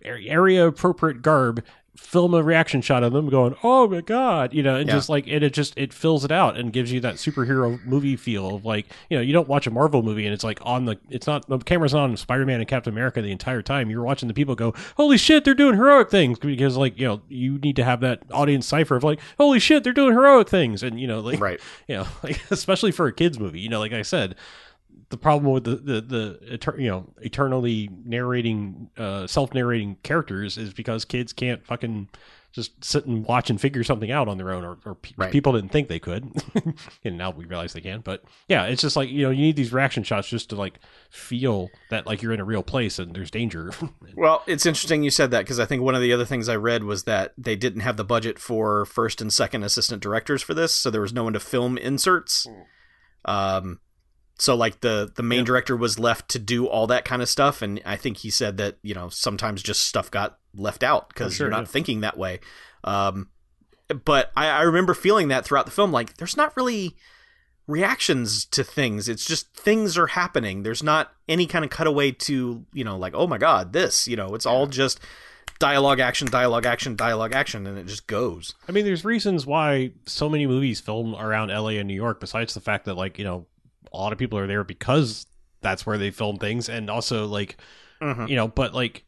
area 0.04 0.68
appropriate 0.68 1.22
garb 1.22 1.64
film 1.98 2.34
a 2.34 2.42
reaction 2.44 2.82
shot 2.82 3.04
of 3.04 3.12
them 3.12 3.28
going 3.28 3.56
oh 3.64 3.88
my 3.88 4.02
god 4.02 4.54
you 4.54 4.62
know 4.64 4.76
and 4.76 4.88
Yeah. 4.88 4.96
just 4.96 5.10
like 5.10 5.28
and 5.28 5.44
it 5.44 5.52
just 5.54 5.74
it 5.78 5.92
fills 5.92 6.24
it 6.24 6.32
out 6.32 6.56
and 6.56 6.72
gives 6.72 6.92
you 6.92 7.00
that 7.02 7.16
superhero 7.16 7.84
movie 7.86 8.16
feel 8.16 8.56
of 8.56 8.66
like 8.66 8.86
you 9.10 9.18
know 9.18 9.22
you 9.22 9.34
don't 9.34 9.48
watch 9.48 9.68
a 9.68 9.72
marvel 9.72 10.04
movie 10.04 10.26
and 10.26 10.34
it's 10.34 10.44
like 10.44 10.60
on 10.62 10.86
the 10.86 10.98
it's 11.10 11.28
not 11.28 11.48
the 11.50 11.58
camera's 11.58 11.94
not 11.94 12.04
on 12.04 12.16
spider-man 12.16 12.60
and 12.60 12.68
captain 12.70 12.94
america 12.94 13.22
the 13.22 13.32
entire 13.32 13.62
time 13.62 13.90
you're 13.90 14.04
watching 14.04 14.28
the 14.28 14.34
people 14.34 14.56
go 14.56 14.74
holy 14.96 15.18
shit 15.18 15.44
they're 15.44 15.54
doing 15.54 15.74
heroic 15.76 16.10
things 16.10 16.40
because 16.40 16.78
like 16.78 16.98
you 17.00 17.06
know 17.08 17.22
you 17.28 17.58
need 17.60 17.76
to 17.76 17.84
have 17.84 18.00
that 18.00 18.22
audience 18.32 18.66
cipher 18.66 18.96
of 18.96 19.04
like 19.04 19.20
holy 19.38 19.60
shit 19.60 19.84
they're 19.84 19.92
doing 19.92 20.14
heroic 20.14 20.48
things 20.48 20.84
and 20.84 21.00
you 21.00 21.08
know 21.08 21.20
like 21.20 21.40
right. 21.40 21.60
you 21.88 21.96
know, 21.96 22.08
like 22.24 22.40
especially 22.52 22.92
for 22.92 23.08
a 23.08 23.14
kids 23.14 23.40
movie. 23.40 23.60
You 23.60 23.70
know, 23.70 23.80
like 23.80 23.94
I 23.94 24.02
said, 24.02 24.36
the 25.10 25.18
problem 25.18 25.54
with 25.54 25.64
the 25.64 25.76
the, 25.76 26.02
the 26.02 26.76
you 26.78 26.90
know 26.90 27.08
eternally 27.22 27.90
narrating, 28.06 28.90
uh, 28.98 29.28
self 29.28 29.54
narrating 29.54 29.98
characters 30.04 30.58
is 30.58 30.74
because 30.74 31.06
kids 31.06 31.34
can't 31.34 31.66
fucking 31.66 32.10
just 32.54 32.84
sit 32.84 33.06
and 33.06 33.24
watch 33.26 33.50
and 33.52 33.62
figure 33.62 33.84
something 33.84 34.10
out 34.10 34.28
on 34.28 34.38
their 34.38 34.52
own, 34.52 34.64
or, 34.64 34.78
or 34.86 34.96
pe- 34.96 35.12
Right. 35.16 35.32
people 35.32 35.54
didn't 35.54 35.72
think 35.72 35.90
they 35.90 36.00
could, 36.00 36.32
and 37.04 37.18
now 37.18 37.30
we 37.30 37.46
realize 37.46 37.74
they 37.74 37.82
can. 37.82 38.02
But 38.02 38.24
yeah, 38.48 38.66
it's 38.66 38.82
just 38.82 38.96
like 38.96 39.10
you 39.10 39.24
know, 39.24 39.30
you 39.30 39.42
need 39.44 39.56
these 39.56 39.72
reaction 39.72 40.04
shots 40.04 40.28
just 40.28 40.50
to 40.50 40.56
like 40.56 40.80
feel 41.12 41.70
that 41.92 42.08
like 42.08 42.22
you're 42.22 42.34
in 42.34 42.40
a 42.40 42.46
real 42.46 42.64
place 42.64 42.98
and 43.00 43.16
there's 43.16 43.32
danger. 43.32 43.72
Well, 44.16 44.42
it's 44.48 44.66
interesting 44.66 45.04
you 45.04 45.12
said 45.12 45.30
that 45.30 45.42
because 45.42 45.60
I 45.60 45.66
think 45.66 45.84
one 45.84 45.94
of 45.94 46.02
the 46.02 46.12
other 46.12 46.26
things 46.26 46.50
I 46.50 46.56
read 46.56 46.84
was 46.84 47.04
that 47.04 47.34
they 47.38 47.56
didn't 47.56 47.82
have 47.82 47.98
the 47.98 48.04
budget 48.04 48.40
for 48.40 48.84
first 48.86 49.22
and 49.22 49.32
second 49.32 49.62
assistant 49.64 50.02
directors 50.02 50.42
for 50.42 50.56
this, 50.56 50.74
so 50.74 50.90
there 50.90 51.02
was 51.02 51.14
no 51.14 51.24
one 51.26 51.34
to 51.34 51.40
film 51.40 51.78
inserts. 51.78 52.48
Um, 53.26 53.80
so 54.40 54.56
like 54.56 54.82
the 54.82 55.12
the 55.16 55.24
main 55.24 55.40
Yeah. 55.40 55.46
director 55.46 55.76
was 55.76 55.98
left 56.00 56.30
to 56.30 56.40
do 56.40 56.68
all 56.68 56.88
that 56.88 57.06
kind 57.06 57.22
of 57.22 57.30
stuff, 57.30 57.62
and 57.62 57.82
I 57.86 57.96
think 57.96 58.18
he 58.18 58.30
said 58.30 58.58
that 58.58 58.78
you 58.84 58.94
know 58.94 59.10
sometimes 59.10 59.64
just 59.64 59.86
stuff 59.86 60.10
got 60.12 60.38
left 60.56 60.84
out 60.84 61.10
because 61.10 61.36
sure, 61.36 61.48
you're 61.48 61.52
not 61.52 61.62
yeah. 61.62 61.68
thinking 61.68 62.02
that 62.02 62.18
way. 62.18 62.40
Um, 62.84 63.30
but 64.06 64.32
I, 64.36 64.48
I 64.48 64.62
remember 64.64 64.94
feeling 64.94 65.30
that 65.30 65.46
throughout 65.46 65.66
the 65.66 65.72
film, 65.72 65.92
like 65.92 66.18
there's 66.18 66.38
not 66.38 66.56
really 66.58 66.96
reactions 67.68 68.46
to 68.46 68.64
things. 68.64 69.10
It's 69.10 69.26
just 69.26 69.54
things 69.54 69.98
are 69.98 70.08
happening. 70.08 70.64
There's 70.64 70.84
not 70.84 71.12
any 71.28 71.46
kind 71.46 71.66
of 71.66 71.72
cutaway 71.72 72.12
to, 72.12 72.66
you 72.74 72.84
know, 72.84 72.98
like, 72.98 73.14
oh 73.14 73.28
my 73.28 73.38
god, 73.38 73.74
this, 73.74 74.08
you 74.08 74.16
know, 74.16 74.36
it's 74.36 74.46
all 74.46 74.68
just 74.68 75.00
dialogue 75.60 76.00
action, 76.00 76.30
dialogue 76.30 76.66
action, 76.66 76.96
dialogue 76.96 77.34
action, 77.34 77.68
and 77.68 77.78
it 77.78 77.88
just 77.88 78.08
goes. 78.08 78.54
I 78.70 78.72
mean, 78.72 78.86
there's 78.86 79.04
reasons 79.04 79.46
why 79.46 79.92
so 80.06 80.30
many 80.30 80.48
movies 80.48 80.80
film 80.80 81.14
around 81.16 81.50
LA 81.50 81.72
and 81.72 81.88
New 81.88 81.94
York, 81.94 82.20
besides 82.20 82.54
the 82.54 82.62
fact 82.62 82.86
that, 82.86 82.96
like, 82.96 83.18
you 83.20 83.26
know, 83.26 83.48
a 83.94 83.98
lot 83.98 84.12
of 84.14 84.20
people 84.20 84.38
are 84.40 84.48
there 84.48 84.64
because 84.64 85.26
that's 85.62 85.86
where 85.86 85.98
they 85.98 86.12
film 86.12 86.38
things. 86.38 86.70
And 86.70 86.90
also, 86.90 87.26
like, 87.26 87.58
Mhm. 88.02 88.30
you 88.30 88.36
know, 88.36 88.48
but, 88.48 88.74
like, 88.74 89.04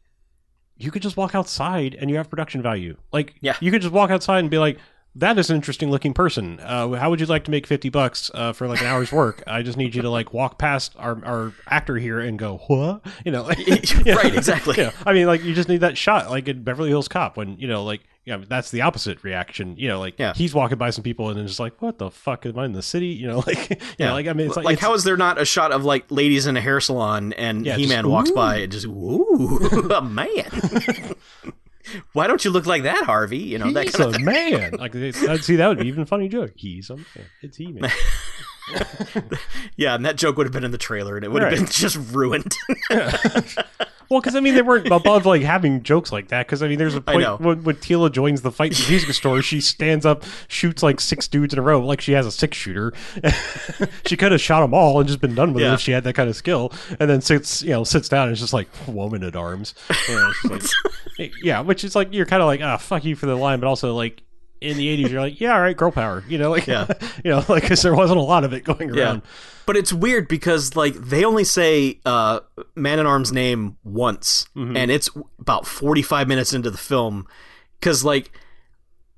you 0.76 0.90
could 0.90 1.02
just 1.02 1.16
walk 1.16 1.34
outside 1.34 1.94
and 1.98 2.10
you 2.10 2.16
have 2.16 2.28
production 2.30 2.62
value. 2.62 2.96
Like, 3.12 3.34
Yeah. 3.40 3.54
you 3.60 3.70
could 3.70 3.82
just 3.82 3.92
walk 3.92 4.10
outside 4.10 4.38
and 4.40 4.50
be 4.50 4.58
like, 4.58 4.78
that 5.14 5.36
is 5.38 5.50
an 5.50 5.56
interesting 5.56 5.90
looking 5.90 6.14
person. 6.14 6.60
Uh, 6.62 6.88
how 6.92 7.10
would 7.10 7.20
you 7.20 7.26
like 7.26 7.42
to 7.44 7.50
make 7.50 7.66
50 7.66 7.88
bucks 7.88 8.30
uh, 8.32 8.52
for 8.52 8.68
like 8.68 8.80
an 8.80 8.86
hour's 8.86 9.10
work? 9.10 9.42
I 9.46 9.60
just 9.62 9.76
need 9.76 9.92
you 9.94 10.02
to 10.02 10.08
like 10.10 10.32
walk 10.32 10.56
past 10.56 10.94
our, 10.96 11.22
our 11.24 11.52
actor 11.68 11.96
here 11.96 12.20
and 12.20 12.38
go, 12.38 12.58
what? 12.68 13.04
You 13.24 13.32
know, 13.32 13.46
right, 13.48 14.34
exactly. 14.34 14.76
yeah, 14.78 14.92
I 15.04 15.12
mean, 15.12 15.26
like 15.26 15.42
you 15.42 15.52
just 15.52 15.68
need 15.68 15.80
that 15.80 15.98
shot, 15.98 16.30
like 16.30 16.46
in 16.48 16.62
Beverly 16.62 16.90
Hills 16.90 17.08
Cop, 17.08 17.36
when 17.36 17.58
you 17.58 17.66
know, 17.66 17.82
like, 17.82 18.02
yeah, 18.30 18.44
that's 18.48 18.70
the 18.70 18.82
opposite 18.82 19.22
reaction. 19.24 19.74
You 19.76 19.88
know, 19.88 19.98
like 19.98 20.18
Yeah. 20.18 20.32
he's 20.34 20.54
walking 20.54 20.78
by 20.78 20.90
some 20.90 21.02
people 21.02 21.28
and 21.30 21.38
then 21.38 21.46
just 21.48 21.58
like, 21.58 21.82
what 21.82 21.98
the 21.98 22.10
fuck 22.10 22.46
am 22.46 22.56
I 22.58 22.64
in 22.64 22.72
the 22.72 22.82
city? 22.82 23.08
You 23.08 23.26
know, 23.26 23.38
like, 23.46 23.82
yeah, 23.98 24.12
like 24.12 24.28
I 24.28 24.32
mean, 24.32 24.46
it's 24.46 24.56
like, 24.56 24.64
like 24.64 24.74
it's- 24.74 24.86
how 24.86 24.94
is 24.94 25.02
there 25.04 25.16
not 25.16 25.40
a 25.40 25.44
shot 25.44 25.72
of 25.72 25.84
like 25.84 26.04
ladies 26.10 26.46
in 26.46 26.56
a 26.56 26.60
hair 26.60 26.80
salon 26.80 27.32
and 27.32 27.66
Yeah, 27.66 27.76
He-Man 27.76 28.08
walks 28.08 28.30
by 28.30 28.58
and 28.58 28.70
just 28.72 28.86
ooh, 28.86 29.90
a 29.94 30.00
man. 30.00 30.48
Why 32.12 32.28
don't 32.28 32.44
you 32.44 32.52
look 32.52 32.66
like 32.66 32.84
that, 32.84 33.02
Harvey? 33.04 33.38
You 33.38 33.58
know 33.58 33.72
that 33.72 33.84
he's 33.86 33.96
kind 33.96 34.14
of 34.14 34.20
a 34.20 34.24
man. 34.24 34.72
Like, 34.78 34.92
see 34.92 35.56
that 35.56 35.66
would 35.66 35.78
be 35.80 35.88
even 35.88 36.02
a 36.04 36.06
funny 36.06 36.28
joke. 36.28 36.52
He's 36.54 36.88
a 36.88 36.96
man. 36.96 37.06
It's 37.42 37.56
he 37.56 37.72
man. 37.72 37.90
Yeah, 39.76 39.96
and 39.96 40.04
that 40.04 40.14
joke 40.16 40.36
would 40.36 40.46
have 40.46 40.52
been 40.52 40.62
in 40.62 40.70
the 40.70 40.78
trailer, 40.78 41.16
and 41.16 41.24
it 41.24 41.32
would 41.32 41.42
have 41.42 41.50
been 41.52 41.66
just 41.66 41.96
ruined. 42.12 42.54
Well, 44.10 44.20
because 44.20 44.34
I 44.34 44.40
mean, 44.40 44.54
they 44.56 44.62
weren't 44.62 44.88
above 44.88 45.24
like 45.24 45.42
having 45.42 45.84
jokes 45.84 46.10
like 46.10 46.28
that. 46.28 46.44
Because 46.46 46.64
I 46.64 46.68
mean, 46.68 46.78
there's 46.78 46.96
a 46.96 47.00
point 47.00 47.20
when, 47.40 47.62
when 47.62 47.76
Teela 47.76 48.10
joins 48.10 48.42
the 48.42 48.50
fight 48.50 48.72
in 48.76 48.84
the 48.84 48.90
music 48.90 49.14
store, 49.14 49.40
she 49.40 49.60
stands 49.60 50.04
up, 50.04 50.24
shoots 50.48 50.82
like 50.82 50.98
six 51.00 51.28
dudes 51.28 51.54
in 51.54 51.60
a 51.60 51.62
row, 51.62 51.80
like 51.80 52.00
she 52.00 52.12
has 52.12 52.26
a 52.26 52.32
six 52.32 52.56
shooter. 52.56 52.92
she 54.06 54.16
could 54.16 54.32
have 54.32 54.40
shot 54.40 54.62
them 54.62 54.74
all 54.74 54.98
and 54.98 55.06
just 55.08 55.20
been 55.20 55.36
done 55.36 55.52
with 55.52 55.62
it 55.62 55.74
if 55.74 55.80
she 55.80 55.92
had 55.92 56.02
that 56.04 56.14
kind 56.14 56.28
of 56.28 56.34
skill. 56.34 56.72
And 56.98 57.08
then 57.08 57.20
sits, 57.20 57.62
you 57.62 57.70
know, 57.70 57.84
sits 57.84 58.08
down 58.08 58.24
and 58.26 58.32
is 58.32 58.40
just 58.40 58.52
like 58.52 58.68
woman 58.88 59.22
at 59.22 59.36
arms. 59.36 59.74
You 60.08 60.14
know, 60.44 60.58
like- 61.20 61.32
yeah, 61.42 61.60
which 61.60 61.84
is 61.84 61.94
like 61.94 62.12
you're 62.12 62.26
kind 62.26 62.42
of 62.42 62.46
like 62.46 62.60
ah 62.62 62.78
fuck 62.78 63.04
you 63.04 63.14
for 63.14 63.26
the 63.26 63.36
line, 63.36 63.60
but 63.60 63.68
also 63.68 63.94
like. 63.94 64.22
In 64.60 64.76
the 64.76 65.04
'80s, 65.04 65.10
you're 65.10 65.20
like, 65.20 65.40
yeah, 65.40 65.54
all 65.54 65.60
right, 65.60 65.76
girl 65.76 65.90
power, 65.90 66.22
you 66.28 66.36
know, 66.36 66.50
like, 66.50 66.66
Yeah. 66.66 66.86
you 67.24 67.30
know, 67.30 67.42
like, 67.48 67.62
because 67.62 67.80
there 67.82 67.94
wasn't 67.94 68.18
a 68.18 68.22
lot 68.22 68.44
of 68.44 68.52
it 68.52 68.62
going 68.64 68.92
Yeah. 68.94 69.02
around. 69.04 69.22
But 69.66 69.76
it's 69.76 69.92
weird 69.92 70.26
because 70.28 70.74
like 70.76 70.94
they 70.94 71.24
only 71.24 71.44
say 71.44 72.00
uh, 72.04 72.40
Man 72.74 72.98
in 72.98 73.06
Arms' 73.06 73.32
name 73.32 73.76
once, 73.84 74.46
Mm-hmm. 74.56 74.76
and 74.76 74.90
it's 74.90 75.08
about 75.38 75.66
forty 75.66 76.02
five 76.02 76.28
minutes 76.28 76.52
into 76.52 76.70
the 76.70 76.78
film. 76.78 77.26
Because 77.78 78.04
like 78.04 78.32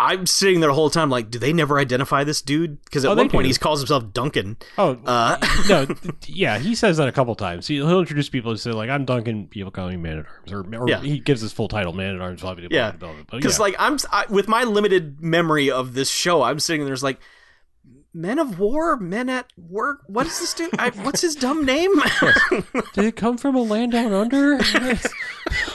I'm 0.01 0.27
sitting 0.27 0.59
there 0.61 0.69
the 0.69 0.75
whole 0.75 0.91
time, 0.91 1.11
like, 1.11 1.31
do 1.31 1.39
they 1.39 1.53
never 1.53 1.79
identify 1.79 2.25
this 2.25 2.43
dude? 2.43 2.83
Because 2.85 3.05
at 3.05 3.13
Oh, 3.13 3.15
one 3.15 3.29
point 3.31 3.45
do. 3.45 3.49
he 3.53 3.55
calls 3.59 3.79
himself 3.81 4.13
Duncan. 4.13 4.57
Oh 4.77 4.99
Uh, 5.05 5.37
no, 5.69 5.87
yeah, 6.27 6.59
he 6.59 6.75
says 6.75 6.97
that 6.97 7.07
a 7.07 7.13
couple 7.13 7.35
times. 7.37 7.69
He, 7.69 7.77
he'll 7.77 8.01
introduce 8.01 8.29
people 8.29 8.51
and 8.51 8.59
say 8.59 8.73
like, 8.73 8.91
"I'm 8.91 9.05
Duncan." 9.05 9.47
People 9.47 9.71
call 9.71 9.89
me 9.89 9.97
Man 9.97 10.19
at 10.19 10.27
Arms, 10.27 10.53
or, 10.53 10.81
or 10.83 10.89
Yeah. 10.89 11.01
he 11.01 11.21
gives 11.21 11.41
his 11.41 11.53
full 11.53 11.69
title, 11.69 11.93
Man 11.93 12.17
at 12.17 12.21
Arms. 12.21 12.41
Blah, 12.41 12.57
Yeah. 12.71 12.93
Because 13.31 13.59
yeah. 13.59 13.63
like 13.63 13.77
I'm 13.79 13.97
I, 14.11 14.27
with 14.29 14.49
my 14.49 14.65
limited 14.65 15.21
memory 15.23 15.71
of 15.71 15.95
this 15.95 16.11
show, 16.11 16.43
I'm 16.43 16.59
sitting 16.59 16.85
there's 16.85 17.03
like. 17.05 17.21
Men 18.15 18.39
of 18.39 18.59
War, 18.59 18.99
Men 18.99 19.31
at 19.31 19.51
Work. 19.57 20.01
What 20.07 20.27
is 20.27 20.39
this 20.39 20.53
dude? 20.53 20.79
I, 20.79 20.91
what's 20.91 21.23
his 21.23 21.35
dumb 21.35 21.65
name? 21.65 21.91
did 22.93 23.07
it 23.07 23.17
come 23.17 23.39
from 23.39 23.57
a 23.57 23.63
land 23.63 23.93
down 23.93 24.13
under? 24.13 24.59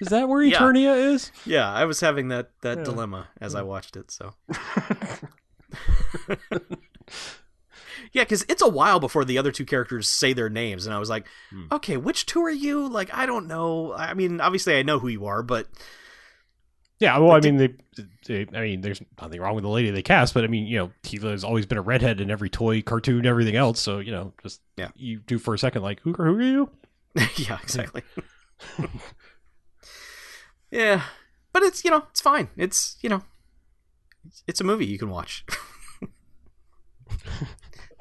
Is 0.00 0.08
that 0.08 0.28
where 0.28 0.42
Yeah. 0.42 0.58
Eternia 0.58 1.12
is? 1.12 1.30
yeah, 1.44 1.70
I 1.70 1.84
was 1.84 2.00
having 2.00 2.28
that 2.28 2.50
that 2.62 2.78
Yeah. 2.78 2.84
dilemma 2.84 3.28
as 3.40 3.54
I 3.54 3.62
watched 3.62 3.96
it. 3.96 4.10
So, 4.10 4.34
yeah, 8.12 8.22
because 8.24 8.44
it's 8.48 8.62
a 8.62 8.68
while 8.68 9.00
before 9.00 9.24
the 9.24 9.38
other 9.38 9.52
two 9.52 9.64
characters 9.64 10.08
say 10.08 10.32
their 10.32 10.48
names, 10.48 10.86
and 10.86 10.94
I 10.94 10.98
was 10.98 11.10
like, 11.10 11.26
Hmm. 11.50 11.64
okay, 11.72 11.96
which 11.96 12.26
two 12.26 12.42
are 12.42 12.50
you? 12.50 12.88
Like, 12.88 13.12
I 13.12 13.26
don't 13.26 13.46
know. 13.46 13.92
I 13.92 14.14
mean, 14.14 14.40
obviously, 14.40 14.76
I 14.78 14.82
know 14.82 14.98
who 14.98 15.08
you 15.08 15.26
are, 15.26 15.42
but 15.42 15.66
Yeah, 16.98 17.16
well, 17.18 17.32
I 17.32 17.40
mean, 17.40 17.56
they, 17.56 17.74
they, 18.26 18.46
I 18.54 18.60
mean, 18.62 18.80
there's 18.82 19.00
nothing 19.20 19.40
wrong 19.40 19.54
with 19.54 19.62
the 19.64 19.70
lady 19.70 19.90
they 19.90 20.02
cast, 20.02 20.34
but 20.34 20.44
I 20.44 20.48
mean, 20.48 20.66
you 20.66 20.76
know, 20.78 20.90
Teela 21.02 21.30
has 21.30 21.44
always 21.44 21.64
been 21.66 21.78
a 21.78 21.82
redhead 21.82 22.20
in 22.20 22.30
every 22.30 22.50
toy, 22.50 22.82
cartoon, 22.82 23.18
and 23.18 23.26
everything 23.26 23.56
else. 23.56 23.80
So 23.80 23.98
you 24.00 24.12
know, 24.12 24.32
just 24.42 24.60
Yeah. 24.76 24.88
you 24.96 25.20
do 25.20 25.38
for 25.38 25.54
a 25.54 25.58
second, 25.58 25.82
like, 25.82 26.00
who, 26.00 26.12
who 26.12 26.22
are 26.22 26.42
you? 26.42 26.70
yeah, 27.36 27.58
exactly. 27.62 28.02
Yeah, 30.70 31.02
but 31.52 31.62
it's 31.62 31.84
you 31.84 31.90
know 31.90 32.04
it's 32.10 32.20
fine. 32.20 32.48
It's 32.56 32.96
you 33.02 33.08
know 33.08 33.22
it's, 34.46 34.60
a 34.60 34.64
movie 34.64 34.86
you 34.86 34.98
can 34.98 35.10
watch. 35.10 35.44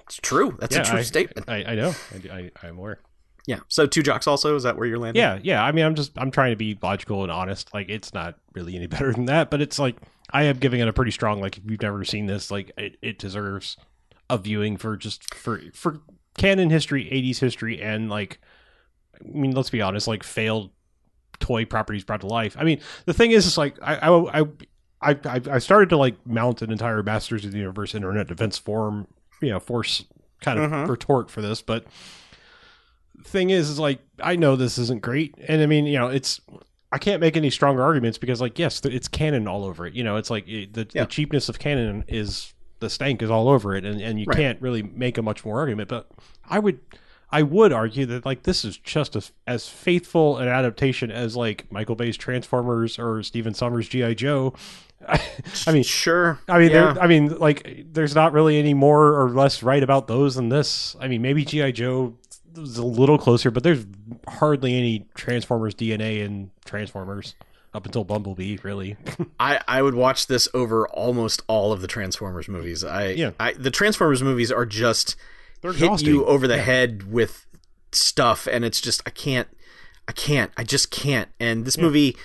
it's 0.05 0.17
true. 0.21 0.57
That's 0.59 0.75
Yeah, 0.75 0.81
a 0.81 0.85
true 0.85 0.99
I- 0.99 1.03
statement. 1.03 1.49
I, 1.49 1.63
I 1.63 1.75
know, 1.75 1.93
I, 2.13 2.29
I, 2.35 2.51
I'm 2.67 2.77
aware. 2.77 2.99
Yeah. 3.47 3.59
So 3.67 3.85
two 3.87 4.03
jocks 4.03 4.27
also 4.27 4.55
is 4.55 4.63
that 4.63 4.77
where 4.77 4.85
you're 4.85 4.99
landing? 4.99 5.21
Yeah, 5.21 5.39
yeah. 5.41 5.63
I 5.63 5.71
mean, 5.71 5.85
I'm 5.85 5.95
just 5.95 6.11
I'm 6.17 6.29
trying 6.29 6.51
to 6.51 6.55
be 6.55 6.77
logical 6.83 7.23
and 7.23 7.31
honest. 7.31 7.73
Like, 7.73 7.89
it's 7.89 8.13
not 8.13 8.35
really 8.53 8.75
any 8.75 8.85
better 8.87 9.11
than 9.11 9.25
that, 9.25 9.49
but 9.49 9.61
it's 9.61 9.79
like 9.79 9.95
I 10.31 10.43
am 10.43 10.57
giving 10.57 10.79
it 10.81 10.87
a 10.87 10.93
pretty 10.93 11.11
strong. 11.11 11.41
Like, 11.41 11.57
if 11.57 11.63
you've 11.69 11.81
never 11.81 12.03
seen 12.03 12.27
this, 12.27 12.51
like 12.51 12.71
it, 12.77 12.97
it 13.01 13.17
deserves 13.17 13.77
a 14.29 14.37
viewing 14.37 14.77
for 14.77 14.95
just 14.97 15.33
for 15.33 15.61
for 15.73 16.01
cannon 16.37 16.69
history, 16.69 17.05
'80s 17.05 17.39
history, 17.39 17.81
and 17.81 18.09
like, 18.09 18.39
I 19.15 19.27
mean, 19.27 19.51
let's 19.51 19.71
be 19.71 19.81
honest, 19.81 20.07
like 20.07 20.23
failed 20.23 20.69
toy 21.39 21.65
properties 21.65 22.03
brought 22.03 22.21
to 22.21 22.27
life. 22.27 22.55
I 22.59 22.63
mean, 22.63 22.79
the 23.05 23.13
thing 23.13 23.31
is, 23.31 23.45
it's 23.47 23.57
like 23.57 23.75
I 23.81 23.95
I 23.97 24.39
I 24.41 24.45
I, 25.01 25.41
I- 25.51 25.59
started 25.59 25.89
to 25.89 25.97
like 25.97 26.15
mount 26.27 26.61
an 26.61 26.71
entire 26.71 27.01
Masters 27.03 27.45
of 27.45 27.51
the 27.51 27.57
Universe 27.57 27.95
Internet 27.95 28.27
Defense 28.27 28.57
Forum, 28.57 29.07
you 29.41 29.49
know, 29.49 29.59
force 29.59 30.05
kind 30.41 30.59
of 30.59 30.69
Mhm. 30.71 30.87
retort 30.89 31.29
for 31.31 31.41
this, 31.41 31.61
but 31.61 31.85
thing 33.23 33.49
is, 33.49 33.69
is 33.69 33.79
like 33.79 33.99
I 34.21 34.35
know 34.35 34.55
this 34.55 34.77
isn't 34.77 35.01
great, 35.01 35.35
and 35.47 35.61
I 35.61 35.65
mean, 35.65 35.85
you 35.85 35.97
know, 35.97 36.07
it's 36.07 36.39
I 36.91 36.97
can't 36.97 37.21
make 37.21 37.37
any 37.37 37.49
stronger 37.51 37.83
arguments 37.83 38.17
because, 38.17 38.41
like, 38.41 38.57
yes, 38.57 38.81
it's 38.83 39.07
cannon 39.07 39.47
all 39.47 39.63
over 39.63 39.85
it. 39.85 39.93
You 39.93 40.03
know, 40.03 40.15
it's 40.15 40.31
like 40.31 40.47
it, 40.47 40.73
the, 40.73 40.87
Yeah. 40.93 41.03
the 41.03 41.07
cheapness 41.07 41.47
of 41.47 41.59
cannon 41.59 42.03
is 42.07 42.51
the 42.79 42.89
stank 42.89 43.21
is 43.21 43.29
all 43.29 43.47
over 43.47 43.75
it, 43.75 43.85
and, 43.85 44.01
and 44.01 44.19
you 44.19 44.25
Right. 44.27 44.37
can't 44.37 44.61
really 44.61 44.81
make 44.81 45.17
a 45.19 45.21
much 45.21 45.45
more 45.45 45.59
argument. 45.59 45.87
But 45.89 46.09
I 46.49 46.57
would, 46.57 46.79
I 47.31 47.43
would 47.43 47.71
argue 47.71 48.05
that 48.07 48.25
like 48.25 48.43
this 48.43 48.65
is 48.65 48.77
just 48.77 49.15
as 49.15 49.31
as 49.45 49.67
faithful 49.67 50.37
an 50.37 50.47
adaptation 50.47 51.11
as 51.11 51.35
like 51.35 51.71
Michael 51.71 51.95
Bay's 51.95 52.17
Transformers 52.17 52.97
or 52.97 53.21
Stephen 53.23 53.53
Sommers' 53.53 53.87
GI 53.87 54.15
Joe. 54.15 54.53
I, 55.07 55.21
I 55.67 55.71
mean, 55.71 55.83
Sure. 55.83 56.39
I 56.47 56.59
mean, 56.59 56.71
yeah. 56.71 56.95
I 56.99 57.07
mean, 57.07 57.37
like, 57.37 57.85
there's 57.91 58.15
not 58.15 58.33
really 58.33 58.57
any 58.57 58.73
more 58.73 59.21
or 59.21 59.29
less 59.29 59.63
right 59.63 59.81
about 59.81 60.07
those 60.07 60.35
than 60.35 60.49
this. 60.49 60.95
I 60.99 61.07
mean, 61.07 61.21
maybe 61.21 61.45
GI 61.45 61.73
Joe 61.73 62.15
is 62.57 62.77
a 62.77 62.85
little 62.85 63.17
closer, 63.17 63.51
but 63.51 63.63
there's 63.63 63.85
hardly 64.27 64.75
any 64.75 65.07
Transformers 65.15 65.75
DNA 65.75 66.19
in 66.19 66.51
Transformers 66.65 67.35
up 67.73 67.85
until 67.85 68.03
Bumblebee, 68.03 68.57
really. 68.63 68.97
I, 69.39 69.61
I 69.67 69.81
would 69.81 69.95
watch 69.95 70.27
this 70.27 70.47
over 70.53 70.87
almost 70.89 71.43
all 71.47 71.71
of 71.71 71.81
the 71.81 71.87
Transformers 71.87 72.47
movies. 72.47 72.83
I, 72.83 73.09
Yeah. 73.09 73.31
I 73.39 73.53
the 73.53 73.71
Transformers 73.71 74.23
movies 74.23 74.51
are 74.51 74.65
just 74.65 75.15
They're 75.61 75.73
hit 75.73 75.83
exhausting. 75.83 76.09
you 76.09 76.25
over 76.25 76.47
the 76.47 76.61
head 76.61 77.11
with 77.11 77.45
stuff, 77.91 78.47
and 78.47 78.63
it's 78.63 78.81
just 78.81 79.01
I 79.05 79.09
can't, 79.09 79.47
I 80.07 80.11
can't, 80.11 80.51
I 80.57 80.63
just 80.63 80.91
can't. 80.91 81.29
And 81.39 81.65
this 81.65 81.77
movie 81.77 82.15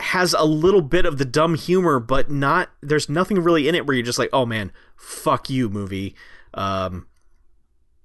has 0.00 0.34
a 0.34 0.44
little 0.44 0.82
bit 0.82 1.06
of 1.06 1.18
the 1.18 1.24
dumb 1.24 1.54
humor, 1.54 2.00
but 2.00 2.30
not. 2.30 2.70
There's 2.82 3.08
nothing 3.08 3.38
really 3.38 3.68
in 3.68 3.74
it 3.74 3.86
where 3.86 3.94
you're 3.94 4.04
just 4.04 4.18
like, 4.18 4.30
oh 4.32 4.46
man, 4.46 4.72
fuck 4.96 5.48
you, 5.48 5.68
movie. 5.68 6.14
Um, 6.52 7.06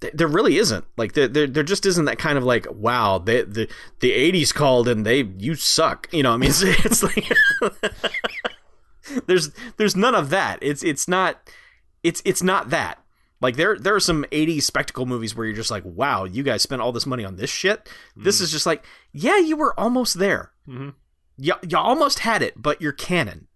th- 0.01 0.13
there 0.13 0.27
really 0.27 0.57
isn't 0.57 0.85
like 0.97 1.13
there, 1.13 1.27
there, 1.27 1.47
there 1.47 1.63
just 1.63 1.85
isn't 1.85 2.05
that 2.05 2.17
kind 2.17 2.37
of 2.37 2.43
like 2.43 2.67
wow 2.71 3.17
they, 3.17 3.43
the 3.43 3.67
the 3.99 4.11
80s 4.11 4.53
called 4.53 4.87
and 4.87 5.05
they 5.05 5.23
you 5.37 5.55
suck 5.55 6.07
you 6.11 6.23
know 6.23 6.33
i 6.33 6.37
mean 6.37 6.49
it's, 6.49 6.61
it's 6.63 7.03
like 7.03 7.31
there's 9.27 9.51
there's 9.77 9.95
none 9.95 10.15
of 10.15 10.29
that 10.29 10.59
it's 10.61 10.83
it's 10.83 11.07
not 11.07 11.49
it's 12.03 12.21
it's 12.25 12.43
not 12.43 12.69
that 12.69 12.99
like 13.41 13.55
there 13.55 13.77
there 13.77 13.95
are 13.95 13.99
some 13.99 14.25
80s 14.31 14.63
spectacle 14.63 15.05
movies 15.05 15.35
where 15.35 15.45
you're 15.45 15.55
just 15.55 15.71
like 15.71 15.83
wow 15.85 16.25
you 16.25 16.43
guys 16.43 16.61
spent 16.61 16.81
all 16.81 16.91
this 16.91 17.05
money 17.05 17.23
on 17.25 17.35
this 17.37 17.49
shit. 17.49 17.89
This 18.15 18.41
is 18.41 18.51
just 18.51 18.65
like 18.65 18.85
yeah 19.13 19.37
you 19.37 19.55
were 19.57 19.79
almost 19.79 20.19
there. 20.19 20.51
Mhm. 20.67 20.93
you, 21.37 21.53
you 21.67 21.77
almost 21.77 22.19
had 22.19 22.41
it 22.41 22.53
but 22.61 22.81
you're 22.81 22.91
cannon. 22.91 23.47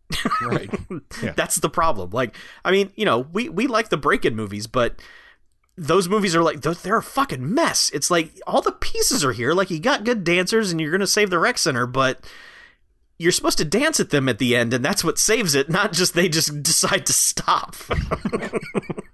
Right. 0.42 0.70
Yeah. 1.24 1.34
that's 1.36 1.56
the 1.58 1.70
problem. 1.70 2.12
Like 2.12 2.36
i 2.64 2.72
mean 2.72 2.92
you 2.96 3.06
know 3.06 3.20
we 3.32 3.50
we 3.50 3.68
like 3.68 3.90
the 3.90 3.98
Breakin' 3.98 4.36
movies 4.36 4.68
but 4.68 5.02
those 5.76 6.08
movies 6.08 6.36
are 6.36 6.44
like 6.44 6.62
those- 6.62 6.82
they're 6.84 6.98
a 6.98 7.04
fucking 7.04 7.52
mess. 7.54 7.90
It's 7.94 8.12
like 8.12 8.32
all 8.46 8.62
the 8.62 8.72
pieces 8.72 9.26
are 9.26 9.32
here. 9.34 9.54
Like 9.54 9.72
you 9.72 9.80
got 9.80 10.04
good 10.04 10.24
dancers 10.24 10.72
and 10.72 10.80
you're 10.80 10.92
gonna 10.92 11.08
save 11.08 11.30
the 11.32 11.40
rec 11.40 11.58
center 11.58 11.88
but 11.88 12.24
you're 13.20 13.32
supposed 13.32 13.58
to 13.60 13.66
dance 13.66 14.00
at 14.00 14.10
them 14.12 14.28
at 14.30 14.38
the 14.40 14.56
end 14.56 14.74
and 14.74 14.84
that's 14.86 15.04
what 15.04 15.18
saves 15.18 15.56
it 15.56 15.70
not 15.70 15.94
just 15.94 16.14
they 16.14 16.28
just 16.30 16.62
decide 16.72 17.06
to 17.06 17.14
stop 17.14 17.76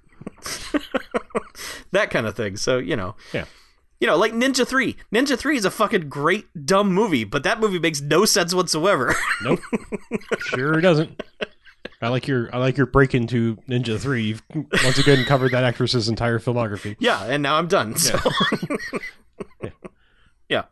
that 1.92 2.10
kind 2.12 2.26
of 2.28 2.36
thing 2.36 2.58
so 2.58 2.78
you 2.78 2.96
know 2.96 3.16
Yeah. 3.34 3.46
you 4.00 4.08
know 4.08 4.18
like 4.18 4.34
ninja 4.34 4.68
3 4.68 4.96
ninja 5.14 5.38
3 5.38 5.58
is 5.58 5.66
a 5.66 5.72
fucking 5.72 6.10
great 6.10 6.46
dumb 6.66 6.94
movie 6.94 7.24
but 7.24 7.44
that 7.44 7.60
movie 7.60 7.80
makes 7.80 8.02
no 8.02 8.26
sense 8.26 8.54
whatsoever 8.54 9.16
Nope. 9.44 9.60
sure 10.40 10.80
doesn't. 10.82 11.22
I 12.02 12.08
like 12.08 12.28
your 12.28 12.54
I 12.56 12.60
like 12.60 12.78
your 12.78 12.86
break 12.86 13.14
into 13.14 13.58
Ninja 13.70 14.00
Three. 14.00 14.24
You've 14.24 14.42
once 14.56 14.98
again 14.98 15.26
covered 15.26 15.52
that 15.52 15.66
actress's 15.66 16.08
entire 16.08 16.40
filmography. 16.40 16.96
Yeah, 17.00 17.24
and 17.26 17.44
now 17.44 17.56
I'm 17.56 17.68
done. 17.68 17.98
So. 17.98 18.18
Yeah. 19.62 19.70
yeah. 20.50 20.64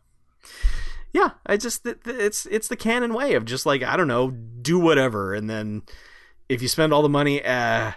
Yeah, 1.12 1.30
I 1.44 1.56
just 1.58 1.86
it's 1.86 2.46
it's 2.46 2.68
the 2.68 2.76
cannon 2.76 3.12
way 3.12 3.34
of 3.34 3.44
just 3.44 3.66
like 3.66 3.82
I 3.82 3.96
don't 3.98 4.08
know, 4.08 4.30
do 4.30 4.78
whatever, 4.78 5.34
and 5.34 5.50
then 5.50 5.82
if 6.48 6.62
you 6.62 6.68
spend 6.68 6.92
all 6.92 7.02
the 7.02 7.08
money, 7.08 7.44
uh, 7.44 7.92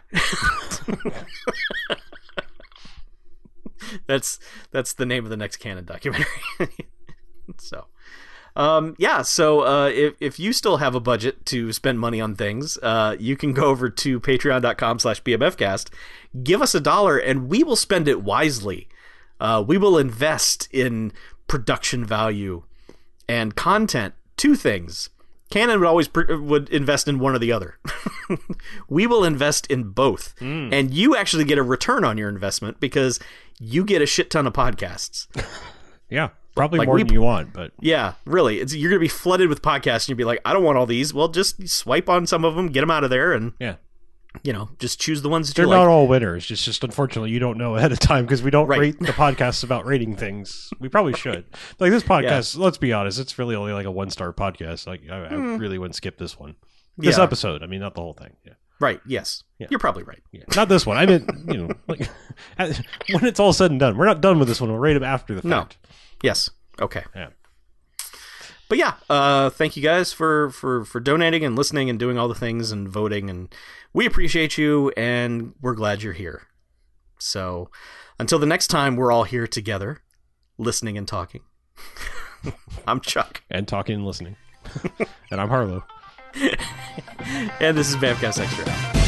that's 4.07 4.39
that's 4.71 4.93
the 4.93 5.05
name 5.05 5.23
of 5.23 5.29
the 5.29 5.37
next 5.37 5.57
cannon 5.57 5.85
documentary. 5.85 6.27
so, 7.57 7.85
um, 8.55 8.95
yeah. 8.97 9.21
So 9.21 9.61
uh, 9.61 9.87
if 9.87 10.15
if 10.19 10.39
you 10.39 10.53
still 10.53 10.77
have 10.77 10.95
a 10.95 10.99
budget 10.99 11.45
to 11.47 11.71
spend 11.71 11.99
money 11.99 12.19
on 12.19 12.35
things, 12.35 12.77
uh, 12.81 13.15
you 13.19 13.35
can 13.37 13.53
go 13.53 13.65
over 13.65 13.89
to 13.89 14.19
Patreon.com/slash 14.19 15.23
BMFcast, 15.23 15.89
give 16.43 16.61
us 16.61 16.75
a 16.75 16.79
dollar, 16.79 17.17
and 17.17 17.49
we 17.49 17.63
will 17.63 17.75
spend 17.75 18.07
it 18.07 18.21
wisely. 18.21 18.87
Uh, 19.39 19.63
we 19.65 19.77
will 19.77 19.97
invest 19.97 20.67
in 20.71 21.11
production 21.47 22.05
value 22.05 22.63
and 23.27 23.55
content. 23.55 24.13
Two 24.37 24.55
things. 24.55 25.09
Cannon 25.51 25.79
would 25.79 25.87
always 25.87 26.07
pr- 26.07 26.33
would 26.33 26.69
invest 26.69 27.07
in 27.07 27.19
one 27.19 27.35
or 27.35 27.39
the 27.39 27.51
other. 27.51 27.77
we 28.89 29.05
will 29.05 29.23
invest 29.23 29.67
in 29.67 29.83
both, 29.91 30.33
hmm. 30.39 30.69
and 30.73 30.91
you 30.93 31.15
actually 31.15 31.43
get 31.43 31.57
a 31.57 31.63
return 31.63 32.03
on 32.03 32.17
your 32.17 32.29
investment 32.29 32.79
because 32.79 33.19
you 33.59 33.83
get 33.85 34.01
a 34.01 34.05
shit 34.07 34.31
ton 34.31 34.47
of 34.47 34.53
podcasts. 34.53 35.27
Yeah, 36.09 36.31
probably 36.57 36.79
Like 36.79 36.87
more 36.87 36.95
we- 36.95 37.03
than 37.03 37.13
you 37.13 37.21
want, 37.21 37.53
but 37.53 37.71
Yeah, 37.79 38.15
really. 38.25 38.59
It's 38.59 38.75
you're 38.75 38.89
gonna 38.91 38.99
be 38.99 39.07
flooded 39.07 39.47
with 39.47 39.61
podcasts, 39.61 40.03
and 40.03 40.09
you'll 40.09 40.17
be 40.17 40.25
like, 40.25 40.41
I 40.43 40.51
don't 40.51 40.63
want 40.65 40.77
all 40.77 40.85
these. 40.85 41.13
Well, 41.13 41.29
just 41.29 41.69
swipe 41.69 42.09
on 42.09 42.27
some 42.27 42.43
of 42.43 42.55
them, 42.55 42.67
get 42.67 42.81
them 42.81 42.91
out 42.91 43.05
of 43.05 43.09
there, 43.09 43.31
and 43.31 43.53
yeah, 43.61 43.75
you 44.43 44.53
know, 44.53 44.69
just 44.79 44.99
choose 44.99 45.21
the 45.21 45.29
ones 45.29 45.47
that 45.47 45.55
they're 45.55 45.65
you 45.65 45.69
like. 45.71 45.79
not 45.79 45.87
all 45.87 46.07
winners. 46.07 46.49
It's 46.49 46.63
just 46.63 46.83
unfortunately 46.83 47.31
you 47.31 47.39
don't 47.39 47.57
know 47.57 47.75
ahead 47.75 47.91
of 47.91 47.99
time 47.99 48.25
because 48.25 48.41
we 48.41 48.49
don't 48.51 48.67
Right. 48.67 48.79
rate 48.79 48.99
the 48.99 49.07
podcasts 49.07 49.63
about 49.63 49.85
rating 49.85 50.15
things. 50.15 50.69
We 50.79 50.89
probably 50.89 51.13
should. 51.17 51.45
Like 51.79 51.91
this 51.91 52.03
podcast, 52.03 52.57
let's 52.57 52.77
be 52.77 52.93
honest, 52.93 53.19
it's 53.19 53.37
really 53.37 53.55
only 53.55 53.73
like 53.73 53.85
a 53.85 53.91
one 53.91 54.09
star 54.09 54.31
podcast. 54.33 54.87
Like 54.87 55.01
I, 55.09 55.25
I 55.25 55.29
hmm. 55.29 55.57
really 55.57 55.77
wouldn't 55.77 55.95
skip 55.95 56.17
this 56.17 56.39
one. 56.39 56.55
This 56.97 57.17
Yeah. 57.17 57.23
episode, 57.23 57.63
I 57.63 57.67
mean, 57.67 57.79
not 57.81 57.95
the 57.95 58.01
whole 58.01 58.13
thing. 58.13 58.35
Yeah. 58.45 58.53
Right? 58.79 58.99
Yes, 59.05 59.43
Yeah. 59.59 59.67
you're 59.69 59.79
probably 59.79 60.03
right. 60.03 60.23
Yeah. 60.31 60.43
Not 60.55 60.67
this 60.69 60.85
one. 60.85 60.97
I 60.97 61.05
meant, 61.05 61.29
you 61.47 61.67
know, 61.67 61.69
like 61.87 62.09
when 62.57 63.25
it's 63.25 63.39
all 63.39 63.53
said 63.53 63.69
and 63.71 63.79
done. 63.79 63.97
We're 63.97 64.05
not 64.05 64.21
done 64.21 64.39
with 64.39 64.47
this 64.47 64.59
one. 64.59 64.69
We'll 64.71 64.79
rate 64.79 64.93
them 64.93 65.03
after 65.03 65.35
the 65.35 65.41
fact. 65.41 65.49
No. 65.49 65.59
fact. 65.59 65.77
Yes. 66.23 66.49
Okay. 66.81 67.03
Yeah. 67.15 67.29
But 68.71 68.77
yeah, 68.77 68.93
uh, 69.09 69.49
thank 69.49 69.75
you 69.75 69.83
guys 69.83 70.13
for, 70.13 70.49
for, 70.51 70.85
for 70.85 71.01
donating 71.01 71.43
and 71.43 71.57
listening 71.57 71.89
and 71.89 71.99
doing 71.99 72.17
all 72.17 72.29
the 72.29 72.33
things 72.33 72.71
and 72.71 72.87
voting 72.87 73.29
and 73.29 73.53
we 73.91 74.05
appreciate 74.05 74.57
you 74.57 74.91
and 74.95 75.53
we're 75.61 75.73
glad 75.73 76.01
you're 76.01 76.13
here. 76.13 76.43
So 77.19 77.69
until 78.17 78.39
the 78.39 78.45
next 78.45 78.67
time 78.67 78.95
we're 78.95 79.11
all 79.11 79.25
here 79.25 79.45
together, 79.45 80.03
listening 80.57 80.97
and 80.97 81.05
talking. 81.05 81.41
I'm 82.87 83.01
Chuck. 83.01 83.43
And 83.51 83.67
talking 83.67 83.95
and 83.95 84.05
listening. 84.05 84.37
and 85.31 85.41
I'm 85.41 85.49
Harlow. 85.49 85.83
And 87.59 87.77
this 87.77 87.89
is 87.89 87.97
Bamcast 87.97 88.39
Extra. 88.39 89.00